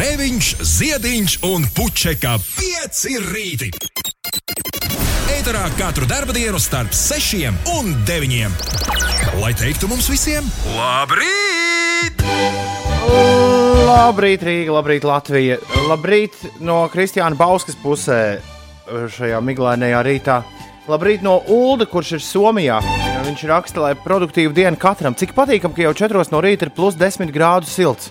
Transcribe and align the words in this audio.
Grēviņš, 0.00 0.46
Ziediņš 0.64 1.32
un 1.44 1.66
Puķeka 1.76 2.30
5 2.40 3.00
rīti. 3.20 3.66
Eterā 5.34 5.66
katru 5.76 6.08
dienu 6.08 6.56
starp 6.56 6.94
6 6.96 7.50
un 7.74 7.90
9. 8.08 8.48
Lai 9.42 9.50
teiktu 9.52 9.90
mums 9.92 10.08
visiem, 10.08 10.48
labrīt! 10.72 12.24
Labrīt, 13.84 14.40
Rīga, 14.48 14.72
labrīt, 14.78 15.04
Latvija. 15.04 15.60
Labrīt 15.90 16.48
no 16.64 16.80
Kristiāna 16.88 17.36
Bauskas 17.36 17.76
pusē 17.76 18.40
šajā 18.88 19.44
miglainajā 19.44 20.00
rītā. 20.08 20.40
Labrīt 20.88 21.20
no 21.20 21.42
Ulda, 21.44 21.84
kurš 21.84 22.16
ir 22.16 22.24
Somijā. 22.24 22.80
Viņš 23.28 23.48
raksta, 23.52 23.84
lai 23.84 23.92
produktīvu 24.00 24.56
dienu 24.56 24.80
katram. 24.80 25.12
Cik 25.12 25.36
patīkami, 25.36 25.76
ka 25.76 25.90
jau 25.90 25.96
4 26.08 26.30
no 26.32 26.40
rīta 26.40 26.70
ir 26.70 26.72
plus 26.72 26.96
10 26.96 27.36
grādu 27.36 27.68
silts. 27.68 28.08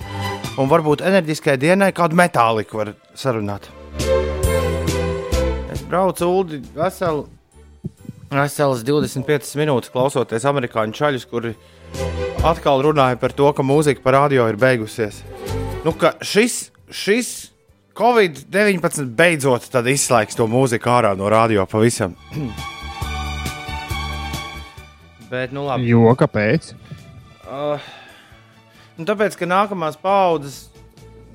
Un 0.59 0.67
varbūt 0.67 0.99
enerģiskai 1.07 1.53
dienai 1.55 1.93
kādu 1.95 2.17
metāliku 2.19 2.81
var 2.81 2.89
sarunāt. 3.15 3.69
Es 5.71 5.83
braucu 5.87 6.27
Uldi 6.27 6.59
veselu, 6.75 7.21
veselas 8.33 8.81
25 8.83 9.53
minūtes 9.61 9.93
klausoties 9.93 10.47
amerikāņu 10.49 10.97
čaļus, 10.97 11.27
kuri 11.31 11.53
atkal 12.43 12.83
runāja 12.83 13.15
par 13.21 13.31
to, 13.37 13.47
ka 13.55 13.63
mūzika 13.63 14.03
par 14.03 14.17
radio 14.17 14.49
ir 14.51 14.59
beigusies. 14.59 15.21
Nu, 15.85 15.93
ka 15.95 16.17
šis, 16.19 16.73
šis 16.91 17.29
Covid-19 17.95 19.15
beidzot 19.15 19.63
izslēgs 19.93 20.35
to 20.35 20.47
mūziku 20.51 20.91
ārā 20.91 21.13
no 21.15 21.31
radio 21.31 21.63
pavisam. 21.71 22.17
Bet, 25.31 25.55
nu, 25.55 25.63
labi. 25.69 25.87
Jo, 25.87 26.11
kāpēc? 26.19 26.73
Uh, 27.47 27.79
nu, 28.99 29.07
tāpēc, 29.07 29.37
ka 29.39 29.47
nākamās 29.47 29.97
paudzes 30.01 30.65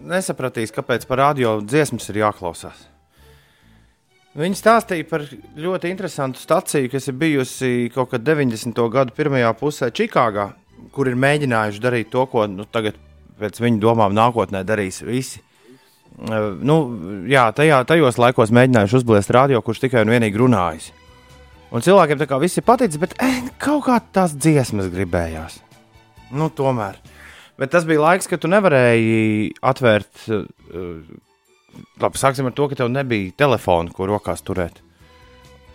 nesapratīs, 0.05 0.73
kāpēc 0.75 1.07
par 1.09 1.23
radio 1.23 1.57
dziesmas 1.65 2.11
ir 2.13 2.21
jāklausās. 2.21 2.91
Viņi 4.35 4.59
stāstīja 4.59 5.07
par 5.07 5.23
ļoti 5.63 5.93
interesantu 5.95 6.43
staciju, 6.43 6.91
kas 6.91 7.07
ir 7.07 7.15
bijusi 7.19 7.91
kaut 7.95 8.11
kad 8.11 8.25
90. 8.27 8.81
gada 8.91 9.15
pirmajā 9.15 9.53
pusē 9.61 9.93
Čikāgā, 9.95 10.49
kur 10.95 11.09
ir 11.09 11.19
mēģinājuši 11.23 11.83
darīt 11.83 12.11
to, 12.11 12.25
ko 12.31 12.49
nu, 12.51 12.67
tagad, 12.67 12.99
pēc 13.39 13.61
viņu 13.63 13.79
domām, 13.83 14.15
nākotnē 14.17 14.65
darīs 14.67 15.01
visi. 15.07 15.41
Uh, 16.15 16.53
nu, 16.63 16.77
jā, 17.31 17.47
tajā, 17.55 17.81
tajos 17.87 18.19
laikos 18.23 18.53
mēģinājuši 18.55 18.99
uzbliest 19.01 19.33
radio, 19.35 19.63
kurš 19.63 19.87
tikai 19.87 20.03
un 20.05 20.13
vienīgi 20.15 20.43
runājis. 20.43 20.91
Un 21.75 21.83
cilvēkiem 21.83 22.21
tā 22.21 22.29
kā 22.31 22.39
viss 22.43 22.59
ir 22.59 22.67
paticis, 22.67 23.01
bet 23.03 23.17
eh, 23.23 23.41
kaut 23.59 23.87
kā 23.87 23.99
tās 24.15 24.35
dziesmas 24.35 24.91
gribējās. 24.93 25.61
Nu, 26.35 26.51
tomēr. 26.51 26.99
Bet 27.61 27.71
tas 27.71 27.85
bija 27.87 28.03
laiks, 28.03 28.27
kad 28.31 28.43
tu 28.43 28.51
nevarēji 28.51 29.53
atvērt. 29.63 30.25
Uh, 30.27 31.05
labi, 32.03 32.19
sāksim 32.19 32.49
ar 32.51 32.55
to, 32.57 32.67
ka 32.71 32.79
tev 32.79 32.91
nebija 32.91 33.35
telefona, 33.45 33.93
ko 33.95 34.09
rokās 34.11 34.43
turēt. 34.47 34.81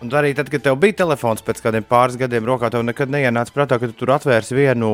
Un 0.03 0.11
arī 0.16 0.31
tad, 0.35 0.52
kad 0.52 0.63
tev 0.63 0.77
bija 0.80 1.02
telefons 1.02 1.44
pēc 1.44 1.59
kādiem 1.63 1.88
pāris 1.88 2.19
gadiem 2.19 2.45
rokā, 2.47 2.69
tev 2.72 2.85
nekad 2.88 3.11
neienāca 3.11 3.55
prātā, 3.55 3.80
ka 3.80 3.89
tu 3.91 3.97
tur 4.00 4.13
atvērsi 4.16 4.55
vienu 4.55 4.91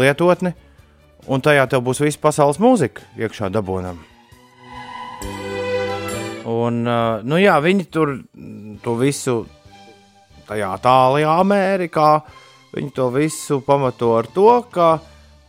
lietotni, 0.00 0.52
un 1.28 1.44
tajā 1.44 1.64
tev 1.72 1.84
būs 1.84 2.02
visa 2.04 2.20
pasaules 2.20 2.60
mūzika 2.60 3.04
iekšā 3.20 3.48
dabūnam. 3.52 4.00
Un, 6.44 6.82
uh, 6.84 7.24
nu 7.24 7.40
jā, 7.40 7.56
viņi 7.64 7.86
tur 7.92 8.18
to 8.84 8.96
visu 9.00 9.42
tajā 10.48 10.74
tālajā 10.84 11.38
Amerikā. 11.40 12.10
Viņi 12.74 12.90
to 12.92 13.08
visu 13.14 13.60
pamato 13.64 14.10
ar 14.18 14.28
to, 14.34 14.48
ka 14.72 14.98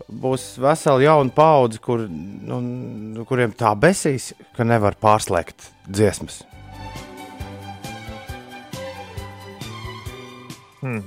būs 0.10 0.56
vesela 0.62 1.02
jauna 1.04 1.34
paudze, 1.34 1.80
kur, 1.82 2.06
nu, 2.10 3.26
kuriem 3.30 3.54
tā 3.58 3.72
besīs, 3.80 4.34
ka 4.58 4.66
nevar 4.68 4.98
pārslēgt 5.02 5.72
dziesmas. 5.90 6.44
Hmm. 10.82 11.04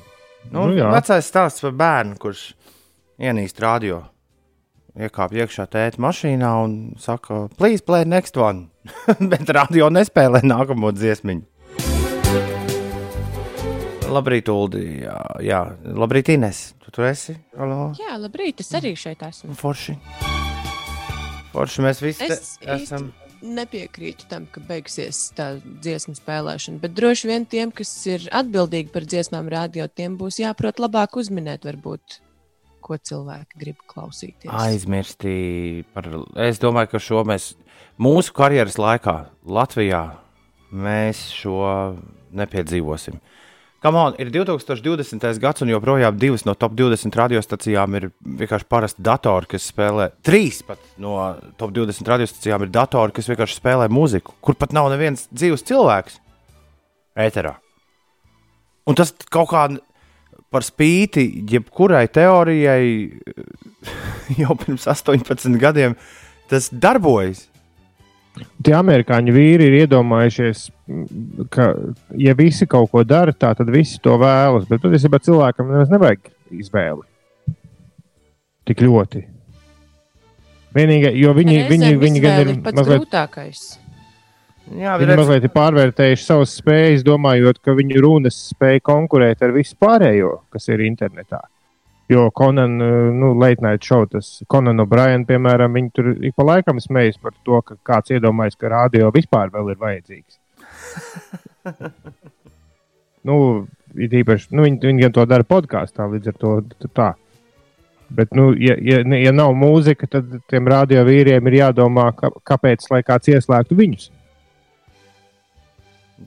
Nu, 0.50 0.66
Nu, 0.66 0.76
jā. 0.78 0.88
vecais 0.90 1.26
stāsts 1.28 1.60
par 1.62 1.74
bērnu, 1.76 2.16
kurš 2.18 2.48
ienīst 3.20 3.60
radio. 3.62 4.02
Iekāpj 4.98 5.42
iekšā 5.44 5.66
tēta 5.70 6.00
mašīnā 6.02 6.48
un 6.64 6.72
saka, 6.98 7.44
please 7.58 7.84
play 7.84 8.04
next 8.08 8.36
one. 8.40 8.66
Bet 9.30 9.50
radio 9.54 9.90
nespēlē 9.92 10.40
nākamo 10.42 10.90
dziesmiņu. 10.96 11.44
Labrīt, 14.08 14.48
Uldi. 14.48 14.82
Jā, 15.04 15.16
jā. 15.44 15.60
labrīt, 15.98 16.30
Ines. 16.32 16.72
Tu 16.84 16.92
tur 16.94 17.08
esi? 17.10 17.34
Halo? 17.58 17.90
Jā, 17.98 18.16
labrīt, 18.20 18.62
es 18.64 18.70
arī 18.78 18.94
šeit 18.98 19.22
esmu. 19.26 19.54
Forši. 19.58 19.96
Forši 21.52 21.84
mēs 21.84 22.00
visi 22.04 22.28
Es 22.28 22.54
esam. 22.62 23.10
nepiekrītu 23.42 24.28
tam, 24.30 24.46
ka 24.52 24.60
beigsies 24.68 25.28
tā 25.36 25.50
dziesmu 25.62 26.16
spēlēšana, 26.18 26.80
bet 26.82 26.94
droši 26.96 27.28
vien 27.30 27.44
tiem, 27.46 27.70
kas 27.74 27.90
ir 28.10 28.24
atbildīgi 28.34 28.90
par 28.94 29.06
dziesmām, 29.08 29.48
radio, 29.52 29.86
tiem 29.88 30.16
būs 30.20 30.40
jāprot 30.42 30.80
labāk 30.82 31.16
uzminēt, 31.20 31.64
varbūt, 31.68 32.18
ko 32.84 32.96
cilvēki 32.98 33.60
grib 33.60 33.80
klausīties. 33.90 34.50
aizmirsti 34.50 35.84
par. 35.94 36.08
Es 36.48 36.58
domāju, 36.62 36.92
ka 36.94 36.98
šo 37.02 37.24
mēs 37.28 37.52
mūsu 38.00 38.32
karjeras 38.36 38.78
laikā 38.80 39.16
Latvijā 39.44 40.02
mēs 40.72 41.28
šo 41.34 41.58
nepiedzīvosim. 42.32 43.20
Kamon, 43.78 44.16
ir 44.18 44.32
2020. 44.34 45.22
gads, 45.38 45.62
un 45.62 45.70
joprojām 45.70 46.16
divas 46.18 46.42
no 46.42 46.56
top 46.58 46.72
20 46.74 47.14
radiostacijām 47.14 47.94
ir 47.94 48.08
vienkārši 48.26 48.66
parasti 48.66 49.04
datori, 49.06 49.46
kas 49.52 49.68
spēlē. 49.70 50.08
Trīs 50.26 50.64
pat 50.66 50.82
no 50.98 51.14
top 51.60 51.70
20 51.76 52.10
radiostacijām 52.10 52.64
ir 52.66 52.72
datori, 52.74 53.14
kas 53.14 53.30
vienkārši 53.30 53.60
spēlē 53.60 53.86
mūziku, 53.86 54.34
kur 54.42 54.58
pat 54.58 54.74
nav 54.74 54.90
neviens 54.90 55.28
dzīves 55.30 55.62
cilvēks 55.70 56.18
ēterā. 57.22 57.54
Un 58.90 58.98
tas 58.98 59.14
kaut 59.30 59.52
kā 59.52 59.68
par 60.50 60.66
spīti 60.66 61.28
jebkurai 61.46 62.08
teorijai 62.10 62.82
jau 64.40 64.58
pirms 64.58 64.88
18 64.90 65.54
gadiem 65.62 65.94
tas 66.50 66.66
darbojas. 66.72 67.46
Tie 68.64 68.74
amerikāņu 68.76 69.32
vīri 69.34 69.68
ir 69.68 69.76
iedomājušies, 69.84 70.68
ka, 71.54 71.70
ja 72.18 72.34
visi 72.38 72.66
kaut 72.70 72.90
ko 72.92 73.04
dara, 73.06 73.32
tā, 73.32 73.52
tad 73.58 73.70
visi 73.72 74.00
to 74.04 74.16
vēlas. 74.20 74.68
Bet 74.70 74.82
patiesībā 74.84 75.20
cilvēkam 75.24 75.72
nemaz 75.72 75.92
nevajag 75.92 76.30
izvēli. 76.58 77.04
Tik 78.68 78.84
ļoti. 78.84 79.24
Vienīgā, 80.76 81.12
jo 81.16 81.34
viņi, 81.36 81.60
viņi, 81.70 81.92
viņi 81.98 82.24
gan 82.24 82.40
ir 82.42 82.56
pats 82.64 82.76
mazliet, 82.76 83.04
grūtākais. 83.04 83.62
Jā, 84.76 84.98
viņi 85.00 85.16
mazliet 85.16 85.46
ir 85.48 85.52
pārvērtējuši 85.54 86.26
savas 86.26 86.52
spējas, 86.60 87.04
domājot, 87.06 87.62
ka 87.64 87.72
viņu 87.78 88.02
runas 88.04 88.36
spēj 88.50 88.82
konkurēt 88.84 89.46
ar 89.46 89.54
visu 89.56 89.78
pārējo, 89.80 90.34
kas 90.52 90.68
ir 90.68 90.84
internetā. 90.84 91.40
Jo 92.08 92.30
Conan, 92.32 92.78
nu, 93.20 93.34
Late 93.36 93.60
Night 93.60 93.84
Show, 93.84 94.06
tas 94.08 94.38
Conan 94.48 94.80
O'Brien, 94.80 95.26
piemēram, 95.28 95.74
viņi 95.76 95.90
tur 95.92 96.06
ik 96.24 96.36
pa 96.38 96.46
laikam 96.48 96.80
smējas 96.80 97.20
par 97.20 97.34
to, 97.44 97.60
ka 97.60 97.76
kāds 97.84 98.14
iedomājas, 98.16 98.56
ka 98.56 98.70
radio 98.72 99.10
vispār 99.12 99.52
vēl 99.52 99.74
ir 99.74 99.82
vajadzīgs. 99.82 100.38
nu, 103.28 103.38
it 103.92 104.16
īpaši, 104.22 104.48
nu, 104.56 104.64
viņi, 104.64 104.80
viņi 104.88 105.04
gan 105.04 105.16
to 105.18 105.26
dara 105.28 105.44
podkāstā, 105.44 106.08
līdz 106.08 106.32
ar 106.32 106.38
to 106.40 106.52
tā. 106.96 107.10
Bet, 108.08 108.32
nu, 108.32 108.54
ja, 108.56 108.72
ja, 108.80 109.02
ja 109.04 109.32
nav 109.36 109.52
mūzika, 109.52 110.08
tad 110.08 110.38
tiem 110.48 110.68
radio 110.70 111.02
vīriem 111.04 111.50
ir 111.50 111.58
jādomā, 111.58 112.08
ka, 112.16 112.30
kāpēc 112.48 112.86
lai 112.88 113.02
kāds 113.04 113.28
ieslēgtu 113.34 113.76
viņus. 113.76 114.08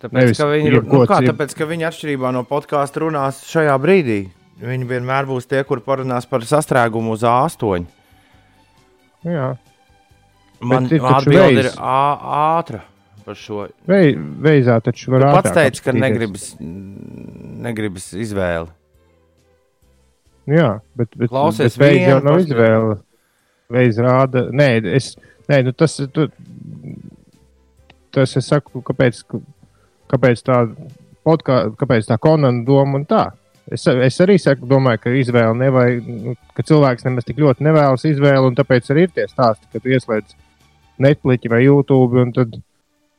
Tāpēc, 0.02 0.14
Nevis 0.14 0.40
ka 0.40 0.48
viņi, 0.52 0.70
nu, 0.70 0.78
jebko 0.78 1.02
kā, 1.10 1.18
tāpēc, 1.26 1.56
ka 1.58 1.68
viņi 1.68 1.88
atšķirībā 1.90 2.30
no 2.38 2.46
podkāstu 2.48 3.08
runās 3.08 3.42
šajā 3.50 3.74
brīdī. 3.82 4.20
Viņi 4.62 4.86
vienmēr 4.86 5.26
būs 5.26 5.48
tie, 5.50 5.64
kur 5.66 5.80
parunās 5.82 6.28
par 6.30 6.44
sastrēgumu 6.46 7.16
uz 7.16 7.24
A8. 7.26 7.86
Jā, 9.26 9.48
Man 10.62 10.86
atbilde 10.86 11.48
ir 11.56 11.66
veids. 11.66 11.78
ā- 11.78 12.20
ātra 12.60 12.82
par 13.26 13.36
šo. 13.38 13.68
Vei, 13.90 14.14
veizā 14.16 14.76
taču 14.86 15.10
var 15.14 15.22
Tu 15.26 15.32
pats 15.34 15.50
ātrāk 15.50 15.58
teici, 15.72 15.82
ka 15.86 15.92
negribas, 15.98 16.46
negribas 16.60 18.12
izvēli. 18.14 18.70
Jā, 20.52 20.80
bet, 20.98 21.10
bet, 21.18 21.30
Klausies 21.30 21.78
bet 21.78 21.88
veids 21.88 22.08
jau 22.10 22.20
nav 22.22 22.38
paskaidro. 22.38 22.46
izvēle. 22.46 22.96
Veids 23.72 23.98
rāda, 24.04 24.46
nē, 24.52 24.70
es, 24.98 25.16
nē 25.50 25.64
nu 25.66 25.72
tas, 25.72 25.96
tu, 26.14 26.28
tas 28.12 28.36
es 28.38 28.48
saku, 28.52 28.82
kāpēc, 28.84 29.22
kāpēc 30.12 30.42
tā 30.44 30.58
podkā, 31.26 31.60
kāpēc 31.80 32.10
tā 32.10 32.18
konana 32.20 32.66
doma 32.68 33.00
un 33.00 33.06
tā. 33.06 33.32
Es, 33.72 33.86
es 33.88 34.18
arī 34.24 34.36
saku, 34.42 34.68
domāju, 34.68 35.04
ka 35.06 35.14
izvēle 35.16 35.56
nevajag, 35.56 36.10
nu, 36.26 36.36
ka 36.58 36.66
cilvēks 36.68 37.08
nemaz 37.08 37.28
tik 37.28 37.40
ļoti 37.40 37.64
nevēlas 37.68 38.04
izvēli, 38.10 38.50
un 38.50 38.58
tāpēc 38.58 38.90
arī 38.92 39.08
ir 39.08 39.14
tie 39.16 39.28
stāsti, 39.32 39.70
ka 39.72 39.80
tu 39.80 39.94
ieslēdz 39.96 40.36
Netflix 41.02 41.50
vai 41.52 41.64
YouTube, 41.64 42.20
un 42.20 42.36
tad 42.36 42.60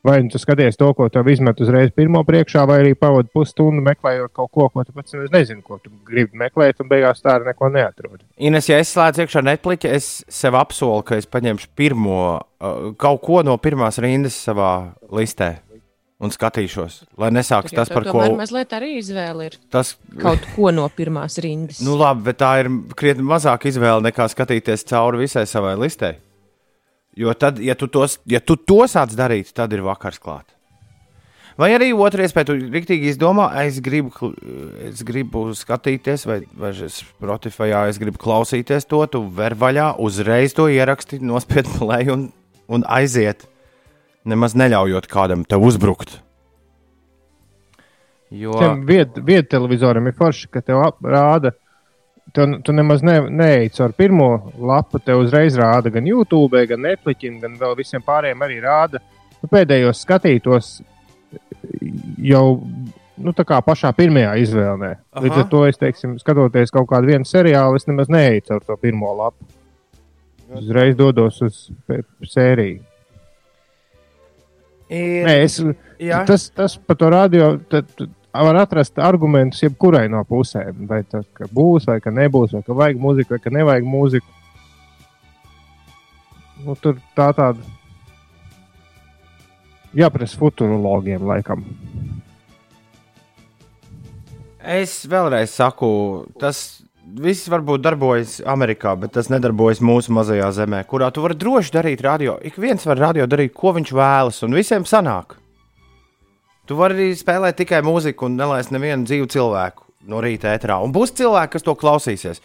Vai 0.03 0.21
nu 0.21 0.27
tu 0.27 0.37
skaties 0.37 0.75
to, 0.75 0.89
ko 0.93 1.05
tev 1.07 1.29
izmet 1.31 1.61
uzreiz 1.63 1.93
pirmo 1.95 2.19
priekšā, 2.27 2.65
vai 2.67 2.81
arī 2.81 2.89
pavadi 2.99 3.29
pusstundu 3.31 3.79
meklējot 3.85 4.33
kaut 4.35 4.49
ko, 4.51 4.65
ko 4.67 4.83
tu 4.83 4.91
pats 4.91 5.15
nezini, 5.31 5.63
ko 5.63 5.77
tu 5.79 5.93
gribi 6.03 6.41
meklēt, 6.41 6.81
un 6.83 6.89
beigās 6.91 7.23
tā 7.23 7.37
arī 7.37 7.47
neko 7.47 7.69
neatrod. 7.71 8.17
Ines, 8.35 8.67
ja 8.67 8.81
es 8.83 8.91
slēdzu 8.91 9.23
iekšā 9.23 9.45
Netflix, 9.47 9.87
es 9.87 10.09
sev 10.27 10.59
apsolu, 10.59 11.05
ka 11.07 11.15
es 11.15 11.29
paņemšu 11.31 11.71
pirmo, 11.79 12.19
uh, 12.35 12.89
kaut 12.99 13.23
ko 13.23 13.45
no 13.47 13.55
pirmās 13.55 14.01
rindas 14.03 14.35
savā 14.35 14.73
listē. 15.07 15.53
Un 16.23 16.31
skatīšos, 16.31 17.01
lai 17.19 17.29
nesāks 17.35 17.73
tas, 17.75 17.89
par 17.91 18.05
ko. 18.07 18.21
Mazliet 18.39 18.71
arī 18.77 18.93
izvēle 19.01 19.49
ir 19.49 19.57
Tas, 19.73 19.95
kaut 20.21 20.45
ko 20.55 20.71
no 20.71 20.85
pirmās 20.95 21.35
rindas. 21.43 21.81
nu 21.83 21.97
labi, 21.99 22.23
bet 22.29 22.39
tā 22.39 22.53
ir 22.61 22.69
krietni 22.95 23.25
mazāka 23.27 23.67
izvēle 23.67 24.05
nekā 24.05 24.29
skatīties 24.31 24.87
cauri 24.87 25.25
visai 25.25 25.43
savai 25.49 25.75
listei. 25.81 26.15
Jo 27.19 27.35
tad, 27.37 27.59
ja 27.61 27.75
tu, 27.75 27.89
tos, 27.91 28.17
ja 28.25 28.39
tu 28.39 28.55
to 28.55 28.85
sāc 28.89 29.11
darīt, 29.19 29.51
tad 29.53 29.73
ir 29.75 29.83
vakars 29.85 30.17
klāt. 30.23 30.47
Vai 31.59 31.69
arī 31.75 31.91
otrā 31.93 32.25
iespēja, 32.25 32.47
tu 32.49 32.55
rīktīgi 32.57 33.11
izdomā, 33.11 33.51
es 33.61 33.77
gribu, 33.83 34.31
es 34.87 35.03
gribu 35.05 35.51
skatīties, 35.53 36.23
vai, 36.25 36.39
vai 36.57 36.71
Spotify, 36.89 37.69
es 37.91 37.99
gribu 38.01 38.17
klausīties 38.17 38.87
to, 38.89 39.03
tu 39.05 39.21
ver 39.37 39.53
vaļā, 39.53 39.91
uzreiz 40.01 40.55
to 40.57 40.65
ieraksti, 40.71 41.19
nospied 41.21 41.69
play 41.77 42.09
un, 42.09 42.31
un 42.65 42.87
aiziet. 42.89 43.45
Nemaz 44.29 44.55
neļaujot 44.55 45.07
kādam 45.11 45.43
te 45.43 45.59
uzbrukt. 45.59 46.17
Jo, 48.33 48.55
Tiem 48.57 48.85
vietu 48.87 49.49
televizoram 49.51 50.07
ir 50.09 50.15
forši, 50.17 50.47
ka 50.49 50.63
tev 50.65 50.81
rāda. 51.03 51.51
Tu, 52.33 52.45
tu 52.65 52.73
nemaz 52.73 53.03
ne, 53.05 53.19
neej 53.29 53.67
caur 53.75 53.91
pirmo 53.93 54.29
lapu, 54.57 54.97
te 55.03 55.13
uzreiz 55.13 55.57
rāda 55.59 55.91
gan 55.93 56.07
YouTube, 56.07 56.63
gan 56.69 56.81
Netflix, 56.81 57.27
gan 57.43 57.59
vēl 57.59 57.75
visiem 57.77 58.01
pārējiem 58.01 58.45
arī 58.45 58.57
rāda. 58.63 59.03
Nu, 59.43 59.49
pēdējos 59.51 60.01
skatītos 60.05 60.71
jau 62.23 62.45
nu, 63.17 63.33
tā 63.35 63.45
kā 63.45 63.59
pašā 63.61 63.91
pirmajā 63.97 64.31
izvēlē. 64.41 64.93
Līdz 65.19 65.35
Aha. 65.35 65.43
ar 65.43 65.51
to 65.51 65.65
es 65.67 65.77
teiksim, 65.81 66.15
skatoties 66.21 66.73
kaut 66.73 66.87
kādu 66.89 67.11
vienu 67.11 67.27
seriālu, 67.27 67.77
es 67.77 67.85
nemaz 67.89 68.09
neeju 68.09 68.47
caur 68.47 68.65
to 68.65 68.79
pirmo 68.81 69.11
lapu. 69.19 69.45
Uzreiz 70.57 70.97
dodos 70.97 71.37
uz 71.45 71.67
sēriju. 72.29 72.81
Ir, 74.93 75.25
Nē, 75.27 75.37
es, 75.43 75.57
jā, 76.01 76.23
tas, 76.29 76.47
tas 76.53 76.77
par 76.77 76.99
to 76.99 77.09
radio 77.13 77.53
tad, 77.71 77.89
var 78.33 78.59
atrast 78.61 78.97
argumentus 79.01 79.61
jebkurai 79.63 80.07
no 80.11 80.23
pusēm. 80.27 80.85
Vai 80.89 81.03
tas 81.03 81.25
ka 81.37 81.49
būs, 81.53 81.87
vai 81.89 81.99
ka 82.01 82.13
nebūs, 82.13 82.55
vai 82.55 82.63
ka 82.65 82.77
vajag 82.77 83.01
mūziku, 83.01 83.35
vai 83.35 83.43
ka 83.43 83.53
nevajag 83.53 83.87
mūziku. 83.89 84.39
Nu, 86.63 86.77
tur 86.79 86.99
tā 87.17 87.29
tāda 87.35 87.59
jāprasa 89.93 90.39
futurologiem, 90.39 91.25
laikam. 91.27 91.65
Es 94.63 95.01
vēlreiz 95.11 95.51
saku, 95.51 95.89
tas 96.39 96.82
viss 97.21 97.49
varbūt 97.51 97.83
darbojas 97.83 98.39
Amerikā, 98.49 98.95
bet 98.99 99.13
tas 99.17 99.29
nedarbojas 99.29 99.81
mūsu 99.83 100.13
mazajā 100.15 100.49
zemē, 100.55 100.83
kurā 100.89 101.11
tu 101.13 101.23
vari 101.23 101.37
droši 101.37 101.73
darīt 101.75 102.01
radio. 102.05 102.37
Ik 102.41 102.57
viens 102.61 102.85
var 102.87 103.01
radio 103.01 103.27
darīt, 103.29 103.53
ko 103.53 103.73
viņš 103.77 103.93
vēlas, 103.93 104.41
un 104.45 104.57
visiem 104.57 104.85
sanāk. 104.89 105.37
Tu 106.65 106.77
vari 106.79 106.95
arī 106.95 107.07
spēlēt 107.19 107.59
tikai 107.59 107.81
mūziku 107.83 108.29
un 108.29 108.37
nelaist 108.39 108.71
nevienu 108.71 109.05
dzīvu 109.05 109.29
cilvēku 109.29 109.85
no 110.09 110.21
rīta 110.23 110.53
ētrā. 110.55 110.79
Un 110.83 110.93
būs 110.95 111.13
cilvēki, 111.17 111.53
kas 111.55 111.65
to 111.65 111.75
klausīsies. 111.79 112.41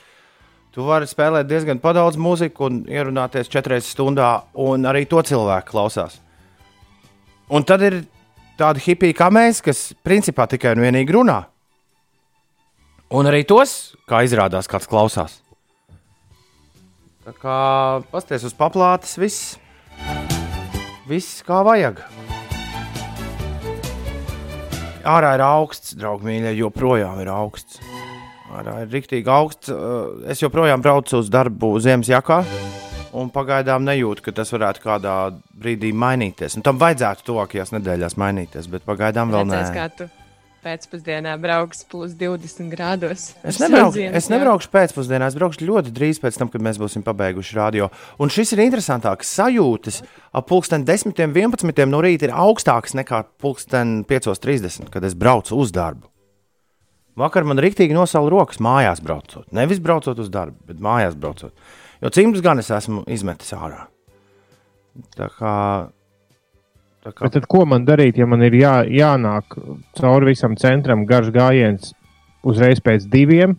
Tu 0.74 0.84
vari 0.84 1.08
spēlēt 1.08 1.48
diezgan 1.48 1.80
daudz 1.80 2.18
mūziku 2.18 2.66
un 2.66 2.82
ierunāties 2.86 3.48
četras 3.48 3.88
stundā, 3.94 4.42
un 4.54 4.84
arī 4.86 5.06
to 5.06 5.22
cilvēku 5.22 5.70
klausās. 5.70 6.20
Un 7.48 7.64
tad 7.64 7.82
ir 7.82 8.02
tādi 8.58 8.82
hipiji 8.84 9.14
kā 9.16 9.30
mēs, 9.32 9.62
kas 9.64 9.94
principā 10.04 10.46
tikai 10.46 10.74
un 10.76 10.82
vienīgi 10.84 11.14
runā. 11.14 11.44
Un 13.08 13.24
arī 13.24 13.40
tos, 13.48 13.94
kā 14.08 14.20
izrādās, 14.26 14.66
kāds 14.68 14.88
klausās. 14.88 15.38
Tā 17.24 17.32
kā 17.40 17.56
pasties 18.12 18.44
uz 18.44 18.52
paplātes, 18.56 19.14
viss, 19.20 19.56
viss 21.08 21.40
kā 21.44 21.62
vajag. 21.64 22.02
Ārā 25.08 25.32
ir 25.38 25.44
augsts, 25.46 25.94
draugi 25.96 26.28
mīļie, 26.28 26.52
joprojām 26.58 27.22
ir 27.22 27.32
augsts. 27.32 27.80
Ārā 28.52 28.82
ir 28.84 28.92
rīktīgi 28.92 29.32
augsts. 29.32 29.72
Uh, 29.72 30.20
Es 30.28 30.44
joprojām 30.44 30.84
braucu 30.84 31.22
uz 31.22 31.32
darbu 31.32 31.78
ziemas 31.80 32.12
jakā. 32.12 32.42
Un 33.16 33.32
pagaidām 33.32 33.88
nejūtu, 33.88 34.26
ka 34.26 34.36
tas 34.36 34.52
varētu 34.52 34.84
kādā 34.84 35.16
brīdī 35.56 35.94
mainīties. 35.96 36.60
Un 36.60 36.64
tam 36.66 36.76
vajadzētu 36.80 37.24
tuvākajās 37.24 37.72
nedēļās 37.72 38.20
mainīties, 38.20 38.68
bet 38.68 38.84
pagaidām 38.88 39.32
vēl 39.32 39.48
nē. 39.48 39.64
Pēcpusdienā 40.58 41.36
brauks 41.38 41.84
plus 41.86 42.16
20 42.18 42.66
grādos. 42.72 43.28
Es, 43.46 43.60
ar 43.60 43.68
nebraukšu, 43.68 43.92
sadzienu, 43.94 44.14
es 44.18 44.28
nebraukšu 44.32 44.70
pēcpusdienā, 44.72 45.28
es 45.30 45.36
braukšu 45.38 45.68
ļoti 45.68 45.92
drīz 45.94 46.18
pēc 46.22 46.38
tam, 46.40 46.50
kad 46.50 46.64
mēs 46.66 46.80
būsim 46.82 47.04
pabeiguši 47.06 47.56
radio. 47.58 47.88
Un 48.18 48.32
šis 48.34 48.56
ir 48.56 48.64
interesantāks. 48.66 49.30
Sajūtas 49.38 50.00
ap 50.34 50.48
pulksten 50.50 50.82
10, 50.88 51.14
11 51.14 51.84
no 51.92 52.02
rīta 52.02 52.26
ir 52.26 52.34
augstākas 52.34 52.96
nekā 52.98 53.22
pulksten 53.38 54.00
5.30, 54.08 54.90
kad 54.90 55.06
es 55.06 55.14
braucu 55.18 55.58
uz 55.62 55.70
darbu. 55.74 56.10
Vakar 57.18 57.46
man 57.46 57.58
rīktīgi 57.62 57.94
nosauca 57.94 58.30
rokas 58.30 58.58
mājās 58.62 59.02
braucot. 59.02 59.46
Nevis 59.54 59.78
braucot 59.82 60.18
uz 60.18 60.30
darbu, 60.30 60.58
bet 60.66 60.82
mājās 60.82 61.14
braucot. 61.18 61.54
Jo 62.02 62.10
cimdus 62.14 62.42
gan 62.42 62.58
es 62.62 62.70
esmu 62.74 63.04
izmetis 63.10 63.54
ārā. 63.54 63.86
Tā 65.14 65.30
kā. 65.38 65.54
Kā 67.16 67.30
tad, 67.32 67.46
ko 67.50 67.64
man 67.68 67.86
darīt, 67.88 68.18
ja 68.18 68.26
man 68.28 68.42
ir 68.44 68.56
jā, 68.58 68.74
jānāk 68.90 69.56
cauri 69.98 70.32
visam 70.32 70.56
centram 70.58 71.06
garš 71.08 71.32
gājiens 71.34 71.94
uzreiz 72.46 72.82
pēc 72.84 73.08
diviem? 73.10 73.56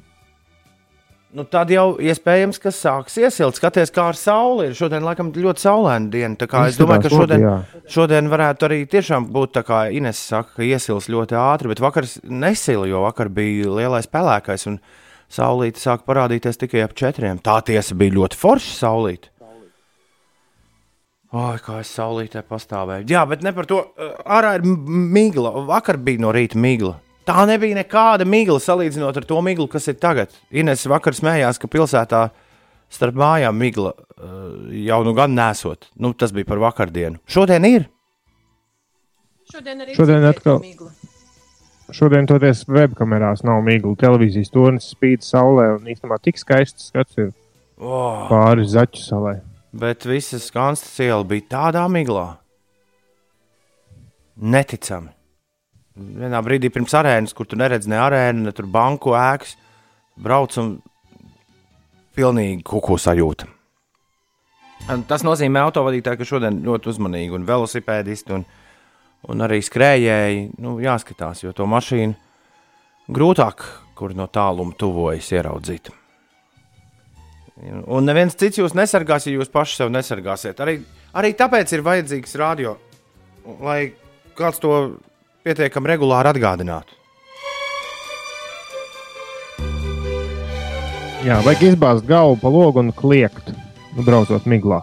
Nu, 1.29 1.43
tad 1.45 1.69
jau 1.69 1.91
iespējams, 2.01 2.57
ka 2.57 2.71
sāks 2.73 3.19
iesilt. 3.21 3.59
Skaties, 3.59 3.91
kā 3.93 4.07
ar 4.09 4.17
sauli 4.17 4.71
ir. 4.71 4.71
Šodien, 4.77 5.03
laikam, 5.05 5.27
ļoti 5.29 5.61
saulaina 5.61 6.09
diena. 6.09 6.47
Es 6.65 6.79
domāju, 6.79 7.03
ka 7.05 7.11
šodien, 7.13 7.43
šodien 7.85 8.31
varētu 8.31 8.65
arī 8.65 8.79
tiešām 8.89 9.27
būt 9.35 9.53
tā, 9.59 9.63
kā 9.67 9.83
Ines 9.93 10.17
saka, 10.31 10.55
ka 10.57 10.65
iesils 10.65 11.05
ļoti 11.13 11.37
ātri. 11.37 11.69
Bet 11.69 11.83
vakar 11.85 12.09
nesila, 12.25 12.89
jo 12.89 13.03
vakar 13.05 13.29
bija 13.29 13.69
lielais 13.77 14.09
pelēkais 14.09 14.65
un 14.71 14.79
saulīte 15.29 15.77
sāk 15.77 16.07
parādīties 16.09 16.57
tikai 16.65 16.81
ap 16.87 16.97
četriem. 16.97 17.37
Tā 17.45 17.59
tiesa 17.67 17.97
bija 17.99 18.17
ļoti 18.17 18.39
forša 18.39 18.73
saulīte. 18.79 19.29
Ai, 21.29 21.57
kā 21.61 21.75
es 21.83 21.91
saulītē 21.93 22.41
pastāvēju. 22.49 23.05
Jā, 23.11 23.21
bet 23.29 23.43
ne 23.45 23.51
par 23.53 23.67
to. 23.69 23.83
Ārā 24.25 24.55
ir 24.57 24.63
migla. 24.65 25.51
Vakar 25.67 25.99
bija 26.01 26.23
no 26.23 26.31
rīta 26.33 26.57
migla. 26.57 26.95
Tā 27.29 27.43
nebija 27.45 27.77
nekāda 27.77 28.25
migla 28.25 28.57
salīdzinot 28.57 29.19
ar 29.21 29.25
to 29.29 29.37
miglu, 29.45 29.67
kas 29.69 29.85
ir 29.91 29.99
tagad. 30.01 30.33
Ines 30.49 30.87
vakar 30.89 31.13
smējās, 31.13 31.59
ka 31.61 31.69
pilsētā 31.69 32.23
starp 32.89 33.19
mājām 33.21 33.53
migla 33.61 33.91
uh, 33.93 34.71
jau 34.73 35.03
nu 35.05 35.13
gan 35.13 35.35
nesot. 35.37 35.85
Nu, 36.01 36.15
tas 36.17 36.33
bija 36.33 36.49
par 36.49 36.57
vakardienu. 36.63 37.21
Šodien 37.29 37.67
ir. 37.69 37.85
Šodien 39.53 39.85
arī 39.85 39.93
Šodien 39.97 40.25
atkal- 40.25 40.61
migla. 40.63 40.89
Šodien 41.93 42.25
toties 42.29 42.63
webkamerās 42.69 43.41
nav 43.45 43.61
migla. 43.65 43.93
Televīzijas 43.97 44.49
tornis 44.53 44.89
spīd 44.93 45.21
saulē 45.25 45.71
un 45.77 45.85
īstenībā 45.89 46.17
tik 46.21 46.37
skaists 46.41 46.89
skats 46.91 47.17
ir 47.21 47.31
Oh, 47.81 48.25
pāri 48.29 48.65
zaķu 48.67 48.99
salai. 49.05 49.37
Bet 49.71 50.05
visas 50.05 50.49
kanstas 50.53 50.99
iela 51.03 51.23
bija 51.27 51.47
tādā 51.55 51.85
miglā. 51.91 52.39
Neticami. 54.39 55.11
Vienā 55.99 56.39
brīdī 56.45 56.69
pirms 56.71 56.93
arēnas, 56.95 57.35
kur 57.35 57.47
tu 57.49 57.57
neredzi 57.59 57.89
ne 57.91 57.97
arēnu, 57.99 58.45
ne 58.47 58.53
tur 58.55 58.69
banku 58.71 59.11
ēkas, 59.17 59.57
brauc 60.15 60.55
un 60.61 60.77
pilnīgi 62.15 62.63
kuku 62.63 62.95
sajūta. 62.99 63.49
Un 64.89 65.03
Tas 65.09 65.25
nozīmē 65.27 65.61
autovadītāji, 65.67 66.21
ka 66.21 66.25
šodien 66.25 66.63
ļoti 66.65 66.93
uzmanīgi 66.93 67.35
un 67.35 67.45
velosipēdisti 67.45 68.33
un, 68.37 68.47
un 69.29 69.45
arī 69.45 69.59
skrējēji 69.65 70.45
nu, 70.63 70.79
jāskatās, 70.81 71.43
jo 71.43 71.51
to 71.53 71.67
mašīnu 71.69 72.15
grūtāk, 73.11 73.65
kur 73.99 74.15
no 74.15 74.29
tāluma 74.31 74.77
tuvojas, 74.79 75.33
ieraudzīt. 75.35 75.91
Un 77.59 78.07
neviens 78.07 78.35
cits 78.39 78.61
jūs 78.61 78.75
nesargās, 78.77 79.25
ja 79.27 79.33
jūs 79.35 79.51
paši 79.51 79.81
sev 79.81 79.89
nesargāsiet. 79.91 80.61
Arī, 80.63 80.77
arī 81.19 81.33
tāpēc 81.35 81.73
ir 81.75 81.83
vajadzīgs 81.83 82.37
radio, 82.39 82.77
lai 83.59 83.91
kāds 84.37 84.61
to 84.63 84.75
pietiekami 85.43 85.91
regulāri 85.91 86.31
atgādinātu. 86.31 86.95
Jā, 91.19 91.41
vajag 91.43 91.65
izbāzt 91.73 92.07
galvu 92.07 92.37
pa 92.39 92.47
logu 92.47 92.79
un 92.79 92.93
kliegt, 92.95 93.51
nu, 93.97 94.05
braucot 94.07 94.47
miglā. 94.47 94.79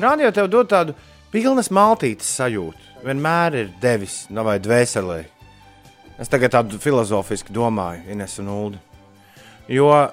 Radio 0.00 0.30
tev 0.34 0.48
dod 0.48 0.72
tādu 0.72 0.96
pilnas 1.34 1.68
maltītes 1.68 2.32
sajūtu. 2.40 2.80
Vienmēr 3.04 3.58
ir 3.60 3.70
devis, 3.82 4.22
nu, 4.32 4.40
vai 4.46 4.56
dvēselē. 4.64 5.20
Es 6.16 6.32
tagad 6.32 6.54
tādu 6.54 6.80
filozofiski 6.80 7.52
domāju, 7.52 8.06
Ines 8.14 8.38
un 8.40 8.48
Ulu. 8.54 8.80
Jo 9.68 9.92
jo 9.92 10.08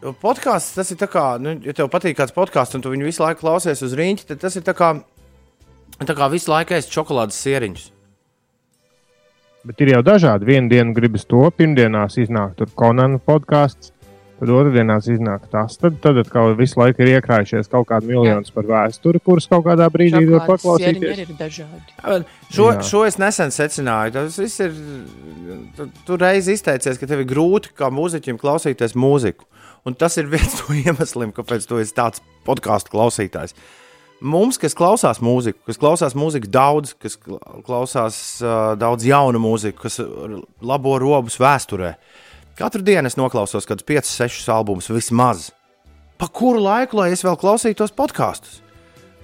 podkāsts 0.00 0.76
tas 0.78 0.90
ir 0.92 0.98
tā 1.00 1.08
kā, 1.10 1.24
nu, 1.42 1.56
ja 1.64 1.74
tev 1.76 1.90
patīk 1.92 2.16
kāds 2.18 2.34
podkāsts 2.36 2.78
un 2.78 2.84
tu 2.84 2.92
viņu 2.92 3.08
visu 3.08 3.24
laiku 3.24 3.44
klausies 3.44 3.82
uz 3.84 3.96
rīņķa, 3.98 4.30
tad 4.32 4.44
tas 4.46 4.56
ir 4.56 4.64
tā 4.66 4.76
kā 4.76 4.94
Tā 6.00 6.16
kā 6.16 6.30
visu 6.32 6.48
laiku 6.48 6.76
ēst 6.78 6.94
šokolādes 6.94 7.38
sieriņus. 7.44 7.88
Bet 9.68 9.80
ir 9.84 9.92
jau 9.92 10.04
dažādi. 10.04 10.46
Vienu 10.48 10.72
dienu 10.72 10.94
gribas 10.96 11.26
to, 11.28 11.42
pirmdienās 11.52 12.16
iznāk 12.22 12.54
tur 12.56 12.70
Konana 12.72 13.20
podkāsts, 13.20 13.92
tad 14.40 14.52
otrdienās 14.56 15.10
iznāk 15.12 15.44
tas. 15.52 15.76
Tad, 15.82 15.98
tad 16.00 16.22
atkal 16.22 16.54
visu 16.56 16.80
laiku 16.80 17.04
ir 17.04 17.18
iekrājušies 17.18 17.68
kaut 17.68 17.90
kādi 17.90 18.08
miljoni 18.14 18.54
par 18.54 18.70
vēsturi, 18.70 19.20
kurus 19.20 19.50
kaut 19.50 19.66
kādā 19.68 19.90
brīdī 19.92 20.24
var 20.30 20.46
paklausīties. 20.48 21.20
ir 21.26 21.36
dažādi. 21.36 22.24
Šo, 22.48 22.70
Jā. 22.70 22.80
šo 22.88 23.04
es 23.10 23.20
nesen 23.20 23.52
secināju. 23.52 24.16
Tas 24.16 24.40
viss 24.40 24.64
ir. 24.64 24.80
Tu, 25.76 25.90
tu 26.06 26.16
reiz 26.16 26.48
izteicies, 26.48 26.96
ka 26.96 27.10
tev 27.10 27.26
ir 27.26 27.28
grūti 27.28 27.76
kā 27.76 27.92
mūziķim 27.92 28.40
klausīties 28.40 28.96
mūziku. 28.96 29.44
Un 29.88 29.96
tas 29.96 30.16
ir 30.20 30.28
viens 30.30 30.58
no 30.60 30.76
iemesliem, 30.84 31.32
kāpēc 31.36 31.68
tu 31.68 31.78
esi 31.80 31.94
tāds 31.96 32.22
podkāstu 32.46 32.92
klausītājs. 32.92 33.54
Mums, 34.20 34.58
kas 34.60 34.76
klausās 34.76 35.22
mūziku, 35.24 35.62
kas 35.70 35.78
klausās 35.80 36.16
mūziku 36.18 36.50
daudz, 36.52 36.92
kas 37.00 37.16
kla- 37.16 37.40
klausās 37.64 38.18
uh, 38.44 38.74
daudz 38.76 39.06
jaunu 39.08 39.40
mūziku, 39.40 39.86
kas 39.86 39.96
labo 40.60 40.98
robus 41.00 41.38
vēsturē, 41.40 41.94
katru 42.60 42.84
dienu 42.84 43.08
es 43.08 43.16
noklausos 43.16 43.64
kaut 43.64 43.80
kādus 43.80 44.10
5, 44.12 44.12
6 44.28 44.52
albumus 44.52 44.90
vismaz. 44.92 45.48
Pa 46.20 46.28
kuru 46.28 46.60
laiku, 46.60 46.98
lai 47.00 47.14
es 47.14 47.24
vēl 47.24 47.38
klausītos 47.40 47.96
podkāstus? 47.96 48.58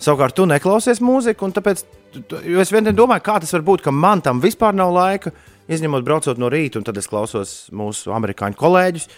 Savukārt, 0.00 0.32
tu 0.36 0.44
neklausies 0.48 1.02
mūziku, 1.04 1.44
un 1.44 1.52
tāpēc, 1.56 1.84
es 2.16 2.72
vienkārši 2.72 2.96
domāju, 2.96 3.24
kā 3.24 3.36
tas 3.40 3.52
var 3.52 3.64
būt, 3.64 3.84
ka 3.84 3.92
man 3.92 4.24
tam 4.24 4.40
vispār 4.40 4.76
nav 4.76 4.92
laika, 4.96 5.32
izņemot 5.72 6.04
braucot 6.04 6.40
no 6.40 6.48
rīta, 6.52 6.80
un 6.80 6.88
tad 6.88 6.96
es 7.00 7.08
klausos 7.08 7.54
mūsu 7.72 8.12
amerikāņu 8.16 8.56
kolēģus. 8.60 9.08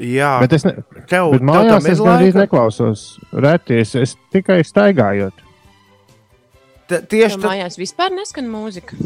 Jā, 0.00 0.38
Bet 0.40 0.54
es 0.56 0.64
ne, 0.64 0.72
tev, 1.10 1.32
bet 1.34 1.42
tev 1.42 1.46
mājās 1.50 1.84
ir 1.84 1.92
es 1.92 2.00
gandrīz 2.00 2.36
neklausos. 2.38 3.00
Reti 3.44 3.76
es, 3.82 4.14
tikai 4.32 4.62
staigājot. 4.64 5.42
Te- 6.88 7.02
Tieši 7.12 7.36
Tev 7.36 7.42
tā, 7.44 7.50
mājās 7.50 7.76
vispār 7.80 8.14
neskan 8.14 8.48
mūzika. 8.52 8.96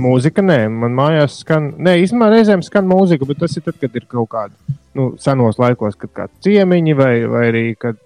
Mūzika, 0.00 0.40
nē, 0.46 0.58
man 0.72 0.94
mājās 0.96 1.40
skan, 1.42 1.72
nē, 1.76 1.98
īstenībā 2.04 2.30
reizēm 2.32 2.62
skan 2.64 2.88
mūzika, 2.88 3.26
bet 3.28 3.40
tas 3.42 3.56
ir 3.58 3.64
tad, 3.66 3.76
kad 3.82 3.96
ir 4.00 4.06
kaut 4.08 4.30
kāda, 4.32 4.76
nu, 4.96 5.10
senos 5.20 5.58
laikos, 5.60 5.98
kad 6.00 6.12
kāda 6.16 6.44
ciemiņi 6.46 6.96
vai, 6.96 7.12
vai 7.28 7.42
arī, 7.50 7.64
kad, 7.78 7.98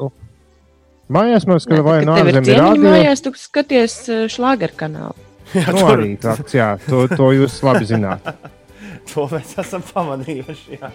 nu, 0.00 0.10
mājās 1.14 1.46
man 1.46 1.62
skan 1.62 1.84
vai 1.86 2.00
Kad 2.00 2.08
no 2.10 2.16
tev 2.18 2.32
ir 2.32 2.58
radio. 2.58 2.88
mājās, 2.88 3.22
tu 3.22 3.34
skaties 3.38 3.96
šlāgeru 4.34 4.76
kanālu. 4.82 5.14
Nu, 5.70 5.84
arī 5.92 6.16
tāds, 6.18 6.50
jā, 6.56 6.72
to, 6.88 7.04
to 7.12 7.30
jūs 7.36 7.60
labi 7.62 7.86
zināt. 7.86 8.24
to 9.12 9.26
mēs 9.34 9.54
esam 9.60 9.82
pamanījuši. 9.92 10.78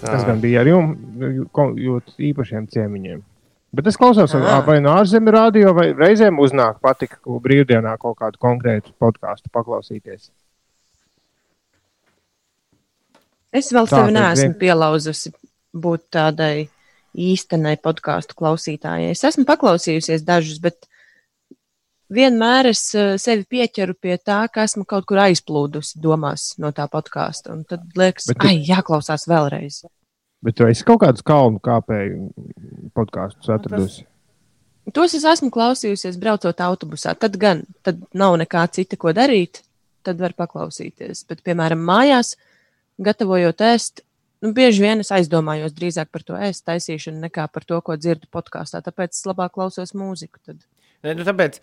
Tas 0.00 0.24
gan 0.24 0.40
bija 0.40 0.62
ar 0.62 0.68
jums, 0.70 0.96
ko- 1.52 1.74
jūt 1.76 2.14
īpašiem 2.30 2.66
ciemiņiem. 2.72 3.20
Bet 3.76 3.86
es 3.86 3.98
klausos, 4.00 4.32
Ah. 4.34 4.62
vai 4.66 4.80
no 4.82 4.90
ārzemju 4.98 5.30
radio, 5.30 5.72
vai 5.76 5.92
reizēm 5.94 6.40
uznāk 6.42 6.80
patika, 6.82 7.20
ko 7.22 7.36
brīvdienā 7.38 7.92
kaut 8.02 8.16
kādu 8.18 8.40
konkrētu 8.42 8.90
podkāstu 8.98 9.52
paklausīties. 9.52 10.30
Es 13.52 13.70
vēl 13.74 13.86
tad 13.90 14.10
neesmu 14.14 14.54
pielauzusi 14.58 15.32
būt 15.74 16.04
tādai 16.14 16.68
īstenai 17.14 17.76
podkāstu 17.82 18.34
klausītājai. 18.38 19.10
Es 19.14 19.22
esmu 19.26 19.44
paklausījusies 19.46 20.22
dažus, 20.26 20.58
bet 20.62 20.86
vienmēr 22.10 22.70
es 22.72 22.82
eh, 22.98 23.14
sevi 23.20 23.46
pieķeru 23.50 23.94
pie 24.00 24.16
tā, 24.18 24.42
ka 24.52 24.64
esmu 24.66 24.84
kaut 24.88 25.06
kur 25.08 25.22
aizplūdusi 25.24 26.00
domās 26.02 26.52
no 26.58 26.72
tā 26.76 26.86
podkāsta. 26.90 27.54
Un 27.54 27.64
tad 27.68 27.86
liekas, 27.98 28.28
Bet 28.32 28.38
ka 28.38 28.48
tu- 28.48 28.52
ai, 28.52 28.60
jāklausās 28.66 29.26
vēlreiz. 29.30 29.84
Bet 30.42 30.56
tu 30.56 30.64
esi 30.64 30.84
kaut 30.88 31.02
kādus 31.02 31.22
kalnu 31.26 31.60
kāpēju 31.60 32.30
podkāstus 32.96 33.50
atradusi. 33.52 34.06
Tos 34.96 35.12
es 35.14 35.24
esmu 35.28 35.50
klausījusies, 35.54 36.16
braucot 36.18 36.56
autobusā. 36.64 37.12
Tad 37.14 37.36
gan 37.38 37.64
tad 37.84 38.00
nav 38.16 38.38
nekā 38.40 38.64
cita, 38.72 38.96
ko 38.96 39.12
darīt. 39.14 39.60
Tad 40.02 40.16
var 40.18 40.32
paklausīties. 40.32 41.26
Bet, 41.28 41.42
piemēram, 41.44 41.82
mājās, 41.84 42.32
gatavojot 42.98 43.60
ēst, 43.60 44.00
nu, 44.40 44.54
bieži 44.56 44.80
vien 44.80 45.04
es 45.04 45.10
aizdomājos 45.12 45.74
drīzāk 45.76 46.08
par 46.10 46.24
to 46.24 46.38
ēst 46.40 46.64
taisīšanu, 46.64 47.20
nekā 47.28 47.44
par 47.52 47.66
to, 47.68 47.80
ko 47.84 47.98
dzirdu 48.00 48.30
podkāstā. 48.32 48.80
Tāpēc 48.86 49.12
es 49.12 49.26
labāk 49.28 49.52
klausos 49.58 49.92
mūziku. 49.92 50.40
Tad. 50.42 50.64
Ne, 51.04 51.12
nu, 51.14 51.26
tāpēc 51.28 51.60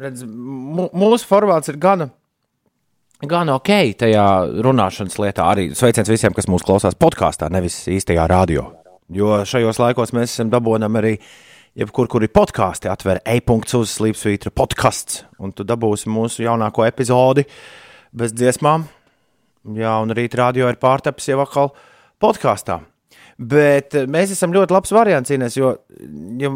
redz, 0.00 0.24
mūsu 0.26 1.28
formāts 1.28 1.70
ir 1.72 1.78
gana, 1.80 2.08
gana 3.24 3.56
ok 3.56 3.72
tajā 4.02 4.26
runāšanas 4.64 5.18
lietā. 5.22 5.48
Arī 5.52 5.70
sveiciens 5.76 6.10
visiem, 6.12 6.34
kas 6.36 6.48
mūsu 6.50 6.68
klausās 6.68 6.98
podkāstā, 6.98 7.50
nevis 7.52 7.78
īstajā 7.92 8.26
radio. 8.30 8.70
Jo 9.12 9.42
šajos 9.46 9.80
laikos 9.82 10.14
mēs 10.16 10.34
esam 10.34 10.52
dabūjami 10.52 11.02
arī. 11.02 11.18
Jebkur, 11.76 12.06
kur 12.08 12.24
ir 12.24 12.30
podkāsti, 12.32 12.88
atver 12.88 13.18
e-punkts 13.28 13.74
uz 13.76 13.90
slīpsvītra 13.98 14.48
podkāsts, 14.56 15.26
un 15.44 15.50
tu 15.52 15.60
dabūsi 15.68 16.08
mūsu 16.08 16.40
jaunāko 16.46 16.86
epizodi 16.86 17.44
bez 18.16 18.32
dziesmām. 18.32 18.86
Jā, 19.76 19.98
un 20.00 20.14
rīt 20.16 20.38
radio 20.40 20.70
ir 20.72 20.78
pārtapis 20.80 21.28
jau 21.28 21.42
atkal 21.44 21.74
podkāstā. 22.22 22.78
Bet 23.36 23.92
mēs 24.08 24.32
esam 24.32 24.56
ļoti 24.56 24.72
labs 24.72 24.94
variants, 24.96 25.34
Ines, 25.36 25.58
jo, 25.58 25.74
ja 26.40 26.48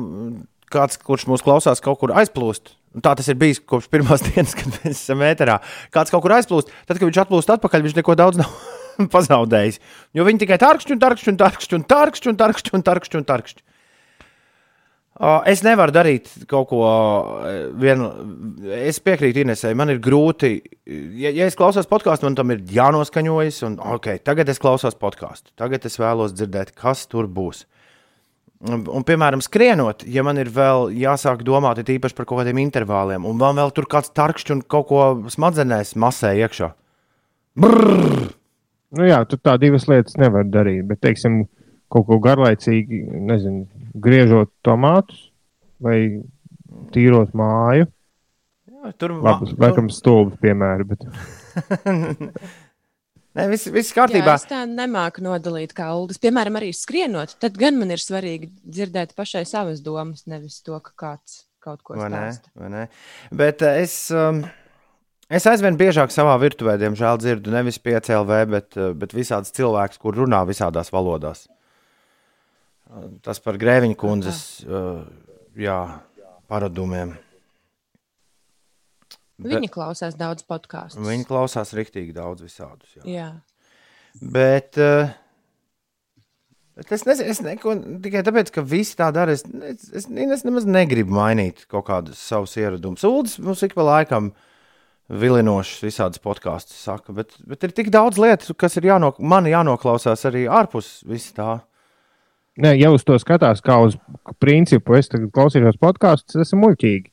kāds, 0.72 1.00
kurš 1.04 1.26
mūs 1.30 1.44
klausās, 1.44 1.82
kaut 1.84 2.00
kur 2.02 2.14
aizplūst, 2.16 2.74
un 2.96 3.04
tā 3.04 3.14
tas 3.18 3.28
ir 3.30 3.38
bijis 3.40 3.62
kopš 3.62 3.90
pirmās 3.92 4.24
dienas, 4.28 4.56
kad 4.58 4.70
mēs 4.80 4.96
esam 4.96 5.24
ēterā, 5.26 5.60
kāds 5.94 6.14
kaut 6.14 6.24
kur 6.26 6.36
aizplūst, 6.38 6.70
tad, 6.86 6.98
kad 6.98 7.06
viņš 7.08 7.24
atplūst 7.24 7.56
atpakaļ, 7.56 7.88
viņš 7.88 7.98
neko 8.00 8.18
daudz 8.18 8.40
nav 8.42 8.54
pazaudējis. 9.14 9.80
Jo 10.16 10.28
viņi 10.28 10.44
tikai 10.44 10.60
tarkšķi 10.62 10.96
un 10.96 11.02
tarkšķi 11.02 11.34
un 11.34 11.42
tarkšķi 11.42 11.80
un 11.80 11.88
tarkšķi 11.90 12.32
un 12.32 12.40
tarkšķi 12.44 12.78
un 12.78 12.86
tarkšķi 12.90 13.20
un 13.20 13.28
tarkšķi. 13.32 13.62
Uh, 15.20 15.42
Es 15.44 15.60
nevaru 15.60 15.92
darīt 15.92 16.30
kaut 16.48 16.70
ko 16.70 16.78
uh, 16.80 17.48
vienu. 17.76 18.06
Es 18.72 19.02
piekrītu 19.04 19.42
Inesai, 19.42 19.74
man 19.76 19.92
ir 19.92 19.98
grūti. 20.00 20.54
Ja, 21.20 21.28
ja 21.28 21.48
es 21.50 21.58
klausos 21.58 21.90
podkāstu, 21.90 22.24
man 22.24 22.38
tam 22.38 22.54
ir 22.54 22.62
jānoskaņojas. 22.64 23.58
Un, 23.68 23.76
okay, 23.98 24.22
tagad 24.24 24.48
es 24.48 24.62
klausos 24.62 24.96
podkāstu. 24.96 25.52
Tagad 25.60 25.84
es 25.84 26.00
vēlos 26.00 26.32
dzirdēt, 26.32 26.72
kas 26.78 27.04
tur 27.10 27.28
būs. 27.28 27.66
Un, 27.66 27.79
un, 28.68 29.04
piemēram, 29.06 29.40
skrienot, 29.44 30.04
ja 30.10 30.24
man 30.26 30.40
ir 30.40 30.50
vēl 30.52 30.90
jāsāk 31.00 31.44
domāt 31.46 31.80
īpaši 31.80 32.16
par 32.18 32.28
kaut 32.28 32.42
kādiem 32.42 32.60
intervāliem, 32.62 33.24
un 33.28 33.40
vēl, 33.40 33.56
vēl 33.60 33.72
tur 33.76 33.88
kāds 33.90 34.12
tarkšķis 34.16 34.56
un 34.56 34.60
kaut 34.68 34.88
ko 34.90 35.06
smadzenēs 35.32 35.94
masē 36.00 36.34
iekšā. 36.42 36.72
Nu, 38.90 39.06
jā, 39.06 39.20
tur 39.30 39.38
tā 39.42 39.54
divas 39.62 39.86
lietas 39.90 40.16
nevar 40.18 40.46
darīt. 40.50 40.82
Bet, 40.88 41.00
teiksim, 41.04 41.44
kaut 41.92 42.08
ko 42.08 42.18
garlaicīgi, 42.22 43.04
nezinu, 43.28 43.66
griežot 44.02 44.50
tomātus 44.66 45.28
vai 45.82 46.22
tīrot 46.94 47.34
māju. 47.38 47.86
Jā, 48.70 48.92
tur 48.98 49.14
Labi, 49.20 49.52
ma- 49.52 49.66
laikam 49.66 49.90
stulbi 49.92 50.38
piemēri. 50.42 50.88
Bet... 50.90 51.06
Nē, 53.38 53.44
viss, 53.52 53.68
viss 53.70 53.92
Jā, 53.92 54.00
kārtībā. 54.00 54.34
es 54.40 54.46
tā 54.50 54.64
nemāku 54.66 55.22
nodalīt 55.22 55.70
kā 55.76 55.92
Ulas. 55.94 56.18
Piemēram, 56.18 56.56
arī 56.58 56.72
skrienot. 56.74 57.36
Tad 57.42 57.58
gan 57.60 57.76
man 57.78 57.92
ir 57.94 58.02
svarīgi 58.02 58.48
dzirdēt 58.64 59.14
pašai 59.18 59.44
savas 59.46 59.82
domas, 59.86 60.24
nevis 60.26 60.58
to, 60.66 60.80
ka 60.82 60.96
kāds 60.98 61.44
kaut 61.62 61.84
ko 61.86 61.94
Vai 62.00 62.08
ne? 62.10 62.24
stāsta. 62.24 62.50
Vai 62.58 62.72
ne? 62.72 62.82
Bet 63.30 63.62
uh, 63.62 63.76
es, 63.78 63.94
um, 64.10 64.42
es 65.30 65.46
aizvien 65.46 65.78
biežāk 65.78 66.10
savā 66.10 66.34
virtuvē, 66.42 66.74
diemžēl, 66.80 67.20
dzirdu 67.22 67.54
nevis 67.54 67.78
PCLV, 67.78 68.42
bet, 68.50 68.74
uh, 68.80 68.90
bet 68.98 69.14
visādus 69.14 69.54
cilvēkus, 69.54 70.00
kur 70.02 70.18
runā 70.24 70.42
visādās 70.48 70.90
valodās. 70.90 71.46
Tas 73.22 73.38
par 73.38 73.54
grēviņu 73.60 73.94
kundzes 73.94 74.40
uh, 74.66 75.04
jā, 75.54 75.78
paradumiem. 76.50 77.14
Viņi 79.40 79.70
klausās 79.72 80.18
daudz 80.18 80.44
podkāstu. 80.48 81.00
Viņi 81.06 81.26
klausās 81.28 81.72
rīktīgi 81.76 82.12
daudz 82.16 82.44
visādus. 82.44 82.92
Jā. 82.98 83.04
Jā. 83.08 83.28
Bet, 84.20 84.76
uh, 84.80 85.12
bet 86.76 86.92
es 86.96 87.06
nezinu, 87.08 87.30
es 87.32 87.40
neko, 87.44 87.76
tikai 88.04 88.24
tāpēc, 88.26 88.52
ka 88.54 88.64
visi 88.66 88.98
tā 88.98 89.08
dara. 89.14 89.36
Es, 89.36 89.46
es, 89.46 89.88
es, 90.02 90.10
es 90.10 90.44
nemaz 90.46 90.68
negribu 90.68 91.14
mainīt 91.16 91.64
kaut 91.70 91.86
kādus 91.88 92.20
savus 92.20 92.56
ieradumus. 92.60 93.06
Uldis 93.08 93.38
mums 93.42 93.64
ik 93.66 93.76
pa 93.78 93.86
laikam 93.86 94.32
vilinošs 95.10 95.80
visādas 95.82 96.22
podkāstus 96.22 96.84
saka, 96.84 97.14
bet, 97.14 97.34
bet 97.48 97.64
ir 97.66 97.74
tik 97.74 97.90
daudz 97.90 98.20
lietu, 98.20 98.54
kas 98.58 98.76
ir 98.78 98.86
jāno, 98.92 99.10
man 99.18 99.48
jānoklausās 99.50 100.22
arī 100.28 100.44
ārpus 100.46 101.00
vis 101.08 101.32
tā. 101.34 101.58
Nē, 102.60 102.74
ja 102.78 102.90
uz 102.92 103.02
to 103.06 103.16
skatās 103.18 103.62
kā 103.64 103.78
uz 103.82 103.96
principu, 104.42 104.94
es 104.98 105.10
tagad 105.10 105.32
klausīšos 105.34 105.80
podkāstus, 105.82 106.36
tas 106.36 106.54
ir 106.54 106.60
muļķīgi. 106.62 107.10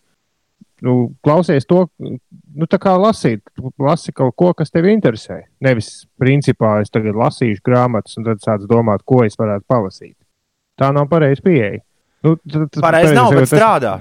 Nu, 0.85 0.93
klausies 1.25 1.65
to, 1.65 1.87
nu, 1.97 2.67
tā 2.69 2.77
kā 2.77 2.91
lasīt, 3.01 3.41
lasi 3.81 4.13
kaut 4.13 4.35
ko, 4.37 4.51
kas 4.53 4.69
tevi 4.69 4.91
interesē. 4.93 5.39
Nevis, 5.65 6.03
principā, 6.21 6.75
es 6.83 6.91
tagad 6.93 7.17
lasīšu 7.17 7.63
grāmatas, 7.65 8.17
un 8.19 8.27
tad 8.27 8.43
sāc 8.45 8.67
domāt, 8.69 9.01
ko 9.07 9.23
es 9.25 9.33
varētu 9.39 9.65
palasīt. 9.69 10.13
Tā 10.77 10.91
nav 10.93 11.07
pareiza 11.09 11.41
pieeja. 11.41 11.79
Nu, 12.25 12.35
t- 12.37 12.67
t- 12.69 12.81
Pareizi 12.83 13.15
nav, 13.17 13.31
jo 13.33 13.39
bet 13.41 13.49
tas- 13.49 13.55
strādā. 13.57 13.95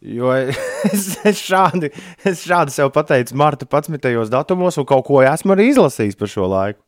Jo 0.00 0.30
es, 0.94 1.08
es, 1.28 1.42
šādi, 1.44 1.90
es 2.24 2.44
šādi 2.46 2.72
sev 2.72 2.88
pateicu 2.94 3.34
Marta 3.36 3.66
11. 3.68 4.30
datumos, 4.32 4.78
un 4.80 4.86
kaut 4.88 5.04
ko 5.10 5.18
esmu 5.26 5.52
arī 5.56 5.66
izlasījis 5.74 6.16
par 6.16 6.30
šo 6.30 6.46
laiku. 6.48 6.80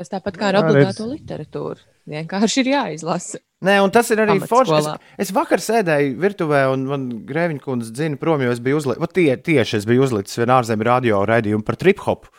Tas 0.00 0.10
tāpat 0.10 0.36
kā 0.40 0.50
ar 0.50 0.58
obligāto 0.64 1.06
literatūru. 1.06 1.80
Vienkārši 2.10 2.62
ir 2.64 2.70
jāizlasa. 2.72 3.40
Nē, 3.66 3.76
un 3.84 3.92
tas 3.92 4.08
ir 4.10 4.22
arī 4.22 4.38
forši. 4.40 4.78
Es, 4.78 5.08
es 5.26 5.32
vakar 5.36 5.60
sēdēju 5.62 6.14
virtuvē, 6.20 6.62
un 6.72 6.86
man 6.88 7.02
grēviņa 7.28 7.62
kundze 7.64 7.92
dzina 7.92 8.18
prom, 8.20 8.40
jo 8.42 8.54
es 8.54 8.62
biju 8.64 8.80
uzlicis, 8.80 9.12
tie, 9.16 9.28
tieši 9.36 9.82
es 9.82 9.88
biju 9.88 10.06
uzlicis 10.06 10.40
vienu 10.40 10.56
ārzemju 10.56 10.88
radio 10.88 11.20
raidījumu 11.28 11.66
par 11.66 11.76
trip-hop. 11.80 12.30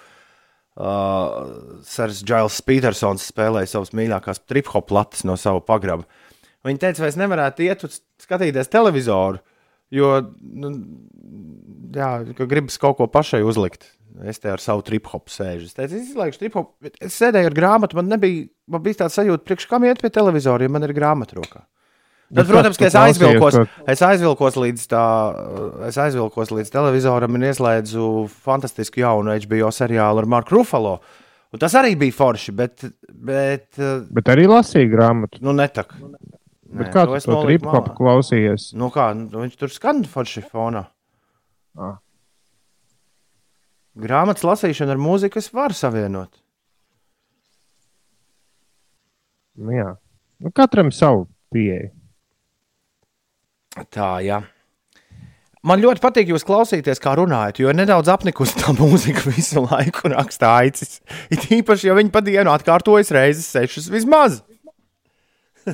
Uh, 0.81 1.77
Sars 1.85 2.23
Giles 2.25 2.57
Petersons 2.65 3.27
spēlēja 3.29 3.69
savas 3.75 3.93
mīļākās 3.95 4.43
trip-hop 4.49 4.91
latas 4.95 5.25
no 5.27 5.37
sava 5.37 5.61
pagraba. 5.63 6.07
Viņa 6.65 6.81
teica, 6.81 7.03
vai 7.03 7.11
es 7.11 7.19
nevarētu 7.21 7.65
iet 7.67 7.85
uz 7.85 8.01
skatīties 8.21 8.69
televizoru, 8.71 9.41
jo, 9.93 10.13
nu, 10.41 10.73
jā, 11.95 12.11
ka 12.37 12.47
gribas 12.49 12.81
kaut 12.81 12.97
ko 12.97 13.09
pašai 13.11 13.43
uzlikt. 13.45 13.91
Es 14.27 14.41
te 14.43 14.49
ar 14.51 14.59
savu 14.59 14.83
trip-hopu 14.85 15.31
sēžu. 15.31 15.69
Es 15.69 15.75
teicu, 15.77 15.95
es 15.97 16.09
izlaižu 16.11 16.41
trip-hopu. 16.41 16.91
Es 16.99 17.15
sēdēju 17.21 17.51
ar 17.51 17.55
grāmatu, 17.55 17.97
man 17.99 18.09
nebija, 18.11 18.47
man 18.71 18.83
bija 18.83 19.03
tāds 19.03 19.15
sajūta, 19.19 19.45
priekš 19.47 19.67
kam 19.71 19.85
iet 19.87 20.01
pie 20.03 20.11
televizora, 20.13 20.67
ja 20.67 20.71
man 20.73 20.83
ir 20.87 20.93
grāmata 20.97 21.37
rokā. 21.37 21.63
Tad, 22.31 22.37
Bet 22.41 22.47
protams, 22.47 22.77
ka 22.79 22.87
es 22.87 22.95
aizvilkos, 22.95 23.57
es 23.91 24.01
aizvilkos 24.07 24.55
līdz 24.55 24.83
tā, 24.91 25.05
es 25.89 25.97
aizvilkos 25.99 26.53
līdz 26.55 26.69
televizoram 26.71 27.35
un 27.35 27.43
ieslēdzu 27.49 28.05
fantastisku 28.45 29.01
jaunu 29.03 29.33
HBO 29.35 29.71
seriālu 29.75 30.23
ar 30.23 30.29
Marku 30.31 30.55
Rufalo. 30.55 30.93
Un 31.51 31.59
tas 31.59 31.75
arī 31.75 31.97
bija 31.99 32.15
forši, 32.15 32.53
bet, 32.55 32.85
bet 33.11 33.75
Bet 34.15 34.31
arī 34.31 34.47
lasīja 34.47 34.87
grāmatu. 34.93 35.41
nu, 35.43 35.51
netak. 35.55 35.91
Bet 36.71 36.93
kā 36.93 37.03
tu 37.03 37.19
to 37.19 37.41
triphopu 37.43 37.97
klausījies? 37.97 38.69
Nu, 38.79 38.87
kā, 38.95 39.09
nu, 39.17 39.43
viņš 39.43 39.57
tur 39.59 39.73
skan 39.73 40.05
forši 40.07 40.45
fonā. 40.47 40.85
Ah. 41.75 41.97
Grāmatas 43.99 44.45
lasīšana 44.47 44.95
ar 44.95 45.01
mūziku 45.01 45.41
es 45.41 45.49
varu 45.51 45.75
savienot. 45.75 46.31
Nu, 49.59 49.73
jā. 49.75 49.89
Nu, 50.41 50.51
katram 50.55 50.93
savu 50.95 51.25
pieeju. 51.51 51.91
Tā, 53.91 54.13
jā. 54.23 54.41
Man 55.61 55.77
ļoti 55.83 56.01
patīk 56.01 56.31
jūs 56.31 56.45
klausīties, 56.47 56.99
kā 57.03 57.13
runājat, 57.19 57.59
jo 57.61 57.71
nedaudz 57.75 58.09
apnikusi 58.09 58.57
tā 58.63 58.73
mūzika 58.79 59.27
visu 59.29 59.61
laiku, 59.67 60.09
rakstā 60.15 60.55
aicis. 60.63 60.99
It 61.29 61.51
īpaši, 61.59 61.91
ja 61.91 61.97
viņi 61.97 62.13
pa 62.13 62.23
dienu 62.25 62.53
atkārtojas 62.53 63.11
reizes 63.13 63.51
sešas 63.51 63.91
vismaz. 63.93 64.39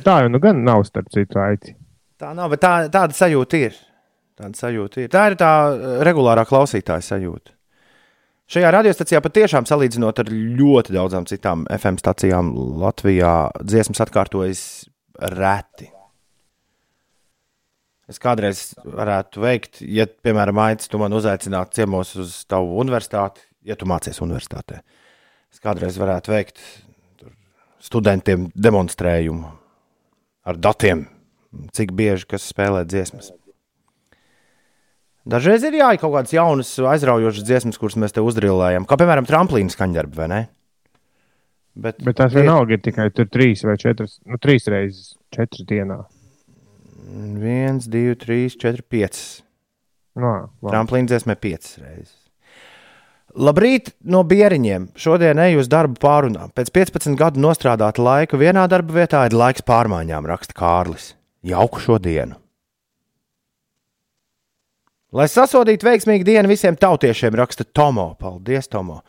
Tā 0.04 0.24
jau 0.26 0.32
nu 0.34 0.42
gan 0.44 0.66
nav 0.68 0.84
starp 0.90 1.08
citu 1.14 1.40
aici. 1.40 1.78
Tā 2.20 2.34
nav, 2.36 2.50
bet 2.52 2.66
tā, 2.66 2.74
tāda 2.92 3.16
sajūta 3.16 3.62
ir. 3.62 3.78
Tāda 4.38 4.58
sajūta 4.58 5.06
ir. 5.06 5.12
Tā 5.14 5.28
ir 5.32 5.38
tā 5.40 5.52
eh, 5.70 5.86
regulārā 6.06 6.44
klausītāja 6.50 7.06
sajūta. 7.06 7.57
Šajā 8.48 8.70
radiostacijā 8.72 9.20
patiešām 9.20 9.66
salīdzinot 9.68 10.22
ar 10.22 10.30
ļoti 10.32 10.94
daudzām 10.96 11.26
citām 11.28 11.66
FM 11.68 12.00
stacijām 12.00 12.54
Latvijā, 12.80 13.50
dziesmas 13.60 14.00
atkārtojas 14.06 14.62
reti. 15.36 15.90
Es 18.08 18.22
kādreiz 18.24 18.70
varētu 18.88 19.44
veikt, 19.44 19.82
ja, 19.84 20.06
piemēram, 20.08 20.62
Aits, 20.64 20.88
tu 20.88 21.00
man 21.02 21.12
uzaicinātu 21.18 21.76
ciemos 21.76 22.14
uz 22.16 22.38
tavu 22.48 22.78
universitāti, 22.80 23.44
ja 23.68 23.76
tu 23.76 23.90
mācies 23.90 24.22
universitātē. 24.24 24.80
Es 25.52 25.60
kādreiz 25.60 26.00
varētu 26.00 26.32
veikt 26.32 26.64
studentiem 27.84 28.48
demonstrējumu 28.56 29.52
ar 30.48 30.62
datiem, 30.64 31.04
cik 31.76 31.92
bieži 32.00 32.32
kas 32.32 32.48
spēlē 32.48 32.86
dziesmas. 32.88 33.34
Dažreiz 35.28 35.66
ir 35.68 35.76
jāiet 35.76 36.00
kaut 36.00 36.14
kādas 36.14 36.32
jaunas, 36.32 36.70
aizraujošas 36.94 37.44
dziesmas, 37.44 37.80
kuras 37.82 37.98
mēs 38.00 38.16
te 38.16 38.24
uzdrillējam, 38.24 38.86
kā 38.88 38.96
piemēram 39.00 39.28
tramplīna 39.28 39.74
skaņdarbi, 39.74 40.16
vai 40.16 40.28
ne? 40.32 40.44
Bet, 41.78 42.00
Bet 42.02 42.18
tas 42.18 42.32
vienalga 42.34 42.78
ir 42.78 42.82
tikai 42.82 43.10
tur 43.14 43.28
trīs 43.30 43.62
vai 43.68 43.76
četras, 43.78 44.18
nu, 44.26 44.40
trīs 44.42 44.66
reizes 44.72 45.12
četras 45.36 45.68
dienā. 45.68 46.00
Viens, 47.44 47.90
divi, 47.92 48.16
trīs, 48.20 48.56
četri, 48.60 48.86
pieci. 48.88 49.44
No. 50.18 50.50
Tramplīna 50.64 51.12
dziesmē 51.12 51.36
piecas 51.38 51.76
reizes. 51.84 52.16
Labrīt 53.38 53.92
no 54.08 54.24
bieriņiem. 54.26 54.90
Šodien 54.98 55.38
eju 55.44 55.62
uz 55.62 55.70
darbu 55.70 56.00
pārunām. 56.02 56.50
Pēc 56.58 56.72
15 56.74 57.20
gadu 57.20 57.44
nostrādāta 57.44 58.02
laika 58.02 58.40
vienā 58.40 58.66
darba 58.72 59.04
vietā 59.04 59.28
ir 59.28 59.38
laiks 59.38 59.66
pārmaiņām, 59.68 60.26
raksta 60.32 60.58
Kārlis. 60.58 61.12
Jauku 61.46 61.84
šodienu! 61.84 62.40
Lai 65.16 65.28
sasodītu 65.32 65.88
veiksmīgu 65.88 66.26
dienu 66.28 66.50
visiem 66.52 66.76
tautiešiem, 66.76 67.36
raksta 67.40 67.64
Tomo. 67.64 68.10
Paldies, 68.20 68.68
Tomo! 68.68 69.02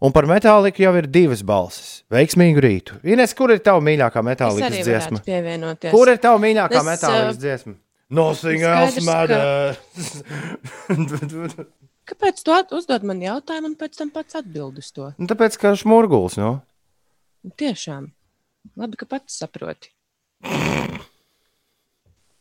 Un 0.00 0.14
par 0.16 0.24
metāliku 0.30 0.80
jau 0.84 0.92
ir 0.96 1.08
divas 1.12 1.42
balsis. 1.44 1.88
Veiksmīgu 2.12 2.62
rītu. 2.64 3.00
Ines, 3.04 3.34
kur 3.36 3.50
ir 3.52 3.58
tava 3.64 3.82
mīļākā 3.84 4.22
metālikas 4.24 4.78
dziesma? 4.86 5.20
Kur 5.90 6.08
ir 6.08 6.20
tava 6.22 6.38
mīļākā 6.40 6.78
Es, 6.80 6.86
metālikas 6.86 7.36
uh, 7.36 7.40
dziesma? 7.42 7.74
Nothing 8.10 8.64
else 8.66 9.02
skaidrs, 9.02 9.76
ka- 10.88 10.94
matters. 10.96 11.66
Kāpēc 12.10 12.40
tu 12.42 12.54
uzdod 12.78 13.04
man 13.06 13.20
jautājumu 13.22 13.70
un 13.70 13.76
pēc 13.78 13.98
tam 14.00 14.08
pats 14.14 14.38
atbild 14.40 14.80
uz 14.80 14.88
to? 14.94 15.12
Nu, 15.20 15.28
tāpēc, 15.30 15.58
ka 15.60 15.74
šmurgulis, 15.78 16.38
nu. 16.40 16.56
Tiešām. 17.60 18.08
Labi, 18.80 18.98
ka 18.98 19.06
pats 19.10 19.36
saproti. 19.42 19.92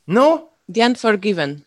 Nu, 0.10 0.26
The 0.72 0.88
Unforgiven. 0.88 1.60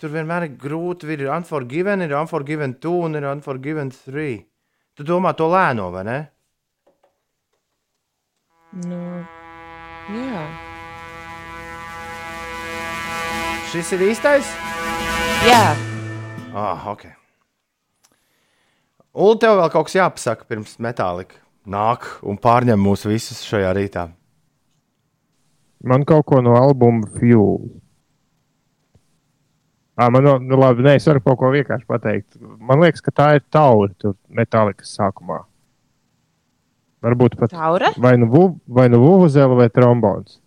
Tur 0.00 0.12
vienmēr 0.12 0.48
ir 0.48 0.56
grūti. 0.60 1.08
Ir 1.14 1.28
unforgiven, 1.32 2.04
ir 2.04 2.14
unforgiven 2.18 2.76
2 2.82 2.92
un 3.08 3.20
ir 3.20 3.28
unforgiven 3.30 3.92
3. 3.94 4.34
Tu 4.96 5.06
domā 5.08 5.32
to 5.36 5.48
lēno, 5.48 5.88
vai 5.94 6.04
ne? 6.08 6.18
Nu, 8.84 9.00
jā. 10.12 10.44
Šis 13.72 13.92
ir 13.96 14.06
īstais? 14.10 14.48
jā. 15.48 15.64
Ah, 16.52 16.88
ok. 16.92 17.06
Ulu, 19.12 19.36
tev 19.40 19.58
vēl 19.60 19.70
kaut 19.72 19.88
kas 19.88 19.96
jāpasaka 19.96 20.48
pirms 20.48 20.78
metālika 20.80 21.40
nāk 21.68 22.06
un 22.26 22.38
pārņem 22.40 22.80
mūs 22.80 23.06
visus 23.08 23.42
šajā 23.46 23.72
rītā. 23.76 24.08
Man 25.84 26.04
kaut 26.06 26.26
ko 26.30 26.40
no 26.44 26.54
albuma 26.58 27.08
Fuel. 27.16 27.81
À, 29.96 30.08
man, 30.10 30.22
no- 30.24 30.38
nu, 30.38 30.56
labi, 30.56 30.82
nē, 30.82 30.94
es 30.96 31.04
varu 31.06 31.20
kaut 31.20 31.38
ko 31.38 31.50
vienkārši 31.52 31.84
pateikt. 31.86 32.36
Man 32.40 32.80
liekas, 32.80 33.02
ka 33.04 33.10
tā 33.12 33.26
ir 33.36 33.42
taura 33.52 33.92
tur 33.98 34.14
metālikas 34.32 34.94
sākumā. 34.96 35.42
Varbūt 37.02 37.36
pat 37.36 37.50
Taura? 37.50 37.90
vai 37.98 38.16
nu, 38.16 38.26
vu- 38.30 38.60
vai 38.68 38.88
nu 38.88 39.00
vuvuzela 39.02 39.54
vai 39.58 39.68
trombons. 39.68 40.38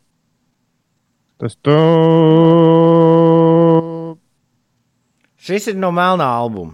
Tas 1.37 1.55
tu. 1.61 1.75
Šis 5.37 5.67
ir 5.67 5.75
no 5.75 5.91
melnā 5.91 6.25
albuma. 6.39 6.73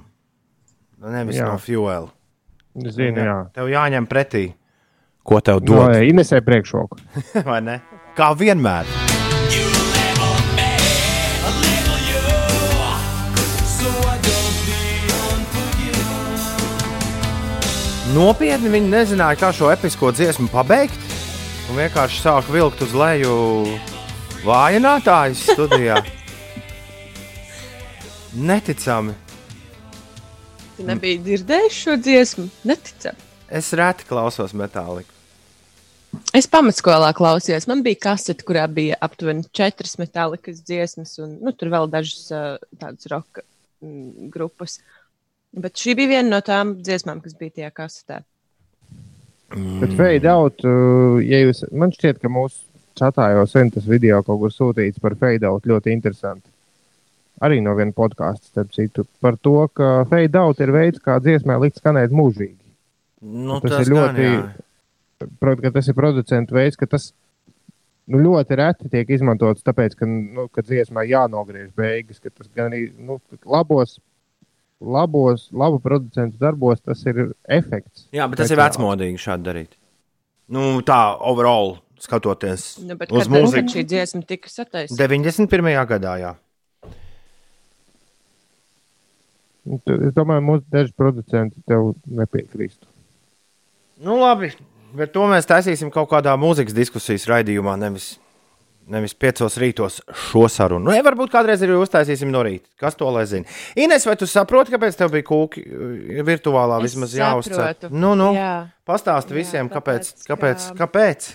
Nu, 1.01 1.09
Nevis 1.09 1.35
Jā. 1.39 1.47
no 1.49 1.57
Fuel. 1.57 2.09
Zinu, 2.77 3.17
jā. 3.25 3.37
Tev 3.57 3.67
jāņem 3.67 4.05
pretī, 4.07 4.53
ko 5.27 5.41
tev 5.41 5.59
No, 5.65 5.89
dod. 5.89 5.95
Inesē 6.07 6.39
priekšroku. 6.45 7.01
vai 7.49 7.59
ne? 7.61 7.81
Kā 8.15 8.31
vienmēr. 8.37 8.85
Nopietni 18.11 18.67
viņi 18.67 18.89
nezināja, 18.91 19.37
kā 19.39 19.49
šo 19.55 19.69
episko 19.71 20.09
dziesmu 20.11 20.49
pabeigt. 20.51 20.97
Un 21.71 21.77
vienkārši 21.79 22.17
sāka 22.19 22.51
vilkt 22.51 22.81
uz 22.83 22.91
leju 22.97 23.35
vājinātājus 24.43 25.45
studijā. 25.53 26.01
Neticami. 28.51 29.15
Tu 30.75 30.87
nebija 30.89 31.23
dzirdējis 31.23 31.79
šo 31.85 31.95
dziesmu? 32.03 32.47
Neticam. 32.67 33.23
Es 33.47 33.71
reti 33.79 34.09
klausos 34.09 34.51
metāliku. 34.59 35.15
Es 36.35 36.51
pamatskolā 36.51 37.13
klausījos. 37.15 37.69
Man 37.71 37.79
bija 37.85 38.09
kasete, 38.09 38.43
kurā 38.47 38.65
bija 38.67 38.99
aptuveni 38.99 39.47
četras 39.55 39.95
metālikas 40.01 40.59
dziesmas, 40.67 41.15
un 41.23 41.37
nu, 41.39 41.55
tur 41.55 41.71
vēl 41.71 41.87
dažas 41.93 42.27
uh, 42.35 42.57
tādas 42.75 43.07
roka 43.13 43.45
mm, 43.79 44.27
grupas. 44.35 44.81
Bet 45.51 45.75
šī 45.75 45.95
bija 45.99 46.13
viena 46.13 46.29
no 46.37 46.39
tām 46.45 46.77
dziesmām, 46.79 47.19
kas 47.23 47.35
bija 47.39 47.57
tajā 47.57 47.71
kasetē. 47.75 48.21
Bet 49.81 49.97
fade 49.99 50.29
out, 50.31 50.63
uh, 50.63 51.17
ja 51.19 51.41
jūs, 51.43 51.65
man 51.75 51.91
šķiet, 51.91 52.21
ka 52.23 52.29
mūsu 52.31 52.61
čatā 52.95 53.33
jau 53.33 53.43
sen 53.51 53.71
tas 53.73 53.83
video 53.87 54.21
kaut 54.23 54.39
kur 54.39 54.53
sūtīts 54.53 55.01
par 55.03 55.17
fade 55.19 55.47
out 55.47 55.67
ļoti 55.67 55.91
interesanti. 55.91 56.47
Arī 57.43 57.57
no 57.63 57.73
viena 57.75 57.91
podkāsta, 57.91 58.47
starp 58.47 58.71
citu, 58.75 59.03
par 59.19 59.35
to, 59.43 59.65
ka 59.75 60.05
fade 60.07 60.39
out 60.39 60.61
ir 60.63 60.71
veids, 60.71 61.01
kā 61.03 61.17
dziesmai 61.19 61.57
likt 61.65 61.81
skanēt 61.81 62.13
mūžīgi. 62.15 62.55
Nu, 63.21 63.59
Tas 63.59 63.87
ir 63.87 63.93
ļoti- 63.93 64.29
Protams, 65.39 65.61
ka 65.61 65.69
tas 65.71 65.87
ir 65.87 65.93
producentu 65.93 66.55
veids, 66.55 66.77
ka 66.77 66.87
tas 66.89 67.11
nu, 68.07 68.17
ļoti 68.17 68.55
reti 68.57 68.89
tiek 68.89 69.09
izmantots, 69.09 69.61
tāpēc, 69.61 69.95
ka, 69.99 70.05
nu, 70.07 70.47
ka 70.49 70.63
dziesmai 70.65 71.03
jānogriež 71.09 71.73
beigas, 71.75 72.19
ka 72.19 72.29
tas 72.29 72.47
gan 72.55 72.71
arī 72.71 72.87
nu, 72.97 73.19
labos 73.45 73.99
labos, 74.81 75.47
labu 75.53 75.79
producentu 75.79 76.37
darbos 76.41 76.81
tas 76.81 77.05
ir 77.05 77.31
efekts. 77.47 78.07
Jā, 78.15 78.27
bet 78.31 78.41
tas 78.41 78.51
ir 78.51 78.57
vecmodīgi 78.59 79.21
šādi 79.21 79.45
darīt. 79.47 79.77
Nu, 80.51 80.81
tā 80.83 80.99
overall 81.21 81.77
skatoties 82.01 82.79
Nu, 82.81 82.95
bet 82.97 83.11
uz 83.13 83.29
mūziku. 83.29 83.61
kad 83.61 83.75
šī 83.75 83.83
dziesma 83.87 84.23
tika 84.27 84.49
sataisīta? 84.49 84.97
91. 85.05 85.85
gadā, 85.87 86.15
jā. 86.19 86.31
Nu, 89.63 89.77
Es 89.85 90.15
domāju, 90.17 90.41
mūsu 90.41 90.65
daži 90.73 90.93
producenti 90.97 91.61
tev 91.69 91.91
nepiekrīst. 92.09 92.79
Nu, 94.01 94.15
labi, 94.17 94.49
bet 94.97 95.13
to 95.13 95.27
mēs 95.29 95.45
taisīsim 95.45 95.91
kaut 95.93 96.09
kādā 96.09 96.33
mūzikas 96.41 96.73
diskusijas 96.73 97.27
raidījumā, 97.29 97.75
nevis, 97.77 98.15
nevis 98.89 99.13
piecos 99.13 99.57
rītos 99.61 99.99
šo 100.29 100.47
sarunu. 100.51 100.87
Nu, 100.89 100.95
ja 100.95 101.03
varbūt 101.05 101.33
kādreiz 101.33 101.61
arī 101.65 101.77
uztaisīsim 101.79 102.31
no 102.33 102.41
rīta. 102.45 102.69
Kas 102.81 102.97
to 102.99 103.09
lai 103.13 103.25
zina? 103.29 103.49
Ines, 103.79 104.07
vai 104.07 104.17
tu 104.19 104.29
saproti, 104.29 104.73
kāpēc 104.73 104.97
tev 104.99 105.13
bija 105.13 105.27
kūki 105.27 105.65
uh, 105.67 106.23
virtuālā 106.27 106.81
Es 106.81 106.91
vismaz 106.91 107.15
saprotu. 107.15 107.91
Nu, 107.93 108.15
nu, 108.19 108.31
Jā. 108.37 108.55
pastāsti 108.87 109.35
Jā, 109.35 109.39
visiem, 109.43 109.71
kāpēc, 109.71 110.11
tāpēc, 110.15 110.27
kāpēc, 110.31 110.67
ka- 110.71 110.85
kāpēc? 110.85 111.31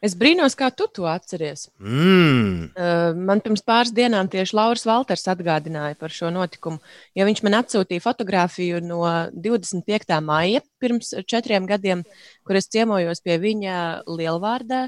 Es 0.00 0.14
brīnos, 0.16 0.54
kā 0.56 0.70
tu 0.72 0.86
to 0.88 1.04
atceries. 1.04 1.66
Mm. 1.76 2.70
Uh, 2.72 3.10
man 3.28 3.42
pirms 3.44 3.60
pāris 3.66 3.92
dienām 3.92 4.30
tieši 4.32 4.56
Lauris 4.56 4.86
Valters 4.88 5.26
atgādināja 5.28 5.98
par 6.00 6.14
šo 6.14 6.30
notikumu, 6.32 6.80
jo 7.12 7.26
viņš 7.28 7.42
man 7.44 7.58
atsūtīja 7.58 8.04
fotografiju 8.06 8.80
no 8.80 9.02
25. 9.36 10.16
maija 10.24 10.64
pirms 10.80 11.12
četriem 11.28 11.68
gadiem, 11.68 12.06
kur 12.48 12.56
es 12.56 12.70
ciemojos 12.72 13.20
pie 13.20 13.36
viņa 13.42 13.76
lielvārdē. 14.08 14.86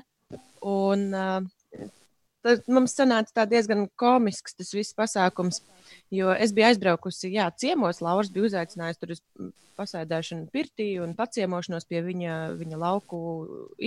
Un, 0.62 1.04
uh, 1.12 1.44
tad 2.42 2.66
mums 2.70 2.94
sanāca 2.98 3.40
tā 3.40 3.46
diezgan 3.50 3.86
komisks 3.98 4.56
tas 4.58 4.72
viss 4.74 4.96
pasākums, 4.98 5.62
jo 6.12 6.32
es 6.34 6.54
biju 6.54 6.70
aizbraukusi, 6.70 7.32
jā, 7.36 7.48
ciemos, 7.58 8.02
Lauris 8.04 8.32
bija 8.34 8.50
uzaicinājis 8.50 9.00
tur 9.00 9.14
uz 9.16 9.22
pasēdēšanu 9.78 10.50
pirtī 10.52 10.94
un 11.02 11.14
paciemošanos 11.18 11.88
pie 11.88 12.02
viņa, 12.04 12.38
viņa 12.60 12.80
lauku 12.80 13.22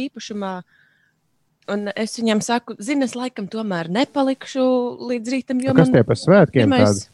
īpašumā. 0.05 0.55
Un 1.73 1.89
es 1.97 2.13
viņam 2.19 2.43
saku, 2.45 2.75
zini, 2.77 3.07
es 3.07 3.15
laikam 3.17 3.47
tomēr 3.49 3.89
nepalikšu 3.89 4.65
līdz 5.11 5.33
rītam, 5.33 5.61
jo 5.65 5.73
Kas 5.73 5.89
man 5.89 5.97
tie 5.97 6.05
par 6.05 6.19
svētkiem 6.21 6.69
pirmais. 6.69 7.07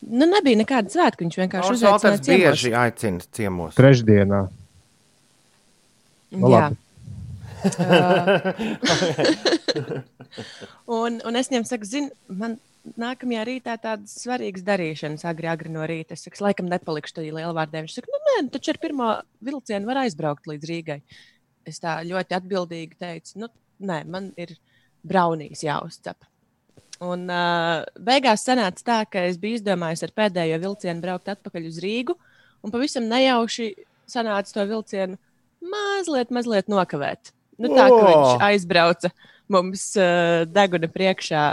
Nu, 0.00 0.26
nebija 0.26 0.58
nekāda 0.58 0.90
svētka. 0.90 1.22
Viņš 1.22 1.36
vienkārši 1.38 1.74
uzaicināja 1.76 2.22
ciemos. 2.24 2.40
bieži 2.40 2.72
aicina 2.74 3.26
ciemos. 3.36 3.76
Trešdienā. 3.76 4.40
Nu, 6.30 6.46
Jā. 6.48 6.52
labi. 6.54 6.79
un, 11.00 11.20
un 11.26 11.40
es 11.40 11.50
viņam 11.50 11.66
saku, 11.68 11.88
zini, 11.88 12.10
man 12.28 12.52
nākamajā 13.00 13.42
rītā 13.48 13.74
tādas 13.80 14.14
svarīgas 14.22 14.64
darīšanas, 14.66 15.26
agri, 15.28 15.48
agri 15.50 15.72
no 15.72 15.84
rīta. 15.88 16.16
Es 16.16 16.24
saku, 16.26 16.40
laikam 16.44 16.70
nepalikšu 16.70 17.18
tajā 17.18 17.34
lielvārdē. 17.36 17.84
Viņš 17.84 17.98
saka, 17.98 18.12
nu, 18.12 18.20
nē, 18.28 18.36
nu, 18.46 18.52
taču 18.54 18.72
ar 18.72 18.80
pirmo 18.82 19.10
vilcienu 19.44 19.90
var 19.90 20.02
aizbraukt 20.04 20.48
līdz 20.50 20.70
Rīgai. 20.70 20.98
Es 21.68 21.82
tā 21.82 21.98
ļoti 22.06 22.36
atbildīgi 22.38 23.00
teicu, 23.00 23.44
nu, 23.44 23.50
nē, 23.84 24.02
man 24.10 24.30
ir 24.40 24.56
braunīs 25.06 25.64
jāuzcep. 25.64 26.28
Un 27.00 27.24
uh, 27.32 27.86
beigās 27.96 28.44
sanāca 28.44 28.84
tā, 28.84 28.98
ka 29.08 29.24
es 29.28 29.38
biju 29.40 29.60
izdomājis 29.60 30.04
ar 30.04 30.12
pēdējo 30.16 30.58
vilcienu 30.60 31.04
braukt 31.04 31.30
atpakaļ 31.32 31.68
uz 31.70 31.80
Rīgu, 31.80 32.16
un 32.60 32.72
pavisam 32.72 33.06
nejauši 33.08 33.72
sanāca 34.10 34.52
to 34.52 34.66
vilcienu 34.68 35.16
mazliet, 35.64 36.32
mazliet 36.34 36.68
nokavēt. 36.68 37.32
Nu, 37.60 37.72
tā 37.76 37.86
kā 37.92 38.00
viņš 38.06 38.44
aizbrauca 38.48 39.10
mums 39.50 39.84
uh, 40.00 40.46
deguna 40.48 40.88
priekšā 40.90 41.44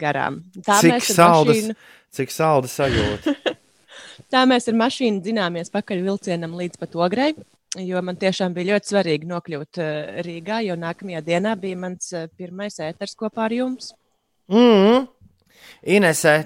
garām. 0.00 0.42
Tā 0.64 0.80
Cik 0.82 0.92
mēs 0.92 1.10
ar 1.10 1.18
saldas, 1.18 1.56
mašīnu, 1.56 1.76
cik 2.18 2.34
salda 2.34 2.70
sajūta. 2.70 3.34
tā 4.32 4.44
mēs 4.50 4.68
ar 4.70 4.78
mašīnu 4.84 5.24
dzināmies 5.24 5.72
pakaļ 5.74 6.04
vilcienam 6.08 6.56
līdz 6.60 6.80
pat 6.82 6.96
ogrei. 7.06 7.34
Jo 7.74 7.98
man 8.06 8.14
tiešām 8.14 8.52
bija 8.54 8.74
ļoti 8.76 8.92
svarīgi 8.92 9.26
nokļūt 9.30 9.80
uh, 9.82 9.86
Rīgā, 10.22 10.60
jo 10.68 10.76
nākamajā 10.78 11.24
dienā 11.26 11.56
bija 11.58 11.80
mans 11.86 12.12
uh, 12.14 12.28
pirmais 12.38 12.78
ēters 12.78 13.16
kopā 13.18 13.48
ar 13.48 13.56
jums. 13.56 13.90
Mm. 14.52 15.08
Inesē. 15.96 16.36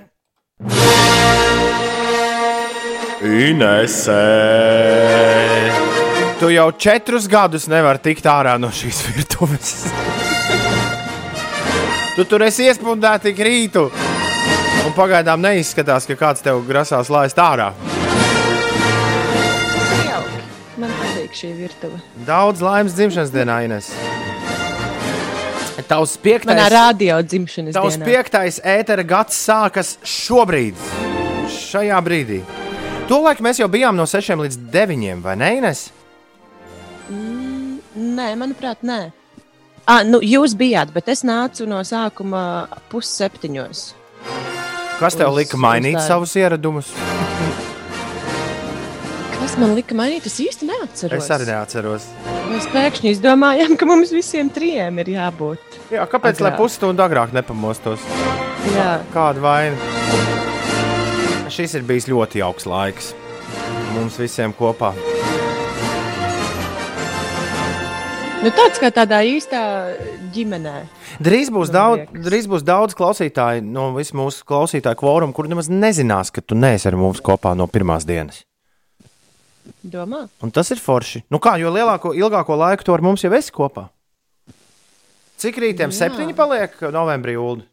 Inesē. 3.21 4.23
Tu 6.39 6.51
jau 6.51 6.73
četrus 6.73 7.27
gadus 7.29 7.67
nevari 7.67 7.99
tikt 7.99 8.27
ārā 8.31 8.55
no 8.63 8.69
šīs 8.71 9.01
virtuves. 9.11 9.73
tu 12.15 12.25
tur 12.31 12.45
esi 12.47 12.69
iespundēts 12.71 13.27
tik 13.27 13.41
rītu. 13.43 13.89
Un 14.87 14.95
pagaidām 14.95 15.43
neizskatās, 15.43 16.07
ka 16.07 16.15
kāds 16.15 16.45
tev 16.47 16.63
grasās 16.69 17.11
laist 17.11 17.43
ārā. 17.43 17.73
Man 20.79 20.95
patīk 21.01 21.35
šī 21.35 21.53
virtuve. 21.59 21.99
Daudz 22.27 22.63
laimes 22.63 22.95
dzimšanas 22.95 23.35
dienā, 23.35 23.59
Ines. 23.67 23.91
Tavs 25.89 26.15
Manā 26.15 26.23
piektais, 26.23 26.65
radio 26.71 27.19
dzimšanas 27.23 27.75
tavs 27.75 27.99
dienā. 27.99 28.07
piektais 28.07 28.63
ētera 28.63 29.03
gads 29.03 29.35
sākas 29.43 29.97
šobrīd, 30.07 30.79
šajā 31.51 31.99
brīdī. 32.05 32.43
Tolaik 33.11 33.41
mēs 33.43 33.59
jau 33.59 33.67
bijām 33.73 33.97
no 33.99 34.07
6 34.07 34.39
līdz 34.39 34.67
9, 34.71 35.23
vai 35.25 35.35
ne, 35.41 35.55
Ines? 35.59 35.89
Nē, 37.99 38.29
manuprāt, 38.39 38.83
nē. 38.87 38.99
À, 39.89 40.03
nu, 40.07 40.21
jūs 40.23 40.53
bijāt, 40.59 40.93
bet 40.95 41.09
es 41.09 41.23
nācu 41.27 41.67
no 41.67 41.81
sākuma 41.87 42.69
pusseptiņos. 42.93 43.81
Kas 45.01 45.17
tev 45.17 45.31
Uz- 45.33 45.39
lika 45.41 45.57
mainīt 45.61 45.97
uz 45.97 46.03
darbu. 46.05 46.09
savus 46.09 46.35
ieradumus? 46.37 46.93
Kas 49.39 49.55
man 49.59 49.75
lika 49.79 49.95
mainīt? 49.97 50.27
Es 50.29 50.37
īsti 50.43 50.67
neatceros. 50.69 51.23
Es 51.25 51.31
arī 51.33 51.47
neatceros. 51.49 52.09
Mēs 52.49 52.67
pēkšņi 52.73 53.13
izdomājām, 53.15 53.77
ka 53.81 53.87
mums 53.89 54.11
visiem 54.13 54.51
trijiem 54.53 54.99
ir 55.05 55.13
jābūt. 55.15 55.79
Jā, 55.93 56.05
kāpēc 56.11 56.41
lai 56.43 56.51
Agrāk. 56.53 56.59
pusstundu 56.61 57.05
agrāk 57.05 57.33
nepamostos? 57.37 58.01
Jā, 58.75 58.99
Kāda 59.15 59.41
vaina? 59.41 59.77
Šis 61.49 61.75
ir 61.79 61.83
bijis 61.89 62.07
ļoti 62.11 62.43
jauks 62.43 62.67
laiks 62.69 63.15
mums 63.95 64.19
visiem 64.21 64.53
kopā. 64.55 64.93
Nu, 68.43 68.51
tāds 68.55 68.81
kā 68.83 68.91
tādā 68.95 69.21
īstā 69.27 69.61
ģimenē. 70.35 70.75
Drīz 71.25 71.51
būs, 71.55 71.73
daudz, 71.75 72.05
liekas. 72.05 72.25
drīz 72.27 72.49
būs 72.51 72.65
daudz 72.67 72.97
klausītāju 72.99 73.65
no 73.67 73.91
visu 73.97 74.17
mūsu 74.19 74.45
klausītāju 74.49 75.01
kvoruma, 75.01 75.35
kur 75.37 75.49
nemaz 75.51 75.71
nezinās, 75.73 76.33
ka 76.35 76.45
tu 76.45 76.59
neesi 76.59 76.89
ar 76.91 76.99
mums 77.01 77.23
kopā 77.25 77.55
no 77.59 77.69
pirmās 77.71 78.07
dienas. 78.09 78.45
Domā? 79.83 80.25
Un 80.43 80.53
tas 80.55 80.71
ir 80.73 80.81
forši. 80.83 81.25
Nu 81.33 81.41
kā, 81.43 81.57
jo 81.61 81.73
lielāko, 81.73 82.15
ilgāko 82.17 82.57
laiku 82.59 82.87
tu 82.87 82.95
ar 82.95 83.05
mums 83.05 83.25
jau 83.25 83.33
esi 83.37 83.53
kopā. 83.55 83.89
Cik 85.39 85.59
rītiem? 85.63 85.93
Jā. 85.93 86.07
Septiņi 86.07 86.35
paliek 86.39 86.81
novembrī, 86.95 87.37
Ulu. 87.39 87.67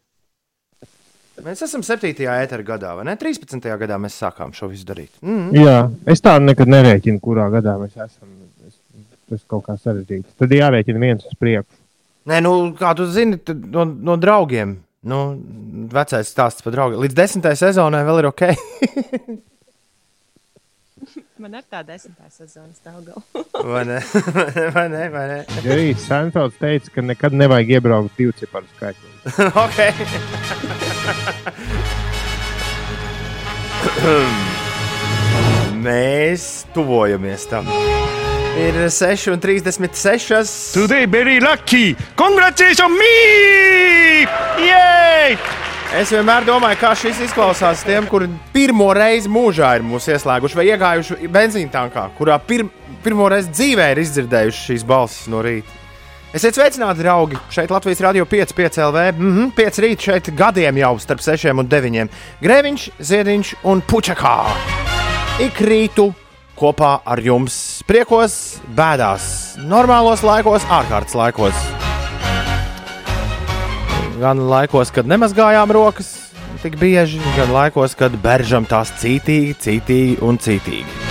Mēs 1.44 1.60
esam 1.66 1.82
7. 1.84 2.14
ētera 2.32 2.64
gadā, 2.64 2.94
vai 2.96 3.04
ne? 3.04 3.16
13. 3.20 3.60
gadā 3.82 3.98
mēs 4.00 4.16
sākām 4.22 4.54
šo 4.56 4.70
visu 4.70 4.86
darīt. 4.88 5.12
Mm. 5.20 5.50
Jā, 5.52 5.78
es 6.08 6.22
tā 6.24 6.38
nekad 6.40 6.70
nerēķinu, 6.72 7.20
kurā 7.20 7.50
gadā 7.52 7.74
mēs 7.80 7.98
esam. 7.98 8.30
Tas 9.30 9.42
kaut 9.50 9.64
kā 9.66 9.74
sarežģīts. 9.80 10.36
Tad 10.38 10.54
jārēķina 10.54 11.02
viens 11.02 11.26
uz 11.26 11.34
priekšu. 11.40 11.82
Nē, 12.26 12.40
nu, 12.42 12.52
kā 12.78 12.92
tu 12.98 13.06
zini, 13.10 13.38
tad 13.38 13.62
no, 13.70 13.84
no 13.86 14.16
draugiem. 14.18 14.76
Nu, 15.06 15.18
vecais 15.92 16.30
stāsts 16.30 16.64
par 16.66 16.74
draugiem. 16.74 17.02
Līdz 17.04 17.14
desmitajai 17.14 17.60
sezonai 17.60 18.02
vēl 18.06 18.22
ir 18.22 18.30
ok. 18.32 18.42
Man 21.36 21.52
ir 21.52 21.66
tā 21.68 21.82
desmitā 21.86 22.30
sezona 22.32 22.72
stāvgala. 22.72 23.20
vai 23.70 23.84
ne? 23.86 23.98
vai 24.74 24.86
ne? 24.88 25.02
Vai 25.12 25.26
ne? 25.30 25.38
Arī 25.60 25.90
Sanfelds 26.00 26.56
teica, 26.58 26.90
ka 26.94 27.04
nekad 27.04 27.36
nevajag 27.36 27.76
iebraukt 27.76 28.16
divu 28.18 28.32
ciparu 28.40 28.66
skaitu. 28.74 29.04
ok. 29.66 29.78
Mēs 35.86 36.64
tuvojamies 36.74 37.46
tam. 37.52 37.68
Ir 38.56 38.74
6,36. 38.88 40.72
Today 40.72 41.04
very 41.04 41.40
lucky. 41.40 41.94
Congratulations 42.16 42.88
me! 42.88 44.24
Yay! 44.64 45.36
Es 45.92 46.08
vienmēr 46.08 46.46
domāju, 46.48 46.78
kā 46.80 46.94
šis 46.96 47.20
izklausās 47.26 47.84
tiem, 47.84 48.08
kuri 48.08 48.30
pirmo 48.54 48.88
reizi 48.96 49.28
mūžā 49.28 49.74
ir 49.76 49.84
mūs 49.84 50.08
ieslēguši 50.08 50.56
vai 50.56 50.66
iegājuši 50.70 51.28
benzīna 51.28 51.74
tankā, 51.74 52.06
kurā 52.16 52.40
pir 52.40 52.64
pirmo 53.04 53.28
reizi 53.28 53.52
dzīvē 53.52 53.92
ir 53.92 54.00
izdzirdējuši 54.06 54.66
šīs 54.70 54.88
balsis 54.88 55.28
no 55.28 55.44
rīta. 55.44 55.84
Esiet 56.32 56.56
sveicināti, 56.56 57.04
draugi! 57.04 57.36
Šeit 57.52 57.70
Latvijas 57.70 58.00
Rādio 58.08 58.24
5, 58.24 58.56
5 58.56 58.84
LV. 58.88 59.08
Mm 59.18 59.32
-hmm, 59.36 59.56
5 59.56 59.84
rīt 59.84 60.10
šeit 60.10 60.32
gadiem 60.36 60.80
jau 60.80 60.98
starp 60.98 61.20
6 61.20 61.52
un 61.52 61.68
9. 61.68 62.08
Grēviņš, 62.40 62.90
Ziediņš 63.00 63.54
un 63.64 63.82
Puķakā. 63.84 64.38
Ik 65.44 65.60
rītu 65.60 66.14
kopā 66.56 66.96
ar 67.04 67.20
jums 67.22 67.56
priekos, 67.88 68.58
bēdās, 68.76 69.56
normālos 69.60 70.24
laikos, 70.26 70.64
ārkārtas 70.72 71.16
laikos. 71.18 71.64
Gan 74.16 74.40
laikos, 74.48 74.92
kad 74.96 75.08
nemazgājām 75.08 75.74
rokas, 75.76 76.14
tik 76.62 76.78
bieži, 76.80 77.20
gan 77.36 77.52
laikos, 77.52 77.96
kad 77.98 78.16
beržam 78.22 78.64
tās 78.68 78.94
cītīgi, 79.02 79.58
cītīgi 79.60 80.16
un 80.24 80.40
cītīgi. 80.40 81.04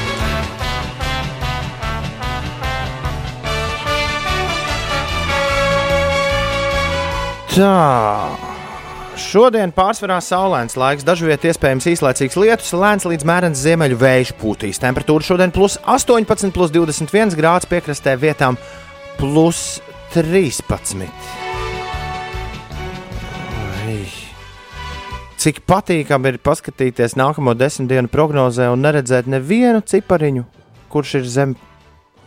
Tā. 7.55 8.34
Šodien 9.35 9.73
pārsvarā 9.75 10.21
saulains 10.23 10.77
laiks, 10.79 11.03
dažviet 11.03 11.43
iespējams 11.49 11.89
īslaicīgs 11.91 12.37
lietus, 12.39 12.69
lēns 12.71 13.03
līdz 13.03 13.25
mērens 13.27 13.59
ziemeļu 13.65 13.97
vējš 13.99 14.29
pūtīs. 14.39 14.79
Temperatūra 14.79 15.27
šodien 15.27 15.51
plus 15.51 15.75
18, 15.91 16.53
plus 16.55 16.71
21 16.71 17.35
grāds 17.35 17.67
piekrastē 17.67 18.13
vietām 18.21 18.55
plus 19.19 19.81
13. 20.13 21.03
Ai. 23.83 23.99
Cik 25.43 25.59
patīkami 25.67 26.31
ir 26.31 26.39
paskatīties 26.39 27.19
nākamo 27.19 27.57
desmit 27.59 27.91
dienu 27.91 28.07
prognozē 28.15 28.69
un 28.71 28.87
neredzēt 28.87 29.27
nevienu 29.27 29.83
cipariņu, 29.83 30.47
kurš 30.95 31.17
ir 31.19 31.27
zem, 31.35 31.59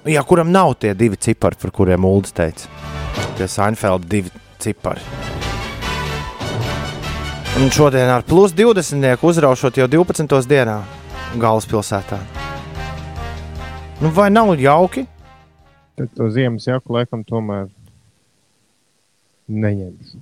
jā, 0.04 0.28
kuram 0.28 0.52
nav 0.52 0.76
tie 0.84 0.92
divi 0.92 1.16
cipari, 1.16 1.56
par 1.56 1.72
kuriem 1.72 2.04
Ulas 2.04 2.36
teica. 2.36 2.68
Tie 3.40 3.48
Seinfeld 3.48 4.04
divi 4.12 4.28
cipari. 4.60 5.00
Un 7.58 7.70
šodien 7.74 8.10
ar 8.10 8.22
plus 8.22 8.52
20 8.54 9.18
uzraušot 9.26 9.78
jau 9.80 9.88
12. 9.90 10.46
dienā 10.46 10.76
galvaspilsētā. 11.42 12.18
Nu, 13.98 14.12
vai 14.14 14.28
nav 14.30 14.52
jauki? 14.62 15.06
Tad 15.98 16.12
to 16.14 16.28
ziemas 16.30 16.68
jaku 16.68 16.94
laikam 16.94 17.24
tomēr 17.26 17.66
neņemšu. 19.50 20.20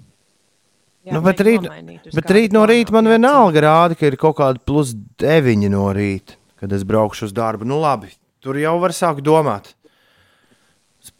Jā, 1.07 1.13
Nu, 1.13 1.21
bet 1.23 1.39
rīt- 1.39 1.69
Bet 2.15 2.25
rīt 2.35 2.53
no 2.53 2.65
rīta 2.67 2.91
man 2.91 3.05
vienalga 3.05 3.61
rāda, 3.63 3.95
ka 3.99 4.07
ir 4.07 4.17
kaut 4.17 4.37
kāda 4.37 4.59
plus 4.65 4.95
9 5.19 5.69
no 5.69 5.93
rīta, 5.93 6.35
kad 6.59 6.73
es 6.73 6.83
braukšu 6.83 7.25
uz 7.29 7.33
darbu. 7.33 7.65
Nu, 7.65 7.79
labi, 7.79 8.09
tur 8.41 8.55
jau 8.55 8.81
var 8.81 8.91
sākt 8.91 9.21
domāt 9.21 9.75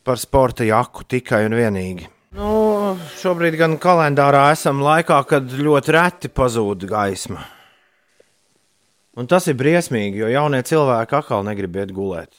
par 0.03 0.17
sporta 0.17 0.65
jaku 0.65 1.05
tikai 1.05 1.45
un 1.45 1.53
vienīgi. 1.53 2.09
Nu, 2.37 2.97
šobrīd 3.17 3.55
gan 3.57 3.79
kalendārā 3.81 4.51
esam 4.53 4.83
laikā, 4.85 5.23
kad 5.25 5.49
ļoti 5.49 5.93
reti 5.97 6.29
pazūd 6.29 6.83
gaisma. 6.89 7.47
Un 9.17 9.29
tas 9.31 9.47
ir 9.49 9.57
briesmīgi, 9.57 10.21
jo 10.21 10.29
jaunie 10.29 10.61
cilvēki 10.69 11.17
atkal 11.17 11.47
negrib 11.47 11.79
iet 11.81 11.95
gulēt. 11.97 12.35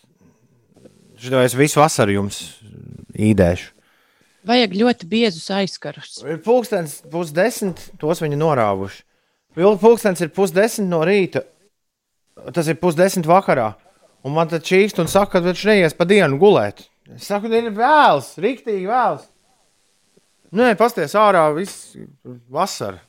Šito 1.18 1.40
es 1.42 1.56
visu 1.58 1.82
vasaru 1.82 2.14
jums 2.14 2.38
īdēšu. 3.18 3.72
Vajag 4.48 4.76
ļoti 4.78 5.08
biezus 5.10 5.48
aizkarus. 5.52 6.20
Ir 6.22 6.38
pulkstenis 6.46 7.00
pusdesmit, 7.10 7.82
tos 7.98 8.22
viņi 8.22 8.38
norāvuši. 8.38 9.02
Pulkstenis 9.58 10.22
ir 10.22 10.30
pusdesmit 10.36 10.92
no 10.92 11.02
rīta. 11.10 11.42
Tas 12.54 12.70
ir 12.70 12.78
pusdesmit 12.78 13.26
vakarā. 13.26 13.72
Un 14.22 14.38
man 14.38 14.52
te 14.52 14.62
čīkst 14.62 15.02
un 15.02 15.10
saka, 15.10 15.40
ka 15.40 15.44
viņš 15.48 15.66
neies 15.72 15.98
pa 15.98 16.06
dienu 16.06 16.38
gulēt. 16.38 16.86
Es 17.18 17.32
saku, 17.32 17.50
ir 17.50 17.74
vēls, 17.74 18.36
rīktīgi 18.38 18.86
vēls. 18.86 19.26
Nē, 20.56 20.72
pasties 20.80 21.16
ārā, 21.20 21.44
viss 21.56 21.98
vasara. 22.54 23.02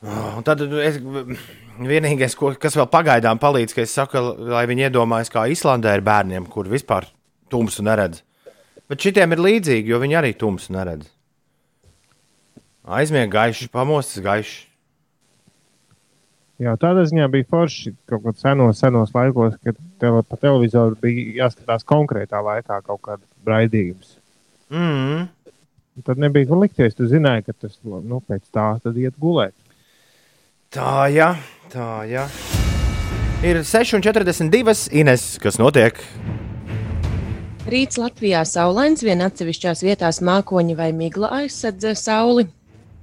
Un 0.00 0.44
tad 0.46 0.62
es, 0.78 0.96
vienīgais, 1.82 2.36
ko, 2.38 2.52
kas 2.60 2.76
vēl 2.78 2.86
pagaidām 2.92 3.40
palīdz, 3.42 3.74
ka 3.74 3.82
es 3.82 3.94
saku, 3.98 4.22
lai 4.52 4.64
viņi 4.70 4.86
iedomājas, 4.88 5.32
kā 5.34 5.44
Islandē 5.50 5.96
ir 5.98 6.04
bērniem, 6.06 6.46
kur 6.48 6.70
vispār 6.70 7.08
tumsu 7.50 7.84
neredz. 7.84 8.22
Bet 8.88 9.04
šitiem 9.04 9.34
ir 9.34 9.42
līdzīgi, 9.44 9.90
jo 9.90 9.98
viņi 10.00 10.18
arī 10.20 10.32
tumsu 10.38 10.72
neredz. 10.76 11.10
Aizmiega 12.88 13.34
gaišs, 13.34 13.68
pamostas 13.74 14.22
gaišs. 14.24 14.56
Jā, 16.58 16.72
tādā 16.80 17.04
ziņā 17.06 17.28
bija 17.30 17.46
forši 17.52 17.92
kaut 18.08 18.24
kādos 18.24 18.40
senos, 18.42 18.80
senos 18.80 19.12
laikos, 19.14 19.58
kad 19.62 19.76
tele, 20.02 20.24
pa 20.26 20.38
televizoru 20.40 20.96
bija 20.98 21.44
jāskatās 21.44 21.86
konkrētā 21.86 22.40
laikā 22.42 22.80
kaut 22.86 23.02
kāda 23.04 23.22
raidījums. 23.46 24.16
Mm. 24.72 25.28
Tad 26.06 26.20
nebija 26.20 26.48
kur 26.50 26.60
likties. 26.62 26.96
Tu 26.98 27.08
zināji, 27.10 27.48
ka 27.48 27.56
tas 27.66 27.78
nu, 27.84 28.20
pēc 28.28 28.44
tā 28.54 28.68
tad 28.82 28.98
iet 29.00 29.16
gulēt. 29.18 29.54
Tā, 30.74 31.08
jā, 31.12 31.32
tā, 31.72 31.88
jā. 32.08 32.26
Ir 33.46 33.62
6,42. 33.64 34.88
Ines, 34.98 35.30
kas 35.42 35.56
notiek? 35.60 35.96
Rīts 37.68 37.98
Latvijā 38.00 38.42
saulains, 38.48 39.02
vien 39.04 39.20
atsevišķās 39.24 39.84
vietās 39.84 40.22
mākoņi 40.24 40.76
vai 40.76 40.92
migla 40.96 41.28
aizsedz 41.42 41.90
sauli. 42.00 42.46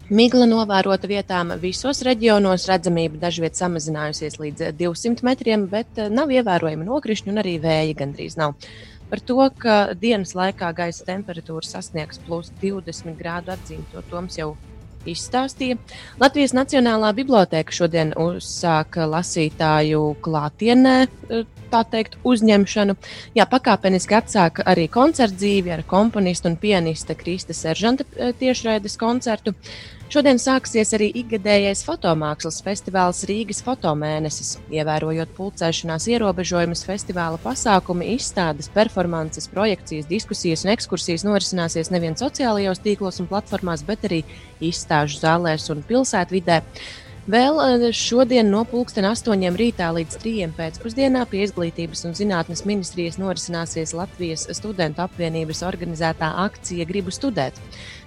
Migla 0.06 0.46
novērota 0.46 1.10
vietām 1.10 1.56
visos 1.58 2.04
reģionos, 2.06 2.68
redzamība 2.70 3.18
dažviet 3.24 3.58
samazinājusies 3.58 4.36
līdz 4.38 4.68
200 4.78 5.26
metriem, 5.26 5.64
bet 5.72 5.98
eh, 5.98 6.12
nav 6.14 6.30
ievērojama 6.30 6.86
nokrišņa 6.86 7.32
un 7.34 7.42
arī 7.42 7.56
vēja 7.64 7.96
gandrīz 8.04 8.38
nav. 8.38 8.54
Par 9.10 9.22
to, 9.22 9.42
ka 9.62 9.94
dienas 10.02 10.34
laikā 10.38 10.72
gaisa 10.76 11.06
temperatūra 11.06 11.66
sasniegs 11.68 12.22
plus 12.26 12.52
20 12.62 13.18
grādu 13.20 13.54
atzīmi, 13.54 13.86
to 13.92 14.02
Toms 14.10 14.40
jau 14.40 14.56
izstāstīja. 15.10 15.78
Latvijas 16.22 16.56
Nacionālā 16.58 17.12
biblioteka 17.18 17.74
šodien 17.74 18.14
uzsāka 18.18 19.06
lasītāju 19.10 20.02
klātienē, 20.26 20.96
eh, 21.30 21.44
tā 21.72 21.84
teikt, 21.92 22.18
uzņemšanu. 22.24 22.96
Jā, 23.36 23.46
pakāpeniski 23.50 24.18
atsāka 24.18 24.66
arī 24.66 24.88
koncertu 24.90 25.36
dzīvi 25.42 25.74
ar 25.74 25.84
komponistu 25.84 26.50
un 26.50 26.58
pianista 26.58 27.16
Krista 27.16 27.54
Seržanta 27.54 28.06
eh, 28.18 28.34
tiešraides 28.34 28.98
koncertu. 28.98 29.54
Šodien 30.16 30.38
sāksies 30.40 30.94
arī 30.96 31.10
ikgadējais 31.20 31.82
fotomākslas 31.84 32.62
festivāls 32.64 33.26
Rīgas 33.28 33.58
fotomēnesis. 33.66 34.54
Ievērojot 34.72 35.34
pulcēšanās 35.36 36.06
ierobežojumus, 36.14 36.86
festivāla 36.88 37.36
pasākumi, 37.44 38.14
izstādes, 38.16 38.70
performances, 38.72 39.50
projekcijas, 39.52 40.08
diskusijas 40.08 40.64
un 40.64 40.72
ekskursijas 40.72 41.26
norisināsies 41.28 41.92
nevien 41.92 42.16
sociālajos 42.16 42.80
tīklos 42.86 43.20
un 43.20 43.28
platformās, 43.28 43.84
bet 43.84 44.08
arī 44.08 44.22
izstāžu 44.64 45.20
zālēs 45.20 45.68
un 45.76 45.84
pilsētvidē. 45.84 46.62
Vēl 47.26 47.60
eh, 47.66 47.84
šodien 47.92 48.48
no 48.54 48.60
pulksten 48.70 49.04
8 49.10 49.60
rītā 49.60 49.88
līdz 49.98 50.20
3 50.22 50.52
pēcpusdienā 50.56 51.26
pie 51.28 51.44
Izglītības 51.44 52.06
un 52.08 52.16
zinātnes 52.16 52.64
ministrijas 52.70 53.20
norisināsies 53.20 53.96
Latvijas 53.98 54.48
studentu 54.56 55.04
apvienības 55.10 55.66
organizētā 55.66 56.32
akcija 56.46 56.86
Gribu 56.88 57.12
studēt. 57.12 57.60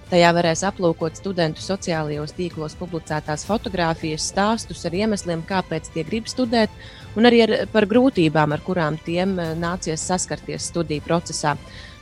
Tajā 0.09 0.29
varēs 0.33 0.63
aplūkot 0.65 1.19
studentu 1.19 1.61
sociālajos 1.61 2.31
tīklos 2.33 2.73
publicētās 2.79 3.43
fotogrāfijas, 3.45 4.25
stāstus 4.31 4.81
ar 4.89 4.95
iemesliem, 4.97 5.43
kāpēc 5.45 5.91
tie 5.93 6.01
grib 6.07 6.25
studēt, 6.31 6.73
un 7.13 7.29
arī 7.29 7.43
ar, 7.45 7.53
par 7.69 7.85
grūtībām, 7.91 8.55
ar 8.55 8.63
kurām 8.65 8.97
tiem 9.05 9.35
eh, 9.37 9.53
nācies 9.53 10.01
saskarties 10.09 10.71
studiju 10.71 11.05
procesā. 11.05 11.53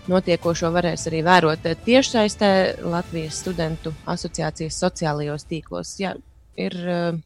Notiekošo 0.08 0.72
varēs 0.72 1.04
arī 1.10 1.20
vērot 1.28 1.68
tiešsaistē 1.84 2.50
Latvijas 2.88 3.42
studentu 3.44 3.92
asociācijas 4.08 4.80
sociālajos 4.86 5.44
tīklos. 5.50 5.98
Jā, 6.00 6.14
ir, 6.56 6.80
eh, 6.80 7.20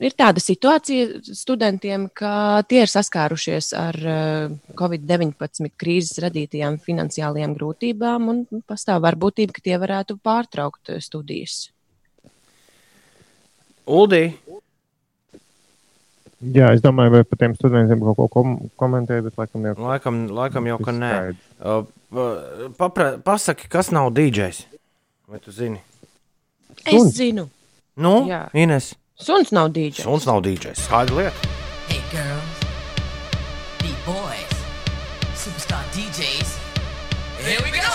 ir 0.00 0.14
tāda 0.18 0.42
situācija 0.42 1.20
studentiem, 1.34 2.08
ka 2.14 2.62
tie 2.68 2.82
ir 2.84 2.92
saskārušies 2.92 3.72
ar 3.78 3.98
eh, 3.98 4.52
Covid-19 4.78 5.72
krīzes 5.80 6.20
radītajām 6.24 6.78
finansiālajām 6.84 7.56
grūtībām, 7.58 8.30
un 8.32 8.62
pastāv 8.68 9.02
varbūtība, 9.06 9.56
ka 9.56 9.64
tie 9.64 9.80
varētu 9.80 10.18
pārtraukt 10.22 10.94
eh, 10.94 11.02
studijas. 11.04 11.68
Uldī, 13.88 14.28
Jā, 16.38 16.68
es 16.70 16.78
domāju, 16.78 17.10
vai 17.16 17.24
par 17.26 17.38
tiem 17.40 17.54
studentiem 17.58 17.98
kaut 17.98 18.14
ko 18.14 18.26
kom 18.30 18.52
komentēt, 18.78 19.24
bet 19.26 19.40
laikam 19.40 19.64
jau 19.66 19.72
laikam, 19.82 20.20
laikam 20.30 20.68
jau 20.70 20.76
ka 20.86 20.92
nē. 20.94 21.10
Uh, 21.58 22.68
papra, 22.78 23.08
pasaki, 23.18 23.66
kas 23.66 23.90
nav 23.90 24.12
DJs? 24.14 24.60
Vai 25.26 25.40
tu 25.42 25.50
zini? 25.50 25.80
Es 26.84 26.94
Suns. 26.94 27.16
zinu, 27.16 27.48
Nu, 27.98 28.22
Jā. 28.30 28.44
Ines, 28.54 28.92
suns 29.18 29.50
nav 29.52 29.70
dīdžers. 29.74 30.04
suns 30.06 30.26
nav 30.28 30.42
DJs. 30.46 30.78
Skaidra 30.86 31.16
lieta. 31.18 31.48
Hey 31.88 32.00
girls, 32.12 32.58
beat 33.82 33.98
boys, 34.06 34.54
superstar 35.34 35.82
DJs. 35.94 36.54
Here 37.42 37.62
we 37.64 37.70
go! 37.74 37.94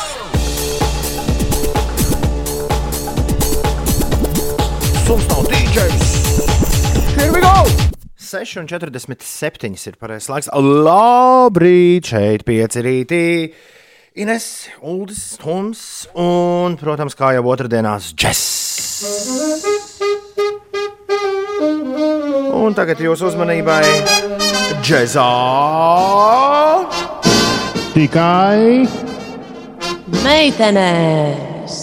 Suns 5.05 5.27
nav 5.29 5.47
DJs. 5.47 6.09
Here 7.15 7.31
we 7.31 7.39
go! 7.39 7.55
6,47 8.17 9.87
ir 9.87 9.95
pareizais 10.01 10.29
laiks. 10.31 10.49
Labrīt, 10.57 12.09
šeit 12.11 12.43
pieci 12.47 12.81
rītī. 12.83 13.23
Ines, 14.19 14.67
Uldis, 14.81 15.37
Toms 15.41 15.83
un, 16.13 16.75
protams, 16.77 17.15
kā 17.17 17.31
jau 17.37 17.45
otrdienās, 17.53 18.11
Džess. 18.13 19.63
Un 22.63 22.75
tagad 22.77 23.01
jūsu 23.03 23.29
uzmanībai 23.31 23.81
Džezā. 24.83 25.29
Tikai 27.93 28.87
Meitenēs! 30.23 31.75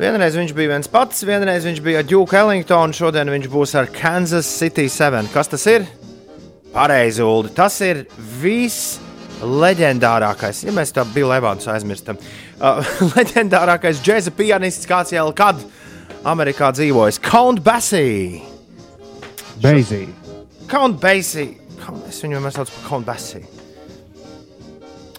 Vienreiz 0.00 0.36
viņš 0.38 0.52
bija 0.56 0.70
viens 0.72 0.88
pats, 0.88 1.20
vienreiz 1.28 1.66
viņš 1.68 1.80
bija 1.84 2.00
Duke 2.08 2.38
Ellingtonu, 2.40 2.96
šodien 2.96 3.28
viņš 3.28 3.48
būs 3.52 3.74
ar 3.76 3.90
Kansas 3.92 4.48
City 4.48 4.86
7. 4.88 5.28
Kas 5.34 5.52
tas 5.52 5.66
ir? 5.68 5.84
Pareizi, 6.72 7.20
Ulu. 7.20 7.50
Tas 7.52 7.76
ir 7.84 8.06
visleģendārākais, 9.40 10.64
ja 10.66 10.72
mēs 10.76 10.92
tā 10.94 11.04
biju 11.14 11.30
Levants 11.30 11.68
aizmirstam. 11.70 12.18
Uh, 12.60 12.84
leģendārākais 13.16 14.02
džēza 14.04 14.32
pianists, 14.36 14.88
kāds 14.88 15.14
jau 15.14 15.28
kad 15.36 15.60
Amerikā 16.28 16.70
dzīvojis. 16.76 17.20
Count 17.24 17.62
Basie. 17.64 18.42
Beizī. 19.60 20.06
Count 20.68 21.00
Basie. 21.00 21.56
Count- 21.80 22.04
Es 22.10 22.20
viņu 22.22 22.36
vienmēr 22.36 22.52
saucu 22.54 22.72
par 22.76 22.88
Count 22.88 23.06
Basie. 23.08 23.44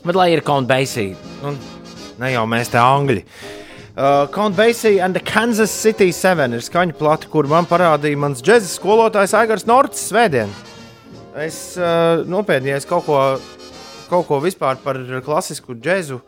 Bet 0.05 0.15
lai 0.17 0.31
ir 0.33 0.41
Count 0.45 0.67
Basie, 0.69 1.15
nu, 1.43 1.55
ne 2.21 2.31
jau 2.33 2.45
mēs 2.49 2.71
te 2.73 2.79
angļi. 2.81 3.23
Uh, 3.91 4.25
Count 4.33 4.55
Basie 4.55 4.99
and 5.03 5.13
the 5.17 5.19
Kansas 5.19 5.69
City 5.73 6.11
7 6.15 6.53
ir 6.55 6.63
skaņa 6.63 6.95
plata, 6.97 7.27
kur 7.29 7.49
man 7.51 7.67
parādīja 7.69 8.17
mans 8.17 8.41
džēzus 8.41 8.77
skolotājs 8.79 9.33
Aigars 9.37 9.67
Norts 9.69 10.05
svētdien. 10.09 10.49
Es 11.37 11.75
uh, 11.79 12.23
nopietni, 12.27 12.71
ja 12.71 12.79
es 12.79 12.87
kaut 12.87 13.05
ko, 13.05 13.17
kaut 14.11 14.27
ko 14.27 14.41
vispār 14.43 14.79
par 14.83 14.99
klasisku 15.25 15.75
džēzu 15.79 16.19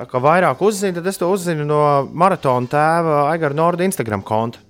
vairāk 0.00 0.62
uzzinu, 0.64 0.96
tad 0.96 1.06
es 1.10 1.18
to 1.20 1.28
uzzinu 1.28 1.66
no 1.68 1.80
maratona 2.12 2.70
tēva 2.70 3.18
Aigara 3.34 3.56
Norda 3.56 3.84
Instagram 3.84 4.24
konta. 4.24 4.62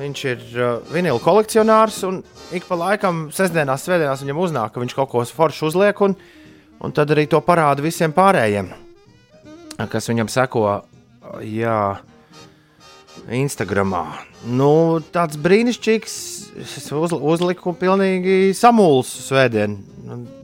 Viņš 0.00 0.22
ir 0.26 0.44
uh, 0.56 0.80
vinila 0.90 1.20
kolekcionārs, 1.22 2.00
un 2.08 2.22
ik 2.56 2.64
pa 2.66 2.78
laikam, 2.80 3.28
sestdienās, 3.34 3.84
svētdienās 3.84 4.24
viņam 4.24 4.40
uznāk, 4.42 4.72
ka 4.74 4.82
viņš 4.82 4.96
kaut 4.96 5.10
ko 5.12 5.22
foršu 5.22 5.68
uzliek, 5.68 6.00
un, 6.02 6.16
un 6.80 6.94
tad 6.96 7.12
arī 7.14 7.28
to 7.30 7.38
parāda 7.44 7.84
visiem 7.84 8.14
pārējiem, 8.16 8.72
kas 9.92 10.10
viņam 10.10 10.32
seko. 10.32 10.64
Jā, 11.46 12.00
Instagramā. 13.30 14.02
Nu, 14.48 14.98
tāds 15.12 15.38
brīnišķīgs. 15.38 16.14
Es 16.64 16.88
uz, 16.96 17.12
uzliku 17.14 17.74
pilnīgi 17.78 18.56
samulsu 18.56 19.22
svētdienu. 19.28 20.39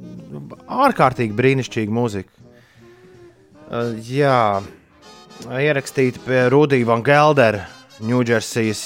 Ārkārtīgi 0.66 1.36
brīnišķīga 1.36 1.94
mūzika. 1.94 2.32
Uh, 3.66 3.94
jā, 4.06 4.62
ierakstīta 5.44 6.22
pie 6.26 6.46
Rudija 6.52 6.86
Van 6.88 7.02
Geldera, 7.06 7.66
Ņūdžersijas 8.06 8.82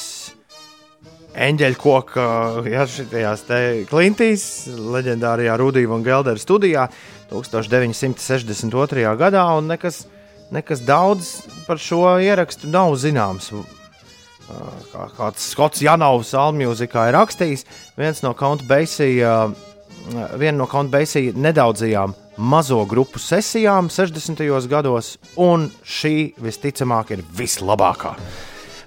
eņģeļkoka, 1.40 2.26
jā, 2.70 2.84
šitajās 2.90 3.42
te 3.48 3.58
Klintīs, 3.90 4.44
leģendārajā 4.70 5.56
Rudija 5.58 5.90
Van 5.90 6.04
Geldera 6.06 6.40
studijā 6.40 6.86
1962. 7.32 9.04
gadā, 9.18 9.44
un 9.58 9.70
nekas, 9.70 10.04
nekas 10.54 10.82
daudz 10.86 11.34
par 11.66 11.82
šo 11.82 12.16
ierakstu 12.22 12.70
nav 12.70 12.96
zināms. 13.00 13.52
Uh, 13.54 13.76
Kā, 14.90 15.04
kāds 15.14 15.44
Skots 15.52 15.78
Janovs 15.84 16.32
Almūzikā 16.34 17.04
ir 17.06 17.14
rakstījis, 17.14 17.62
viens 17.94 18.18
no 18.24 18.32
Count 18.34 18.64
Basie, 18.66 19.20
uh, 19.22 19.52
viena 20.40 20.56
no 20.58 20.66
Count 20.70 20.90
Basie 20.92 21.32
nedaudzajām 21.36 22.14
mazo 22.40 22.80
grupu 22.88 23.20
sesijām 23.20 23.90
60. 23.92 24.40
gados, 24.70 25.16
un 25.36 25.68
šī 25.84 26.32
visticamāk 26.40 27.12
ir 27.16 27.24
vislabākā. 27.36 28.14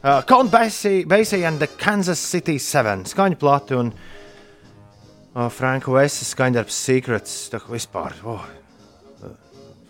Uh, 0.04 0.22
Count 0.28 0.52
Basie, 0.52 1.06
Basie 1.06 1.46
and 1.48 1.60
the 1.60 1.68
Kansas 1.68 2.20
City 2.20 2.58
7 2.60 3.06
skaņa 3.08 3.40
plati 3.40 3.78
un 3.78 3.94
uh, 3.94 5.48
Franka 5.50 5.94
Vesa 5.94 6.26
skaņdarbs 6.28 6.82
Secrets. 6.90 7.38
Vispār. 7.70 8.18
Oh. 8.28 8.44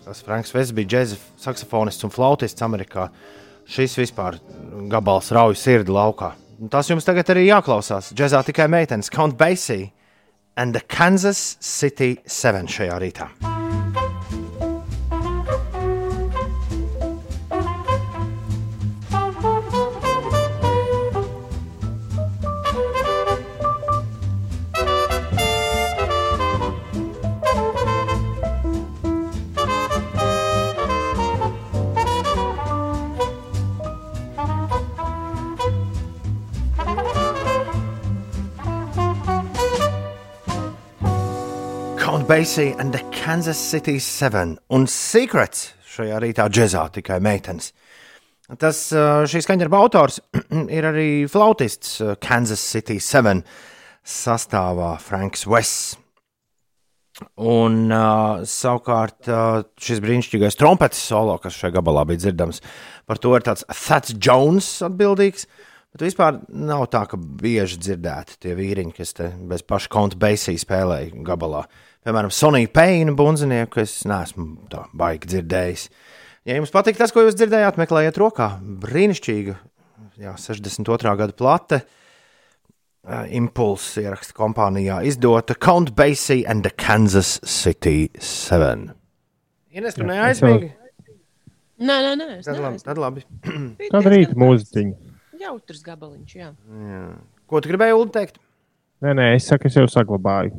Tas 0.04 0.20
Franks 0.22 0.52
Vests 0.52 0.76
bija 0.76 0.92
džēza 0.92 1.18
saksofonists 1.40 2.04
un 2.04 2.12
flautists 2.12 2.62
Amerikā. 2.66 3.08
Šis 3.64 3.96
vispār 3.96 4.38
gabals 4.92 5.32
rauj 5.32 5.56
sirdi 5.56 5.94
laukā. 5.96 6.34
Un 6.60 6.70
Tas 6.70 6.90
jums 6.92 7.08
tagad 7.08 7.32
arī 7.32 7.48
jāklausās. 7.48 8.12
Džēzā 8.14 8.44
tikai 8.46 8.68
meitenes 8.72 9.10
Count 9.12 9.38
Basie 9.40 9.94
and 10.56 10.74
the 10.74 10.82
Kansas 10.82 11.58
City 11.60 12.20
7 12.26 12.68
šajā 12.68 13.63
Count 42.24 42.40
Basie 42.40 42.80
and 42.80 42.94
the 42.94 43.04
Kansas 43.12 43.58
City 43.58 44.00
7 44.00 44.58
un 44.72 44.86
Secrets 44.88 45.74
šajā 45.92 46.22
rītā 46.24 46.46
džēzā 46.48 46.86
tikai 46.96 47.18
meitenes. 47.20 47.74
Tas 48.62 48.80
uh, 48.96 49.26
šīs 49.28 49.44
skaņdarba 49.44 49.82
autors 49.84 50.22
ir 50.78 50.88
arī 50.88 51.26
flautists 51.28 51.98
uh, 52.00 52.14
Kansas 52.24 52.64
City 52.64 52.96
7 53.04 53.42
sastāvā 54.08 54.94
Franks 55.04 55.44
Vests. 55.52 55.98
Un 57.44 57.92
uh, 57.92 58.46
savukārt 58.48 59.28
uh, 59.28 59.68
šis 59.76 60.00
brīnišķīgais 60.06 60.60
trompetes 60.62 61.04
solo, 61.04 61.36
kas 61.44 61.60
šajā 61.60 61.76
gabalā 61.82 62.08
bija 62.08 62.24
dzirdams, 62.24 62.64
par 63.10 63.20
to 63.20 63.36
ir 63.36 63.44
tāds 63.44 63.68
Thats 63.68 64.16
Jones 64.16 64.78
atbildīgs. 64.88 65.50
Bet 65.92 66.08
vispār 66.08 66.40
nav 66.48 66.88
tā, 66.94 67.04
ka 67.10 67.20
bieži 67.20 67.84
dzirdēti 67.84 68.40
tie 68.46 68.56
vīriņi, 68.58 68.96
kas 68.96 69.12
bez 69.50 69.66
paša 69.68 69.92
konta 69.92 70.24
Basie 70.24 70.56
spēlēja 70.62 71.20
gabalā. 71.28 71.68
Piemēram, 72.04 72.32
Sonija 72.36 72.68
Peina 72.76 73.14
bunzinieku, 73.16 73.80
es 73.84 74.02
neesmu 74.10 74.68
tā 74.72 74.84
baigi 74.98 75.30
dzirdējis. 75.32 75.86
Ja 76.50 76.58
jums 76.58 76.74
patīk 76.74 76.98
tas, 77.00 77.14
ko 77.16 77.24
jūs 77.24 77.38
dzirdējāt, 77.40 77.80
meklējiet 77.80 78.20
rokā. 78.20 78.50
Brīnišķīga, 78.84 79.56
jā, 80.20 80.34
62. 80.44 81.14
gada 81.22 81.36
plate. 81.40 81.84
Uh, 83.04 83.26
Impulse 83.36 84.00
ieraksta 84.00 84.32
kompānijā 84.36 85.02
izdota 85.04 85.58
Count 85.60 85.90
Basie 85.96 86.46
and 86.48 86.64
the 86.64 86.72
Kansas 86.72 87.36
City 87.44 88.08
7. 88.16 88.94
Ines, 89.76 89.98
tu 89.98 90.08
neaizmīgi? 90.08 90.70
Nē, 91.84 91.98
nē, 92.06 92.14
nē. 92.20 92.38
Tad 92.46 92.62
labi. 92.64 92.80
Tad 92.84 93.02
labi. 93.04 93.26
Diezgan 93.80 94.08
rīta 94.14 94.40
mūziķiņa. 94.40 95.12
Jautrs 95.44 95.84
gabaliņš, 95.84 96.36
jā. 96.40 96.54
Ko 97.52 97.60
tu 97.60 97.72
gribēji 97.72 97.96
Ulu, 97.98 98.08
teikt? 98.16 98.40
Nē, 99.04 99.16
nē, 99.20 99.26
es 99.36 99.50
saku, 99.52 99.68
es 99.68 99.76
jau 99.76 99.84
saglabāju. 99.92 100.56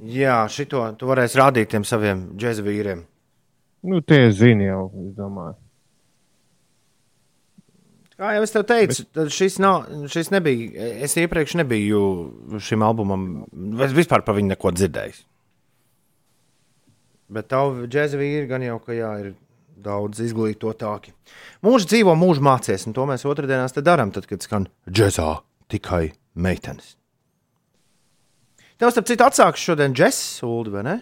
Jā, 0.00 0.42
šito 0.48 0.82
tu 0.96 1.08
varēsi 1.10 1.38
rādīt 1.40 1.72
tiem 1.74 1.84
saviem 1.84 2.30
džēza 2.40 2.64
vīriem. 2.64 3.02
Nu, 3.90 4.00
tie 4.04 4.28
zina 4.36 4.70
jau, 4.70 4.84
es 5.02 5.12
domāju. 5.16 5.56
Kā 8.20 8.34
jau 8.36 8.44
es 8.44 8.52
tev 8.52 8.66
teicu, 8.68 9.06
tad 9.16 9.30
šis, 9.32 9.56
nav, 9.64 9.86
šis 10.12 10.28
nebija. 10.32 10.88
Es 11.06 11.16
iepriekš 11.16 11.56
nebiju 11.62 12.00
šim 12.60 12.84
albumam, 12.84 13.26
vai 13.80 13.88
vispār 13.96 14.24
par 14.26 14.36
viņu 14.36 14.52
neko 14.52 14.72
dzirdējis. 14.76 15.22
Bet 17.32 17.48
tavu 17.48 17.88
džēza 17.88 18.20
vīri 18.20 18.50
gan 18.50 18.64
jau, 18.66 18.76
ka 18.84 18.96
jā, 18.96 19.14
ir 19.22 19.32
daudz 19.80 20.20
izglītotāki. 20.20 21.14
Mūžs 21.64 21.88
dzīvo, 21.88 22.12
mūžs 22.20 22.44
mācies, 22.44 22.84
un 22.88 22.96
to 22.96 23.08
mēs 23.08 23.24
otrdienās 23.28 23.76
te 23.76 23.84
darām, 23.84 24.12
tad, 24.12 24.28
kad 24.28 24.44
skan 24.44 24.68
džēzā 24.84 25.30
tikai 25.72 26.10
meitenes. 26.36 26.99
Tev, 28.80 28.88
starp 28.94 29.08
citu, 29.10 29.24
atsāks 29.26 29.60
šodien 29.60 29.92
džeks, 29.92 30.20
Ulu, 30.46 30.72
vai 30.72 30.82
ne? 30.86 30.94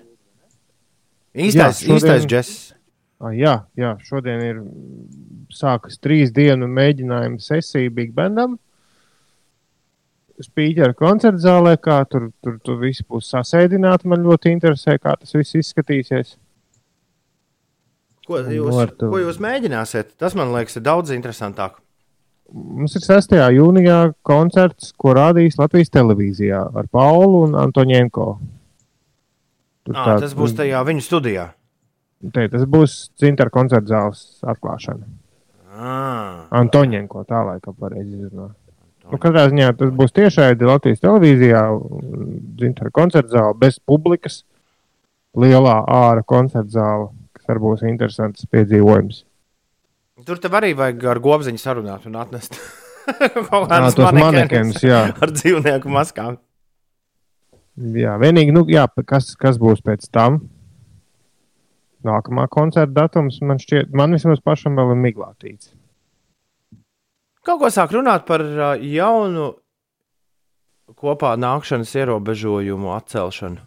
Īstais, 1.39 1.85
šodien- 1.85 1.99
īstais 2.01 2.27
džeks. 2.27 2.55
Ah, 3.21 3.31
jā, 3.35 3.53
jā, 3.79 3.93
šodien 4.07 4.43
ir 4.43 4.59
sākas 5.55 5.99
trīs 6.03 6.33
dienu 6.35 6.67
mēģinājuma 6.71 7.39
sesija 7.43 7.91
Big 7.95 8.13
Bandam. 8.15 8.59
Spīķera 10.43 10.95
koncerta 10.95 11.39
zālē, 11.43 11.77
kā 11.83 12.05
tur, 12.09 12.29
tur, 12.43 12.59
tur 12.63 12.77
viss 12.79 13.03
būs 13.03 13.31
sasēdināti. 13.31 14.07
Man 14.07 14.23
ļoti 14.23 14.53
interesē, 14.55 14.99
kā 15.03 15.17
tas 15.19 15.35
viss 15.35 15.55
izskatīsies. 15.59 16.37
Ko 18.27 18.39
jūs, 18.43 18.99
ko 19.01 19.19
jūs 19.19 19.39
mēģināsiet? 19.43 20.15
Tas 20.21 20.35
man 20.39 20.53
liekas, 20.53 20.77
ir 20.79 20.83
daudz 20.87 21.11
interesantāk. 21.11 21.81
Mums 22.53 22.95
ir 22.97 23.03
6. 23.05 23.35
jūnijā 23.53 23.99
koncerts, 24.25 24.93
ko 24.97 25.13
rādīs 25.19 25.59
Latvijas 25.61 25.91
televīzijā 25.93 26.63
ar 26.81 26.87
Paulu 26.89 27.43
un 27.45 27.57
Antonienko. 27.61 28.39
Tur 29.85 29.95
À, 29.95 30.05
tā- 30.07 30.21
tas 30.21 30.35
būs 30.35 30.55
tajā 30.57 30.81
viņu 30.89 31.05
studijā. 31.05 31.51
Te, 32.33 32.49
tas 32.49 32.65
būs 32.65 33.11
Zintra 33.21 33.51
koncerta 33.51 33.87
zāles 33.93 34.41
atklāšana. 34.43 35.05
À, 35.77 36.49
Antonienko 36.51 37.25
tā 37.29 37.45
laikam 37.45 37.77
pareizi 37.79 38.17
izrunā. 38.17 38.51
Nu, 39.11 39.17
katrā 39.17 39.47
ziņā 39.49 39.77
tas 39.79 39.93
būs 39.97 40.13
tiešai 40.13 40.57
Latvijas 40.61 41.01
televīzijā, 41.01 41.63
Zintra 42.59 42.91
koncerta 42.91 43.29
zāle 43.29 43.59
bez 43.59 43.79
publikas. 43.79 44.43
lielā 45.37 45.85
ārā 45.87 46.25
koncerta 46.25 46.69
zāle, 46.73 47.11
kas 47.37 47.47
var 47.47 47.59
būt 47.61 47.83
interesants 47.87 48.45
piedzīvojums. 48.51 49.23
Tur 50.29 50.41
tev 50.43 50.59
arī 50.59 50.75
vajag 50.77 51.07
ar 51.09 51.23
gobziņu 51.25 51.61
sarunāt 51.63 52.05
un 52.09 52.19
atnest. 52.21 52.59
Kaut 53.49 53.71
kādus 53.71 53.97
jā. 54.85 55.01
Ar 55.17 55.33
dzīvnieku 55.33 55.89
maskām. 55.93 56.37
Jā, 57.79 58.17
vienīgi, 58.21 58.53
nu, 58.53 58.65
jā, 58.69 58.85
kas, 59.09 59.31
kas 59.39 59.57
būs 59.63 59.81
pēc 59.87 60.09
tam? 60.13 60.43
Nākamā 62.05 62.45
koncerta 62.53 62.93
datums 62.95 63.39
man 63.43 63.61
šķiet, 63.63 63.95
man 63.97 64.13
vismaz 64.15 64.43
pašam 64.45 64.77
vēl 64.79 64.93
ir 64.95 65.01
miglātīts. 65.07 65.73
Kaut 67.47 67.63
ko 67.63 67.71
sāk 67.73 67.95
runāt 67.95 68.27
par 68.29 68.45
jaunu 68.85 69.49
kopā 70.99 71.33
nākšanas 71.41 71.95
ierobežojumu 72.03 72.93
atcelšanu. 72.97 73.65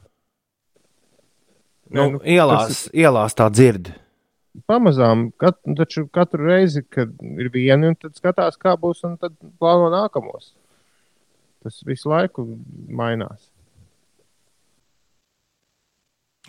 Nu, 1.91 2.03
Nē, 2.03 2.07
nu, 2.13 2.21
ielās, 2.23 2.85
ielās 2.95 3.35
tā 3.35 3.49
dzird. 3.51 3.91
Pamazām, 4.67 5.29
kat, 5.39 5.61
nu, 5.67 5.77
taču 5.79 6.03
katru 6.11 6.43
reizi, 6.49 6.83
kad 6.83 7.13
ir 7.39 7.47
viena, 7.53 7.93
un 7.93 7.95
tad 7.95 8.17
skatās, 8.19 8.59
kā 8.59 8.75
būs, 8.79 9.05
un 9.07 9.15
tad 9.21 9.37
plāno 9.61 9.87
nākamos. 9.93 10.51
Tas 11.63 11.79
visu 11.87 12.11
laiku 12.11 12.43
mainās. 12.91 13.47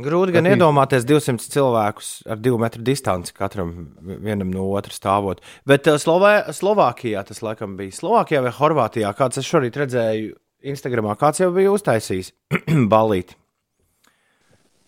Grūti 0.01 0.33
gan 0.33 0.47
Patīk. 0.47 0.57
iedomāties 0.57 1.05
200 1.05 1.51
cilvēkus 1.53 2.11
ar 2.33 2.39
divu 2.41 2.57
metru 2.63 2.81
distanci 2.83 3.35
katram 3.37 3.75
vienam 4.01 4.49
no 4.51 4.65
otra 4.73 4.95
stāvot. 4.95 5.43
Bet 5.69 5.85
ā, 5.85 5.99
Slovē, 6.01 6.49
Slovākijā 6.57 7.21
tas 7.29 7.43
laikam 7.45 7.77
bija. 7.77 7.93
Slovākijā 7.99 8.41
vai 8.47 8.55
Horvātijā, 8.57 9.13
kāds 9.19 9.43
es 9.43 9.51
šorīt 9.51 9.77
redzēju 9.77 10.33
Instagramā, 10.73 11.13
kāds 11.21 11.45
jau 11.45 11.53
bija 11.53 11.75
uztaisījis 11.77 12.33
balīti. 12.95 13.37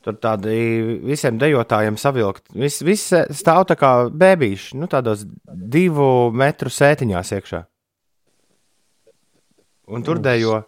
Tur 0.05 0.19
tādi 0.21 0.55
visiem 1.01 1.39
dejotājiem 1.41 1.97
savilkt. 1.97 2.51
Viss 2.53 2.83
vis 2.85 3.07
stāv 3.39 3.63
tā 3.71 3.77
kā 3.81 3.93
bēbīši, 4.13 4.77
nu 4.77 4.89
tādos 4.93 5.25
divu 5.49 6.29
metru 6.37 6.69
sētiņās 6.69 7.33
iekšā. 7.39 7.63
Un 9.97 10.05
tur 10.05 10.21
dejo. 10.25 10.61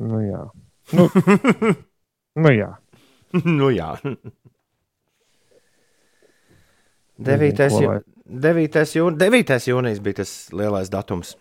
Nu, 0.00 0.20
jā. 0.24 0.44
Nu, 0.96 1.08
nu, 2.44 2.52
jā. 2.52 2.70
nu 3.44 3.72
jā. 3.72 3.90
9. 7.20 7.68
ko 7.68 7.82
Jū... 7.84 7.96
9. 8.24 8.80
Jūn... 8.96 9.16
9. 9.20 9.56
jūnijas 9.68 10.00
bija 10.04 10.22
tas 10.22 10.32
lielais 10.56 10.88
datums, 10.92 11.34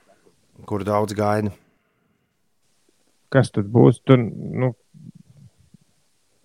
kur 0.68 0.84
daudz 0.88 1.16
gaida. 1.16 1.53
Kas 3.32 3.51
tad 3.55 3.70
būs? 3.72 4.01
Tur, 4.03 4.20
nu, 4.20 4.74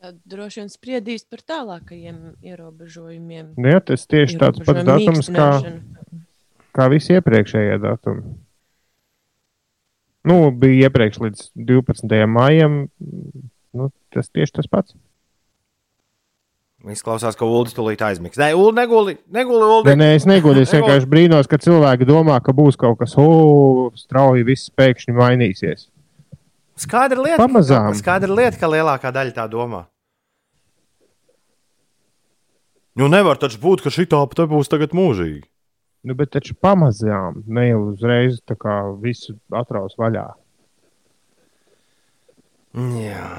Tad 0.04 0.18
droši 0.28 0.60
vien 0.60 0.66
spriedīs 0.68 1.22
par 1.24 1.40
tālākajiem 1.48 2.34
ierobežojumiem. 2.44 3.54
nu 3.56 3.70
jā, 3.70 3.78
tas 3.80 4.02
tieši 4.04 4.36
tāds 4.36 4.60
pats 4.60 4.82
datums 4.84 5.30
kā, 5.32 5.46
kā 6.76 6.88
visi 6.92 7.14
iepriekšējie 7.16 7.78
datumi. 7.80 8.34
Nu, 10.28 10.50
bija 10.52 10.90
iepriekš 10.90 11.22
līdz 11.22 11.46
12. 11.56 12.12
maijam. 12.28 12.76
Nu, 13.72 13.88
tas 14.12 14.28
tieši 14.28 14.58
tas 14.58 14.68
pats. 14.68 14.92
Izklausās, 16.84 17.32
ka 17.40 17.48
Ulas 17.48 17.72
tūlīt 17.72 18.04
aizmigs. 18.04 18.36
Nē, 18.36 18.50
Ulu 18.60 18.76
neguli, 18.76 19.16
neguli, 19.32 19.62
Nē, 19.64 19.72
Ulu. 19.88 19.96
nē, 20.02 20.10
es 20.18 20.28
negodīgi. 20.28 20.68
Es 20.68 20.76
vienkārši 20.76 21.08
brīnos, 21.08 21.48
ka 21.48 21.56
cilvēki 21.64 22.04
domā, 22.12 22.36
ka 22.44 22.52
būs 22.52 22.76
kaut 22.76 23.00
kas 23.00 23.16
oh, 23.16 23.88
strauji, 23.96 24.44
viss 24.52 24.68
pēkšņi 24.68 25.16
mainīsies. 25.16 25.88
Skaidra 26.76 27.24
lieta, 27.24 27.40
Pamazām. 27.40 27.96
skaidra 27.96 28.36
lieta, 28.36 28.60
ka 28.60 28.68
lielākā 28.68 29.16
daļa 29.16 29.36
tā 29.40 29.48
domā. 29.48 29.86
Nu, 32.94 33.08
nevar 33.10 33.40
taču 33.42 33.58
būt, 33.58 33.82
ka 33.82 33.90
šī 33.90 34.06
tāpa 34.06 34.46
būs 34.46 34.70
tagad 34.70 34.92
mūžīgi. 34.94 35.42
Nu, 36.06 36.14
bet 36.14 36.30
taču 36.36 36.54
pamazām, 36.54 37.40
ne 37.50 37.66
jau 37.70 37.80
uzreiz 37.88 38.38
tā 38.46 38.54
kā 38.60 38.76
visu 39.02 39.34
atraus 39.50 39.96
vaļā. 39.98 40.28
Jā. 43.00 43.30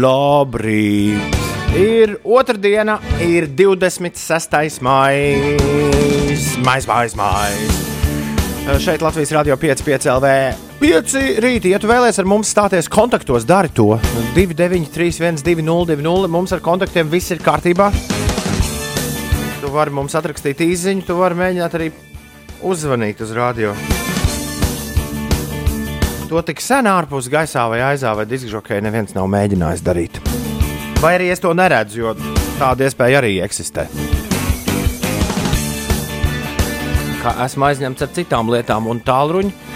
Labrīt! 0.00 1.38
Ir 1.74 2.16
otrdiena, 2.22 3.00
ir 3.22 3.50
26. 3.50 4.82
maija. 4.86 5.58
Maija, 6.62 6.86
maija, 6.86 7.14
maija. 7.18 8.78
Šeit 8.78 9.02
Latvijas 9.02 9.34
Rādio 9.34 9.58
5,5 9.58 10.12
LV. 10.18 10.69
5 10.80 11.14
rītī, 11.44 11.74
ja 11.74 11.78
tu 11.78 11.90
vēlēsies 11.90 12.22
ar 12.22 12.28
mums 12.30 12.48
stāties 12.54 12.86
kontaktos, 12.88 13.44
dari 13.44 13.68
to. 13.76 13.98
293, 14.32 15.42
202, 15.44 16.28
mums 16.32 16.54
ar 16.56 16.62
kontaktiem 16.64 17.10
viss 17.12 17.34
ir 17.34 17.42
kārtībā. 17.44 17.90
Tu 19.60 19.72
vari 19.74 19.92
mums 19.92 20.16
atrakstīt 20.16 20.62
īsiņu, 20.64 21.04
tu 21.04 21.18
vari 21.18 21.36
mēģināt 21.36 21.76
arī 21.76 21.90
uzzvanīt 22.64 23.20
uz 23.20 23.34
radio. 23.36 23.74
To 26.32 26.40
tik 26.48 26.64
sen 26.64 26.88
ārpus 26.88 27.28
gaisā 27.28 27.66
vai 27.68 27.82
aizā 27.90 28.14
vai 28.16 28.24
diskžokē 28.30 28.80
neviens 28.80 29.12
nav 29.12 29.28
mēģinājis 29.36 29.84
darīt. 29.84 30.16
Vai 31.04 31.18
arī 31.18 31.28
es 31.34 31.44
to 31.44 31.52
neredzu, 31.52 32.06
jo 32.06 32.14
tāda 32.56 32.88
iespēja 32.88 33.20
arī 33.20 33.36
eksistē. 33.44 33.84
Kā 37.20 37.36
esmu 37.44 37.68
aizņemts 37.68 38.06
ar 38.06 38.16
citām 38.16 38.48
lietām, 38.48 38.88
un 38.88 39.04
tālruņa, 39.04 39.68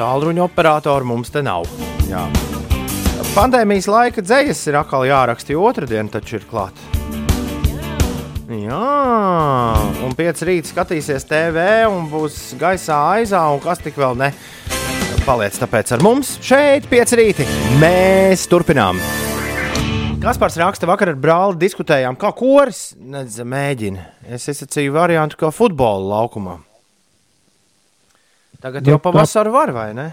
tālruņa 0.00 0.46
operatoru 0.46 1.12
mums 1.12 1.32
te 1.32 1.44
nav. 1.44 1.68
Jā. 2.08 2.24
Pandēmijas 3.34 3.86
laika 3.90 4.24
dzējas 4.24 4.64
ir 4.70 4.80
atkal 4.80 5.04
jāraksta, 5.06 5.52
jo 5.54 5.66
otrdien 5.68 6.08
taču 6.10 6.40
ir 6.40 6.46
klāta. 6.50 6.88
Jā, 8.50 8.78
un 10.02 10.14
pieci 10.18 10.48
rīta 10.48 10.72
skatīsies 10.72 11.26
TV, 11.28 11.66
un 11.86 12.08
būs 12.10 12.56
gaisā 12.58 12.96
aizā, 13.12 13.44
un 13.54 13.62
kas 13.62 13.78
tik 13.84 14.00
vēl 14.00 14.18
ne. 14.18 14.32
Paliec 15.22 15.60
tāpēc 15.60 15.92
ar 15.94 16.02
mums 16.02 16.32
šeit, 16.42 16.88
pieci 16.90 17.20
rīti. 17.20 17.46
Mēs 17.78 18.48
turpinām. 18.50 18.98
Kaspars 20.20 20.58
raksta, 20.60 20.88
vakar 20.90 21.12
ar 21.12 21.20
brāli 21.20 21.60
diskutējām, 21.60 22.18
kā 22.18 22.32
koris 22.36 22.90
mēģina. 22.98 24.08
Es 24.26 24.50
izsacīju 24.50 24.96
variantu, 24.98 25.38
kā 25.44 25.52
futbola 25.54 26.16
laukumā. 26.16 26.58
Tagad 28.60 28.84
Nu, 28.84 28.94
jau 28.94 29.00
pavasarī 29.02 29.52
var, 29.54 29.72
vai 29.72 29.90
ne? 29.96 30.08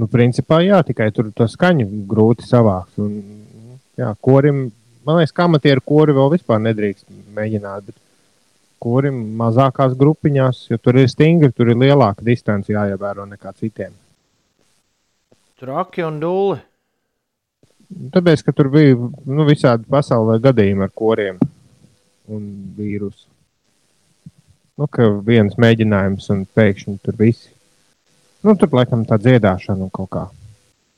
Nu, 0.00 0.08
principā, 0.10 0.62
jā, 0.64 0.80
tikai 0.86 1.10
tur 1.14 1.28
to 1.36 1.46
skaņu 1.50 1.86
grūti 2.08 2.46
savākt. 2.48 2.96
Un, 3.02 3.18
jā, 4.00 4.08
korim, 4.24 4.64
man 5.06 5.20
liekas, 5.20 5.34
kā 5.36 5.46
amatieru 5.46 5.84
kori 5.84 6.16
vēl 6.16 6.32
vispār 6.32 6.62
nedrīkst 6.64 7.06
mēģināt. 7.36 7.90
Bet 7.90 7.98
kurim 8.82 9.20
mazākās 9.38 9.94
grupiņās, 9.98 10.66
jo 10.72 10.78
tur 10.82 10.98
ir 10.98 11.10
stingri, 11.10 11.52
tur 11.54 11.70
ir 11.70 11.78
lielāka 11.78 12.24
distance 12.26 12.72
jāievēro 12.72 13.28
nekā 13.30 13.54
citiem. 13.60 13.94
Traki 15.62 16.02
un 16.02 16.18
dūli. 16.22 16.58
Tāpēc, 18.12 18.42
ka 18.46 18.54
tur 18.56 18.72
bija 18.72 18.96
nu, 18.96 19.44
visādi 19.46 19.86
pasaulē 19.92 20.38
gadījumi 20.42 20.88
ar 20.88 20.94
koriem 20.96 21.38
un 22.32 22.48
vīrusu. 22.78 23.28
Nu, 24.82 24.88
ka 24.90 25.04
viens 25.22 25.54
mēģinājums 25.62 26.24
un 26.34 26.40
pēkšņi 26.58 26.96
tur 27.06 27.14
viss. 27.20 27.46
Nu, 28.42 28.56
tur 28.58 28.72
laikam 28.74 29.04
tā 29.06 29.14
dziedāšana 29.22 29.86
kaut 29.94 30.08
kā. 30.10 30.22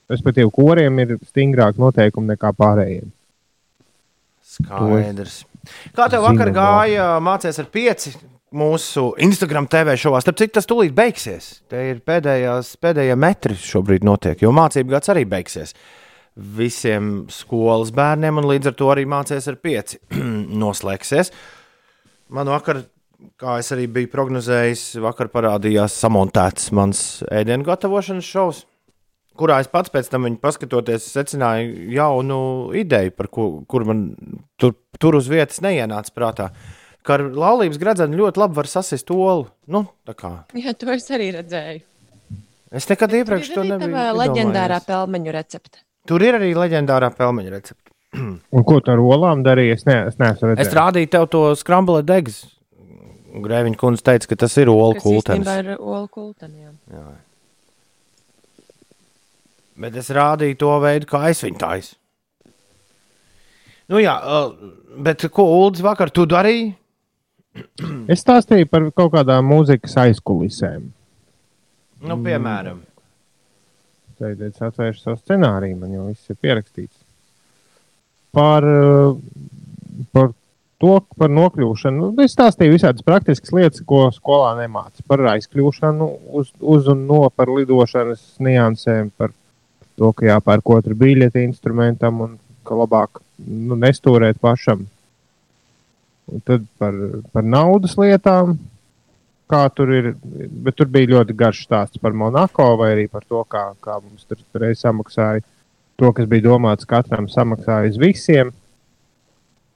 Respektīvi, 0.08 0.48
koriem 0.56 1.02
ir 1.02 1.10
stingrāk 1.28 1.76
noteikumi 1.80 2.30
nekā 2.32 2.54
pārējiem. 2.56 3.10
Skaidrs. 4.54 5.42
Kā 5.96 6.06
tev 6.12 6.24
vakar 6.24 6.52
gāja 6.56 7.10
mācīties 7.24 7.60
ar 7.60 7.68
pieci 7.74 8.14
mūsu 8.56 9.10
Instagram 9.26 9.68
TV 9.68 9.98
šovā? 10.00 10.22
Starp 10.24 10.40
citu, 10.40 10.54
tas 10.56 10.70
tūlīt 10.70 10.96
beigsies. 10.96 11.50
Te 11.68 11.84
ir 11.90 12.00
pēdējās, 12.08 12.72
pēdējie 12.80 13.18
metri 13.20 13.58
šobrīd 13.60 14.08
notiek, 14.08 14.40
jo 14.40 14.54
mācību 14.56 14.96
gads 14.96 15.12
arī 15.12 15.26
beigsies. 15.28 15.76
Visiem 16.56 17.26
skolas 17.32 17.92
bērniem, 17.94 18.40
un 18.40 18.48
līdz 18.48 18.72
ar 18.72 18.80
to 18.80 18.88
arī 18.96 19.04
mācīties 19.12 19.52
ar 19.52 19.60
pieci 19.60 20.00
noslēgsies. 20.64 21.34
Man 22.32 22.48
vakar, 22.48 22.86
kā 23.40 23.58
es 23.62 23.70
arī 23.74 23.86
biju 23.90 24.10
prognozējis, 24.12 24.84
vakar 25.04 25.28
parādījās 25.32 25.96
samontēts 26.04 26.70
mans 26.76 27.22
ēdienu 27.30 27.66
gatavošanas 27.66 28.24
šovs 28.28 28.62
kurā 29.34 29.56
es 29.62 29.66
pats 29.70 29.90
pēc 29.90 30.08
tam, 30.12 30.28
paskatoties, 30.38 31.08
secināju 31.10 31.88
jaunu 31.94 32.36
ideju, 32.78 33.10
par 33.18 33.26
ko, 33.34 33.46
kur 33.66 33.82
man 33.88 34.04
tur, 34.62 34.76
tur 35.02 35.16
uz 35.18 35.26
vietas 35.30 35.58
neienāca 35.64 36.12
prātā. 36.14 36.50
Ka 37.04 37.16
ar 37.18 37.24
laulības 37.34 37.80
gradzenu 37.82 38.16
ļoti 38.22 38.40
labi 38.40 38.56
var 38.56 38.68
sasist 38.70 39.10
olu. 39.10 39.48
Nu, 39.66 39.82
tā 40.06 40.14
kā. 40.16 40.30
Jā, 40.56 40.72
to 40.78 40.86
es 40.94 41.10
arī 41.12 41.32
redzēju. 41.34 41.82
es 42.72 42.86
nekad 42.88 43.12
iepriekš 43.18 43.50
to 43.50 43.58
Tur 43.58 43.64
ir 43.66 43.72
arī 43.74 43.80
nebiju. 43.82 43.96
tava 43.98 44.14
leģendārā 44.22 44.78
iedomājies. 44.78 44.86
pelmeņu 44.88 45.34
recepte. 45.34 45.82
Tur 46.08 46.22
ir 46.22 46.38
arī 46.38 46.52
leģendārā 46.54 47.10
pelmeņa 47.18 47.50
recepte. 47.58 47.90
Un 48.54 48.62
ko 48.64 48.78
tu 48.80 48.92
ar 48.94 49.02
olām 49.02 49.42
darīji? 49.42 49.74
Es, 49.74 49.84
ne, 49.84 49.98
es 50.08 50.16
neesmu 50.22 50.52
Es 50.54 50.58
redzējis. 50.62 50.74
rādīju 50.78 51.10
tev 51.10 51.26
to 51.34 51.42
skrambulē 51.58 52.04
degs 52.06 52.44
Grēviņa 53.34 53.78
kundze 53.80 54.04
teica, 54.06 54.30
ka 54.30 54.38
tas 54.44 54.54
ir 54.62 54.70
olu 54.70 54.94
kultens. 55.00 55.42
īstenībā 55.42 55.56
ir 55.62 55.80
olu 55.80 56.06
kulteniem. 56.12 56.76
Bet 59.74 59.96
es 59.98 60.10
rādīju 60.14 60.58
to 60.60 60.72
veidu, 60.84 61.08
kā 61.10 61.24
es 61.32 61.42
viņu 61.42 61.58
taisu. 61.58 61.96
Nu, 63.90 63.98
jā, 64.00 64.14
uh, 64.22 64.54
bet 65.04 65.26
ko 65.34 65.44
Ulas 65.58 65.82
vakar 65.84 66.14
tu 66.14 66.28
darīji? 66.30 66.72
Es 68.12 68.22
stāstīju 68.22 68.66
par 68.70 68.86
kaut 68.94 69.12
kādām 69.14 69.46
mūzikas 69.46 69.94
aizkulisēm. 70.04 70.88
Nu, 72.04 72.16
piemēram, 72.20 72.82
Tad 74.18 74.42
es 74.46 74.60
atvēršu 74.62 75.00
savu 75.02 75.18
scenāriju, 75.18 75.78
man 75.80 75.94
jau 75.94 76.04
viss 76.06 76.30
ir 76.30 76.38
pierakstīts. 76.38 77.00
Par, 78.34 78.66
uh, 78.66 79.16
par 80.14 80.30
to, 80.84 80.98
par 81.18 81.32
nokļūšanu. 81.32 82.10
Nu, 82.12 82.24
Es 82.24 82.36
stāstīju 82.36 82.76
visādas 82.76 83.04
praktiskas 83.06 83.54
lietas, 83.56 83.84
ko 83.88 84.06
skolā 84.12 84.52
nemācīja. 84.60 85.06
Par 85.08 85.24
aizkļūšanu, 85.32 86.10
uz, 86.40 86.52
uz 86.60 86.90
un 86.92 87.06
no, 87.08 87.22
par 87.32 87.52
lidošanas 87.52 88.34
niansēm, 88.44 89.10
par 89.16 89.32
to, 89.96 90.10
ka 90.12 90.28
jāpērk 90.28 90.74
otru 90.76 90.96
biļeti 90.98 91.46
instrumentam 91.48 92.20
un 92.26 92.36
ka 92.66 92.76
labāk 92.78 93.22
nu, 93.38 93.78
nestūrēt 93.80 94.40
pašam. 94.42 94.84
Un 96.32 96.44
tad 96.44 96.64
par, 96.80 96.96
par 97.32 97.44
naudas 97.44 97.96
lietām, 98.00 98.56
kā 99.50 99.64
tur 99.76 99.92
ir. 99.92 100.12
Bet 100.64 100.78
tur 100.78 100.88
bija 100.92 101.16
ļoti 101.16 101.36
garš 101.36 101.64
stāsts 101.66 102.00
par 102.02 102.16
Monako 102.16 102.74
vai 102.80 102.94
arī 102.94 103.08
par 103.12 103.26
to, 103.28 103.44
kā, 103.48 103.70
kā 103.84 103.98
mums 104.00 104.24
tur 104.28 104.40
reiz 104.60 104.80
samaksāja. 104.84 105.44
To, 106.00 106.10
kas 106.10 106.26
bija 106.26 106.48
domāts 106.48 106.88
katram, 106.90 107.28
samaksāja 107.30 107.92
uz 107.92 108.00
visiem. 108.00 108.50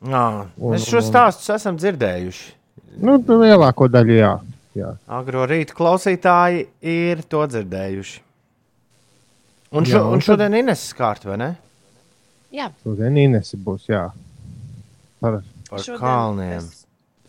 Jā, 0.07 0.47
Un- 0.59 0.75
mēs 0.77 0.87
šo 0.87 1.01
stāstu 1.03 1.51
esam 1.57 1.79
dzirdējuši. 1.81 2.53
Nu, 3.03 3.17
lielāko 3.19 3.89
daļu, 3.91 4.15
jā. 4.19 4.33
jā. 4.79 4.93
Agro 5.11 5.45
rīta 5.51 5.75
klausītāji 5.75 6.67
ir 6.83 7.23
to 7.31 7.43
dzirdējuši. 7.51 8.21
Un, 9.75 9.85
šo, 9.85 9.99
Jā, 9.99 10.01
un 10.07 10.15
un 10.17 10.21
tad- 10.23 10.27
šodien 10.31 10.55
Ines 10.63 10.87
skārta, 10.95 11.29
vai 11.29 11.37
ne? 11.37 11.49
Jā, 12.55 12.71
Šodien 12.83 13.17
Inese 13.21 13.59
būs, 13.61 13.85
jā. 13.91 14.07
Par, 15.21 15.43
Par 15.69 15.83
šodien 15.85 16.01
kalniem. 16.01 16.69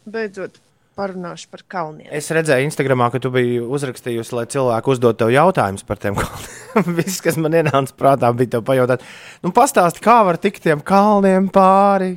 Beidzot, 0.08 0.62
parunāšu 0.96 1.50
par 1.52 1.66
kalniem. 1.68 2.08
Es 2.16 2.30
redzēju, 2.32 2.70
Instagramā, 2.70 3.10
ka 3.12 3.20
tu 3.20 3.30
biji 3.34 3.60
uzrakstījusi, 3.66 4.32
lai 4.38 4.46
cilvēki 4.46 4.94
uzdod 4.94 5.18
tev 5.20 5.34
jautājumus 5.34 5.84
par 5.86 5.98
tiem 6.00 6.16
kalniem. 6.16 6.96
Viss, 7.02 7.20
kas 7.26 7.36
man 7.42 7.52
ienāca 7.60 7.98
prātā, 8.00 8.32
bija 8.38 8.56
tev 8.56 8.64
pajautāt, 8.70 9.04
nu, 9.44 9.52
pastāsti, 9.52 10.00
kā 10.06 10.22
var 10.24 10.38
tikt 10.40 10.64
tiem 10.64 10.80
kalniem 10.86 11.50
pāri. 11.52 12.14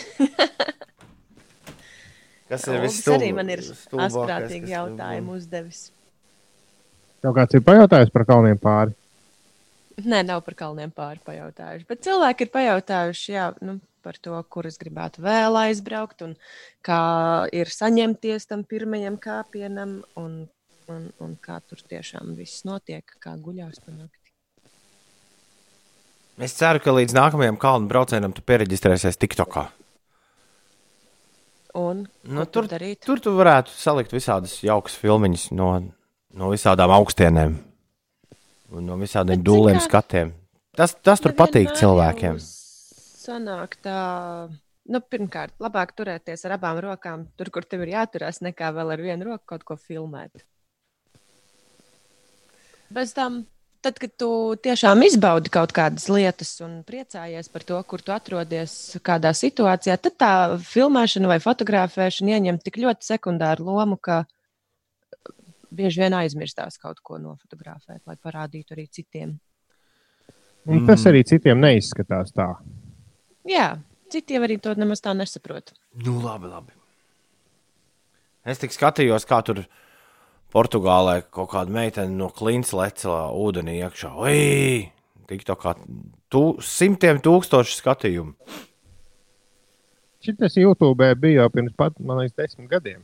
Kas 2.46 2.62
ir 2.68 2.78
Uldis 2.78 3.00
viss 3.00 3.10
arī 3.10 3.32
man 3.34 3.48
ir 3.50 3.62
astprātīgi 3.66 4.70
jautājumu 4.70 5.34
uzdevis. 5.34 5.88
tev 7.24 7.34
kāds 7.34 7.58
ir 7.58 7.64
pajautājis 7.66 8.12
par 8.14 8.24
kalniem 8.28 8.60
pāri? 8.62 8.94
Nē, 10.04 10.20
nav 10.28 10.42
par 10.46 10.54
kalniem 10.54 10.92
pāri 10.94 11.18
pajautājuši. 11.26 11.86
Bet 11.88 12.04
cilvēki 12.04 12.46
ir 12.46 12.50
pajautājuši 12.52 13.32
jā, 13.32 13.46
nu, 13.64 13.78
par 14.04 14.18
to, 14.22 14.36
kur 14.52 14.68
es 14.68 14.76
gribētu 14.78 15.24
vēl 15.24 15.56
aizbraukt, 15.64 16.22
un 16.22 16.36
kā 16.86 17.00
ir 17.56 17.72
saņemties 17.72 18.46
tam 18.50 18.62
pirmajam 18.68 19.16
kāpienam, 19.18 19.98
un, 20.20 20.44
un, 20.92 21.08
un 21.24 21.32
kā 21.42 21.58
tur 21.66 21.80
tiešām 21.88 22.36
viss 22.38 22.66
notiek, 22.68 23.16
kā 23.24 23.34
guļās 23.40 23.80
pa 23.82 23.96
nakti. 23.96 24.22
Es 26.46 26.52
ceru, 26.52 26.82
ka 26.84 26.92
līdz 26.92 27.16
nākamajam 27.16 27.56
kalnu 27.56 27.88
braucienam 27.88 28.36
tu 28.36 28.44
pieregistrēsies 28.44 29.16
TikTokā. 29.16 29.64
Un 31.76 32.06
Nu, 32.24 32.46
tur 32.48 32.68
tur, 32.70 32.82
tur 33.04 33.20
tu 33.20 33.32
varētu 33.36 33.72
salikt 33.74 34.14
visādas 34.14 34.54
jaukas 34.64 34.96
filmiņas 34.96 35.50
no, 35.56 35.70
no 36.32 36.52
visādām 36.52 36.94
augstienēm 36.96 37.56
un 38.72 38.86
no 38.88 38.96
visādiem 39.00 39.42
Bet, 39.42 39.46
dūliem 39.46 39.78
kā, 39.78 39.84
skatiem. 39.84 40.32
Tas, 40.76 40.96
tas 40.96 41.22
tur 41.22 41.34
patīk 41.36 41.68
Nevienmēr 41.68 41.80
cilvēkiem. 41.80 42.38
Sanāk 43.26 43.76
tā, 43.84 44.00
nu, 44.92 45.02
pirmkārt, 45.14 45.54
labāk 45.62 45.94
turēties 45.98 46.46
ar 46.48 46.56
abām 46.56 46.80
rokām, 46.84 47.26
tur, 47.38 47.50
kur 47.54 47.68
tev 47.68 47.84
ir 47.86 47.94
jāturās, 47.96 48.42
nekā 48.44 48.72
vēl 48.76 48.94
ar 48.96 49.02
vienu 49.02 49.30
roku 49.30 49.44
kaut 49.54 49.66
ko 49.68 49.78
filmēt. 49.80 50.44
Bez 52.96 53.12
tam, 53.16 53.42
tad, 53.86 53.98
kad 54.02 54.12
tu 54.18 54.28
tiešām 54.62 55.04
izbaudi 55.06 55.50
kaut 55.54 55.72
kādas 55.76 56.08
lietas 56.10 56.56
un 56.64 56.80
priecājies 56.86 57.50
par 57.52 57.64
to, 57.66 57.78
kur 57.86 58.02
tu 58.02 58.14
atrodies, 58.14 58.74
kādā 59.06 59.30
situācijā, 59.36 59.96
tad 60.02 60.16
tā 60.18 60.32
filmēšana 60.66 61.30
vai 61.30 61.38
fotografēšana 61.42 62.36
ieņem 62.36 62.58
tik 62.64 62.80
ļoti 62.82 63.06
sekundāru 63.06 63.68
lomu, 63.68 63.98
ka 64.00 64.24
bieži 65.76 66.02
vien 66.02 66.16
aizmirstās 66.18 66.80
kaut 66.82 67.02
ko 67.04 67.20
nofotografēt, 67.22 68.02
lai 68.08 68.16
parādītu 68.18 68.74
arī 68.74 68.88
citiem. 68.90 69.36
Un 70.66 70.82
tas 70.88 71.04
arī 71.06 71.22
citiem 71.26 71.60
neizskatās 71.62 72.34
tā. 72.34 72.48
Jā, 73.46 73.76
citi 74.10 74.34
jau 74.34 74.42
arī 74.42 74.58
to 74.62 74.74
nemaz 74.74 75.04
tā 75.04 75.14
nesaprot. 75.14 75.70
Nu, 76.02 76.18
labi, 76.24 76.50
labi. 76.50 76.74
Es 78.46 78.58
tik 78.62 78.74
skatījos, 78.74 79.26
kā 79.26 79.38
tur 79.46 79.62
Portugālē 80.56 81.18
kaut 81.28 81.50
kāda 81.52 81.72
meitene 81.72 82.16
no 82.16 82.30
klints 82.32 82.72
lecā 82.72 83.16
ūdenī 83.36 83.74
iekšā. 83.84 84.14
Ui! 84.24 84.86
Tik 85.28 85.42
tā 85.44 85.56
kā 85.60 85.74
tu, 86.32 86.44
simtiem 86.64 87.18
tūkstošu 87.20 87.74
skatījumu. 87.76 88.32
Šis 90.24 90.56
YouTube 90.56 91.10
bija 91.20 91.42
jau 91.42 91.50
pirms 91.52 91.74
pat, 91.76 91.98
man 92.00 92.22
liekas, 92.22 92.38
desmit 92.38 92.70
gadiem. 92.70 93.02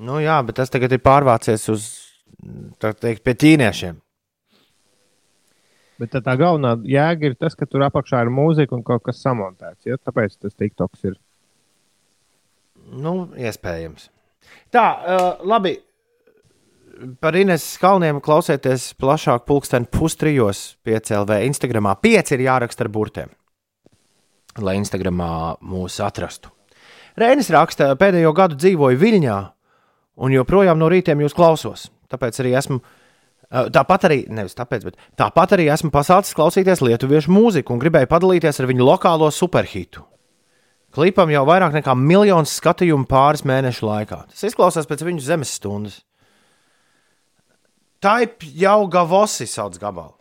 Nu, 0.00 0.20
jā, 0.22 0.36
bet 0.46 0.60
tas 0.60 0.70
tagad 0.72 0.94
ir 0.94 1.02
pārvācies 1.02 1.66
uz, 1.72 1.88
tā 2.80 2.92
teikt, 2.94 3.24
pie 3.26 3.34
ķīniešiem. 3.42 3.98
Bet 6.00 6.14
tā 6.14 6.36
galvenā 6.40 6.76
jēga 6.88 7.28
ir 7.28 7.36
tas, 7.36 7.58
ka 7.58 7.66
tur 7.68 7.84
apakšā 7.84 8.22
ir 8.24 8.30
mūzika 8.32 8.72
un 8.76 8.86
kaut 8.86 9.02
kas 9.08 9.20
samontēts. 9.20 9.82
Ja? 9.90 9.98
Tāpēc 10.00 10.38
tas 10.40 10.56
TikToks 10.56 11.10
ir. 11.10 11.18
Nu, 12.96 13.28
iespējams. 13.36 14.08
Tā, 14.70 14.84
uh, 14.84 15.46
labi. 15.46 15.76
Par 17.20 17.36
Ines 17.38 17.64
kalniem 17.80 18.18
klausieties 18.20 18.90
plašāk, 19.00 19.46
pulksten 19.48 19.86
pustrijos, 19.88 20.76
piecēlē 20.84 21.38
Instagramā. 21.46 21.94
Pieci 21.96 22.36
ir 22.36 22.44
jāraksta 22.44 22.84
ar 22.84 22.90
burtiem, 22.92 23.30
lai 24.60 24.76
Instagramā 24.76 25.30
mūs 25.64 25.96
atrastu. 26.04 26.52
Rēnis 27.16 27.48
raksta, 27.54 27.94
pēdējo 27.96 28.34
gadu 28.36 28.58
dzīvoju 28.60 29.00
Viļņā, 29.00 29.38
un 30.20 30.36
joprojām 30.36 30.78
no 30.80 30.90
rītiem 30.92 31.24
jūs 31.24 31.36
klausos. 31.36 31.88
Tāpēc 32.12 32.42
arī 32.44 32.52
esmu. 32.60 32.82
uh, 32.82 33.66
Tāpat 33.72 34.04
arī, 34.06 34.20
nevis 34.30 34.54
tāpēc, 34.54 34.84
bet 34.86 35.00
tāpat 35.18 35.56
arī 35.56 35.70
esmu 35.72 35.88
pasācis 35.94 36.36
klausīties 36.36 36.84
lietuviešu 36.84 37.32
mūziku 37.34 37.74
un 37.74 37.80
gribēju 37.82 38.12
padalīties 38.12 38.60
ar 38.60 38.68
viņu 38.70 38.86
lokālo 38.86 39.32
superhitu. 39.34 40.04
Klipam 40.94 41.30
jau 41.30 41.44
vairāk 41.46 41.74
nekā 41.76 41.94
miljons 41.94 42.56
skatījumu 42.58 43.06
pāris 43.10 43.44
mēnešu 43.46 43.86
laikā. 43.86 44.24
Tas 44.32 44.46
izklausās 44.48 44.88
pēc 44.90 45.04
viņu 45.06 45.22
zemes 45.22 45.52
stundas. 45.54 46.00
Taip 48.02 48.42
jau 48.56 48.88
gavosi 48.90 49.46
sauc 49.46 49.76
gabalu. 49.78 50.16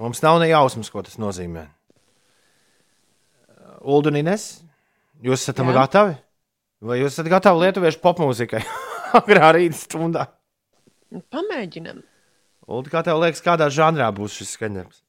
Mums 0.00 0.22
nav 0.24 0.40
ne 0.40 0.48
jausmas, 0.48 0.88
ko 0.90 1.02
tas 1.04 1.18
nozīmē. 1.20 1.66
Uldunīnes, 3.80 4.48
jūs 5.22 5.44
esat 5.44 5.60
tam 5.60 5.70
gatavi? 5.76 6.16
Vai 6.80 6.98
jūs 7.02 7.12
esat 7.12 7.28
gatavi 7.28 7.66
lietuviešu 7.66 8.00
popmūzikai? 8.02 8.62
Agrā 9.20 9.52
rīta 9.56 9.76
stundā. 9.76 10.26
Nu, 11.12 11.20
Pamēģinam. 11.32 12.00
Ulu, 12.70 12.90
kā 12.90 13.02
tev 13.04 13.20
liekas, 13.20 13.42
kādā 13.44 13.68
žanrā 13.72 14.08
būs 14.14 14.40
šis 14.40 14.54
skaņdarbs? 14.56 15.02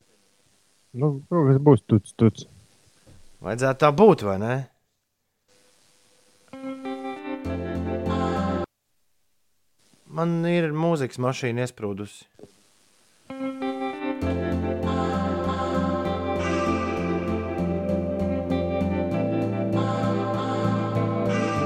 Nu, 0.99 1.13
protams, 1.29 1.61
būs 1.63 1.83
tuts, 1.87 2.15
tuts. 2.19 2.47
Vajadzētu 3.41 3.81
tā 3.81 3.89
būt, 3.97 4.21
vai 4.27 4.37
ne? 4.37 4.55
Man 10.11 10.35
ir 10.45 10.69
mūzikas 10.75 11.17
mašīna 11.23 11.65
iesprūdusi. 11.65 12.27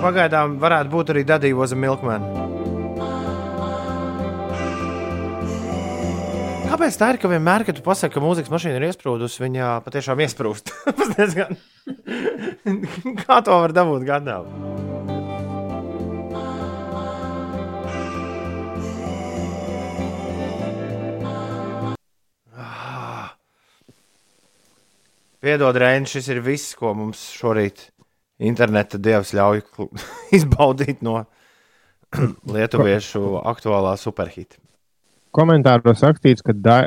Pagaidām 0.05 0.59
varētu 0.61 0.95
būt 0.95 1.11
arī 1.11 1.28
Dadījuma 1.28 1.65
Oza 1.65 2.44
Kāpēc 6.76 6.95
tā 6.99 7.07
ir, 7.13 7.17
ka 7.23 7.30
vienmēr, 7.32 7.63
kad 7.63 7.78
tu 7.78 7.84
pasaki, 7.86 8.11
ka 8.17 8.19
mūzikas 8.19 8.51
mašīna 8.51 8.76
ir 8.82 8.84
iesprūdusi, 8.89 9.39
viņa 9.39 9.67
patiešām 9.86 10.19
iesprūst? 10.26 10.73
Kā 13.21 13.38
to 13.47 13.59
var 13.61 13.71
dabūt 13.71 14.03
gatavu? 14.03 14.49
Ah. 22.59 23.32
Piedod, 25.39 25.80
Reini, 25.80 26.11
šis 26.11 26.28
ir 26.36 26.43
viss, 26.43 26.76
ko 26.76 26.91
mums 26.91 27.23
šorīt 27.39 27.86
interneta 28.51 28.99
dievs 28.99 29.32
ļauj 29.32 29.63
izbaudīt 30.41 31.07
no 31.07 31.21
lietuviešu 32.59 33.39
aktuālā 33.47 33.95
superhita. 33.95 34.59
Komentāros 35.36 36.03
rakstīts, 36.05 36.43
ka 36.45 36.55
da, 36.55 36.79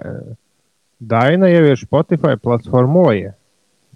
Daina 0.99 1.51
ievieš 1.53 1.85
Spotify 1.87 2.35
platformoja. 2.41 3.35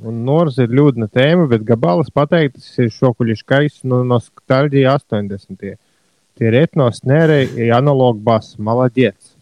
Un 0.03 0.23
Nors 0.27 0.57
ir 0.63 0.73
ļudna 0.73 1.09
tēma, 1.13 1.47
bet 1.51 1.65
gabalas 1.67 2.11
pateiktas 2.15 2.67
ir 2.83 2.91
šokuļiškais 2.95 3.83
no, 3.91 4.03
no 4.07 4.19
Stalģija 4.23 4.97
80. 4.99 5.77
Tie 6.39 6.49
ir 6.49 6.57
etnos 6.63 7.03
nērei 7.07 7.69
analogu 7.75 8.23
bas, 8.25 8.55
maladiets. 8.59 9.35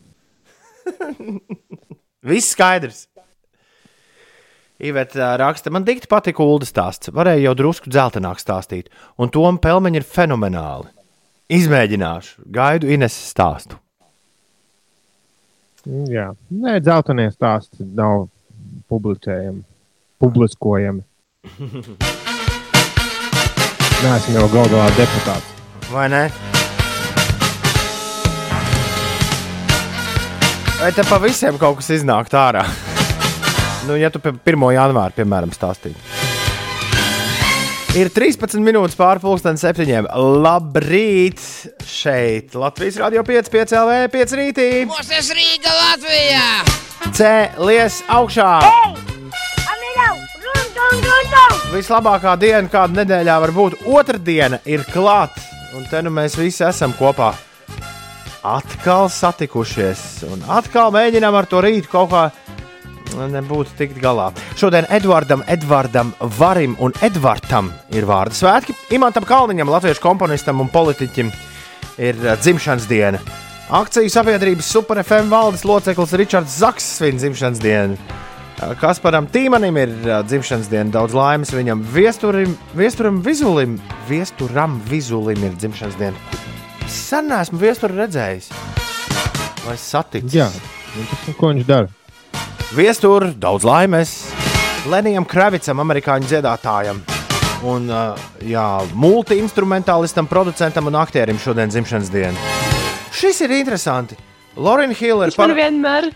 Viss 2.30 2.52
skaidrs. 2.52 3.06
Iveta 4.80 5.20
ā, 5.20 5.34
raksta, 5.40 5.72
man 5.72 5.84
dikti 5.84 6.08
patika 6.08 6.44
Ulu 6.44 6.64
stāsts. 6.64 7.12
Varēja 7.12 7.50
jau 7.50 7.54
drusku 7.58 7.92
dzeltenāk 7.92 8.40
stāstīt. 8.40 8.88
Un 9.20 9.32
Toma 9.32 9.61
pelmeņi 9.61 10.00
ir 10.00 10.08
fenomenāli. 10.08 10.88
Izmēģināšu. 11.52 12.46
Gaidu 12.52 12.88
Ines 12.92 13.16
stāstu. 13.30 13.76
Jā, 15.88 16.26
nē, 16.52 16.74
dzeltenie 16.84 17.30
stāsti 17.32 17.86
nav 17.96 18.26
publicējami, 18.92 19.62
publiskojami. 20.20 21.00
Nē, 24.00 24.10
esmu 24.16 24.32
jau 24.32 24.46
gal 24.52 24.68
galā 24.72 24.88
deputāts. 24.96 25.48
Vai 25.92 26.06
ne? 26.12 26.22
Vai 30.80 30.92
te 30.96 31.04
pa 31.04 31.18
visiem 31.20 31.58
kaut 31.60 31.80
kas 31.80 31.90
iznāk 31.96 32.32
ārā? 32.32 32.64
nu, 33.88 33.96
ja 34.00 34.12
tu 34.12 34.20
pie 34.20 34.32
1. 34.36 34.68
janvāra, 34.76 35.12
piemēram, 35.16 35.52
stāstīji. 35.56 36.19
Ir 37.91 38.07
13 38.14 38.62
minūtes 38.62 38.95
pāri 38.95 39.18
pusdienas 39.18 39.64
septiņiem. 39.64 40.07
Labrīt! 40.45 41.41
Šeit 41.82 42.55
Latvijas 42.55 43.01
Rādio 43.03 43.24
5, 43.26 43.51
5 43.51 43.74
LV, 43.80 43.97
5 44.12 44.34
rītī. 44.38 44.66
Mūsu 44.86 45.34
Rīga 45.34 45.72
Latvijā! 45.74 46.45
Cēlies 47.18 47.97
augšā! 48.14 48.53
Vislabākā 51.72 52.36
diena, 52.38 52.70
kāda 52.70 53.01
nedēļā 53.01 53.41
var 53.43 53.55
būt, 53.59 53.80
otrdiena 53.91 54.62
ir 54.70 54.86
klāta. 54.95 55.43
Un 55.74 55.82
te 55.91 55.99
nu 56.07 56.14
mēs 56.14 56.38
visi 56.38 56.62
esam 56.68 56.95
kopā. 56.95 57.32
Atkal 58.47 59.11
satikušies, 59.11 60.28
un 60.30 60.47
atkal 60.47 60.95
mēģinām 60.95 61.43
ar 61.43 61.51
to 61.51 61.66
rītu 61.66 61.91
kaut 61.91 62.14
kā 62.14 62.24
nebūtu 63.18 63.74
tikt 63.78 64.00
galā. 64.02 64.30
Šodien 64.58 64.86
Edvardam, 64.92 65.42
Edvardam, 65.50 66.12
Varim 66.38 66.76
un 66.82 66.94
Edvardam 67.02 67.70
ir 67.94 68.06
vārdu 68.08 68.38
svētki. 68.38 68.76
Imantam 68.94 69.26
Kalniņam, 69.28 69.70
latviešu 69.70 70.02
komponistam 70.04 70.62
un 70.62 70.70
politiķim, 70.72 71.32
ir 72.00 72.18
uh, 72.24 72.34
dzimšanas 72.40 72.88
diena. 72.90 73.20
Akciju 73.70 74.11
sabiedrības 74.11 74.66
Super 74.66 75.02
FM 75.04 75.30
valdes 75.30 75.62
loceklis 75.68 76.16
Ričards 76.18 76.58
Zaks 76.58 76.88
svin 76.96 77.20
dzimšanas 77.20 77.61
dienu. 77.62 77.98
Uh, 78.61 78.74
Kasparam 78.80 79.28
Tīmanim 79.30 79.78
ir 79.80 79.92
uh, 80.04 80.20
dzimšanas 80.26 80.70
diena, 80.72 80.90
daudz 80.96 81.14
laimes 81.16 81.52
viņam. 81.54 81.84
Viesturim, 81.94 82.56
viesturam 82.76 83.22
Vizulim, 83.26 83.78
viesturam 84.08 84.80
Vizulim 84.90 85.46
ir 85.46 85.56
dzimšanas 85.61 86.00
diena. 86.00 86.42
Sen 86.90 87.30
esmu 87.30 87.61
viesturu 87.61 88.00
redzējis. 88.00 88.50
Vai 89.62 89.76
saticis? 89.78 90.34
Jā, 90.34 90.48
tas, 90.50 91.26
nu, 91.28 91.38
ko 91.38 91.52
viņš 91.52 91.66
dara. 91.68 91.99
Viestur, 92.70 93.32
daudz 93.34 93.64
laimes 93.66 94.10
Lenijam 94.86 95.24
Kravicam, 95.26 95.80
amerikāņu 95.82 96.28
dziedātājam. 96.30 97.00
Un 97.66 97.90
uh, 97.90 98.92
multi-instrumentālistam, 98.94 100.28
producentam 100.30 100.86
un 100.86 100.98
aktierim 101.00 101.40
šodien 101.42 101.72
dzimšanas 101.72 102.12
diena. 102.14 102.44
Šis 103.10 103.42
ir 103.42 103.56
interesanti. 103.58 104.14
Lorija 104.54 104.86
ir 104.86 104.94
Viņš 105.32 105.40
man 105.40 105.50
par... 105.50 105.56
vienmēr 105.58 106.08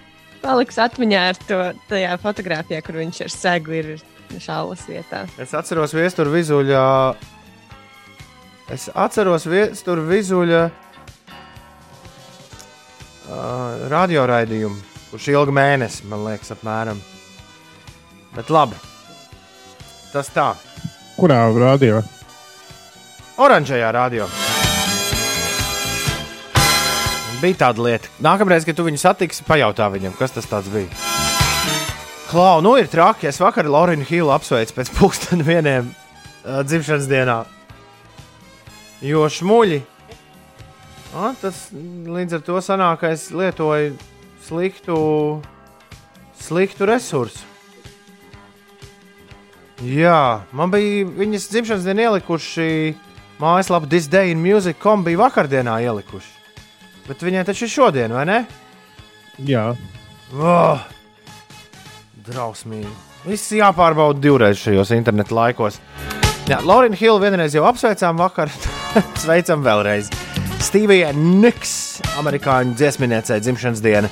paliks 0.45 0.79
atmiņā 0.79 1.25
ar 1.33 1.43
to 1.51 1.61
tajā 1.91 2.15
fotografijā, 2.23 2.81
kur 2.87 3.03
viņš 3.03 3.21
ar 3.27 3.35
segli 3.35 3.83
ir 3.83 3.91
šālas 4.39 4.87
vietā. 4.87 5.27
Es 5.43 5.59
atceros 5.59 5.99
viesturu 5.99 6.39
vizuļā. 6.39 6.87
Es 8.79 8.89
atceros 8.95 9.51
viesturu 9.51 10.07
vizuļā. 10.07 10.65
Uh, 13.25 13.89
radioraidījumu, 13.91 14.94
kurš 15.15 15.29
ilga 15.31 15.53
mēnesi, 15.55 16.09
man 16.11 16.25
liekas, 16.27 16.51
apmēram. 16.57 16.99
Bet 18.35 18.49
labi. 18.51 18.75
Tas 20.11 20.27
tā. 20.35 20.49
Kurā 21.15 21.37
radio? 21.55 22.01
Oranžajā 23.39 23.93
radio. 23.95 24.25
Bija 27.39 27.61
tāda 27.61 27.85
lieta. 27.87 28.11
Nākamreiz, 28.27 28.67
kad 28.67 28.75
tu 28.75 28.87
viņu 28.89 28.99
satiksi, 28.99 29.47
pajautā 29.47 29.87
viņam, 29.93 30.17
kas 30.19 30.35
tas 30.35 30.67
bija. 30.73 30.91
Klau, 32.33 32.59
nu 32.67 32.73
ir 32.81 32.91
traki. 32.91 33.29
Es 33.31 33.39
vakar 33.39 33.69
Loriju 33.71 34.09
Hillu 34.09 34.33
apsveicu 34.35 34.75
pēc 34.75 34.91
pusdienu 34.97 35.47
vieniem 35.47 35.93
uh, 35.93 36.65
dzimšanas 36.67 37.07
dienā. 37.07 37.37
Jo 39.05 39.29
šmuļi. 39.31 39.79
A, 41.15 41.31
tas 41.39 41.69
līdz 41.71 42.41
ar 42.41 42.45
to 42.49 42.59
sanāk, 42.67 43.05
ka 43.05 43.13
es 43.15 43.29
lietoju 43.31 43.95
sliktu, 44.45 44.99
sliktu 46.41 46.89
resursu. 46.89 47.43
Jā, 49.85 50.45
man 50.55 50.71
bija 50.73 51.09
viņas 51.19 51.49
dzimšanas 51.51 51.85
diena 51.89 52.07
ielikuši 52.07 52.69
mājaslapā 53.43 53.91
Disney 53.91 54.31
in 54.33 54.41
Music.com 54.45 55.03
bija 55.05 55.25
vakardienā 55.25 55.81
ielikuši. 55.85 56.31
Bet 57.09 57.25
viņai 57.27 57.43
taču 57.49 57.67
ir 57.67 57.73
šodien, 57.75 58.15
vai 58.15 58.23
ne? 58.29 58.39
Jā, 59.45 59.73
Oh, 60.35 60.81
drausmīgi. 62.27 62.91
Viss 63.25 63.53
jāpārbauda 63.55 64.19
divreiz 64.21 64.59
šajos 64.59 64.91
internetu 64.97 65.37
laikos. 65.37 65.79
Jā, 66.51 66.59
Lorija 66.65 66.99
Hilda 66.99 67.29
vienreiz 67.29 67.55
jau 67.57 67.65
apsveicām 67.69 68.19
vakar. 68.21 68.51
Sveicam 69.23 69.63
vēlreiz. 69.65 70.11
Stevija 70.65 71.11
Niks, 71.13 72.01
amerikāņu 72.17 72.73
dziesminiecei 72.79 73.37
dzimšanas 73.43 73.83
diena. 73.85 74.09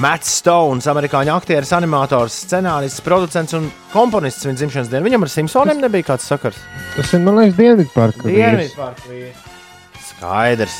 Mats 0.00 0.30
Stones, 0.40 0.86
amerikāņu 0.88 1.34
aktieris, 1.34 1.72
animators, 1.76 2.38
scenārists, 2.46 3.02
producents 3.04 3.52
un 3.58 3.66
komponists 3.92 4.46
viņa 4.48 4.62
dzimšanas 4.62 4.88
diena. 4.88 5.04
Viņam 5.04 5.26
ar 5.26 5.32
Simpsoniem 5.32 5.82
nebija 5.82 6.08
kāds 6.08 6.24
sakars. 6.30 6.56
tas 6.96 7.12
ir, 7.12 7.20
man 7.20 7.36
liekas, 7.36 7.58
Dienvidparka. 7.58 8.24
vīrs. 8.24 8.72
Skaidrs. 10.08 10.78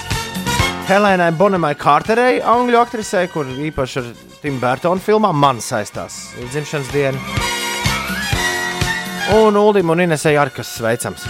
Helēnai 0.88 1.30
Bonamai 1.36 1.74
Kārterei, 1.78 2.40
angļu 2.40 2.80
aktrisei, 2.80 3.28
kur 3.28 3.44
īpaši 3.46 4.00
ar 4.00 4.08
Tim 4.40 4.56
Burtonu 4.62 5.04
filmām 5.04 5.36
man 5.36 5.60
saistās 5.60 6.30
dzimšanas 6.48 6.88
diena. 6.94 7.20
Un 9.36 9.60
Ulim 9.60 9.92
un 9.92 10.00
Inesai 10.06 10.32
Arkas 10.40 10.72
sveicams. 10.80 11.28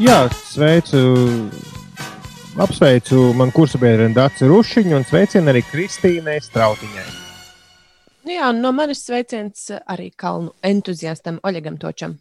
Jā, 0.00 0.24
sveicu. 0.48 1.04
Apsveicu 2.60 3.32
manu 3.36 3.52
kursabiedru 3.56 4.10
Dāci 4.12 4.48
Rušiņu 4.50 4.96
un 4.98 5.06
sveicienu 5.08 5.52
arī 5.52 5.62
Kristīnai 5.70 6.36
Strautiņai. 6.44 7.06
Nu 8.28 8.34
jā, 8.34 8.50
no 8.56 8.74
manis 8.76 9.00
sveiciens 9.06 9.70
arī 9.88 10.10
kalnu 10.16 10.52
entuziastam 10.62 11.40
Oļegam 11.48 11.78
Točam. 11.80 12.18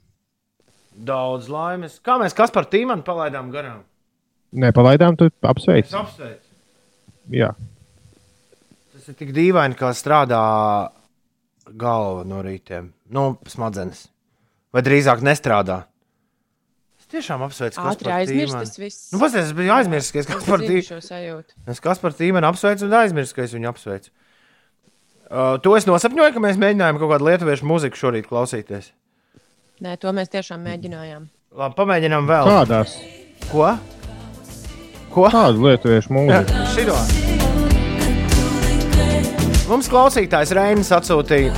Daudz 0.95 1.49
laimes. 1.51 1.99
Kā 2.03 2.15
mēs 2.21 2.35
kas 2.37 2.53
par 2.53 2.69
tīmanu 2.71 3.03
palaidām 3.07 3.51
garām? 3.51 3.83
Nepalaidām, 4.51 5.19
tu 5.19 5.27
apsveic. 5.47 5.91
Es 5.91 5.99
apsveicu. 5.99 6.47
Jā, 7.31 7.51
Tas 9.01 9.15
ir 9.15 9.15
tik 9.17 9.31
dīvaini, 9.33 9.73
kā 9.73 9.87
strādā 9.97 10.39
galva 11.73 12.21
no 12.21 12.43
rītiem. 12.45 12.91
Nu, 13.09 13.23
smadzenes. 13.49 14.03
Vai 14.69 14.83
drīzāk 14.85 15.23
nestrādā. 15.25 15.79
Tiešām 17.11 17.43
apsveicu 17.43 17.75
Tīmanu. 17.75 18.61
tas 18.63 18.77
viss. 18.79 19.09
Nu, 19.11 19.19
pats 19.19 19.35
es 19.35 19.51
biju 19.55 19.73
aizmirsis, 19.75 20.13
ka 20.15 20.21
es 20.21 20.29
Kaspar 20.29 20.63
sajūtu. 20.63 21.57
Es 21.67 21.83
Kaspar 21.83 22.15
Tīmanu 22.15 22.47
apsveicu 22.47 22.87
un 22.87 22.95
aizmirsu, 23.01 23.35
ka 23.35 23.43
es 23.43 23.55
viņu 23.55 23.67
apsveicu. 23.73 24.13
Uh, 25.31 25.57
to 25.63 25.75
es 25.75 25.87
nosapņoju, 25.87 26.33
ka 26.35 26.43
mēs 26.43 26.59
mēģinājām 26.59 26.99
kaut 26.99 27.11
kādu 27.13 27.27
lietuviešu 27.29 27.67
mūziku 27.67 27.99
šorīt 27.99 28.27
klausīties. 28.31 28.91
Nē, 29.83 29.95
to 29.99 30.11
mēs 30.15 30.31
tiešām 30.31 30.63
mēģinājām. 30.67 31.27
Labi, 31.59 31.75
pamēģinām 31.79 32.27
vēl. 32.29 32.51
kādās? 32.51 32.95
Ko? 33.51 33.67
Ko? 35.11 35.27
Kādu 35.31 35.67
lietuviešu 35.67 36.15
mūziku? 36.15 36.65
Šito. 36.75 36.95
Mums 39.71 39.87
klausītājs 39.91 40.51
Reinis 40.55 40.91
atsūtīja, 40.95 41.51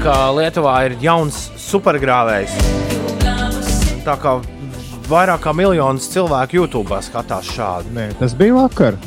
ka 0.00 0.16
Lietuvā 0.36 0.78
ir 0.88 0.96
jauns 1.04 1.46
supergrāvējs. 1.60 2.93
Tā 4.04 4.18
kā 4.20 4.34
vairāk 5.08 5.40
kā 5.46 5.52
miljonus 5.56 6.10
cilvēku 6.12 6.58
YouTube 6.58 6.98
skatās 7.06 7.48
šādi. 7.56 7.92
Nē, 7.96 8.10
tas 8.18 8.34
bija 8.36 8.58
vakar. 8.58 8.98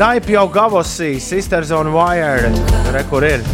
Type 0.00 0.32
jau 0.34 0.48
gavosī, 0.50 1.12
Sisters 1.22 1.70
on 1.70 1.92
Wire. 1.94 2.50
Re, 2.90 3.04
kur 3.06 3.22
ir? 3.22 3.44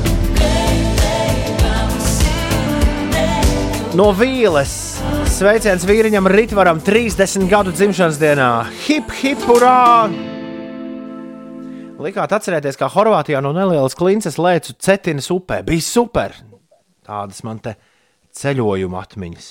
No 3.99 4.09
vīles. 4.17 4.73
Sveiciens 5.29 5.85
vīriņam 5.85 6.31
Ritvaram 6.33 6.81
30 6.81 7.51
gadu 7.53 7.77
dzimšanas 7.77 8.17
dienā. 8.23 8.51
Hip, 8.87 9.13
hip, 9.21 9.45
hurrā! 9.45 10.38
Likāt 11.99 12.31
atcerēties, 12.31 12.77
kā 12.79 12.87
Horvātijā 12.93 13.41
no 13.43 13.51
nelielas 13.51 13.97
klinces 13.99 14.37
lēcu 14.39 14.77
Cetinas 14.79 15.33
upē. 15.35 15.65
Bija 15.67 15.83
super! 15.83 16.37
Tādas 17.03 17.41
man 17.43 17.59
te 17.65 17.73
ceļojuma 18.39 19.01
atmiņas. 19.03 19.49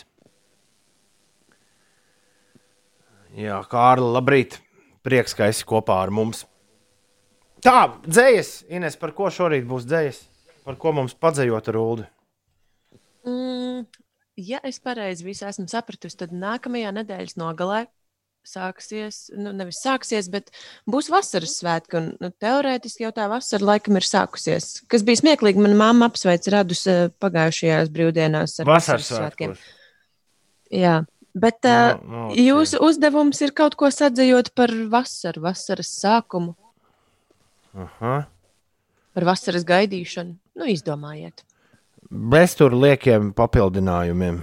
Jā, 3.36 3.58
Kārli, 3.68 4.08
labrīt! 4.16 4.62
Prieks, 5.04 5.36
ka 5.36 5.50
esi 5.52 5.68
kopā 5.68 6.00
ar 6.06 6.14
mums. 6.16 6.45
Tā, 7.64 8.00
dzējas, 8.08 8.62
Ines, 8.72 8.95
par 9.00 9.12
ko 9.18 9.28
šorīt 9.34 9.68
būs 9.68 9.84
dzējas? 9.89 10.24
Par 10.68 10.80
ko 10.80 10.95
mums 10.95 11.18
padzējot 11.20 11.68
ar 11.72 11.80
Ulu? 11.82 12.08
Mm, 13.28 13.84
ja 14.39 14.64
es 14.68 14.80
pareizi 14.84 15.36
esmu 15.36 15.68
sapratusi, 15.68 16.20
tad 16.24 16.32
nākamajā 16.32 16.95
nedēļas 16.95 17.39
nogalē 17.39 17.86
sāksies, 18.48 19.20
nu, 19.36 19.52
nevis 19.56 19.82
sāksies, 19.84 20.30
bet 20.34 20.52
būs 20.89 21.10
vasaras 21.14 21.58
svētki. 21.60 22.00
Un, 22.00 22.08
nu, 22.24 22.32
teorētiski 22.43 23.06
jau 23.06 23.12
tā 23.16 23.28
vasara 23.32 23.74
laikam 23.74 24.00
ir 24.00 24.08
sākusies. 24.08 24.70
Kas 24.91 25.06
bija 25.08 25.22
smieklīgi, 25.22 25.62
manā 25.64 25.78
mamma 25.80 26.10
apsveic 26.12 26.48
radus 26.54 26.86
eh, 26.91 27.08
pagājušajās 27.24 27.91
brīvdienās 27.93 28.60
ar 28.64 28.72
vasaras, 28.72 29.12
svētkiem. 29.12 29.58
Jā. 30.74 31.02
Bet 31.38 31.68
no, 31.68 32.00
no, 32.02 32.24
jūsu 32.34 32.80
uzdevums 32.82 33.43
ir 33.45 33.54
kaut 33.58 33.76
ko 33.78 33.91
sadzējot 33.93 34.56
par 34.58 34.72
vasaru, 34.89 35.43
vasaras 35.45 35.91
sākumu. 36.00 36.56
Aha. 37.78 38.16
Par 39.14 39.28
vasaras 39.28 39.66
gaidīšanu. 39.68 40.34
Nu, 40.58 40.70
izdomājiet. 40.72 41.43
Bez 42.10 42.56
tur 42.58 42.74
liekiem 42.74 43.34
papildinājumiem. 43.38 44.41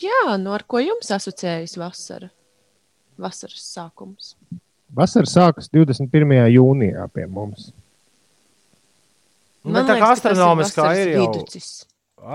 Jā, 0.00 0.36
nu 0.40 0.54
ar 0.56 0.64
ko 0.68 0.80
jums 0.80 1.10
asociējas 1.12 1.76
vasara? 1.80 2.30
Vasaras 3.20 3.64
sākums. 3.74 4.34
Vasara 4.96 5.28
sākas 5.28 5.68
21. 5.72 6.48
jūnijā 6.54 7.04
pie 7.12 7.26
mums. 7.28 7.70
Man 9.62 9.84
tā 9.84 9.98
kā 10.00 10.08
astronomiskā 10.14 10.88
ir 10.96 11.12
jau. 11.14 11.26
Viducis. 11.26 11.70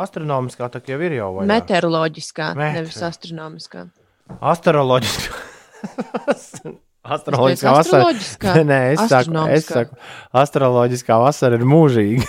Astronomiskā 0.05 0.69
tā 0.73 0.81
jau 0.85 0.99
ir 1.01 1.17
jau. 1.17 1.31
Vai 1.39 1.45
Meteoroloģiskā, 1.49 2.53
Meteor. 2.57 2.79
nevis 2.79 3.01
astronomiskā. 3.05 3.85
Astroloģiskā. 4.53 5.43
Astroloģiskā 7.15 7.73
vasara. 7.75 8.63
Nē, 8.71 8.79
es 8.95 9.03
saku, 9.11 9.41
es 9.53 9.67
saku, 9.69 9.97
astroloģiskā 10.41 11.17
vasara 11.21 11.59
ir 11.59 11.65
mūžīga. 11.69 12.25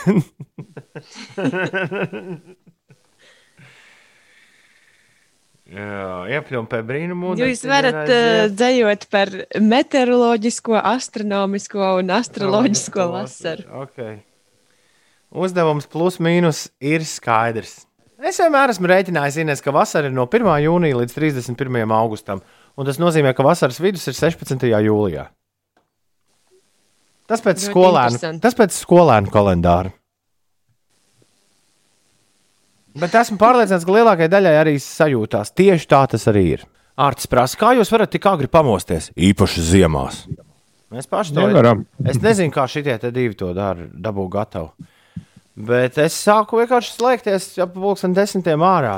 Jā, 5.67 6.27
iepļumpē 6.31 6.79
brīnumu. 6.87 7.33
Jūs 7.41 7.65
varat 7.67 8.05
uh, 8.05 8.45
dzējot 8.55 9.09
par 9.11 9.33
meteoroloģisko, 9.59 10.77
astronomisko 10.79 11.89
un 11.99 12.13
astroloģisko 12.15 13.07
vasaru. 13.11 13.67
Okay. 13.83 14.21
Uzdevums 15.35 15.89
plus 15.91 16.21
mīnus 16.23 16.69
ir 16.79 17.03
skaidrs. 17.03 17.81
Es 18.17 18.39
vienmēr 18.41 18.71
esmu 18.73 18.89
rēķinājis, 18.89 19.41
Ines, 19.43 19.61
ka 19.61 19.75
vasara 19.75 20.09
ir 20.09 20.15
no 20.15 20.25
1. 20.31 20.47
jūnija 20.65 21.03
līdz 21.03 21.19
31. 21.19 21.83
augustam, 21.99 22.41
un 22.79 22.89
tas 22.89 23.03
nozīmē, 23.03 23.35
ka 23.37 23.45
vasaras 23.45 23.83
vidus 23.83 24.07
ir 24.09 24.17
16. 24.17 24.71
jūlijā. 24.87 25.27
Tas 27.27 27.43
pēc 27.43 27.67
skolēnu, 27.67 28.39
tas 28.41 28.55
pēc 28.55 28.73
skolēnu 28.73 29.35
kalendāra. 29.35 29.91
Bet 32.97 33.15
esmu 33.21 33.37
pārliecināts, 33.41 33.85
ka 33.85 33.93
lielākajai 33.93 34.33
daļai 34.33 34.55
arī 34.63 34.75
sajūtās. 34.81 35.53
Tieši 35.57 35.89
tā 35.91 36.03
tas 36.15 36.27
arī 36.33 36.45
ir. 36.55 36.67
Ārts 36.97 37.29
prasa, 37.29 37.59
kā 37.61 37.75
jūs 37.77 37.91
varat 37.93 38.15
tik 38.15 38.25
agri 38.29 38.49
pamosties, 38.49 39.11
īpaši 39.13 39.65
ziemās. 39.67 40.23
Mēs 40.95 41.09
paši 41.11 41.35
to 41.37 41.45
nevaram. 41.45 41.83
Es 42.09 42.23
nezinu, 42.23 42.55
kā 42.55 42.65
šitie 42.71 42.97
divi 43.11 43.37
to 43.37 43.51
dara, 43.57 43.85
dabū 43.91 44.25
gatavu. 44.33 44.71
Bet 45.69 45.99
es 46.01 46.17
sāku 46.17 46.63
vienkārši 46.63 46.95
slēgties 46.95 47.51
ap 47.65 47.77
pulksten 47.77 48.17
desmitiem 48.17 48.65
ārā. 48.65 48.97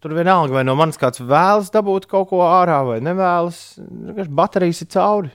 Tur 0.00 0.12
vienalga, 0.16 0.52
vai 0.58 0.64
no 0.68 0.74
manis 0.76 1.00
kāds 1.00 1.20
vēlas 1.20 1.72
dabūt 1.72 2.08
kaut 2.08 2.28
ko 2.32 2.42
ārā, 2.44 2.80
vai 2.84 2.98
nevēlas. 3.04 3.60
Vienkārši 3.80 4.34
baterijas 4.40 4.82
ir 4.84 4.90
cauri. 4.96 5.32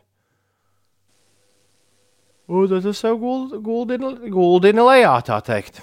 Un 2.54 2.70
tad 2.70 2.86
tu 2.86 2.94
sev 2.94 3.18
guldini, 3.22 4.14
guldini 4.34 4.86
lejā, 4.86 5.18
tā 5.26 5.40
teikt. 5.46 5.82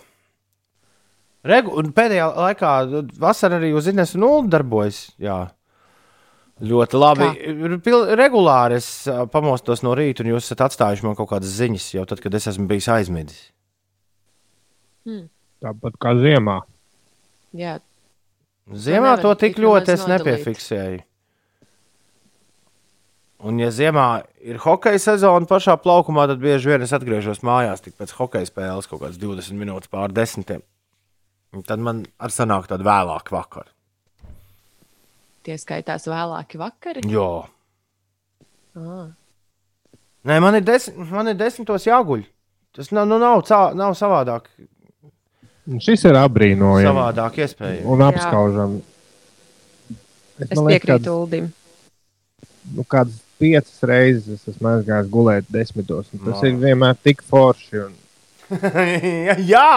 Regu, 1.46 1.80
pēdējā 1.96 2.26
laikā 2.36 2.70
vasarā 3.20 3.60
arī 3.60 3.72
uz 3.76 3.88
Ines 3.88 4.12
un 4.18 4.26
Ulu 4.26 4.50
darbojas. 4.52 5.06
Jā. 5.20 5.40
Ļoti 6.60 6.98
labi. 7.00 7.28
Pil, 7.80 8.02
regulāri 8.20 8.76
es 8.76 8.88
pamostos 9.32 9.80
no 9.80 9.94
rīta, 9.96 10.20
un 10.20 10.34
jūs 10.34 10.44
esat 10.44 10.66
atstājuši 10.66 11.06
man 11.06 11.16
kaut 11.16 11.30
kādas 11.30 11.54
ziņas 11.56 11.86
jau 11.94 12.04
tad, 12.08 12.20
kad 12.20 12.34
es 12.36 12.50
esmu 12.52 12.66
bijis 12.68 12.90
aizmidzis. 12.92 13.46
Hmm. 15.08 15.30
Tāpat 15.64 15.96
kā 16.00 16.12
ziemā. 16.20 16.58
Jā. 17.56 17.78
Ziemā 18.70 19.14
to 19.22 19.32
tik 19.40 19.56
ļoti 19.58 19.96
es 19.96 20.04
nepiefiksēju. 20.10 21.00
Un, 23.40 23.56
ja 23.56 23.70
ziemā 23.72 24.06
ir 24.44 24.60
hokeja 24.60 25.00
sezona 25.00 25.48
pašā 25.48 25.78
plaukumā, 25.80 26.26
tad 26.28 26.42
bieži 26.42 26.74
vien 26.74 26.84
es 26.84 26.92
atgriežos 26.92 27.40
mājās 27.46 27.80
tik 27.80 27.96
pēc 27.96 28.12
hokeja 28.18 28.50
spēles 28.50 28.88
kaut 28.90 29.00
kādas 29.00 29.16
20 29.16 29.56
minūtes 29.56 29.88
pār 29.88 30.12
desmitiem. 30.12 30.60
Tad 31.66 31.82
man 31.82 32.04
ar 32.22 32.30
sanāk 32.30 32.68
tādu 32.70 32.86
vēlāku 32.86 33.34
vakaru. 33.34 33.70
Tie 35.46 35.56
skaitās 35.58 36.04
vēlāki 36.06 36.60
vakari? 36.60 37.02
Jā. 37.10 37.30
Ah. 38.78 39.08
Nē, 40.28 40.36
man 40.44 40.58
ir, 40.58 40.64
desmit, 40.66 41.00
man 41.10 41.32
ir 41.32 41.38
desmitos 41.40 41.88
jāguļ. 41.88 42.26
Tas 42.76 42.92
nav, 42.94 43.08
nu, 43.08 43.16
nav, 43.18 43.40
cā, 43.48 43.70
nav 43.74 43.96
savādāk. 43.98 44.46
Šis 45.82 46.04
ir 46.06 46.18
apbrīnojami. 46.20 46.86
Savādāk 46.86 47.40
iespējams. 47.46 47.88
Un 47.88 48.04
apskaužami. 48.04 48.82
Es, 50.40 50.52
es 50.52 50.60
piekrītu 50.60 51.14
Uldim. 51.14 51.48
Nu, 52.76 52.84
kādas 52.84 53.16
piecas 53.40 53.82
reizes 53.88 54.28
es 54.36 54.54
esmu 54.54 54.70
aizgājis 54.74 55.10
gulēt 55.12 55.48
desmitos. 55.52 56.12
Tas 56.12 56.36
no. 56.36 56.44
ir 56.46 56.60
vienmēr 56.60 57.00
tik 57.00 57.24
forši. 57.26 57.86
Un 57.88 57.96
jā, 59.52 59.70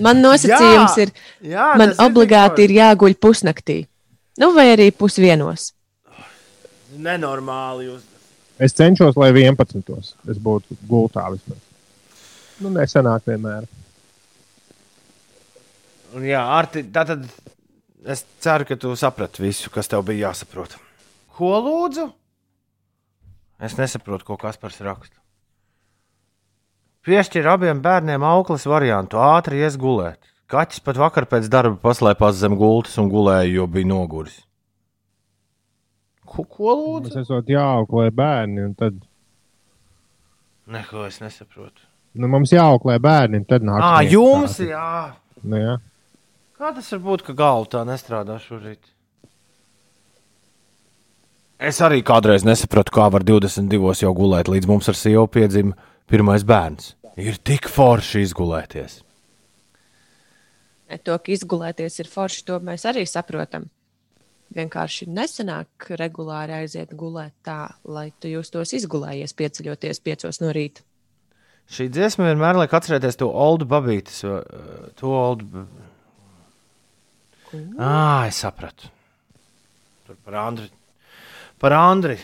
man 0.00 0.22
nosacījums 0.24 0.96
jā, 0.96 1.06
ir, 1.06 1.12
jā, 1.52 1.68
man 1.80 1.92
obligāti 2.02 2.64
ir, 2.64 2.72
ir 2.72 2.80
jāguļ 2.80 3.16
pusnaktī. 3.20 3.82
Nu, 4.40 4.52
vai 4.56 4.68
arī 4.74 4.90
pusdienos. 4.92 5.70
Nenormāli. 6.96 7.90
Jūs... 7.90 8.04
Es 8.60 8.76
cenšos, 8.76 9.16
lai 9.20 9.30
11. 9.34 9.82
es 10.32 10.40
būtu 10.40 10.76
gultā 10.88 11.26
vismaz. 11.32 11.60
Nu, 12.62 12.72
nesenāk 12.72 13.26
vienmēr. 13.28 13.66
Un 16.16 16.24
jā, 16.24 16.40
Arti, 16.40 16.86
tātad 16.92 17.26
es 18.08 18.24
ceru, 18.40 18.64
ka 18.68 18.78
tu 18.80 18.94
saprati 18.96 19.44
visu, 19.44 19.68
kas 19.74 19.90
tev 19.92 20.06
bija 20.08 20.30
jāsaprot. 20.30 20.78
Ko 21.36 21.52
lūdzu? 21.60 22.06
Es 23.60 23.76
nesaprotu, 23.76 24.24
ko 24.28 24.36
Kaspars 24.40 24.80
raksta. 24.84 25.16
Piešķir 27.06 27.46
abiem 27.46 27.78
bērniem 27.82 28.24
auklas 28.26 28.64
variantu, 28.66 29.20
ātri 29.22 29.60
ies 29.62 29.76
gulēt. 29.78 30.18
Kaķis 30.50 30.82
pat 30.82 30.98
vakar 30.98 31.26
pēc 31.30 31.46
darba 31.50 31.78
paslēpās 31.82 32.38
zem 32.40 32.56
gultas 32.58 32.96
un 32.98 33.10
gulēja, 33.10 33.46
jo 33.60 33.66
bija 33.70 33.86
noguris. 33.86 34.40
Ko, 36.26 36.42
ko 36.42 36.74
lūdzu? 36.74 37.12
Tas 37.12 37.22
esot 37.22 37.50
jāauklē 37.50 38.08
bērni, 38.14 38.64
un 38.66 38.74
tad. 38.78 38.98
Neko 40.66 41.06
es 41.06 41.20
nesaprotu. 41.22 41.86
Nu, 42.18 42.26
mums 42.32 42.50
jāauklē 42.54 42.98
bērni, 43.02 43.44
tad 43.46 43.62
nāk. 43.66 43.82
Ah, 43.86 44.02
jums, 44.02 44.58
tādi. 44.58 44.72
jā. 44.72 44.90
Nu, 45.46 45.62
jā. 45.62 45.78
Kā 46.58 46.74
tas 46.74 46.90
var 46.96 47.02
būt, 47.06 47.26
ka 47.26 47.38
galva 47.38 47.70
tā 47.70 47.86
nestrādā 47.86 48.40
šorīt? 48.42 48.94
Es 51.56 51.78
arī 51.84 52.02
kādreiz 52.04 52.42
nesapratu, 52.44 52.92
kā 52.98 53.06
var 53.12 53.22
22. 53.24 53.94
jau 54.02 54.14
gulēt, 54.16 54.50
līdz 54.50 54.68
mums 54.68 54.90
ar 54.90 54.98
sievu 54.98 55.28
piedzima 55.30 55.76
pirmais 56.10 56.44
bērns. 56.46 56.94
Ir 57.16 57.38
tik 57.40 57.70
forši 57.72 58.26
izgulēties. 58.26 59.00
To, 61.02 61.16
ka 61.18 61.32
izgulēties 61.32 61.96
ir 62.02 62.10
forši, 62.10 62.44
to 62.46 62.58
mēs 62.62 62.84
arī 62.86 63.06
saprotam. 63.08 63.70
Vienkārši 64.54 65.08
nesenāk 65.10 65.88
regulāri 65.98 66.54
aiziet 66.60 66.92
gulēt 66.94 67.34
tā, 67.46 67.72
lai 67.82 68.12
tu 68.20 68.30
justos 68.30 68.76
izgulējies, 68.78 69.34
pieceļoties 69.34 70.02
piecos 70.04 70.38
no 70.44 70.52
rīta. 70.54 70.84
Šī 71.66 71.88
dziesma 71.90 72.28
vienmēr 72.28 72.60
liek 72.60 72.76
atcerēties 72.78 73.18
to 73.18 73.26
oldu 73.26 73.66
babītes, 73.66 74.20
to 75.00 75.10
oldu. 75.10 75.64
Ah, 77.74 78.28
es 78.28 78.38
sapratu. 78.44 78.92
Tur 80.06 80.20
par 80.22 80.38
Andri. 80.44 80.70
Par 81.58 81.74
Andri 81.74 82.20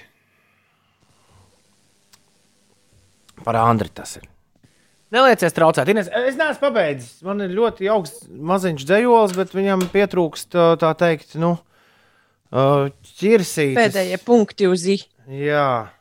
Par 3.46 3.58
Andri 3.60 3.90
tas 3.94 4.16
ir. 4.20 4.28
Neliecies 5.12 5.52
traucēt. 5.52 5.90
Ines, 5.92 6.08
es 6.08 6.38
neesmu 6.38 6.62
pabeidzis. 6.62 7.18
Man 7.26 7.44
ir 7.44 7.52
ļoti 7.52 7.88
augsts 7.92 8.30
maziņš 8.32 8.86
dzējols, 8.88 9.34
bet 9.36 9.52
viņam 9.52 9.84
pietrūkst 9.92 10.56
tā 10.80 10.92
teikt, 10.96 11.34
nu, 11.40 11.58
ā, 12.48 12.62
ķirsītes. 13.20 13.76
Pēdējie 13.76 14.20
punkti 14.24 14.70
uz 14.72 14.86
i. 14.88 14.96
Jā. 15.28 15.92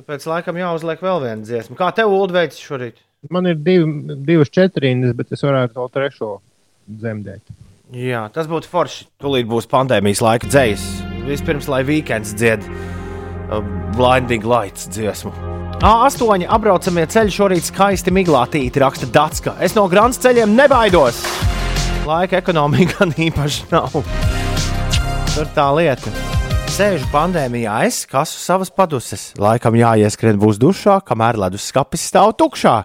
Tāpēc 0.00 0.26
laikam 0.26 0.58
jāuzliek 0.58 1.02
vēl 1.04 1.22
viena 1.22 1.46
dziesma. 1.46 1.78
Kā 1.78 1.92
tev, 1.94 2.10
Ulu, 2.16 2.32
veids 2.34 2.58
šorīt? 2.58 2.98
Man 3.30 3.46
ir 3.46 3.58
divi, 3.60 4.16
divas 4.26 4.50
četrīnas, 4.50 5.12
bet 5.14 5.30
es 5.36 5.44
varētu 5.44 5.76
vēl 5.76 5.90
trešo 5.92 6.32
dzemdēt. 6.88 7.54
Jā, 7.94 8.24
tas 8.34 8.48
būtu 8.50 8.70
forši. 8.70 9.06
Tūlīt 9.22 9.48
būs 9.50 9.68
pandēmijas 9.70 10.22
laika 10.24 10.50
dzējas. 10.50 10.86
Vispirms, 11.26 11.68
lai 11.70 11.82
weekends 11.86 12.32
dzied 12.38 12.64
uh, 12.64 13.60
Blinding 13.98 14.46
Lights 14.46 14.88
dziesmu. 14.94 15.34
A8 15.80 16.44
apbraucamie 16.44 17.06
ceļi 17.08 17.32
šorīt 17.32 17.64
skaisti 17.70 18.12
miglātīti, 18.12 18.82
raksta 18.82 19.06
Datska. 19.08 19.54
Es 19.64 19.72
no 19.72 19.86
grāmatas 19.88 20.20
ceļiem 20.20 20.52
nebaidos. 20.52 21.22
Laika 22.04 22.36
ekonomija 22.36 22.90
gan 22.98 23.14
īpaši 23.16 23.70
nav. 23.70 23.94
Tur 25.32 25.48
tā 25.56 25.64
lieta. 25.78 26.12
Sēžu 26.70 27.08
pandēmijā, 27.14 27.78
es 27.88 28.02
kasu 28.04 28.36
savas 28.36 28.68
paduses. 28.68 29.30
Laikam 29.40 29.78
jāieskrien 29.80 30.36
būs 30.42 30.60
dušā, 30.60 30.98
kamēr 31.00 31.40
ledus 31.46 31.70
skapis 31.72 32.04
stāv 32.12 32.34
tukšā. 32.36 32.76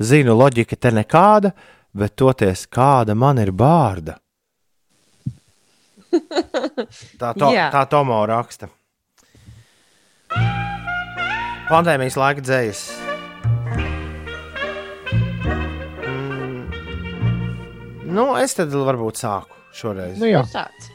Zinu, 0.00 0.32
loģika 0.40 0.80
te 0.80 0.94
nekāda, 0.96 1.52
bet 1.92 2.16
toties 2.16 2.64
kāda 2.64 3.12
man 3.12 3.44
ir 3.44 3.52
bārda. 3.52 4.16
Tā, 7.20 7.36
to, 7.36 7.52
Jā. 7.52 7.68
tā 7.76 7.84
Tomo 7.92 8.24
raksta. 8.24 8.72
Pandēmijas 11.68 12.14
laika 12.16 12.40
dzējas. 12.40 12.78
Mm. 16.08 16.62
Nu, 18.08 18.30
es 18.40 18.56
tad 18.56 18.72
varbūt 18.72 19.20
sāku 19.20 19.52
šoreiz. 19.76 20.16
Nu, 20.16 20.30
jā, 20.30 20.40
Tāds. 20.48 20.88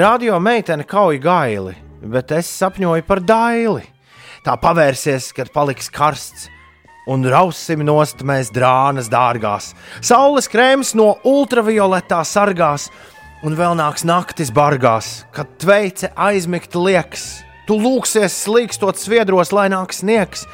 Radio 0.00 0.38
meitene 0.40 0.88
kauj 0.88 1.20
gaili, 1.20 1.74
bet 2.08 2.32
es 2.32 2.48
sapņoju 2.56 3.04
par 3.04 3.20
daili. 3.20 3.84
Tā 4.42 4.56
pavērsies, 4.56 5.28
kad 5.36 5.52
paliks 5.52 5.92
karsts, 5.92 6.48
un 7.12 7.28
rausim 7.28 7.84
nost 7.84 8.24
mēs 8.24 8.48
drānas 8.48 9.12
dārgās. 9.12 9.74
Saules 10.00 10.48
krēms 10.48 10.96
no 10.96 11.18
ultravioletā 11.28 12.24
sargās, 12.24 12.88
un 13.44 13.60
vēl 13.60 13.76
nāks 13.76 14.08
naktis 14.08 14.56
bargās, 14.56 15.18
kad 15.36 15.52
tveice 15.60 16.14
aizmigt 16.16 16.80
liekas. 16.80 17.42
Tu 17.66 17.78
lūksies 17.78 18.34
slīkstot 18.44 18.98
sviedros, 18.98 19.52
lai 19.54 19.68
nāk 19.72 19.94
sniegs, 19.94 20.46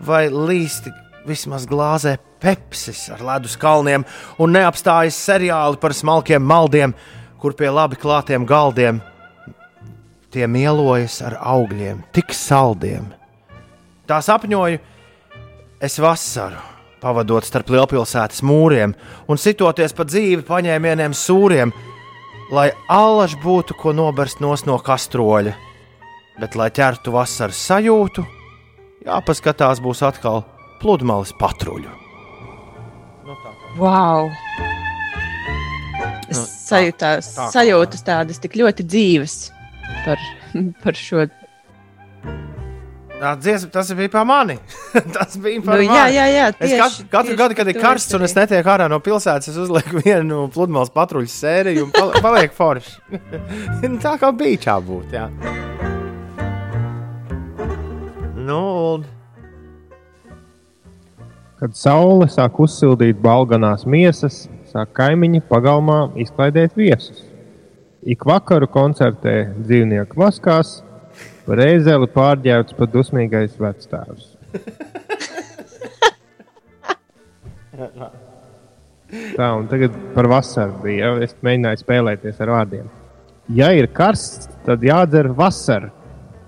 vai 0.00 0.26
līsti 0.32 0.92
vismaz 1.28 1.66
glāzē 1.68 2.16
pepsis 2.40 3.06
ar 3.12 3.22
ledus 3.24 3.56
kalniem, 3.60 4.04
un 4.40 4.52
neapstājas 4.52 5.16
seriāli 5.16 5.80
par 5.80 5.96
smalkiem 5.96 6.44
maldiem, 6.44 6.94
kur 7.40 7.56
pie 7.56 7.68
labi 7.72 7.98
klātiem 8.00 8.46
galdiem 8.48 9.00
tie 10.34 10.48
mielojas 10.50 11.20
ar 11.22 11.36
augļiem, 11.38 12.02
tik 12.12 12.34
saldiem. 12.34 13.06
Tā 14.08 14.18
sapņoju, 14.24 14.80
es 15.84 15.98
vasaru, 16.02 16.58
pavadot 17.00 17.46
starp 17.46 17.70
lielpilsētas 17.70 18.42
mūriem 18.44 18.96
un 19.30 19.40
sitoties 19.40 19.94
pa 19.94 20.06
dzīvi 20.08 20.42
paņēmieniem 20.48 21.14
sūriem, 21.14 21.72
lai 22.52 22.70
allaž 22.90 23.36
būtu 23.44 23.76
ko 23.78 23.94
noberst 23.96 24.42
no 24.42 24.80
kastroļa. 24.88 25.54
Bet, 26.40 26.56
lai 26.58 26.66
ķertu 26.74 27.12
vasaras 27.14 27.60
sajūtu, 27.68 28.24
jāpaskatās 29.06 29.78
būs 29.84 30.00
atkal 30.06 30.42
pludmales 30.82 31.30
patruļu. 31.38 31.92
Wow! 33.78 34.30
Es 36.30 36.38
Nu, 36.38 36.40
nu, 36.40 36.48
sajūtās, 36.50 37.28
tā 37.36 37.44
kā- 37.44 37.50
sajūtas 37.54 38.02
tādas 38.06 38.40
tik 38.42 38.56
ļoti 38.58 38.84
dzīves 38.86 39.34
par, 40.04 40.18
par 40.82 40.96
šo. 40.98 41.26
Tā 43.14 43.30
dziesma, 43.40 43.70
tas 43.72 43.92
bija 43.94 44.10
par 44.10 44.24
mani. 44.26 44.56
tas 45.14 45.36
bija 45.40 45.62
par 45.64 45.78
Nu, 45.78 45.86
mani. 45.86 45.94
jā, 45.94 46.06
jā, 46.12 46.24
jā. 46.34 46.48
Es 46.58 46.70
Tieši, 46.72 46.80
katru, 46.82 47.06
katru 47.14 47.36
gadu, 47.38 47.54
kad 47.60 47.70
ir 47.70 47.78
karsts 47.80 48.10
es 48.10 48.18
un 48.18 48.26
es 48.26 48.34
netieku 48.36 48.72
ārā 48.74 48.88
no 48.90 48.98
pilsētas, 49.04 49.52
es 49.52 49.60
uzlieku 49.60 50.02
vienu 50.04 50.48
pludmales 50.54 50.90
patruļu 50.94 51.30
sēriju 51.30 51.86
un 51.86 51.94
pal 51.94 52.10
paliek 52.26 52.52
forši. 52.56 52.98
Tā 54.04 54.16
kā 54.20 54.32
bija 54.34 54.80
būt. 54.82 55.14
Jā. 55.14 55.28
Nu, 58.44 58.60
un 58.94 59.04
kad 61.60 61.72
saule 61.78 62.26
sāk 62.28 62.58
uzsildīt 62.60 63.16
balganās 63.24 63.86
miesas, 63.88 64.42
sāk 64.68 64.90
kaimiņi 64.98 65.40
pagalmā 65.48 66.10
izklaidēt 66.20 66.76
viesus. 66.76 67.22
Ik 68.04 68.26
vakaru 68.28 68.68
koncertē 68.68 69.54
dzīvnieku 69.62 70.20
maskās, 70.20 70.74
reizeli 71.48 72.10
pārģērbts 72.12 72.76
pat 72.76 72.92
dusmīgais 72.92 73.56
vecstāvs. 73.56 74.36
Tā, 79.38 79.48
un 79.56 79.66
tagad 79.70 79.96
par 80.12 80.26
vasaru 80.28 80.82
bija. 80.84 81.14
ja, 81.14 81.16
Es 81.24 81.32
mēģināju 81.40 81.78
spēlēties 81.80 82.40
ar 82.44 82.48
vārdiem. 82.58 82.86
Ja 83.56 83.72
ir 83.76 83.86
karsts, 83.94 84.48
tad 84.66 84.84
jādzer 84.84 85.32
vasarā. 85.32 86.03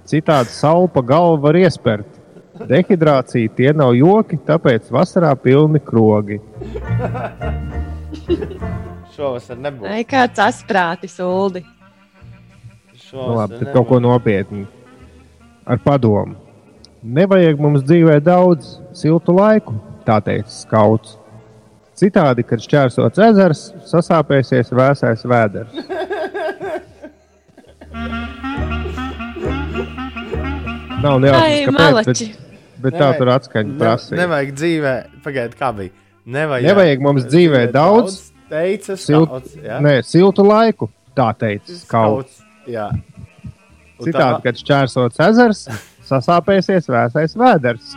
Citādi 0.06 0.54
saule 0.54 0.88
pa 0.92 1.02
galvu 1.02 1.40
var 1.48 1.58
iespērt. 1.58 2.06
Dehidrācija 2.66 3.50
tie 3.56 3.72
nav 3.76 3.92
joki, 3.98 4.38
tāpēc 4.46 4.92
vasarā 4.94 5.34
pilni 5.36 5.82
krogi. 5.82 6.38
šovasar 9.16 9.58
nebūs. 9.60 9.90
Ai, 9.90 10.04
kāds 10.08 10.40
asprātis, 10.42 11.18
Uldi. 11.22 11.64
Nu, 13.12 13.36
labi, 13.36 13.60
tad 13.60 13.72
kaut 13.72 13.88
ko 13.88 14.00
nopietnu 14.02 14.66
ar 15.66 15.78
padomu. 15.84 16.36
Nevajag 17.06 17.60
mums 17.62 17.84
dzīvē 17.86 18.18
daudz 18.24 18.76
siltu 18.96 19.36
laiku, 19.36 19.76
tā 20.08 20.18
teica 20.24 20.50
skauts. 20.50 21.16
Citādi, 21.96 22.44
kad 22.44 22.60
šķērsots 22.60 23.22
ezers, 23.30 23.62
sasāpēsies 23.88 24.74
vēsais 24.74 25.24
vēders. 25.24 25.76
Nav 31.02 31.18
nejausmas, 31.20 31.76
kāpēc, 31.76 32.06
bet, 32.06 32.20
bet 32.86 32.96
tā 33.00 33.08
tur 33.18 33.28
atskaņa 33.34 33.68
Ne, 33.72 33.78
prasīja. 33.80 34.18
nevajag 34.22 34.52
dzīvē, 34.56 34.94
pagaidiet, 35.24 35.56
kā 35.60 35.68
bija. 35.76 35.92
Nevajag, 36.26 36.66
Nevajag 36.66 37.02
mums 37.04 37.26
dzīvē 37.30 37.60
daudz, 37.74 38.16
teica, 38.50 38.96
Silt, 38.98 39.28
skauts. 39.30 39.56
jā. 39.62 39.76
ne, 39.84 39.94
siltu 40.02 40.42
laiku, 40.46 40.88
tā 41.16 41.28
teica 41.38 41.76
skauts. 41.78 42.40
Citādi, 43.96 44.40
kad 44.44 44.58
šķērsots 44.60 45.22
ezers, 45.28 45.60
sasāpēsies 46.10 46.88
vēsais 46.92 47.36
vēders. 47.38 47.94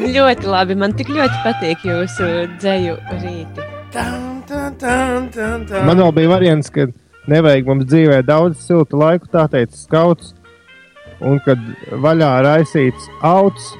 Ļoti 0.00 0.46
labi. 0.48 0.74
Man 0.80 0.94
tik 0.96 1.10
ļoti 1.12 1.40
patīk 1.44 1.82
jūsu 1.84 2.28
dzēju 2.60 2.94
rīti. 3.20 3.66
Tan, 3.92 4.40
tan, 4.48 4.74
tan, 4.80 5.26
tan, 5.34 5.64
tan. 5.68 5.84
Man 5.88 5.98
vēl 6.00 6.12
bija 6.16 6.30
variants, 6.30 6.70
ka 6.72 6.86
nevajag 7.28 7.66
mums 7.68 7.88
dzīvē 7.90 8.20
daudz 8.26 8.62
siltu 8.64 9.00
laiku, 9.00 9.28
tā 9.32 9.46
teica 9.52 9.76
skauts. 9.76 10.34
Un 11.20 11.36
kad 11.44 11.60
vaļā 12.00 12.30
raisīts 12.46 13.10
auts, 13.26 13.74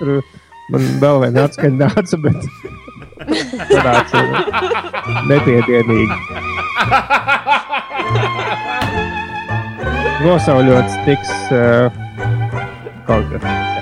tur 0.00 0.16
man 0.74 0.88
vēl 1.02 1.20
viena 1.22 1.44
atskaņa 1.46 1.76
nāca, 1.84 2.18
bet 2.24 2.40
tāds 3.70 4.16
ir 4.18 4.26
nepiedienīgi. 5.30 6.18
Nosauļots 10.24 10.98
tiks 11.06 11.32
uh, 11.52 12.02
kaut 13.06 13.30
kas. 13.36 13.73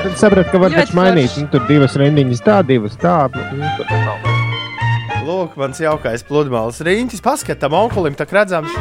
Tad 0.00 0.16
sapratu, 0.16 0.48
ka 0.52 0.58
var 0.62 0.72
taču 0.72 0.96
mainīt. 0.96 1.34
Nu, 1.36 1.48
tur 1.52 1.66
divas 1.68 1.96
rindiņas, 2.00 2.40
tā, 2.46 2.60
divas 2.64 2.96
tā. 3.00 3.16
Nu. 3.52 4.14
Lūk, 5.26 5.56
mans 5.60 5.80
jaukais 5.82 6.24
pludmales 6.26 6.80
rīņķis. 6.86 7.20
Paskatām, 7.24 7.76
onkulim 7.76 8.16
tā 8.16 8.24
redzams. 8.30 8.72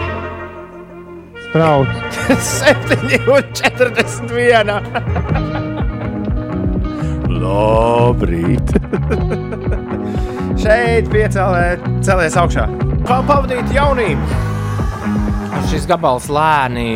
Sprauts. 1.49 1.91
7 2.29 3.19
un 3.35 3.43
41. 3.57 4.69
Labrīt! 7.39 8.75
Šeit 10.59 11.07
piecēlē, 11.11 11.63
celies 12.05 12.35
augšā. 12.39 12.65
Kā 13.07 13.19
pavadīt 13.27 13.71
jaunību? 13.75 14.23
Šis 15.69 15.85
gabals 15.89 16.27
lēni, 16.31 16.91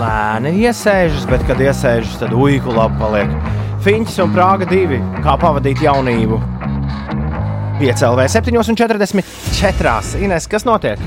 lēni 0.00 0.54
iesēžas, 0.64 1.26
bet, 1.30 1.44
kad 1.48 1.60
iesēžas, 1.62 2.18
tad 2.22 2.34
uīku 2.36 2.74
labi 2.76 3.00
paliek. 3.00 3.32
Fiņķis 3.84 4.20
un 4.24 4.34
prāga 4.34 4.68
divi. 4.68 5.00
Kā 5.24 5.36
pavadīt 5.40 5.80
jaunību? 5.84 6.40
Piecēlē 7.80 8.28
7,44. 8.28 10.20
Ines, 10.20 10.48
kas 10.52 10.68
notiek? 10.68 11.00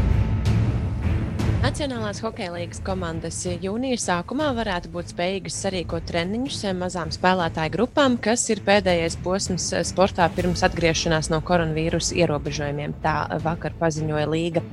Nacionālās 1.63 2.19
hokeja 2.21 2.51
līnijas 2.51 2.81
komandas 2.83 3.37
jūnija 3.47 3.97
sākumā 4.01 4.49
varētu 4.57 4.89
būt 4.93 5.13
spējīgas 5.13 5.61
sarīkot 5.63 6.03
treniņus 6.09 6.59
mazām 6.75 7.13
spēlētāju 7.13 7.73
grupām, 7.77 8.17
kas 8.21 8.43
ir 8.51 8.59
pēdējais 8.65 9.15
posms 9.23 9.69
sportā 9.87 10.27
pirms 10.35 10.65
atgriešanās 10.67 11.31
no 11.31 11.39
koronavīrusa 11.45 12.17
ierobežojumiem. 12.19 12.97
Tā 13.05 13.15
vakar 13.45 13.77
paziņoja 13.79 14.27
Līga. 14.33 14.65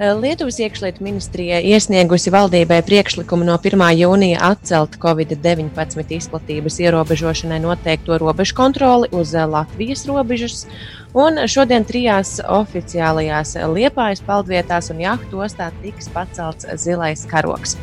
Lietuvas 0.00 0.56
iekšlietu 0.56 1.04
ministrija 1.04 1.58
iesniegusi 1.60 2.30
valdībai 2.32 2.78
priekšlikumu 2.86 3.44
no 3.44 3.58
1. 3.60 3.82
jūnija 3.98 4.38
atcelt 4.46 4.96
Covid-19 5.02 6.14
izplatības 6.16 6.78
ierobežošanai 6.80 7.58
noteikto 7.60 8.16
robežu 8.22 8.56
kontroli 8.56 9.10
uz 9.12 9.34
Latvijas 9.34 10.06
robežas. 10.08 10.64
Un 11.12 11.42
šodien 11.44 11.84
trijās 11.84 12.38
oficiālajās 12.40 13.58
Liepājas 13.74 14.24
peldvietās 14.24 14.88
un 14.88 15.04
jahtu 15.04 15.44
ostā 15.44 15.68
tiks 15.84 16.08
pacelts 16.16 16.64
zilais 16.80 17.28
karoks. 17.28 17.76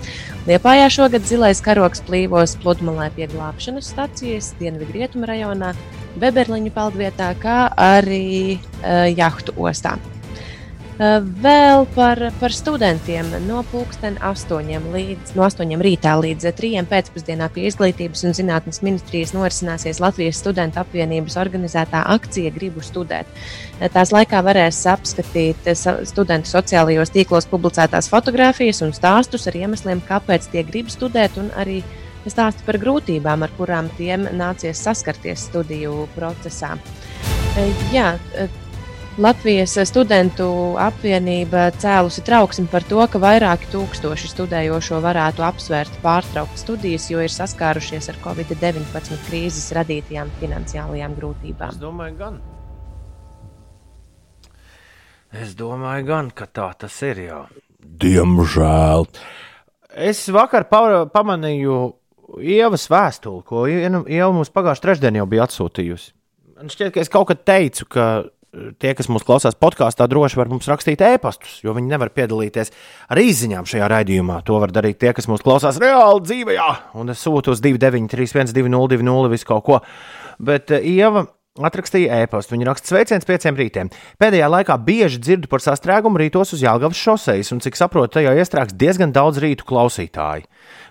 Liepājā 0.49 0.89
šogad 0.89 1.29
zilais 1.29 1.61
karoks 1.61 2.01
plīvos 2.09 2.57
pludmalē 2.65 3.11
pie 3.13 3.29
glābšanas 3.29 3.93
stacijas 3.93 4.55
Dienvidrietumu 4.57 5.29
rajonā, 5.29 5.75
Beberliņu 6.17 6.73
peldvietā, 6.73 7.35
kā 7.37 7.67
arī 7.77 8.57
uh, 8.57 9.05
jahtu 9.13 9.53
ostā. 9.61 9.99
Eh, 10.97 11.19
vēl 11.21 11.83
par, 11.93 12.17
par 12.39 12.53
studentiem 12.53 13.27
no 13.45 13.59
pulksten 13.69 14.15
8, 14.25 14.87
līdz, 14.95 15.35
no 15.37 15.43
8 15.45 15.83
rītā 15.85 16.15
līdz 16.17 16.47
3 16.57 16.81
pēcpusdienā 16.89 17.51
pie 17.53 17.67
Izglītības 17.69 18.25
un 18.25 18.33
zinātnes 18.33 18.81
ministrijas 18.81 19.35
norisināsies 19.37 20.01
Latvijas 20.01 20.41
studentu 20.41 20.81
apvienības 20.81 21.37
organizētā 21.37 22.01
akcija 22.15 22.49
Gribu 22.57 22.81
studēt. 22.81 23.29
Eh, 23.77 23.91
tās 23.93 24.09
laikā 24.15 24.41
varēs 24.49 24.81
apskatīt 24.89 25.69
eh, 25.69 25.77
studentu 26.09 26.49
sociālajos 26.49 27.13
tīklos 27.13 27.45
publicētās 27.53 28.09
fotogrāfijas 28.09 28.81
un 28.81 28.97
stāstus 28.97 29.45
ar 29.45 29.61
iemesliem, 29.61 30.01
kāpēc 30.09 30.49
tie 30.49 30.65
grib 30.65 30.89
studēt, 30.89 31.37
un 31.37 31.53
arī 31.61 31.83
stāstu 32.25 32.65
par 32.65 32.81
grūtībām, 32.81 33.45
ar 33.45 33.53
kurām 33.53 33.93
tiem 34.01 34.25
nācies 34.33 34.81
saskarties 34.81 35.45
studiju 35.51 36.07
procesā. 36.17 36.73
Jā, 37.93 38.15
Latvijas 39.17 39.71
studentu 39.89 40.45
apvienība 40.77 41.71
cēlusi 41.81 42.21
trauksmi 42.21 42.67
par 42.69 42.83
to, 42.85 42.99
ka 43.09 43.17
vairāki 43.17 43.65
tūkstoši 43.71 44.27
studējošo 44.29 44.99
varētu 45.01 45.41
apsvērt 45.41 45.95
pārtraukt 46.03 46.61
studijas, 46.61 47.07
jo 47.09 47.23
ir 47.25 47.33
saskārušies 47.33 48.11
ar 48.13 48.19
Covid-19 48.21 49.17
krīzes 49.25 49.71
radītajām 49.73 50.29
finansiālajām 50.37 51.17
grūtībām. 51.17 51.73
Es 51.73 51.81
domāju, 51.81 52.15
gan. 52.21 52.37
Es 55.33 55.57
domāju, 55.57 56.05
gan, 56.11 56.29
ka 56.29 56.45
tā 56.45 56.69
tas 56.85 57.01
ir. 57.09 57.25
Jā. 57.25 57.41
Diemžēl. 57.81 59.09
Es 59.97 60.27
vakar 60.29 60.69
pa 60.69 61.07
pamanīju 61.09 61.81
Ievas 62.37 62.85
vēstuli, 62.93 63.41
ko 63.49 63.65
Ieva 63.65 64.29
mums 64.29 64.53
pagājušajā 64.53 64.85
trešdienā 64.85 65.23
jau 65.23 65.29
bija 65.33 65.49
atsūtījusi. 65.49 66.11
Man 66.57 66.69
šķiet, 66.69 66.93
ka 66.93 67.01
es 67.01 67.09
kaut 67.09 67.31
kad 67.31 67.41
teicu, 67.49 67.89
ka 67.89 68.09
tie, 68.79 68.93
kas 68.97 69.09
mūs 69.11 69.25
klausās 69.27 69.57
podkāstā, 69.59 70.07
droši 70.09 70.39
var 70.39 70.51
mums 70.51 70.67
rakstīt 70.69 71.01
ēpastus, 71.05 71.59
jo 71.65 71.75
viņi 71.75 71.91
nevar 71.91 72.11
piedalīties 72.15 72.71
ar 73.11 73.21
izziņām 73.21 73.67
šajā 73.69 73.89
raidījumā. 73.93 74.39
To 74.47 74.61
var 74.63 74.73
darīt 74.75 74.99
tie, 75.03 75.13
kas 75.17 75.29
mūs 75.29 75.43
klausās 75.45 75.79
reāli 75.83 76.23
dzīvē, 76.25 76.57
un 76.97 77.13
es 77.13 77.23
sūtu 77.23 77.53
uz 77.53 77.63
293, 77.63 78.53
202, 78.55 79.33
visu 79.33 79.49
kaut 79.49 79.65
ko. 79.67 79.81
Bet 80.37 80.71
uh, 80.73 80.83
Ieva 80.83 81.25
atrakstīja 81.65 82.19
ēpastu. 82.21 82.53
Viņa 82.53 82.67
raksta 82.69 82.91
sveiciens 82.91 83.25
pieciem 83.25 83.57
rītiem. 83.57 83.89
Pēdējā 84.21 84.49
laikā 84.53 84.77
bieži 84.85 85.17
dzirdu 85.23 85.49
par 85.49 85.63
sastrēgumu 85.65 86.21
rītos 86.21 86.53
uz 86.53 86.61
Jālgavas 86.61 87.01
šoseis, 87.01 87.49
un 87.55 87.63
cik 87.65 87.79
saprotu, 87.79 88.19
tajā 88.19 88.35
iestrēgs 88.37 88.77
diezgan 88.77 89.15
daudz 89.15 89.41
rītu 89.41 89.65
klausītāju. 89.67 90.45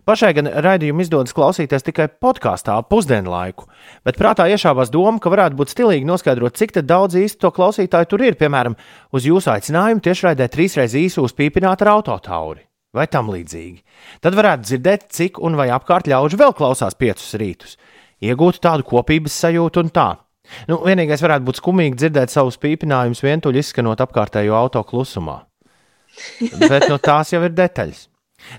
Pašai 0.07 0.33
gan 0.37 0.51
raidījumu 0.67 1.03
izdodas 1.03 1.35
klausīties 1.37 1.87
tikai 1.87 2.09
podkāstā 2.23 2.77
pusdienlaiku, 2.91 3.67
bet 4.07 4.19
prātā 4.19 4.47
iešāvās 4.51 4.93
doma, 4.95 5.19
ka 5.23 5.33
varētu 5.33 5.59
būt 5.59 5.75
stilīgi 5.75 6.07
noskaidrot, 6.07 6.59
cik 6.59 6.79
daudz 6.87 7.19
īsti 7.19 7.43
to 7.43 7.51
klausītāju 7.55 8.11
tur 8.11 8.27
ir. 8.27 8.39
Piemēram, 8.39 8.79
uz 9.15 9.27
jūsu 9.27 9.51
aicinājumu 9.55 10.03
tiešraidē 10.07 10.51
trīsreiz 10.51 10.95
īsu 10.99 11.27
uzpīpināt 11.27 11.83
ar 11.83 11.97
autotauri 11.99 12.67
vai 12.97 13.07
tam 13.13 13.31
līdzīgi. 13.33 13.83
Tad 14.25 14.37
varētu 14.39 14.69
dzirdēt, 14.71 15.09
cik 15.13 15.41
un 15.45 15.59
vai 15.59 15.69
apkārt 15.75 16.09
ļaužu 16.11 16.39
vēl 16.41 16.55
klausās 16.57 16.97
piecus 16.99 17.35
rītus, 17.41 17.77
iegūt 18.25 18.63
tādu 18.65 18.87
kopības 18.89 19.37
sajūtu 19.45 19.85
un 19.85 19.93
tā. 19.93 20.09
Nu, 20.71 20.79
vienīgais 20.87 21.23
varētu 21.25 21.47
būt 21.49 21.61
skumīgi 21.61 22.01
dzirdēt 22.03 22.33
savus 22.33 22.59
pīpinājumus 22.63 23.23
vientuļi 23.25 23.63
izskanot 23.63 24.03
apkārtējo 24.05 24.57
auto 24.59 24.83
klusumā. 24.87 25.41
Bet 26.63 26.89
nu, 26.91 26.99
tās 27.03 27.33
jau 27.35 27.43
ir 27.45 27.55
detaļas. 27.57 28.07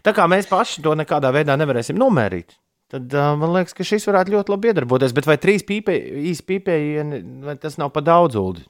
Tā 0.04 0.14
kā 0.16 0.26
mēs 0.30 0.50
paši 0.50 0.84
to 0.84 0.94
nekādā 1.00 1.32
veidā 1.34 1.56
nevarēsim 1.60 1.98
nomērīt, 2.00 2.58
tad 2.92 3.14
uh, 3.16 3.34
man 3.40 3.54
liekas, 3.56 3.76
ka 3.78 3.86
šis 3.88 4.08
varētu 4.10 4.34
ļoti 4.36 4.54
labi 4.54 4.72
iedarboties. 4.72 5.14
Bet 5.16 5.30
vai 5.30 5.38
trīs 5.42 5.64
pīpē, 5.68 5.96
īsi 6.32 6.44
pīpēji, 6.48 7.06
vai 7.46 7.56
tas 7.62 7.78
nav 7.80 7.94
pa 7.96 8.04
daudz 8.06 8.40
ūdeni? 8.42 8.68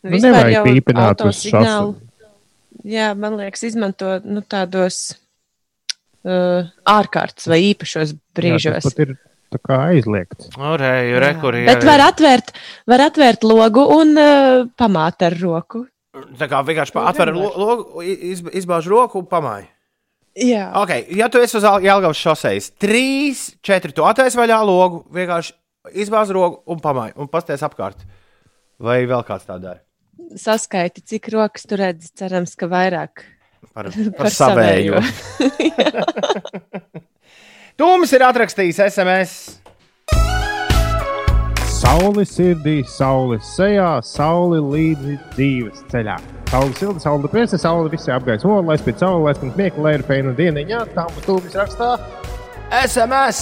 Nu, 0.00 0.14
Vispār 0.14 0.48
jau 0.54 0.62
pīpināt 0.64 1.26
uz 1.26 1.42
signālu. 1.42 1.98
Jā, 2.88 3.10
man 3.18 3.36
liekas, 3.36 3.66
izmanto 3.68 4.14
nu, 4.24 4.40
tādos 4.48 5.10
uh, 6.24 6.70
ārkārtas 6.88 7.50
vai 7.50 7.58
īpašos 7.72 8.14
brīžos. 8.36 8.88
Jā, 8.96 9.18
tā 9.50 9.60
kā 9.62 9.78
aizliegts. 9.90 10.52
Orēju, 10.56 11.18
rekurī, 11.22 11.64
Bet 11.68 11.84
var 11.86 12.04
atvērt, 12.10 12.52
var 12.90 13.06
atvērt 13.08 13.46
logu 13.46 13.84
un 13.96 14.14
uh, 14.18 14.68
pamāt 14.78 15.26
ar 15.26 15.36
roku. 15.40 15.84
Tā 16.38 16.48
kā 16.50 16.62
vienkārši 16.66 16.96
atver 17.02 17.32
logu, 17.34 18.02
iz, 18.02 18.42
izbāž 18.62 18.88
roku 18.90 19.22
un 19.22 19.28
pamāja. 19.30 19.68
Jā. 20.38 20.68
Okay, 20.78 21.04
ja 21.18 21.26
tu 21.30 21.40
esi 21.42 21.56
uz 21.58 21.66
Jālgavas 21.66 22.18
šoseis, 22.18 22.70
trīs, 22.78 23.48
četri, 23.66 23.92
tu 23.94 24.06
attaisi 24.06 24.38
vaļā 24.38 24.60
logu, 24.66 25.02
vienkārši 25.14 25.56
izbāz 26.02 26.30
roku 26.34 26.62
un 26.70 26.82
pamāji, 26.82 27.16
un 27.18 27.30
pasties 27.30 27.64
apkārt. 27.66 28.06
Vai 28.80 29.02
vēl 29.10 29.26
kāds 29.26 29.48
tā 29.48 29.58
dara? 29.60 29.82
Saskaiti, 30.38 31.02
cik 31.02 31.28
rokas 31.34 31.66
tu 31.68 31.76
redzi, 31.80 32.12
cerams, 32.16 32.54
ka 32.56 32.70
vairāk. 32.70 33.26
Par, 33.74 33.90
par, 33.92 34.10
par 34.22 34.34
savējo. 34.34 35.02
Tūms 37.80 38.10
ir 38.12 38.20
atrakstījis 38.20 38.78
SMS. 38.90 39.30
Sauli 41.78 42.26
sirdī, 42.28 42.74
saule 42.84 43.38
sejā, 43.40 43.94
saule 44.04 44.58
līdzi 44.60 45.16
dzīves 45.30 45.86
ceļā. 45.88 46.18
Saule 46.50 46.76
silta, 46.76 47.00
saule 47.06 47.30
priesa, 47.32 47.56
saule 47.62 47.88
visai 47.88 48.18
apgājis 48.18 48.44
olu, 48.44 48.66
lai 48.68 48.76
spēc 48.82 49.00
saule, 49.00 49.22
lai 49.24 49.32
spēc 49.38 49.56
miekla, 49.56 49.86
lai 49.86 49.94
ir 49.96 50.04
feina 50.10 50.34
dieniņā, 50.36 50.82
tā 50.92 51.06
mums 51.08 51.24
tūvis 51.24 51.56
rakstā. 51.56 51.94
SMS! 52.82 53.40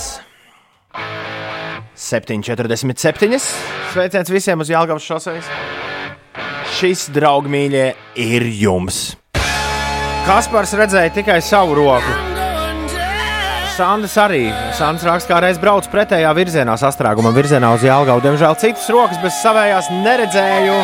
747. 1.99 3.43
Sveiciens 3.91 4.30
visiem 4.30 4.62
uz 4.62 4.70
Jālgavas 4.70 5.03
šoseis. 5.03 5.51
Šis, 6.78 7.09
draugi 7.11 7.51
mīļie, 7.59 7.84
ir 8.22 8.49
jums. 8.62 9.03
Kaspars 10.30 10.78
redzēja 10.78 11.16
tikai 11.18 11.43
savu 11.43 11.80
roku. 11.82 12.28
Sandrs 13.79 14.16
arī. 14.18 14.49
Sandrs 14.74 15.05
raksta, 15.07 15.31
kā 15.31 15.37
reiz 15.45 15.59
brauc 15.62 15.87
pretējā 15.93 16.33
virzienā, 16.35 16.74
sastrēguma 16.81 17.31
virzienā 17.31 17.68
uz 17.76 17.85
Jālgaudu. 17.87 18.24
Diemžēl 18.24 18.57
citas 18.59 18.89
rokas 18.91 19.20
bez 19.22 19.37
savējās 19.39 19.91
neredzēju. 20.03 20.79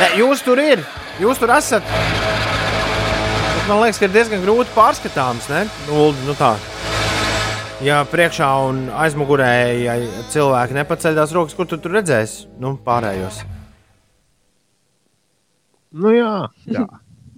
Ne, 0.00 0.08
jūs 0.18 0.42
tur 0.42 0.58
ir, 0.58 0.82
jūs 1.22 1.38
tur 1.38 1.52
esat. 1.54 1.86
Bet 3.52 3.68
man 3.68 3.84
liekas, 3.84 4.00
ka 4.00 4.08
ir 4.08 4.16
diezgan 4.16 4.42
grūti 4.42 4.74
pārskatāms. 4.74 5.46
Ne? 5.52 5.60
Nu, 5.86 6.08
nu 6.26 6.34
tā. 6.34 6.56
Ja 7.86 8.00
priekšā 8.10 8.48
un 8.66 8.80
aizmugurē 9.04 9.52
ja 9.78 9.94
cilvēki 10.34 10.74
nepaceļās 10.80 11.36
rokas, 11.36 11.54
kur 11.54 11.70
tu 11.70 11.78
tur 11.78 11.94
redzēsi 12.00 12.48
nu, 12.58 12.74
pārējos? 12.82 13.44
Nu 16.02 16.10
jā, 16.16 16.34
jā. 16.66 16.88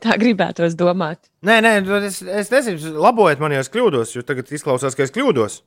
Tā 0.03 0.17
gribētos 0.19 0.75
domāt. 0.79 1.29
Nē, 1.47 1.61
nē, 1.63 1.77
es, 2.09 2.19
es 2.23 2.51
nezinu, 2.51 2.97
labojiet 3.03 3.43
man, 3.43 3.55
ja 3.55 3.63
es 3.63 3.71
kļūdos, 3.71 4.17
jo 4.17 4.25
tagad 4.27 4.51
izklausās, 4.51 4.97
ka 4.99 5.07
es 5.07 5.15
kļūdos. 5.15 5.61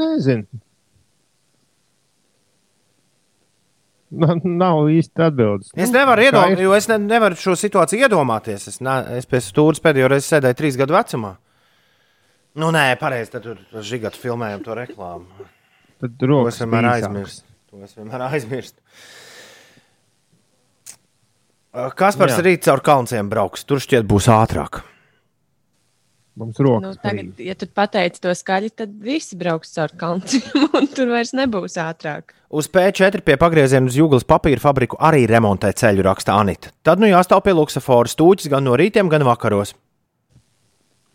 Nezinu. 0.00 0.60
Man 4.10 4.40
nav 4.42 4.88
īsti 4.90 5.22
atbildes. 5.22 5.70
Es 5.78 5.92
nevaru 5.94 6.24
iedomāties, 6.26 6.64
jo 6.64 6.72
es 6.74 6.88
ne, 6.90 6.96
nevaru 7.04 7.38
šo 7.38 7.54
situāciju 7.58 8.08
iedomāties. 8.08 8.66
Es, 8.72 8.80
ne, 8.82 8.96
es 9.20 9.28
pēc 9.30 9.52
stūres 9.52 9.82
pēdējo 9.84 10.08
reizi 10.10 10.32
sēdēju 10.32 10.58
trīs 10.58 10.78
gadu 10.80 10.96
vecumā. 10.96 11.36
Nu, 12.58 12.72
nē, 12.74 12.88
pareizi, 12.98 13.30
tad 13.36 13.46
tur 13.46 13.84
žigatu 13.86 14.18
filmējam 14.18 14.64
to 14.66 14.74
reklāmu. 14.74 15.46
Tad 16.02 16.26
es 16.50 16.58
vienmēr 16.58 16.88
aizmirstu. 16.96 17.46
To 17.70 17.84
es 17.86 17.94
vienmēr 17.94 18.26
aizmirstu. 18.26 18.82
Kaspars 21.70 22.38
arī 22.40 22.56
caur 22.58 22.82
kalnciem 22.82 23.28
brauks. 23.30 23.62
Tur 23.68 23.82
šķiet 23.82 24.08
būs 24.10 24.26
ātrāk. 24.32 24.82
Mums 26.40 26.58
rokas 26.62 26.82
Nu, 26.82 26.88
nu, 26.88 26.98
tagad, 27.02 27.40
ja 27.42 27.54
tu 27.58 27.66
pateici 27.74 28.22
to 28.22 28.32
skaļi, 28.34 28.70
tad 28.82 28.92
visi 29.04 29.36
brauks 29.38 29.74
caur 29.74 29.92
kalnu, 29.98 30.40
un 30.78 30.88
tur 30.94 31.10
vairs 31.12 31.34
nebūs 31.36 31.76
ātrāk. 31.82 32.34
Uz 32.50 32.70
P4 32.72 33.22
pie 33.26 33.36
pagrieziena 33.38 33.90
uz 33.90 33.98
jūglas 33.98 34.26
papīra 34.26 34.62
fabriku 34.62 34.98
arī 34.98 35.26
remontē 35.30 35.72
ceļu, 35.76 36.06
raksta 36.06 36.38
Anita. 36.40 36.72
Tad 36.86 37.02
nu 37.02 37.10
jāstāv 37.10 37.44
pie 37.44 37.54
luksafora 37.54 38.10
stūķis 38.10 38.50
gan 38.50 38.66
no 38.66 38.78
rītiem, 38.78 39.10
gan 39.12 39.26
vakaros. 39.26 39.74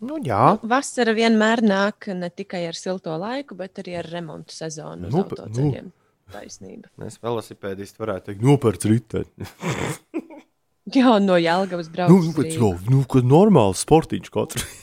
Nu, 0.06 0.20
jā, 0.24 0.56
Vasara 0.68 1.14
vienmēr 1.16 1.64
nāk 1.64 2.10
ne 2.14 2.28
tikai 2.30 2.66
ar 2.68 2.76
silto 2.76 3.16
laiku, 3.16 3.56
bet 3.58 3.80
arī 3.80 3.96
ar 3.98 4.08
remontu 4.12 4.54
sezonu 4.54 5.08
uz 5.08 5.16
Nu, 5.16 5.24
nu. 5.24 5.86
Taisnība. 6.26 6.90
mēs 6.98 7.20
velosipēdisti 7.22 8.02
varētu 8.02 8.32
teikt, 8.32 8.40
nopērts 8.42 8.88
riteni. 8.90 9.46
Jā, 10.94 11.16
no 11.18 11.34
Jālgavas 11.34 11.88
brauc. 11.90 12.10
Nu, 12.12 12.30
bet 12.36 12.54
jau, 12.54 12.76
nu, 12.86 13.02
kad 13.10 13.26
normāls 13.26 13.82
sportiņš 13.82 14.30
katru. 14.30 14.62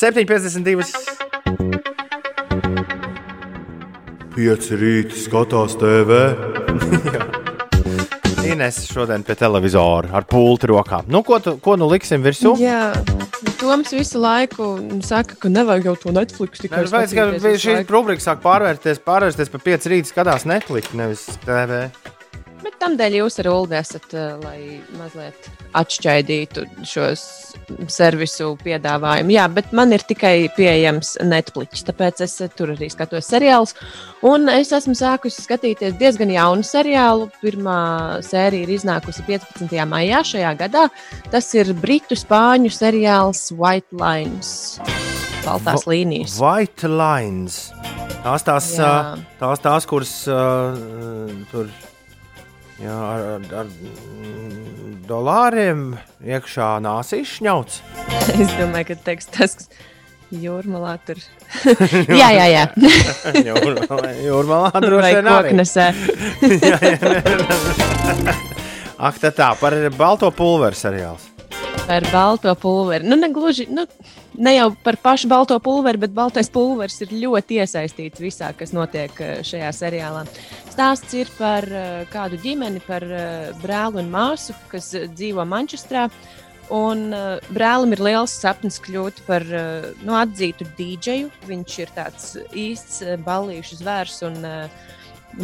7,52. 0.00 0.82
Pieci 4.34 4.78
rīti 4.80 5.20
skatās 5.20 5.76
TV. 5.78 6.18
Ines 8.50 8.80
šodien 8.90 9.22
pie 9.22 9.36
televizora 9.38 10.16
ar 10.18 10.26
pulti 10.26 10.66
rokā. 10.72 11.04
Nu, 11.06 11.22
ko, 11.22 11.38
tu, 11.44 11.54
ko 11.62 11.76
nu 11.78 11.86
liksim 11.92 12.24
virsū? 12.26 12.56
Jā, 12.58 12.90
Toms 13.60 13.92
visu 13.92 14.18
laiku 14.18 14.72
saka, 15.04 15.36
ka 15.38 15.50
nevajag 15.52 15.90
jau 15.90 15.96
to 16.00 16.14
Netflix 16.16 16.62
tikai 16.64 16.80
ka 16.88 17.04
skatīties 17.06 17.44
visu 17.44 17.68
šī 17.68 17.84
rubrika 17.92 18.24
sāk 18.24 18.40
pārvērties, 18.42 19.02
pārvērsties 19.04 19.52
par 19.52 19.62
pieci 19.62 19.92
rīti 19.92 20.10
skatās 20.10 20.48
Netflix, 20.48 20.96
nevis 20.96 21.28
TV. 21.44 21.84
Bet 22.60 22.76
tam 22.80 22.96
dēļ 23.00 23.14
jūs 23.22 23.38
ar 23.40 23.48
Ulu 23.52 23.76
esat, 23.78 24.06
eh, 24.12 24.34
lai 24.42 24.58
mazliet 24.98 25.48
atšķaidītu 25.76 26.64
šos 26.88 27.22
servisu 27.88 28.50
piedāvājumu. 28.64 29.32
Jā, 29.32 29.46
bet 29.52 29.72
man 29.76 29.92
ir 29.94 30.02
tikai 30.04 30.50
pieejams 30.56 31.14
Netflix, 31.24 31.84
tāpēc 31.86 32.20
es 32.26 32.34
tur 32.58 32.74
arī 32.74 32.90
skatos 32.92 33.28
seriālus. 33.30 33.74
Un 34.26 34.48
es 34.52 34.72
esmu 34.76 34.96
sākusi 34.98 35.44
skatīties 35.46 35.96
diezgan 36.00 36.32
jaunu 36.34 36.66
seriālu. 36.66 37.30
Pirmā 37.42 37.78
sērija 38.26 38.66
ir 38.66 38.74
iznākusi 38.76 39.24
15. 39.28 39.86
maijā 39.88 40.20
šajā 40.32 40.54
gadā. 40.58 40.88
Tas 41.30 41.48
ir 41.54 41.72
britu 41.74 42.18
spāņu 42.18 42.72
seriāls 42.74 43.50
White 43.56 43.92
Lines. 43.92 44.80
Baltās 45.44 45.86
Va- 45.86 45.92
līnijas. 45.94 46.36
White 46.40 46.88
lines. 46.88 47.70
Tās 48.20 48.44
tās, 48.44 48.66
Jā. 48.76 49.16
tās, 49.40 49.62
tās 49.64 49.86
kuras 49.88 50.10
uh, 50.28 50.76
tur 51.50 51.70
jā, 52.80 52.96
ar, 52.96 53.20
ar, 53.28 53.44
ar 53.62 53.70
dolāriem 55.10 55.94
iekšā 56.24 56.72
nāsīs 56.84 57.38
šņauts. 57.38 57.80
Es 58.40 58.52
domāju, 58.58 58.92
ka 58.92 58.96
teiks 59.10 59.26
tas, 59.32 59.56
kas 59.58 59.70
jūrmalā 60.30 60.94
tur. 61.06 61.18
jā, 62.20 62.28
jā, 62.36 62.46
jā. 62.50 62.64
Jūrmalā 63.48 64.12
jūrmalā 64.22 64.70
droši 64.84 65.16
vien 65.16 65.30
koknesē. 65.30 65.88
Ak, 69.00 69.18
tā 69.18 69.32
tā, 69.34 69.50
par 69.58 69.76
balto 69.96 70.30
pulveru 70.36 70.78
seriāls. 70.78 71.26
Par 71.88 72.06
balto 72.12 72.54
pulveri. 72.60 73.08
Nu, 73.08 73.18
ne 73.18 73.32
gluži. 73.34 73.66
Nu, 73.72 73.88
Ne 74.40 74.54
jau 74.54 74.70
par 74.84 74.96
pašu 74.96 75.28
balto 75.28 75.56
pulveri, 75.60 75.98
bet 76.00 76.12
baltais 76.14 76.48
pulveris 76.52 77.00
ir 77.02 77.10
ļoti 77.24 77.58
iesaistīts 77.60 78.22
visā, 78.22 78.52
kas 78.56 78.70
notiek 78.72 79.12
eh, 79.20 79.40
šajā 79.44 79.70
seriālā. 79.74 80.22
Stāsts 80.70 81.14
ir 81.18 81.30
par 81.38 81.66
eh, 81.66 82.04
kādu 82.12 82.38
ģimeni, 82.40 82.80
par 82.86 83.02
eh, 83.02 83.50
brāli 83.62 84.00
un 84.04 84.10
māsu, 84.12 84.54
kas 84.70 84.92
eh, 84.94 85.08
dzīvo 85.10 85.44
Manchestrā. 85.48 86.08
Un 86.70 87.08
uh, 87.10 87.40
brālim 87.50 87.90
ir 87.96 87.98
liels 88.06 88.30
sapnis 88.38 88.76
kļūt 88.78 89.16
par 89.26 89.42
uh, 89.42 89.88
nu, 90.06 90.12
atzītu 90.14 90.62
dīdžeju. 90.78 91.26
Viņš 91.48 91.72
ir 91.82 91.88
tāds 91.96 92.28
īsts 92.54 93.00
uh, 93.02 93.16
ballīšu 93.26 93.80
zvērs 93.80 94.20
un 94.28 94.36
uh, 94.46 94.68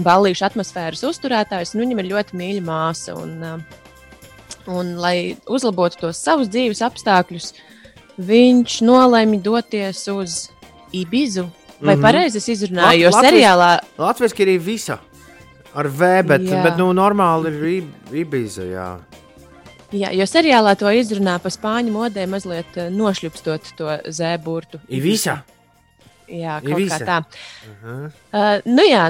ballīšu 0.06 0.44
atmosfēras 0.46 1.02
uzturētājs. 1.08 1.74
un 1.74 1.82
Viņam 1.82 2.04
ir 2.04 2.08
ļoti 2.12 2.38
mīļa 2.38 2.62
māsa. 2.68 3.16
Un, 3.18 3.34
uh, 3.42 4.62
un, 4.70 4.94
lai 5.02 5.34
uzlabotu 5.50 5.98
tos 6.04 6.22
savus 6.22 6.46
dzīves 6.54 6.84
apstākļus, 6.86 7.50
viņš 8.22 8.78
nolēma 8.86 9.42
doties 9.42 10.04
uz 10.14 10.38
Ibizu. 10.94 11.48
Vai 11.80 11.96
Mhm. 11.98 12.06
pareizi 12.06 12.38
es 12.38 12.46
izrunāju? 12.54 13.00
Jo 13.02 13.10
Lat- 13.10 13.18
Latvijas- 13.18 13.34
seriālā 13.34 13.72
Latvijas 13.98 14.38
ir 14.46 14.58
visa. 14.62 15.00
Ar 15.76 15.88
V, 15.92 16.10
bet, 16.24 16.46
Jā. 16.48 16.62
bet 16.64 16.78
nu, 16.80 16.88
normāli 16.96 17.52
ir 17.52 17.66
Ib- 17.74 18.14
Ibiza. 18.24 18.64
Jā. 18.64 18.88
Jā, 19.94 20.10
jo 20.16 20.24
seriālā 20.26 20.72
to 20.78 20.90
izrunā 20.90 21.36
pa 21.42 21.50
spāņu 21.52 21.92
modē, 21.94 22.24
mazliet 22.26 22.78
eh, 22.80 22.88
nošļupstot 22.90 23.68
to 23.78 23.92
zēburtu. 24.08 24.80
Ibiza. 24.88 25.42
Jā, 26.26 26.56
kaut 26.64 26.72
Ibiza. 26.74 26.98
kā 26.98 27.06
tā. 27.06 27.16
Uh-huh. 27.70 28.06
Uh, 28.34 28.56
nu 28.66 28.82
jā, 28.82 29.04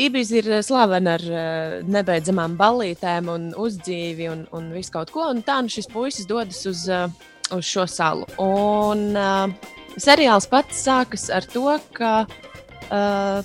Ibiza 0.00 0.38
ir 0.38 0.46
slavena 0.64 1.18
ar 1.18 1.24
uh, 1.28 1.74
nebeidzamām 1.84 2.54
ballītēm 2.56 3.28
un 3.28 3.50
uzdzīvi 3.60 4.30
un, 4.32 4.46
un 4.56 4.70
visu 4.72 4.94
kaut 4.94 5.12
ko. 5.12 5.26
Un 5.34 5.42
tā 5.44 5.58
nu 5.60 5.68
šis 5.72 5.90
puisis 5.92 6.28
dodas 6.30 6.62
uz, 6.70 6.86
uh, 6.88 7.10
uz 7.52 7.66
šo 7.68 7.84
salu. 7.90 8.24
Un 8.40 9.10
uh, 9.12 9.52
seriāls 10.00 10.48
pats 10.48 10.80
sākas 10.86 11.28
ar 11.34 11.44
to, 11.52 11.76
ka 11.92 12.14
uh, 12.24 13.44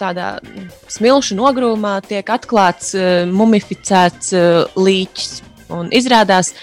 tādā 0.00 0.38
smilšu 0.90 1.36
nogrūmā 1.38 1.98
tiek 2.06 2.28
atklāts 2.32 2.94
uh, 2.96 3.24
mumificēts 3.30 4.34
uh, 4.36 4.78
līķis. 4.78 5.42
Un 5.74 5.90
izrādās, 5.92 6.54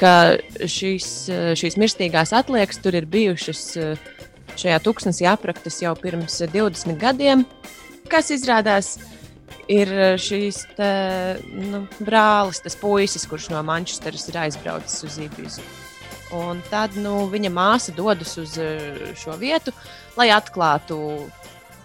ka 0.00 0.40
šīs, 0.58 1.08
uh, 1.28 1.50
šīs 1.58 1.76
mirstīgās 1.80 2.32
atliekas 2.36 2.80
tur 2.84 2.96
ir 2.96 3.08
bijušas 3.10 3.64
uh, 3.80 4.12
šajā 4.60 4.78
tūkstnesī 4.84 5.28
apraktas 5.28 5.82
jau 5.82 5.94
pirms 5.98 6.40
20 6.52 6.98
gadiem, 7.00 7.44
kas 8.10 8.30
izrādās 8.34 8.94
ir 9.70 9.90
šīs 10.20 10.60
te, 10.76 10.90
nu, 11.54 11.84
brālis, 12.04 12.60
tas 12.64 12.76
puisis, 12.78 13.24
kurš 13.28 13.50
no 13.54 13.62
Manchesteras 13.66 14.28
ir 14.28 14.40
aizbraucis 14.44 15.06
uz 15.06 15.18
Ibizu. 15.24 15.64
Un 16.34 16.60
tad 16.70 16.96
nu, 16.98 17.26
viņa 17.30 17.50
māsa 17.52 17.94
dodas 17.94 18.34
uz 18.40 18.56
eh, 18.58 19.12
šo 19.18 19.36
vietu, 19.38 19.74
lai 20.18 20.30
atklātu, 20.34 20.98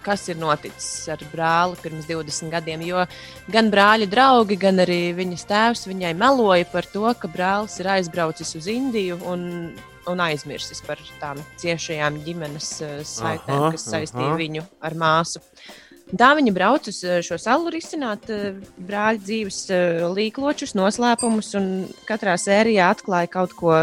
kas 0.03 0.27
ir 0.31 0.39
noticis 0.39 1.07
ar 1.11 1.21
brāli 1.33 1.77
pirms 1.81 2.07
20 2.09 2.51
gadiem. 2.53 2.83
Jo 2.87 3.05
gan 3.51 3.71
brāļa 3.73 4.09
draugi, 4.09 4.57
gan 4.59 4.81
arī 4.83 5.11
viņas 5.17 5.45
tēvs 5.49 5.87
viņai 5.89 6.13
meloja 6.17 6.67
par 6.71 6.87
to, 6.89 7.05
ka 7.19 7.31
brālis 7.31 7.79
ir 7.81 7.91
aizbraucis 7.95 8.55
uz 8.59 8.69
Indiju 8.71 9.19
un, 9.29 9.43
un 10.09 10.23
aizmirsis 10.23 10.81
par 10.85 11.01
tām 11.21 11.41
ciešajām 11.61 12.21
ģimenes 12.25 12.71
eh, 12.85 12.97
saitēm, 13.07 13.55
Aha, 13.59 13.71
kas 13.75 13.87
saistīja 13.91 14.33
aha. 14.33 14.39
viņu 14.39 14.65
ar 14.81 14.97
māsu. 14.99 15.43
Tā 16.09 16.31
viņa 16.37 16.53
brauc 16.55 16.89
uz 16.89 17.03
eh, 17.05 17.21
šo 17.25 17.37
salu 17.41 17.71
risināt 17.73 18.29
eh, 18.33 18.51
brāļa 18.77 19.23
dzīves 19.23 19.63
līkločus, 20.17 20.75
noslēpumus, 20.79 21.55
un 21.59 21.73
katrā 22.09 22.37
sērijā 22.39 22.91
atklāja 22.95 23.33
kaut 23.39 23.57
ko 23.57 23.81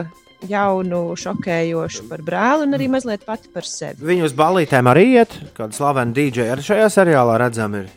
jaunu, 0.50 1.02
šokējošu 1.18 2.06
par 2.10 2.24
brāli 2.26 2.66
un 2.66 2.76
arī 2.78 2.88
mazliet 2.92 3.26
pati 3.26 3.50
par 3.52 3.66
sevi. 3.68 4.04
Viņu 4.06 4.26
uz 4.28 4.34
balītēm 4.36 4.90
arī 4.90 5.06
iet. 5.20 5.36
Kāda 5.56 5.76
slavena 5.76 6.16
dīdžeja 6.16 6.56
arī 6.56 6.66
šajā 6.66 6.90
seriālā 6.98 7.38
redzama 7.42 7.84
ir. 7.84 7.94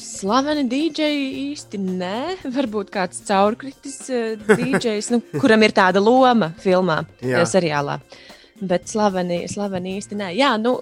Slaveni 0.00 0.64
dīdžeji 0.70 1.26
īsti 1.50 1.80
nē, 1.82 2.20
varbūt 2.56 2.92
kāds 2.94 3.20
caurkritis 3.28 3.98
dīdžejs, 4.46 5.10
nu, 5.12 5.20
kuram 5.36 5.66
ir 5.66 5.76
tāda 5.76 6.00
loma 6.02 6.52
filmā, 6.62 7.02
Jā. 7.24 7.44
seriālā. 7.48 7.98
Bet 8.56 8.88
slaveni, 8.88 9.42
slaveni 9.52 9.98
īsti 9.98 10.16
nē. 10.16 10.30
Jā, 10.38 10.54
nu, 10.56 10.78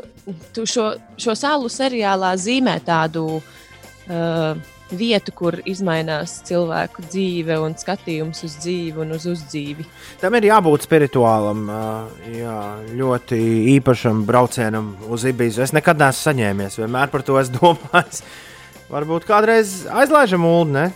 tu 0.54 0.62
šo, 0.70 0.92
šo 1.18 1.34
salu 1.34 1.66
seriālā 1.72 2.30
zīmē 2.38 2.76
tādu 2.86 3.24
uh, 3.40 4.54
vietu, 4.92 5.32
kur 5.36 5.56
izmainās 5.68 6.36
cilvēku 6.48 7.04
dzīve 7.06 7.56
un 7.62 7.76
skatījums 7.78 8.44
uz 8.46 8.56
dzīvi 8.62 9.00
un 9.04 9.14
uz 9.16 9.26
uzdzīvi. 9.30 9.86
Tam 10.20 10.36
ir 10.38 10.48
jābūt 10.50 10.84
spirituālam, 10.86 11.64
jā, 12.34 12.58
ļoti 12.96 13.38
īpašam 13.76 14.24
braucienam 14.28 14.92
uz 15.08 15.24
Ibizu. 15.30 15.64
Es 15.64 15.74
nekad 15.76 16.00
neesmu 16.02 16.28
saņēmies, 16.28 16.78
vienmēr 16.82 17.12
par 17.12 17.24
to 17.26 17.38
esmu 17.40 17.60
domājis. 17.60 18.24
Varbūt 18.94 19.24
kādreiz 19.28 19.82
aizlaižam 19.88 20.44
ulu, 20.44 20.68
ne? 20.74 20.86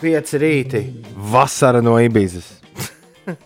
Pieci 0.00 0.40
rīti, 0.40 0.84
vasara 1.32 1.82
no 1.84 1.98
Ibizas. 2.00 2.56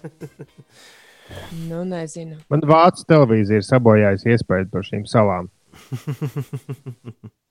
Nu, 1.69 1.81
nezinu. 1.89 2.37
Man 2.53 2.63
vācu 2.69 3.07
televīzija 3.09 3.59
ir 3.61 3.67
sabojājusi 3.67 4.35
iespēju 4.35 4.69
par 4.71 4.85
šīm 4.87 5.07
salām. 5.09 5.49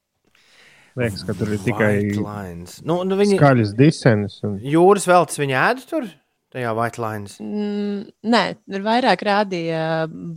Liekas, 0.99 1.23
ka 1.25 1.33
tur 1.37 1.53
ir 1.55 1.61
tikai 1.63 1.93
White 1.95 2.21
lines. 2.21 2.75
Nu, 2.85 2.99
nu 3.07 3.17
viņi 3.17 3.39
skaļas 3.39 3.71
disenas. 3.77 4.35
Un... 4.45 4.59
jūras 4.61 5.07
veltes, 5.09 5.39
viņi 5.41 5.55
ēd 5.57 5.81
tur, 5.89 6.05
tajā 6.53 6.73
White 6.77 7.01
lines. 7.01 7.37
Mm, 7.41 8.03
nē, 8.29 8.43
ir 8.77 8.85
vairāk 8.85 9.23
rādīja 9.25 9.85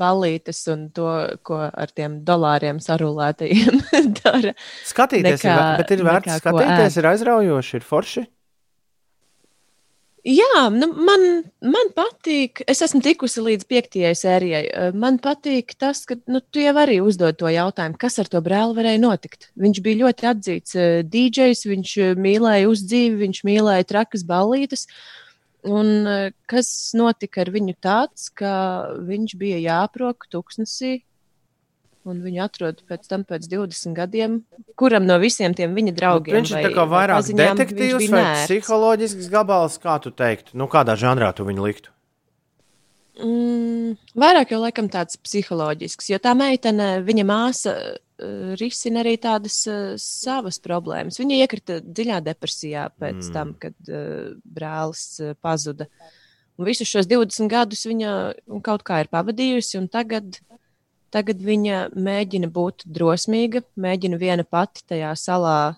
balītes 0.01 0.63
un 0.73 0.87
to, 0.97 1.11
ko 1.45 1.61
ar 1.69 1.93
tiem 1.93 2.23
dolāriem 2.27 2.81
sarulētajiem 2.81 3.83
dara. 4.23 4.55
Skatīties, 4.89 5.43
Nekā- 5.43 5.59
ir, 5.59 5.83
bet 5.83 5.93
ir 5.99 6.07
vērts 6.09 6.33
ko 6.33 6.41
skatīties, 6.41 6.97
ēd. 6.97 7.03
ir 7.03 7.11
aizraujoši, 7.13 7.77
ir 7.81 7.87
forši. 7.93 8.27
Jā, 10.27 10.65
nu, 10.75 10.89
man, 11.07 11.23
man 11.63 11.91
patīk. 11.95 12.65
Es 12.67 12.81
esmu 12.83 12.99
tikusi 13.05 13.45
līdz 13.47 13.67
piektajai 13.71 14.15
sērijai. 14.19 14.63
Eh, 14.67 14.97
Man 14.99 15.21
patīk 15.23 15.77
tas, 15.79 16.01
ka 16.09 16.17
nu, 16.27 16.41
tu 16.43 16.65
jau 16.65 16.73
arī 16.83 16.97
uzdod 16.99 17.39
to 17.39 17.47
jautājumu, 17.53 17.95
kas 18.03 18.19
ar 18.19 18.27
to 18.33 18.41
brāli 18.43 18.75
varēja 18.75 19.03
notikt. 19.05 19.53
Viņš 19.55 19.81
bija 19.87 20.01
ļoti 20.01 20.27
atzīts 20.33 20.75
uh, 20.75 20.89
DJs, 21.07 21.63
viņš 21.71 21.93
eh, 22.03 22.19
mīlēja 22.19 22.73
uzdzīvi, 22.73 23.21
viņš 23.23 23.43
mīlēja 23.47 23.87
trakas 23.93 24.27
ballītes. 24.27 24.89
Un 25.67 26.07
kas 26.47 26.69
notika 26.95 27.41
ar 27.43 27.49
viņu 27.51 27.73
tāds, 27.83 28.29
ka 28.39 28.51
viņš 29.03 29.33
bija 29.39 29.57
jāprok 29.59 30.29
tuksnesī, 30.31 31.01
un 32.07 32.23
viņu 32.25 32.41
atrod 32.45 32.81
pēc 32.89 33.09
tam 33.11 33.25
pēc 33.29 33.49
20 33.51 33.97
gadiem, 33.99 34.39
kuram 34.79 35.05
no 35.09 35.19
visiem 35.23 35.55
tiem 35.59 35.75
viņa 35.77 35.95
draugiem 35.99 36.39
Viņš 36.39 36.55
ir 36.55 36.69
tā 36.69 36.71
kā 36.77 36.85
vai 36.87 37.03
vairāk 37.09 37.29
detektīvs 37.43 38.09
vai 38.09 38.23
neērts. 38.23 38.47
psiholoģisks 38.51 39.29
gabals, 39.33 39.77
kā 39.83 39.99
tu 40.03 40.11
teiktu? 40.15 40.55
Nu, 40.55 40.71
kādā 40.71 40.95
žanrā 40.97 41.33
tu 41.35 41.45
viņu 41.49 41.67
liktu? 41.67 41.93
Mm, 43.17 43.95
vairāk 44.21 44.51
jau 44.53 44.59
laikam 44.61 44.91
tāds 44.93 45.17
psiholoģisks, 45.25 46.11
jo 46.13 46.19
tā 46.21 46.35
meitene, 46.37 46.99
viņa 47.07 47.25
māsa, 47.25 47.73
eh, 48.21 48.53
risina 48.61 49.01
arī 49.01 49.15
tādas 49.17 49.57
eh, 49.73 49.95
savas 49.97 50.59
problēmas. 50.61 51.17
Viņa 51.23 51.39
iekrita 51.41 51.79
dziļā 51.81 52.21
depresijā 52.27 52.91
pēc 53.01 53.23
Mm. 53.25 53.33
tam, 53.33 53.55
kad 53.55 53.75
uh, 53.89 54.37
brālis 54.45 55.07
uh, 55.25 55.33
pazuda. 55.41 55.87
Un 56.59 56.65
visus 56.69 56.89
šos 56.89 57.09
20 57.09 57.49
gadus 57.49 57.87
viņa 57.89 58.13
kaut 58.65 58.85
kā 58.85 59.01
ir 59.01 59.09
pavadījusi, 59.13 59.79
un 59.81 59.89
tagad, 59.89 60.39
tagad 61.15 61.41
viņa 61.43 61.83
mēģina 61.97 62.49
būt 62.53 62.87
drosmīga, 62.87 63.63
mēģina 63.77 64.19
viena 64.21 64.45
pati 64.45 64.85
tajā 64.89 65.13
salā 65.19 65.77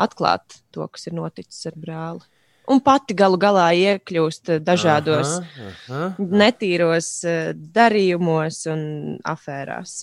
atklāt 0.00 0.60
to, 0.72 0.86
kas 0.88 1.08
ir 1.10 1.16
noticis 1.18 1.66
ar 1.68 1.76
brāli. 1.78 2.24
Un 2.68 2.82
pati 2.84 3.14
galu 3.16 3.38
galā 3.40 3.70
iekļūst 3.72 4.50
eh, 4.52 4.58
dažādos 4.60 5.38
Aha, 5.38 5.68
aha. 5.88 6.08
netīros 6.20 7.08
eh, 7.24 7.54
darījumos 7.56 8.58
un 8.68 8.82
afērās. 9.24 10.02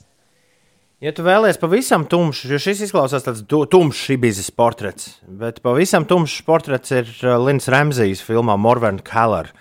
Ja 1.03 1.11
tu 1.14 1.22
vēlies 1.27 1.60
pavisam 1.61 2.07
tumšs, 2.10 2.45
jo 2.49 2.57
šis 2.61 2.86
izklausās 2.88 3.26
tāds 3.27 3.44
tu- 3.45 3.65
tumšs 3.69 4.07
ibizes 4.15 4.48
portrets, 4.49 5.18
bet 5.27 5.60
pavisam 5.61 6.07
tumšs 6.10 6.40
portrets 6.48 6.94
ir 6.95 7.10
uh, 7.27 7.36
Lins 7.44 7.68
Remzijs 7.69 8.23
filmā 8.26 8.56
Morvena 8.57 9.03
Keller, 9.06 9.52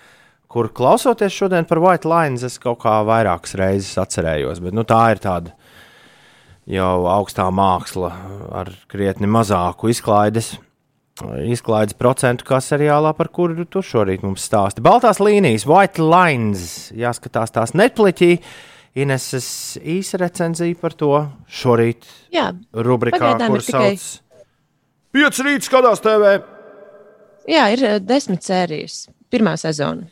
kur 0.55 0.69
klausoties 0.71 1.35
šodien 1.35 1.65
par 1.67 1.81
White 1.83 2.07
Lines, 2.07 2.45
es 2.47 2.55
kaut 2.63 2.79
kā 2.85 3.01
vairākas 3.03 3.57
reizes 3.59 3.97
atcerējos, 3.99 4.61
bet 4.63 4.75
nu, 4.77 4.85
tā 4.87 5.01
ir 5.11 5.19
tāda 5.19 5.51
jau 6.71 7.05
augstā 7.11 7.49
māksla 7.53 8.11
ar 8.55 8.71
krietni 8.91 9.27
mazāku 9.29 9.91
izklaides. 9.91 10.53
Izklaides 11.47 11.95
procentu 11.95 12.43
kā 12.47 12.57
seriālā, 12.63 13.13
par 13.15 13.29
kuru 13.31 13.63
tu 13.71 13.83
šorīt 13.85 14.23
mums 14.25 14.43
stāsti. 14.49 14.83
Baltās 14.83 15.21
līnijas, 15.23 15.63
White 15.67 16.03
Lines, 16.03 16.89
jāskatās 16.95 17.53
tās 17.55 17.75
netpliķī. 17.75 18.31
Ineses 18.99 19.47
īsa 19.83 20.19
recenzija 20.21 20.75
par 20.79 20.93
to 20.95 21.11
šorīt 21.51 22.07
Jā, 22.31 22.49
rubrikā, 22.71 23.33
kur 23.43 23.59
tikai- 23.59 23.97
sauc 23.99 24.21
Pieci 25.15 25.43
rīta 25.43 25.67
skatās 25.67 25.99
TV. 26.03 26.31
jā, 27.47 27.67
ir 27.75 27.83
eh, 27.83 27.99
desmit 27.99 28.43
sērijas. 28.43 29.07
Pirmā 29.31 29.57
sezona 29.59 30.07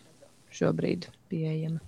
šobrīd 0.54 1.08
pieejama. 1.32 1.80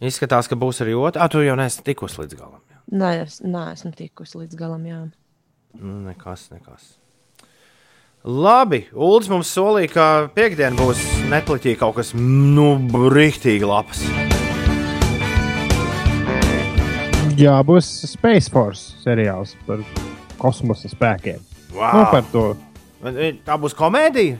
Izskatās, 0.00 0.46
ka 0.50 0.54
būs 0.58 0.78
arī 0.84 0.94
otra. 0.94 1.24
Ah, 1.24 1.30
tu 1.32 1.40
jau 1.42 1.56
neesi 1.58 1.82
tikusi 1.86 2.20
līdz 2.22 2.36
galam. 2.38 2.60
Jā. 2.70 2.78
Nē, 3.00 3.10
es 3.24 3.40
neesmu 3.42 3.92
tikusi 3.98 4.38
līdz 4.44 4.58
galam. 4.58 4.84
Jā. 4.86 5.00
Nu, 5.78 5.98
nekas, 6.06 6.48
nekas. 6.54 6.96
Labi, 8.28 8.84
Ulas 8.92 9.28
mums 9.30 9.50
solīja, 9.54 9.90
ka 9.94 10.06
piekdiena 10.34 10.74
būs 10.78 11.00
netliķī 11.30 11.76
kaut 11.78 11.94
kas, 12.00 12.12
nu, 12.18 12.72
brīhtīgi 12.90 13.66
labs. 13.68 14.02
Jā, 17.38 17.54
būs 17.62 17.86
Space 18.10 18.50
Force 18.50 18.96
seriāls 19.04 19.52
par 19.66 19.84
kosmosa 20.40 20.90
spēkiem. 20.90 21.38
Nu, 21.70 21.78
par 22.10 22.22
Wow. 22.22 22.32
to. 22.32 22.56
Bet 23.02 23.44
Tā 23.46 23.54
būs 23.58 23.74
komēdija. 23.78 24.38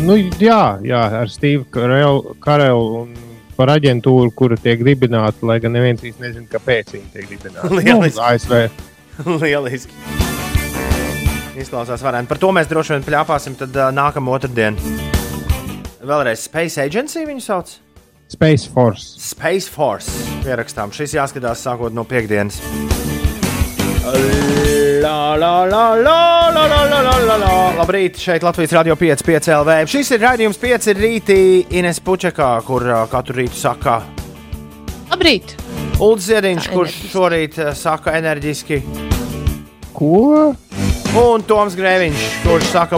Nu, 0.00 0.16
jā, 0.40 0.62
jā, 0.86 1.02
ar 1.20 1.30
Steve'u 1.30 1.66
Karelu, 1.70 2.34
Karelu 2.42 2.88
un 3.02 3.12
par 3.58 3.74
aģentūru, 3.74 4.32
kura 4.34 4.56
tiek 4.58 4.80
dibināta, 4.86 5.44
lai 5.46 5.58
gan 5.62 5.76
neviens 5.76 6.02
īsti 6.02 6.24
nezina, 6.24 6.48
kāpēc 6.50 6.96
viņa 6.96 7.12
tiek 7.12 7.28
dibināta. 7.30 7.70
Lieliski. 7.78 8.18
Nu, 8.18 8.24
ASV. 8.32 9.42
Lieliski. 9.44 9.94
Izklausās, 11.62 12.02
varētu. 12.02 12.30
Par 12.32 12.40
to 12.40 12.50
mēs 12.56 12.70
droši 12.70 12.96
vien 12.96 13.06
plāpāsim 13.06 13.56
tad 13.60 13.76
uh, 13.76 13.90
nākamā 13.94 14.38
otrdiena. 14.38 14.76
Vēlreiz 16.02 16.48
Space 16.48 16.80
Agency 16.82 17.26
viņu 17.28 17.44
sauc. 17.44 17.76
Space 18.32 18.70
Force. 18.72 19.12
Space 19.20 19.68
Force 19.70 20.10
pierakstām. 20.42 20.90
Šis 20.96 21.14
jāskatās 21.18 21.62
sākot 21.62 21.94
no 21.94 22.06
piekdienas. 22.08 22.58
La, 25.02 25.34
la, 25.34 25.64
la, 25.64 25.94
la, 25.94 26.50
la, 26.54 26.66
la, 26.66 26.84
la, 26.86 27.00
la, 27.02 27.18
la, 27.26 27.36
la. 27.36 27.54
Labrīt, 27.80 28.20
šeit 28.22 28.44
Latvijas 28.46 28.70
Rādio 28.76 28.94
5, 28.94 29.24
5 29.26 29.48
LV. 29.56 29.74
Šis 29.90 30.12
ir 30.14 30.20
raidījums 30.22 30.60
5 30.62 30.92
rītī 30.94 31.38
Ines 31.74 31.98
Pučakā, 31.98 32.52
kur 32.62 32.86
uh, 32.86 33.02
katru 33.10 33.40
rītu 33.40 33.58
saka 33.58 33.98
Labrīt! 35.10 35.56
Ulrichs 35.98 36.28
Ziediņš, 36.30 36.68
Tā, 36.68 36.72
kurš 36.72 36.94
enerģiski. 36.94 37.10
šorīt 37.16 37.58
uh, 37.58 37.72
saka 37.74 38.14
enerģiski, 38.20 38.78
Ko? 39.92 40.54
un 41.18 41.42
Toms 41.50 41.74
Grēviņš, 41.76 42.22
kurš 42.46 42.70
saka 42.70 42.96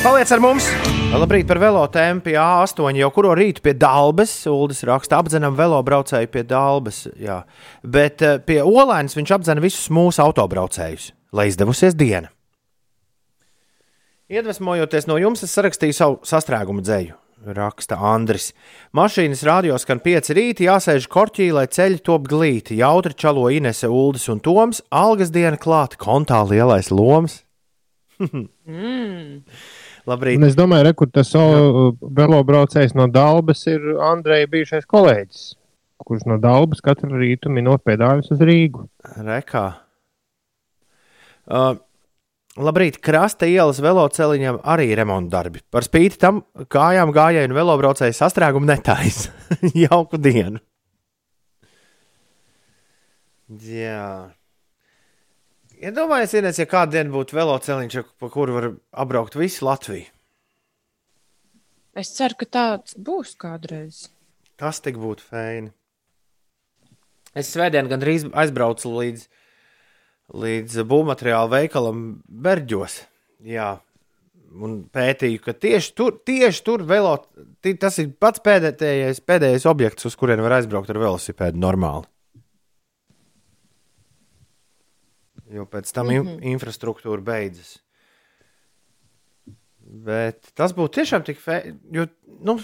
Paliec 0.00 0.30
ar 0.32 0.40
mums! 0.40 0.64
Labrīt 1.12 1.44
par 1.44 1.58
velo 1.60 1.82
tēmu 1.92 2.22
pie 2.24 2.32
A8, 2.40 2.96
jau 2.96 3.08
kuru 3.12 3.34
rītu 3.36 3.60
pie 3.60 3.74
Dālbes. 3.76 4.30
Uldis 4.48 4.78
raksta, 4.88 5.18
apdzenam 5.20 5.58
velo 5.58 5.76
braucēju 5.84 6.30
pie 6.32 6.40
Dālbes. 6.48 7.02
Jā. 7.20 7.42
Bet 7.84 8.24
eh, 8.24 8.38
pie 8.40 8.62
Olainas 8.64 9.18
viņš 9.18 9.32
apdzena 9.36 9.60
visus 9.60 9.90
mūsu 9.92 10.22
autobraucējus, 10.24 11.10
lai 11.36 11.50
izdevusies 11.50 11.98
diena. 12.00 12.30
Iedvesmojoties 14.32 15.04
no 15.10 15.18
jums, 15.20 15.44
es 15.44 15.52
sarakstīju 15.52 15.98
savu 15.98 16.16
sastrēgumu 16.30 16.80
dzēju. 16.86 17.18
Raksta 17.60 17.98
Andris. 18.00 18.54
Mašīnas 18.96 19.44
rādījos, 19.44 19.84
ka 19.84 19.98
pieci 20.00 20.38
rīti 20.38 20.64
jāsēž 20.64 21.10
korķī, 21.12 21.50
lai 21.52 21.66
ceļi 21.68 22.00
top 22.08 22.24
glīti. 22.30 22.80
Jautri 22.80 23.12
čalo 23.20 23.50
Inese, 23.52 23.92
Uldis 23.92 24.30
un 24.32 24.40
Toms. 24.40 24.80
Algas 24.88 25.28
diena 25.34 25.60
klāta, 25.60 26.00
kontā 26.00 26.40
lielais 26.48 26.88
loms. 26.88 27.42
Mm. 28.70 29.40
Labrīt! 30.08 30.38
Un 30.40 30.48
es 30.48 30.56
domāju, 30.58 30.86
re, 30.86 30.94
kur 30.96 31.10
tas 31.12 31.30
o, 31.36 31.90
velobraucējs 32.00 32.96
no 32.98 33.06
Dabas 33.12 33.66
ir 33.70 33.84
Andreja 34.04 34.48
bijušais 34.50 34.88
kolēģis, 34.90 35.44
kurš 36.06 36.26
no 36.30 36.38
Dabas 36.40 36.82
katru 36.84 37.20
rītu 37.20 37.52
minot 37.52 37.84
pedāļus 37.86 38.32
uz 38.34 38.42
Rīgu. 38.46 38.86
Rekā. 39.26 39.66
Uh, 41.50 41.74
labrīt, 42.60 43.00
krasta 43.04 43.48
ielas 43.50 43.82
veloceliņam 43.82 44.62
arī 44.64 44.90
remonta 44.98 45.36
darbi. 45.38 45.62
Par 45.72 45.86
spīti 45.86 46.20
tam 46.22 46.42
kājām 46.72 47.12
gājēji 47.16 47.50
un 47.50 47.56
velobraucēji 47.58 48.16
sastrēgumu 48.16 48.70
netais. 48.70 49.26
Jauku 49.84 50.20
dienu. 50.20 50.62
Jā. 53.50 54.30
Iedomājieties, 55.80 56.58
ja, 56.58 56.66
ja 56.66 56.68
kādu 56.68 56.98
dienu 56.98 57.14
būtu 57.14 57.36
veloceliņš, 57.38 58.00
pa 58.20 58.28
kuru 58.32 58.56
var 58.56 58.66
apbraukt 59.04 59.38
visu 59.40 59.64
Latviju. 59.64 60.10
Es 61.96 62.12
ceru, 62.14 62.36
ka 62.38 62.46
tāds 62.46 62.96
būs 63.00 63.32
kādreiz. 63.40 64.08
Tas 64.60 64.82
tik 64.84 64.98
būtu 65.00 65.24
fēni. 65.24 65.72
Es 67.32 67.50
svētdien 67.54 67.88
gandrīz 67.90 68.26
aizbraucu 68.28 68.92
līdz, 68.92 69.24
līdz 70.44 70.82
būvmateriālu 70.90 71.52
veikalam 71.54 72.04
Berģos. 72.28 73.00
Jā, 73.46 73.72
un 74.52 74.82
pētīju, 74.92 75.40
ka 75.46 75.56
tieši 75.56 75.94
tur, 75.96 76.20
tieši 76.26 76.64
tur 76.66 76.84
velo, 76.86 77.16
tas 77.64 77.98
ir 78.02 78.12
pats 78.20 78.42
pēdējais, 78.44 79.22
pēdējais 79.24 79.68
objekts, 79.70 80.10
uz 80.10 80.18
kurien 80.18 80.42
var 80.44 80.58
aizbraukt 80.58 80.92
ar 80.92 81.00
velosipēdu 81.00 81.62
normāli. 81.62 82.10
Jo 85.50 85.66
pēc 85.66 85.90
tam 85.92 86.06
mm 86.06 86.26
-hmm. 86.26 86.42
infrastruktūra 86.52 87.22
beidzas. 87.26 87.78
Bet 89.80 90.52
tas 90.54 90.72
būtu 90.72 91.00
tiešām 91.00 91.24
tik 91.26 91.40
fēni. 91.42 91.74
Nu, 92.40 92.58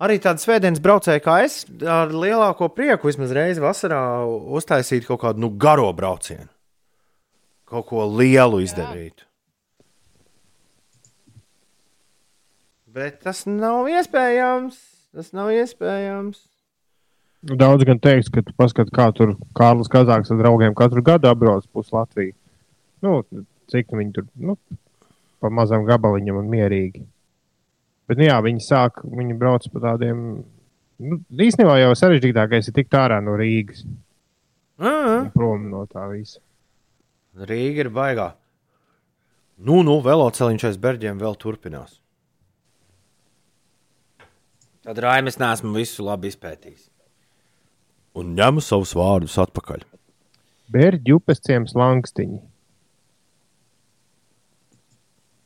arī 0.00 0.16
tāda 0.18 0.40
svētdienas 0.40 0.80
braucēja, 0.80 1.20
kā 1.20 1.44
es, 1.44 1.66
ar 1.84 2.08
lielāko 2.08 2.68
prieku 2.72 3.10
vismaz 3.10 3.32
reizi 3.36 3.60
vasarā 3.60 4.24
uztaisīt 4.56 5.06
kaut 5.06 5.20
kādu 5.20 5.38
nu, 5.44 5.50
garo 5.50 5.92
braucienu. 5.92 6.48
Kaut 7.64 7.86
ko 7.86 8.06
lielu 8.06 8.60
izdarītu. 8.62 9.26
Bet 12.86 13.20
tas 13.20 13.44
nav 13.46 13.88
iespējams. 13.92 14.78
Tas 15.16 15.32
nav 15.32 15.50
iespējams. 15.52 16.40
Daudz 17.42 17.84
gan 17.84 18.00
teiks, 18.02 18.30
ka 18.32 18.42
tu 18.42 18.54
paskat, 18.56 18.88
kā 18.90 19.10
tur 19.14 19.36
Kārlis 19.54 19.90
Kazāks 19.92 20.32
ar 20.32 20.40
draugiem 20.40 20.74
katru 20.74 21.02
gadu 21.04 21.28
apbrauc 21.30 21.66
pus 21.72 21.92
Latviju. 21.92 22.34
Nu, 23.04 23.20
cik 23.70 23.92
viņi 23.92 24.14
tur 24.16 24.24
nu, 24.40 24.56
pa 25.40 25.50
mazam 25.52 25.84
gabaliņam 25.86 26.40
un 26.40 26.48
mierīgi. 26.50 27.04
Bet, 28.08 28.18
nu, 28.18 28.26
jā, 28.26 28.38
viņi 28.42 28.64
sāk, 28.64 29.04
viņi 29.04 29.36
brauc 29.38 29.66
pa 29.70 29.82
tādiem. 29.90 30.24
Nu, 31.02 31.20
īstenībā 31.30 31.76
jau 31.82 31.92
sarežģītākais 31.98 32.70
ir 32.70 32.76
tikt 32.78 32.96
ārā 32.96 33.20
no 33.22 33.36
Rīgas, 33.38 33.84
Mm. 34.76 35.30
prom 35.32 35.70
no 35.70 35.86
tā 35.88 36.04
visa. 36.10 36.40
Rīga 37.36 37.84
ir 37.84 37.88
baigā. 37.90 38.32
Nu, 39.56 39.82
nu, 39.82 40.00
veloceliņš 40.04 40.66
aiz 40.68 40.76
berģiem 40.76 41.20
vēl 41.20 41.36
turpinās. 41.40 41.98
Tad 44.84 45.00
Raimis 45.00 45.38
nesmu 45.40 45.72
visu 45.74 46.04
labi 46.04 46.28
izpētījis. 46.28 46.90
Un 48.16 48.32
ņemu 48.36 48.62
savus 48.64 48.94
vārdus 48.96 49.36
atpakaļ. 49.42 49.84
Bērģi 50.72 51.14
upes 51.14 51.42
ciems 51.44 51.74
langstiņi. 51.76 52.40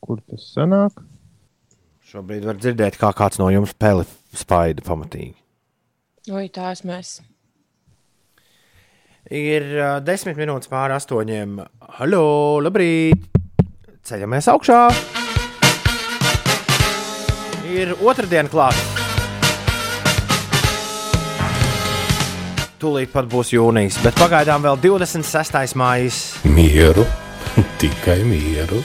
Kur 0.01 0.21
tas 0.25 0.45
sanāk? 0.55 1.03
Šobrīd 2.11 2.47
var 2.47 2.57
dzirdēt, 2.59 2.97
kā 2.99 3.11
kāds 3.15 3.39
no 3.39 3.49
jums 3.53 3.75
peli 3.77 4.07
spaida 4.35 4.83
pamatīgi. 4.87 5.35
Oi, 6.31 6.47
tās 6.53 6.83
mēs. 6.87 7.19
Ir 9.31 9.67
uh, 9.77 9.99
desmit 10.03 10.39
minūtes 10.39 10.71
pāri 10.71 10.97
astoņiem. 10.97 11.59
Halo, 11.99 12.23
labrīt! 12.65 13.27
Ceļamies 14.07 14.49
augšā! 14.51 14.81
Ir 17.71 17.95
otrdiena 18.03 18.51
klāta. 18.51 18.90
Tūlīt 22.81 23.11
pat 23.13 23.27
būs 23.29 23.51
jūnijas, 23.53 23.99
bet 24.01 24.15
pagaidām 24.17 24.63
vēl 24.65 24.79
26. 24.81 25.75
maija. 25.77 26.09
Mieru, 26.49 27.03
tikai 27.81 28.23
mieru. 28.25 28.79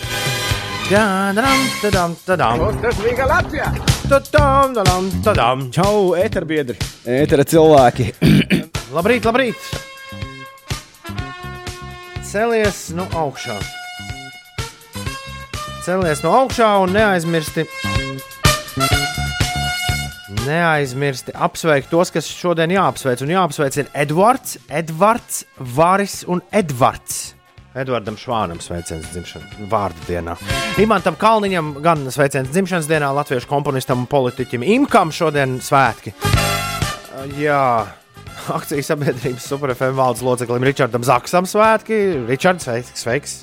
Tadam, 0.91 1.63
tadam, 1.81 2.17
tadam. 2.27 2.61
Tadam, 4.07 4.75
tadam, 4.77 5.09
tadam. 5.25 5.65
Čau, 5.73 6.13
eterbiedri, 6.21 6.77
etera 7.09 7.47
cilvēki. 7.49 8.11
Labrīt, 8.97 9.25
labrīt! 9.25 9.65
Celies 12.27 12.91
no 12.93 13.09
augšā. 13.17 13.57
Celies 15.89 16.21
no 16.21 16.37
augšā 16.43 16.75
un 16.85 16.93
neaizmirsti. 17.01 17.65
Neaizmirsti 20.47 21.35
apsveikt 21.35 21.89
tos, 21.91 22.13
kas 22.15 22.27
šodien 22.31 22.71
jāapsveic. 22.71 23.23
Un 23.25 23.33
jāapsveic 23.35 23.81
ir 23.81 23.89
Edvards, 24.05 24.57
Edvards, 24.71 25.43
Vāris 25.59 26.21
un 26.31 26.43
Edvards. 26.55 27.33
Edvardam 27.77 28.17
Švānam 28.17 28.61
sveiciens 28.63 29.09
dzimšanas 29.11 29.67
vārdu 29.69 30.07
dienā. 30.07 30.37
Imantam 30.81 31.19
Kalniņam 31.21 31.75
gan 31.85 32.07
sveiciens 32.15 32.49
dzimšanas 32.55 32.89
dienā, 32.89 33.11
latviešu 33.19 33.51
komponistam 33.51 34.05
un 34.05 34.09
politiķim 34.09 34.65
Imkam 34.77 35.13
šodien 35.13 35.59
svētki. 35.65 36.15
Jā, 37.37 37.67
akcijas 38.57 38.93
sabiedrības 38.95 39.51
superfm 39.51 39.99
valdes 39.99 40.25
loceklim 40.25 40.65
Ričardam 40.71 41.05
Zaksam 41.05 41.49
svētki. 41.51 42.01
Ričards, 42.31 42.71
sveiks! 42.71 42.95
sveiks. 43.03 43.37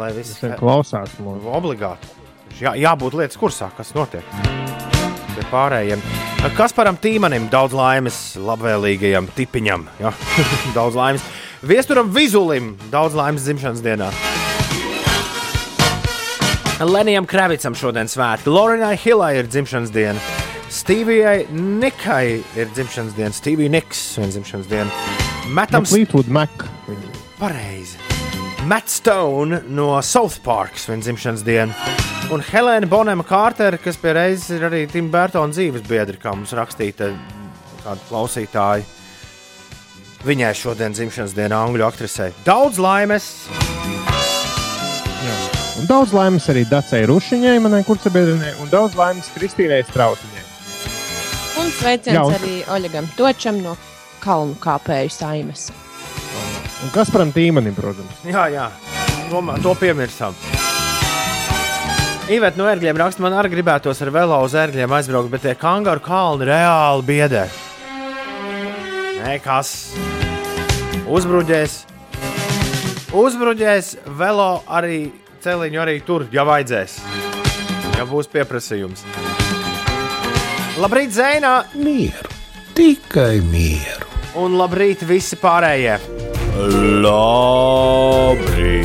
Lai 0.00 0.12
viss 0.16 0.42
klausās 0.58 1.18
mums. 1.22 1.46
obligāti. 1.50 2.16
Jā, 2.60 2.74
jābūt 2.78 3.18
lietas 3.20 3.38
kursā, 3.40 3.70
kas 3.76 3.94
notiek. 3.96 4.69
Pie 5.36 5.46
pārējiem. 5.50 6.02
Kasparam 6.56 6.96
Tīmanim 7.00 7.48
daudz 7.52 7.74
laimes, 7.76 8.18
labvēlīgajam 8.40 9.28
tipiņam. 9.36 9.86
Jā, 10.00 10.12
daudz 10.78 10.98
laimes. 10.98 11.24
Viesturam 11.60 12.08
Vizulim 12.14 12.72
daudz 12.92 13.16
laimes 13.18 13.44
dzimšanas 13.44 13.82
dienā. 13.84 14.10
Lenijam 16.80 17.26
Kravicam 17.28 17.74
šodien 17.76 18.08
svētki. 18.08 18.48
Lorinai 18.48 18.94
Hillai 19.02 19.34
ir 19.42 19.50
dzimšanas 19.52 19.92
diena. 19.92 20.20
Stevijai 20.72 21.44
Nikai 21.52 22.40
ir 22.56 22.70
dzimšanas 22.72 23.16
diena. 23.18 23.36
Stevija 23.36 23.72
Niks 23.76 24.00
ir 24.22 24.30
dzimšanas 24.32 24.70
diena. 24.70 25.02
Metam 25.52 25.84
Fleetwood 25.84 26.32
Mac. 26.32 26.64
Viņi 26.88 27.12
Pareizi. 27.40 28.00
Matt 28.64 28.88
Stone 28.88 29.62
no 29.68 29.98
South 30.00 30.40
Park 30.44 30.80
svin 30.80 31.04
dzimšanas 31.04 31.44
dienu. 31.44 31.76
Un 32.30 32.42
Helēna 32.46 32.86
Bonema 32.86 33.24
Kārtera, 33.26 33.78
kas 33.82 33.96
pie 33.98 34.12
reizes 34.14 34.52
ir 34.54 34.62
arī 34.68 34.84
Tim 34.90 35.08
Bērtona 35.10 35.50
dzīves 35.50 35.82
biedra, 35.88 36.14
kā 36.22 36.30
mums 36.36 36.52
rakstīja 36.54 37.08
kāda 37.82 37.98
klausītāja. 38.06 38.84
Viņai 40.22 40.50
šodien 40.54 40.94
dzimšanas 40.94 41.34
diena 41.34 41.62
angļu 41.64 41.86
aktrisei. 41.88 42.30
Daudz 42.46 42.78
laimes! 42.78 43.26
Un 45.80 45.86
daudz 45.88 46.12
laimes 46.12 46.44
arī 46.52 46.66
Dacei 46.68 47.06
Rušiņai, 47.08 47.56
manai 47.64 47.80
kursabiedrinei, 47.88 48.52
un 48.60 48.68
daudz 48.70 48.98
laimes 49.00 49.30
Kristīnai 49.34 49.80
Strautiņai. 49.88 50.44
Un 51.62 51.70
sveiciens 51.78 52.14
Jā, 52.14 52.24
un- 52.28 52.36
arī 52.36 52.58
Oļegam 52.76 53.08
Točam 53.16 53.62
no 53.64 53.74
Kalnu 54.20 54.54
kāpēju 54.60 55.10
saimes. 55.16 55.70
Un 56.84 56.92
kas 56.94 57.10
par 57.10 57.24
tīmanim, 57.32 57.74
protams. 57.74 58.22
Jā, 58.28 58.46
jā, 58.52 58.68
to, 59.32 59.40
ma- 59.40 59.56
to 59.58 59.74
piemirsām. 59.74 60.36
Ivēt 62.30 62.54
no 62.54 62.68
ērgļiem 62.70 62.94
raksta, 62.94 63.24
man 63.24 63.34
arī 63.34 63.48
gribētos 63.56 63.98
ar 64.04 64.12
velo 64.14 64.36
uz 64.46 64.52
ērgļiem 64.54 64.92
aizbraukt, 64.94 65.32
bet 65.32 65.42
tie 65.42 65.54
kangaru 65.58 65.98
kalni 66.04 66.46
reāli 66.46 67.02
biedē. 67.08 67.40
Nē, 69.18 69.32
kas 69.42 69.72
uzbruģēs? 71.10 71.74
Uzbruģēs 73.18 73.86
velo 74.20 74.62
arī 74.70 75.10
celiņu 75.42 75.82
arī 75.82 75.96
tur, 76.06 76.28
ja 76.30 76.46
vajadzēs. 76.46 77.00
Ja 77.98 78.06
būs 78.06 78.30
pieprasījums. 78.30 79.02
Labrīt, 80.78 81.10
Zēnā! 81.16 81.66
Mieru, 81.82 82.30
tikai 82.78 83.42
mieru. 83.50 84.06
Un 84.38 84.54
labrīt 84.60 85.02
visi 85.02 85.34
pārējie! 85.42 85.98
Labrīt! 87.02 88.79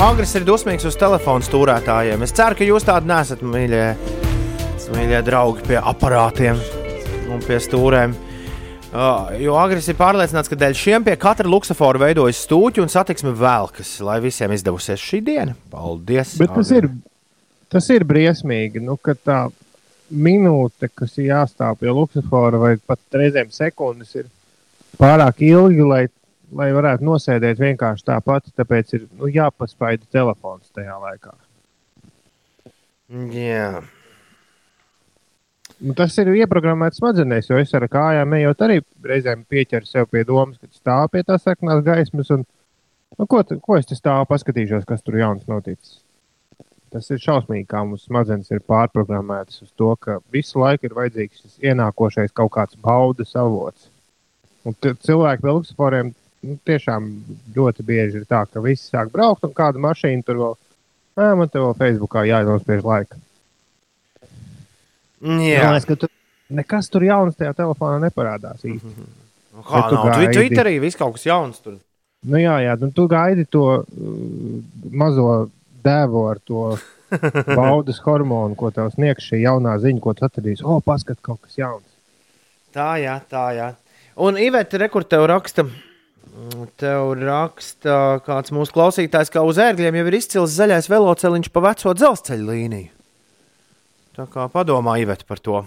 Agris 0.00 0.30
ir 0.32 0.46
dusmīgs 0.48 0.86
uz 0.88 0.94
telefonu 0.96 1.44
stūrētājiem. 1.44 2.22
Es 2.24 2.32
ceru, 2.32 2.56
ka 2.56 2.64
jūs 2.64 2.86
tādi 2.88 3.10
nesat, 3.10 3.42
mīļie, 3.44 3.82
mīļie 4.94 5.18
draugi, 5.26 5.66
pie 5.66 5.76
aparātiem 5.76 6.56
un 7.28 7.42
pie 7.44 7.58
stūrēm. 7.60 8.14
Uh, 8.90 9.28
jo 9.44 9.58
Agris 9.60 9.90
ir 9.92 9.98
pārliecināts, 9.98 10.48
ka 10.48 10.56
dēļ 10.56 10.78
šiem 10.80 11.04
pie 11.04 11.18
katra 11.20 11.44
luksafora 11.52 12.00
veidojas 12.00 12.40
stūķi 12.46 12.80
un 12.80 12.88
satiksme 12.88 13.34
velkas, 13.36 13.90
lai 14.00 14.16
visiem 14.24 14.56
izdevusies 14.56 15.04
šī 15.04 15.20
diena. 15.26 15.56
Paldies! 15.68 16.32
Bet 16.40 16.56
tas 16.56 16.72
Agri. 16.72 16.88
ir, 16.88 17.68
tas 17.76 17.90
ir 17.92 18.06
briesmīgi, 18.08 18.80
nu, 18.80 18.96
ka 18.96 19.12
tā 19.20 19.42
minūte, 20.08 20.88
kas 20.96 21.12
ir 21.20 21.28
jāstāv 21.34 21.76
pie 21.84 21.92
luksafora, 21.92 22.62
vai 22.64 22.72
pat 22.80 23.20
reizēm 23.20 23.52
sekundes, 23.52 24.16
ir 24.16 24.32
pārāk 24.96 25.44
ilgi, 25.44 25.84
lai, 25.84 26.06
lai 26.56 26.70
varētu 26.74 27.06
nosēdēt 27.06 27.60
vienkārši 27.60 28.06
tāpat. 28.10 28.50
Tāpēc 28.56 28.96
ir 28.98 29.06
nu, 29.18 29.30
jāpaspaida 29.30 30.06
telefons 30.12 30.70
tajā 30.74 30.98
laikā. 31.02 31.32
Jā. 33.34 33.80
Nu, 35.80 35.94
tas 35.96 36.14
ir 36.20 36.28
ieprogrammēts 36.36 37.00
smadzenēs, 37.00 37.48
jo 37.48 37.58
es 37.58 37.72
ar 37.74 37.86
kājām 37.90 38.36
ejot 38.36 38.66
arī 38.66 38.82
reizēm 39.06 39.46
pieķeru 39.48 39.88
sev 39.88 40.10
pie 40.12 40.26
domas, 40.28 40.60
ka 40.60 40.68
stāv 40.76 41.08
pie 41.14 41.22
tās 41.24 41.46
sarkanās 41.46 41.80
gaismas. 41.86 42.30
Un, 42.36 42.44
nu, 43.16 43.26
ko, 43.26 43.40
ko 43.64 43.78
es 43.80 43.88
te 43.88 43.96
stāvu, 43.96 44.28
paskatīšos, 44.30 44.84
kas 44.88 45.02
tur 45.06 45.16
jauns 45.22 45.48
noticis. 45.48 46.02
Tas 46.90 47.06
ir 47.14 47.22
šausmīgi, 47.22 47.68
kā 47.70 47.80
mūsu 47.86 48.08
smadzenes 48.08 48.50
ir 48.50 48.60
pārprogrammētas 48.66 49.62
uz 49.62 49.70
to, 49.78 49.92
ka 50.02 50.18
visu 50.34 50.58
laiku 50.60 50.88
ir 50.88 50.96
vajadzīgs 50.98 51.42
šis 51.44 51.58
ienākošais 51.70 52.34
kaut 52.34 52.50
kāds 52.56 52.78
baudas 52.82 53.36
avots. 53.38 53.88
Un 54.66 54.74
cilvēki 54.76 55.44
pie 55.44 55.52
luksusforiem 55.54 56.10
nu, 56.46 56.56
tiešām 56.66 57.08
ļoti 57.56 57.84
bieži 57.86 58.20
ir 58.22 58.26
tā, 58.30 58.44
ka 58.48 58.62
visi 58.64 58.88
sāk 58.90 59.10
braukt 59.12 59.44
un 59.46 59.54
kāda 59.56 59.80
mašīna 59.82 60.24
tur 60.26 60.40
vēl. 60.42 60.56
Ā, 61.20 61.32
man 61.36 61.50
te 61.52 61.60
vēl 61.60 61.74
Facebookā 61.76 62.24
jānospiež 62.28 62.84
laika. 62.86 63.18
Jā. 65.20 65.64
Man 65.64 65.74
liekas, 65.76 65.88
ka 65.88 65.96
tur 66.00 66.12
nekas 66.60 66.88
tur 66.92 67.04
jauns 67.04 67.36
tajā 67.38 67.52
telefonā 67.58 67.98
neparādās. 68.06 68.62
Īsti. 68.64 68.94
Nu, 69.50 69.64
Kā 69.66 69.80
Bet 69.82 69.90
tu 69.90 69.96
nav? 69.98 70.06
gaidi. 70.14 70.36
Twitterī 70.38 70.76
viss 70.80 70.96
kaut 70.98 71.16
kas 71.18 71.26
jauns 71.26 71.58
tur. 71.60 71.76
Nu, 72.24 72.38
jā, 72.38 72.54
jā, 72.62 72.76
nu, 72.80 72.90
tu 72.94 73.06
gaidi 73.10 73.44
to 73.50 73.64
uh, 73.80 73.84
mazo 74.92 75.26
dēvu 75.84 76.22
ar 76.30 76.40
to 76.44 76.64
baudas 77.58 77.98
hormonu, 78.04 78.54
ko 78.56 78.70
tev 78.72 78.92
sniegs 78.94 79.26
šī 79.26 79.42
jaunā 79.42 79.74
ziņa, 79.82 80.00
ko 80.04 80.14
tu 80.16 80.24
atradīsi. 80.28 80.64
O, 80.64 80.78
paskat, 80.84 81.18
kaut 81.24 81.40
kas 81.44 81.58
jauns. 81.58 81.86
Tā, 82.72 82.92
jā, 83.02 83.16
tā, 83.28 83.44
jā. 83.56 83.70
Un 84.20 84.38
Iveta, 84.38 84.78
rekur 84.78 85.04
tev 85.08 85.24
raksta, 85.32 85.64
mm, 85.66 85.89
tev 86.80 87.14
raksta 87.20 88.20
kāds 88.26 88.54
mūsu 88.54 88.74
klausītājs, 88.76 89.32
ka 89.32 89.44
uz 89.46 89.60
ērgļiem 89.60 90.00
jau 90.00 90.06
ir 90.08 90.18
izcils 90.20 90.56
zaļais 90.56 90.90
veloceliņš 90.90 91.52
pa 91.52 91.64
veco 91.70 91.94
dzelzceļa 91.96 92.48
līniju. 92.52 92.90
Tā 94.20 94.26
kā 94.28 94.48
padomā 94.52 94.98
Iveta 95.00 95.24
par 95.28 95.40
to. 95.40 95.62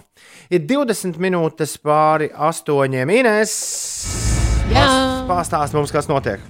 Ir 0.52 0.66
20 0.68 1.18
minūtes 1.22 1.78
pāri 1.82 2.28
astoņiem. 2.30 3.14
Ines! 3.20 3.56
Jā. 4.70 4.86
Pastāst 5.28 5.76
mums, 5.76 5.92
kas 5.92 6.08
notiek. 6.12 6.44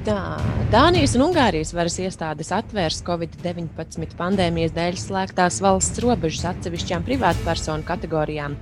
Tā, 0.00 0.38
Dānijas 0.72 1.12
un 1.18 1.26
Ungārijas 1.26 1.74
varas 1.76 1.98
iestādes 2.00 2.48
atvērs 2.56 3.02
Covid-19 3.04 4.14
pandēmijas 4.16 4.72
dēļ 4.72 4.94
slēgtās 4.96 5.58
valsts 5.60 6.00
robežas 6.00 6.46
atsevišķām 6.54 7.02
privātpersonu 7.04 7.84
kategorijām. 7.84 8.54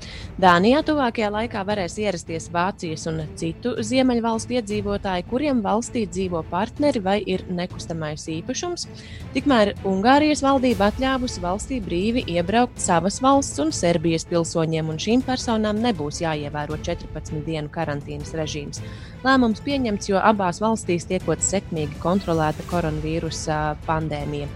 Dānijā 0.43 0.81
tuvākajā 0.89 1.29
laikā 1.31 1.63
varēs 1.69 1.95
ierasties 2.03 2.49
Vācijas 2.51 3.07
un 3.13 3.21
citu 3.39 3.77
ziemeļvalstu 3.87 4.57
iedzīvotāji, 4.59 5.27
kuriem 5.31 5.61
valstī 5.63 6.09
dzīvo 6.11 6.43
partneri 6.51 7.05
vai 7.05 7.21
ir 7.23 7.45
nekustamais 7.55 8.27
īpašums. 8.35 8.89
Tikmēr 9.37 9.77
Ungārijas 9.87 10.43
valdība 10.43 10.89
atļāvusi 10.91 11.45
valstī 11.45 11.79
brīvi 11.85 12.27
iebraukt 12.35 12.83
savas 12.83 13.21
valsts 13.23 13.63
un 13.63 13.71
Serbijas 13.71 14.27
pilsoņiem, 14.27 14.91
un 14.91 14.99
šīm 14.99 15.23
personām 15.29 15.79
nebūs 15.87 16.19
jāievēro 16.25 16.83
14 16.83 17.47
dienu 17.47 17.71
karantīnas 17.71 18.35
režīms. 18.35 18.83
Lēmums 19.25 19.63
pieņemts, 19.65 20.13
jo 20.13 20.21
abās 20.23 20.61
valstīs 20.63 21.09
tiekot 21.09 21.43
sekmīgi 21.43 21.99
kontrolēta 22.03 22.63
koronavīrusa 22.71 23.77
pandēmija. 23.87 24.47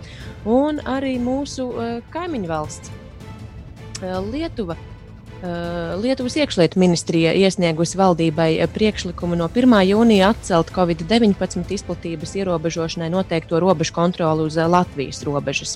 Un 0.47 0.78
arī 0.86 1.16
mūsu 1.22 1.68
uh, 1.68 1.93
kaimiņu 2.14 2.51
valsts, 2.51 2.93
uh, 4.02 4.18
Lietuva. 4.30 4.78
Uh, 5.43 5.97
Lietuvas 5.98 6.36
iekšlietu 6.39 6.78
ministrija 6.78 7.32
iesniegusi 7.34 7.98
valdībai 7.98 8.51
priekšlikumu 8.70 9.34
no 9.40 9.48
1. 9.51 9.74
jūnija 9.89 10.28
atcelt 10.30 10.70
Covid-19 10.70 11.74
izplatības 11.74 12.36
ierobežošanai 12.39 13.10
noteikto 13.10 13.59
robežu 13.59 13.97
kontroli 13.97 14.47
uz 14.47 14.55
Latvijas 14.55 15.24
robežas. 15.26 15.74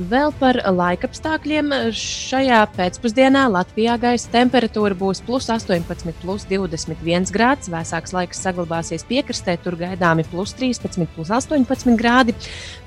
Vēl 0.00 0.30
par 0.40 0.56
laikapstākļiem. 0.72 1.68
Šajā 1.92 2.62
pēcpusdienā 2.72 3.42
Latvijā 3.52 3.98
gaisa 4.00 4.30
temperatūra 4.32 4.96
būs 4.96 5.20
plus 5.26 5.50
18, 5.52 6.14
plus 6.22 6.46
21 6.48 7.28
grāds. 7.34 7.68
Vēsāks 7.68 8.14
laiks 8.16 8.40
saglabāsies 8.40 9.04
piekrastē, 9.04 9.58
tur 9.60 9.76
gaidāmi 9.76 10.24
plus 10.30 10.56
13, 10.56 11.04
plus 11.12 11.28
18 11.28 11.92
grādi. 12.00 12.32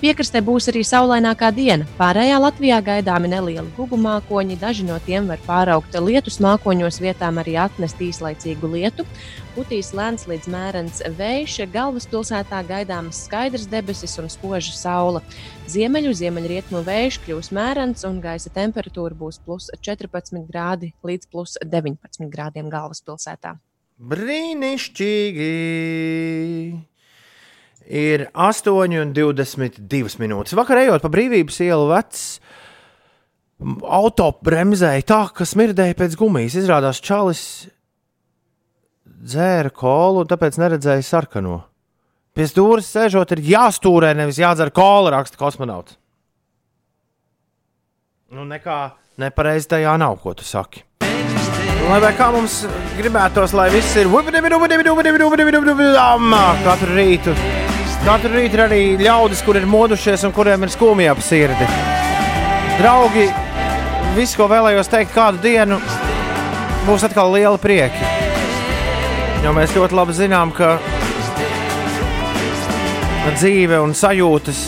Piekrastē 0.01 0.41
būs 0.41 0.71
arī 0.73 0.81
saulainākā 0.81 1.51
diena. 1.53 1.85
Pārējā 1.99 2.41
Latvijā 2.41 2.81
gaidāmi 2.89 3.29
nelieli 3.35 3.69
gubu 3.77 4.01
mākoņi, 4.01 4.57
daži 4.57 4.89
no 4.89 4.97
tiem 5.05 5.29
var 5.29 5.45
pāraugt 5.45 5.93
lietus 6.01 6.41
mākoņos, 6.41 7.03
vietām 7.05 7.37
arī 7.37 7.59
atnest 7.67 8.01
īslaicīgu 8.01 8.73
lietu. 8.73 9.05
Putīs 9.55 9.93
lēns 9.95 10.25
līdz 10.27 10.49
mērens 10.51 10.97
vējš, 11.15 11.53
galvaspilsētā 11.71 12.57
gaidāmas 12.67 13.21
skaidrs 13.23 13.69
debesis 13.71 14.17
un 14.19 14.25
spoža 14.27 14.73
saule. 14.75 15.21
Ziemeļu 15.71 16.09
ziemeļrietumu 16.19 16.81
vējš 16.83 17.17
kļūs 17.23 17.49
mērens 17.55 18.03
un 18.03 18.17
gaisa 18.19 18.51
temperatūra 18.51 19.15
būs 19.15 19.39
plus 19.45 19.69
14 19.79 20.43
grādi 20.49 20.89
līdz 21.07 21.29
plus 21.31 21.55
19 21.63 22.27
grādiem 22.33 22.67
galvaspilsētā. 22.73 23.53
Brīnišķīgi! 23.95 25.47
Ir 27.85 28.25
8,22 28.33 30.19
minūtes. 30.19 30.57
Vakar 30.59 30.81
ejot 30.81 30.99
pa 31.05 31.13
brīvības 31.15 31.61
ielu, 31.63 31.87
vecs 31.93 32.25
auto 33.87 34.33
bremzēja 34.43 35.07
tā, 35.07 35.21
ka 35.31 35.47
smirdēja 35.47 35.95
pēc 35.95 36.19
gumijas. 36.19 36.59
Izrādās, 36.59 36.99
Čalis 36.99 37.45
dzēra 39.25 39.71
kolu, 39.73 40.25
tāpēc 40.29 40.59
neredzēja 40.61 41.05
sarkano. 41.05 41.59
Pie 42.35 42.47
stūres 42.49 42.87
sēžot, 42.91 43.31
ir 43.35 43.45
jāstūrē, 43.53 44.11
nevis 44.17 44.39
jādzer 44.41 44.71
kola, 44.75 45.13
raksta 45.15 45.39
kosmonauts. 45.39 45.95
Nu, 48.35 48.43
nekā 48.49 48.79
nepareizi 49.21 49.69
tajā 49.71 49.93
nav, 50.01 50.17
ko 50.19 50.33
tu 50.35 50.43
saki. 50.43 50.83
Lai 51.85 51.99
vai 52.01 52.11
kā 52.17 52.31
mums 52.33 52.63
gribētos, 52.97 53.53
lai 53.55 53.69
viss 53.71 53.95
ir 54.01 54.09
katru 56.65 56.97
rītu. 56.97 57.35
Katru 58.05 58.33
rītu 58.33 58.57
ir 58.57 58.63
arī 58.65 58.81
ļaudis, 58.99 59.45
kur 59.45 59.57
ir 59.57 59.69
modušies 59.69 60.25
un 60.27 60.33
kuriem 60.35 60.65
ir 60.65 60.73
skumji 60.73 61.07
ap 61.13 61.21
sirdi. 61.23 61.69
Draugi, 62.81 63.29
viss, 64.17 64.35
ko 64.35 64.49
vēlējos 64.51 64.91
teikt, 64.91 65.13
kādu 65.15 65.41
dienu 65.45 65.79
būs 66.89 67.05
atkal 67.07 67.31
liela 67.37 67.61
prieka. 67.61 68.14
Jo 69.45 69.51
mēs 69.53 69.75
ļoti 69.77 69.93
labi 69.93 70.13
zinām, 70.17 70.49
ka 70.57 70.71
dzīve 73.35 73.77
un 73.77 73.91
sajūtas, 73.93 74.61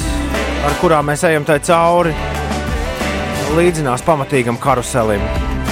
ar 0.68 0.76
kurām 0.78 1.08
mēs 1.10 1.24
ejam 1.26 1.48
cauri, 1.50 2.12
līdzinās 3.58 4.06
pamatīgam 4.06 4.60
karuselim. 4.62 5.24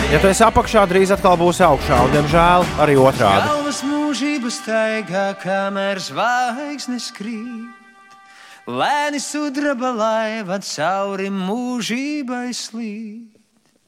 Ja 0.09 0.17
tu 0.23 0.31
esi 0.31 0.41
apakšā, 0.47 0.87
drīz 0.89 1.13
atkal 1.13 1.37
būsi 1.37 1.61
augšā, 1.67 2.01
un, 2.01 2.15
diemžēl, 2.17 2.65
arī 2.81 2.97
otrādi. 2.97 3.45
Galvas 3.45 3.83
mūžības 3.85 4.59
taigā, 4.65 5.27
kamēr 5.43 6.01
zvaigznes 6.01 7.11
krīt. 7.13 8.25
Lēni 8.65 9.21
sudraba 9.21 9.93
laiva 9.93 10.57
cauri 10.65 11.29
mūžībai 11.29 12.49
slīd. 12.57 13.34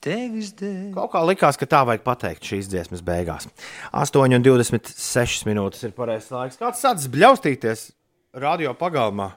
Tevis 0.03 0.51
dēļ. 0.59 0.91
Kaut 0.93 1.09
kā 1.15 1.21
likās, 1.25 1.57
ka 1.57 1.65
tā 1.69 1.79
vajag 1.89 2.03
pateikt 2.05 2.45
šīs 2.45 2.67
dziesmas 2.69 3.01
beigās. 3.05 3.47
8,26 3.97 5.47
minūtes 5.49 5.83
ir 5.87 5.95
pareizais 5.97 6.29
laiks. 6.35 6.59
Kāds 6.61 6.83
sācis 6.85 7.09
bļaustīties 7.11 7.87
radio 8.37 8.75
pagalmā? 8.77 9.31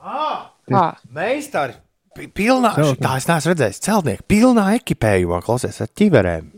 Ah, 0.00 0.50
Kā? 0.70 0.84
meistari! 1.12 1.74
pi- 2.16 2.28
Pilnā, 2.28 2.74
Celtnieki. 2.76 3.02
tā 3.04 3.16
es 3.20 3.26
neesmu 3.28 3.52
redzējis. 3.54 3.80
Celtnieki, 3.86 4.24
pilnā 4.28 4.64
ekipējumā, 4.78 5.40
klausies, 5.46 5.80
ar 5.84 5.90
ķiverēm. 5.96 6.50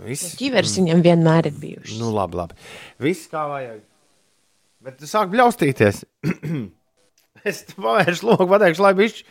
Viss, 0.00 0.30
Ķivers 0.40 0.78
viņam 0.78 1.02
vienmēr 1.04 1.50
ir 1.50 1.56
bijušas. 1.60 1.98
nu, 2.00 2.08
labi, 2.16 2.38
labi. 2.40 2.54
Viss 3.04 3.26
kā 3.28 3.42
vajag. 3.50 3.82
Bet 4.80 4.96
tu 4.96 5.04
sāk 5.10 5.28
bļaustīties. 5.32 6.04
es 7.50 7.64
pavēršu 7.76 8.30
loku, 8.30 8.46
pateikšu, 8.48 8.80
lai 8.86 8.94
bišķi, 8.96 9.26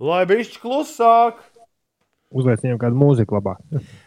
lai 0.00 0.24
bišķi 0.28 0.60
klusāk. 0.62 1.40
Uzliec 2.30 2.62
viņam 2.62 2.78
kādu 2.80 2.98
mūziku 2.98 3.36
labāk. 3.38 3.60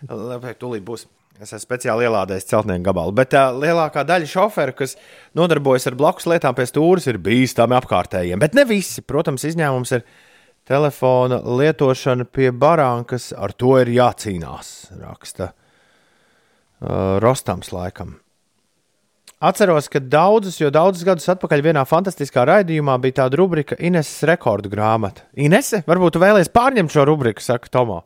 Labi, 0.07 0.55
tūlīt 0.59 0.85
būs. 0.87 1.05
Es 1.41 1.49
esmu 1.49 1.65
speciāli 1.65 2.05
ielādējis 2.05 2.47
celtnieku 2.47 2.85
gabalu. 2.85 3.15
Bet 3.17 3.33
uh, 3.35 3.49
lielākā 3.57 4.05
daļa 4.07 4.29
šoferu, 4.29 4.75
kas 4.77 4.93
nodarbojas 5.35 5.89
ar 5.89 5.97
blakus 5.99 6.27
lietām 6.29 6.55
pie 6.55 6.67
stūres, 6.69 7.07
ir 7.09 7.19
bīstami 7.23 7.75
apkārtējiem. 7.79 8.39
Bet 8.39 8.55
ne 8.55 8.63
visi. 8.69 9.03
Protams, 9.03 9.43
izņēmums 9.49 9.95
ir 9.97 10.05
telefona 10.69 11.41
lietošana 11.43 12.29
pie 12.29 12.51
barānkas. 12.55 13.31
Ar 13.35 13.51
to 13.57 13.75
ir 13.81 13.91
jācīnās, 13.97 14.93
raksta 15.01 15.51
uh, 15.51 17.17
Rostams 17.23 17.73
laikam. 17.75 18.19
Atceros, 19.43 19.89
ka 19.91 19.99
daudzus, 19.99 20.55
jo 20.61 20.69
daudzus 20.71 21.03
gadus 21.03 21.25
atpakaļ 21.33 21.61
vienā 21.65 21.81
fantastiskā 21.83 22.45
raidījumā 22.47 22.93
bija 23.03 23.17
tāda 23.17 23.35
rubrika 23.41 23.75
Ineses 23.75 24.21
rekordu 24.29 24.69
grāmata. 24.71 25.25
Inese, 25.35 25.81
varbūt 25.83 26.15
tu 26.15 26.21
vēlies 26.23 26.47
pārņemt 26.53 26.93
šo 26.93 27.03
rubriku, 27.09 27.43
saka 27.43 27.67
Tomo. 27.67 27.97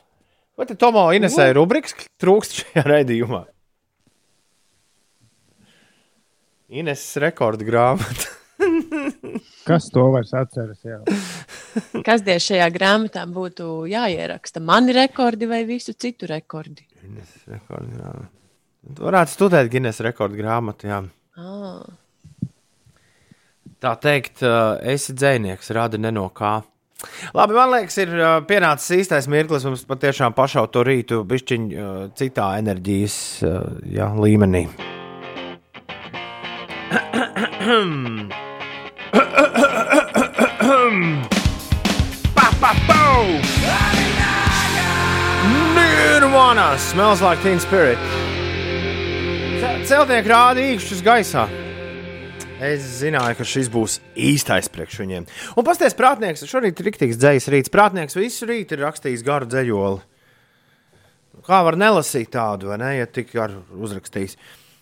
Vai 0.58 0.66
te 0.66 0.74
Tomo 0.74 1.04
Inesē 1.14 1.52
rubrikas 1.54 1.94
trūkst 2.18 2.64
šajā 2.64 2.84
raidījumā? 2.88 3.44
Ineses 6.74 7.20
rekordu 7.22 7.68
grāmata. 7.68 8.34
Kas 9.70 9.92
to 9.94 10.08
vairs 10.16 10.34
atceras? 10.34 10.82
Jā. 10.82 11.04
Kas 12.08 12.26
tie 12.26 12.40
šajā 12.42 12.72
grāmatā 12.74 13.28
būtu 13.30 13.86
jāieraksta? 13.92 14.64
Mani 14.66 14.98
rekordi 14.98 15.46
vai 15.46 15.62
visu 15.70 15.94
citu 15.94 16.32
rekordi? 16.34 16.82
Ineses 17.06 17.46
rekordu 17.46 17.94
grāmata. 17.94 18.32
Tu 18.88 19.06
varētu 19.06 19.36
studēt 19.36 19.70
Guinness 19.70 20.02
rekordu 20.02 20.42
grāmatu. 20.42 20.90
Jā. 20.90 21.04
Ah. 21.38 21.86
Tā 23.78 23.94
teikt, 24.02 24.42
uh, 24.42 24.80
esi 24.82 25.14
dzinieks, 25.14 25.70
rada 25.78 26.00
no 26.02 26.32
kā. 26.34 26.64
Labi, 27.38 27.54
man 27.54 27.70
liekas, 27.76 27.98
ir 28.02 28.14
uh, 28.18 28.40
pienācis 28.50 29.04
īstais 29.04 29.28
mirklis 29.30 29.68
mums 29.70 29.86
patiešām 29.86 30.34
pašaut 30.34 30.74
to 30.74 30.82
rītu, 30.82 31.22
bišķiņ 31.30 31.68
uh, 31.70 32.00
citā 32.18 32.56
enerģijas 32.58 33.18
uh, 33.46 33.60
jā, 33.86 34.10
līmenī. 34.18 34.66
Nirvana 45.78 46.78
smells 46.78 47.22
like 47.22 47.44
teen 47.44 47.60
spirit. 47.60 48.37
Ce- 49.58 49.86
Celtnieki 49.90 50.30
rāda 50.30 50.62
īkšķus 50.62 51.00
gaisā. 51.06 51.48
Es 52.62 52.84
zināju, 53.02 53.36
ka 53.38 53.46
šis 53.46 53.70
būs 53.74 54.00
īstais 54.18 54.70
priekš 54.74 55.00
viņiem. 55.04 55.26
Un 55.58 55.66
pasties, 55.66 55.94
prātnieks, 55.98 56.46
šorīt 56.50 56.80
ir 56.82 56.88
rīktīgs 56.90 57.20
dzējas 57.22 57.50
rīts. 57.54 57.72
Prātnieks 57.74 58.18
visu 58.18 58.48
rītu 58.50 58.74
ir 58.78 58.84
rakstījis 58.86 59.26
garu 59.26 59.46
dzējoli. 59.50 60.00
Kā 61.48 61.60
var 61.64 61.78
nelasīt 61.78 62.32
tādu, 62.34 62.72
vai 62.72 62.78
ne, 62.82 62.92
ja 62.98 63.06
tik 63.06 63.30
garu 63.34 63.62
uzrakstījis? 63.78 64.38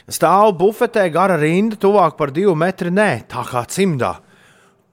Stāv 0.07 0.53
bufetē 0.59 1.07
gara 1.11 1.35
rinda, 1.39 1.75
tuvāk 1.75 2.15
par 2.17 2.31
divu 2.31 2.55
metru, 2.55 2.91
nē, 2.93 3.25
tā 3.31 3.43
kā 3.47 3.65
cimdā. 3.67 4.15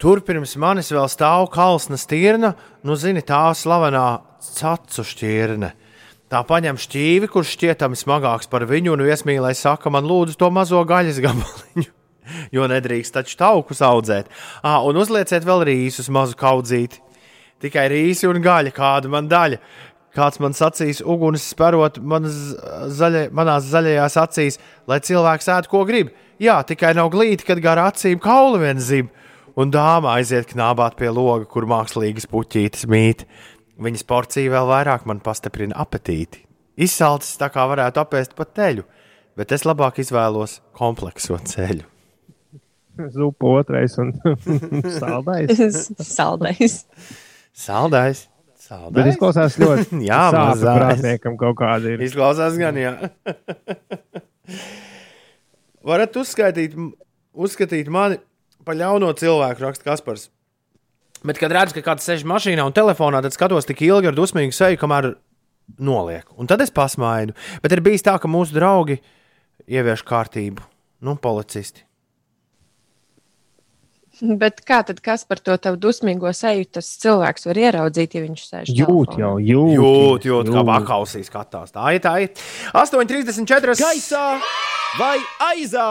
Tur 0.02 0.20
pirms 0.26 0.56
manis 0.58 0.90
vēl 0.90 1.06
stāv 1.12 1.46
kalsna 1.54 1.98
stirna, 2.00 2.54
nu 2.82 2.96
zini, 2.98 3.22
tā 3.22 3.44
slavenā 3.54 4.20
cacu 4.42 5.04
šķirne. 5.06 5.72
Tā 6.32 6.40
paņem 6.48 6.78
šķīvi, 6.80 7.28
kurš 7.28 7.56
šķietami 7.58 7.98
smagāks 8.00 8.48
par 8.48 8.64
viņu, 8.64 8.94
un 8.94 9.04
viesmīlēs 9.04 9.66
saka, 9.66 9.92
man 9.92 10.08
lūdzu 10.08 10.38
to 10.40 10.48
mazo 10.48 10.80
gaļas 10.88 11.20
gabaliņu. 11.20 11.90
jo 12.54 12.66
nedrīkst 12.70 13.14
taču 13.16 13.38
taukus 13.40 13.82
audzēt. 13.84 14.30
À, 14.62 14.80
un 14.86 14.98
uzlieciet 15.00 15.46
vēl 15.46 15.66
rīsus, 15.68 16.10
mazu 16.12 16.38
kaudzīti. 16.38 17.00
Tikai 17.62 17.86
rīsi 17.92 18.28
un 18.30 18.42
gaļa, 18.42 18.74
kāda 18.74 19.10
man 19.12 19.30
daļa. 19.30 19.60
Kāds 20.12 20.42
man 20.44 20.52
sacīs, 20.52 21.00
uguns 21.08 21.44
sperot 21.54 21.96
manas 22.04 22.34
zaļa, 22.92 23.30
manās 23.32 23.70
zaļajās 23.70 24.18
acīs, 24.20 24.58
lai 24.90 25.00
cilvēks 25.00 25.48
ēd, 25.54 25.68
ko 25.72 25.86
grib. 25.88 26.10
Jā, 26.42 26.58
tikai 26.68 26.92
nav 26.98 27.08
glīti, 27.14 27.46
kad 27.48 27.62
gar 27.64 27.80
acīm 27.80 28.20
kauli 28.20 28.60
vien 28.66 28.82
zib. 28.82 29.08
Un 29.56 29.72
dāma 29.72 30.18
aiziet 30.18 30.50
knābāt 30.52 30.98
pie 31.00 31.08
loga, 31.12 31.46
kur 31.48 31.64
mākslīgas 31.68 32.28
puķītes 32.28 32.86
mīt. 32.88 33.24
Viņas 33.82 34.04
porcija 34.08 34.52
vēl 34.52 34.68
vairāk 34.70 35.06
man 35.10 35.20
pastiprina 35.24 35.76
apetīti. 35.82 36.44
Izsalcis 36.82 37.36
tā 37.40 37.48
kā 37.52 37.64
varētu 37.68 38.00
apēst 38.02 38.36
pat 38.38 38.52
teļu, 38.56 38.84
bet 39.36 39.52
es 39.52 39.64
labāk 39.68 39.98
izvēlos 40.02 40.60
komplekso 40.76 41.38
ceļu. 41.50 41.84
Zupa 43.12 43.48
otrais 43.58 43.94
un 44.00 44.12
saldais. 45.00 45.88
Saldais. 46.04 46.74
Saldais. 47.56 48.26
Saldais. 48.62 48.94
Bet 48.94 49.08
izklausās 49.10 49.56
ļoti 49.60 49.98
Jā, 50.10 50.20
mazais. 50.32 50.62
prātniekam 50.78 51.38
kaut 51.40 51.56
kāda 51.60 51.94
ir. 51.96 52.04
Izklausās 52.06 52.54
gan, 52.60 52.78
jā. 52.78 52.92
Varat 55.82 56.14
uzskaitīt, 56.20 56.76
uzskatīt 57.34 57.88
mani 57.92 58.20
par 58.64 58.78
ļauno 58.78 59.10
cilvēku, 59.18 59.64
raksta 59.66 59.88
Kaspars. 59.88 60.28
Bet, 61.26 61.38
kad 61.38 61.54
redzu, 61.54 61.76
ka 61.78 61.84
kāds 61.92 62.08
sēž 62.08 62.24
mašīnā 62.26 62.64
un 62.66 62.74
telefonā, 62.74 63.20
tad 63.22 63.34
skatos 63.36 63.68
tik 63.68 63.84
ilgi 63.86 64.10
ar 64.10 64.16
dusmīgu 64.18 64.54
seju, 64.56 64.80
kamēr 64.80 65.12
noliek. 65.78 66.26
Un 66.36 66.50
tad 66.50 66.64
es 66.64 66.74
pasmaidu. 66.74 67.36
Bet 67.62 67.76
ir 67.76 67.84
bijis 67.84 68.04
tā, 68.06 68.16
ka 68.18 68.30
mūsu 68.30 68.56
draugi 68.56 68.98
ievieš 69.70 70.04
kārtību. 70.08 70.64
Nu, 71.02 71.16
policisti. 71.18 71.86
Bet 74.22 74.60
kā 74.62 74.82
tad 74.86 75.00
kas 75.02 75.24
par 75.26 75.40
to 75.42 75.54
tavu 75.58 75.78
dusmīgo 75.80 76.30
seju 76.36 76.68
tas 76.76 76.90
cilvēks 77.02 77.48
var 77.48 77.58
ieraudzīt, 77.58 78.14
ja 78.14 78.22
viņš 78.22 78.42
sēž 78.44 78.70
Jūt 78.70 79.16
telefonā? 79.16 79.18
jau, 79.18 79.32
jūt. 79.40 79.72
Jūt, 79.78 80.28
jūt, 80.28 80.52
kā 80.52 80.64
bakausīs 80.68 81.30
skatās. 81.32 81.74
Tā 81.74 81.94
ir 81.96 82.04
tā. 82.04 82.14
ir. 82.22 82.46
8,34. 82.76 83.74
Gaisā 83.82 84.24
vai 85.00 85.16
aizā? 85.50 85.88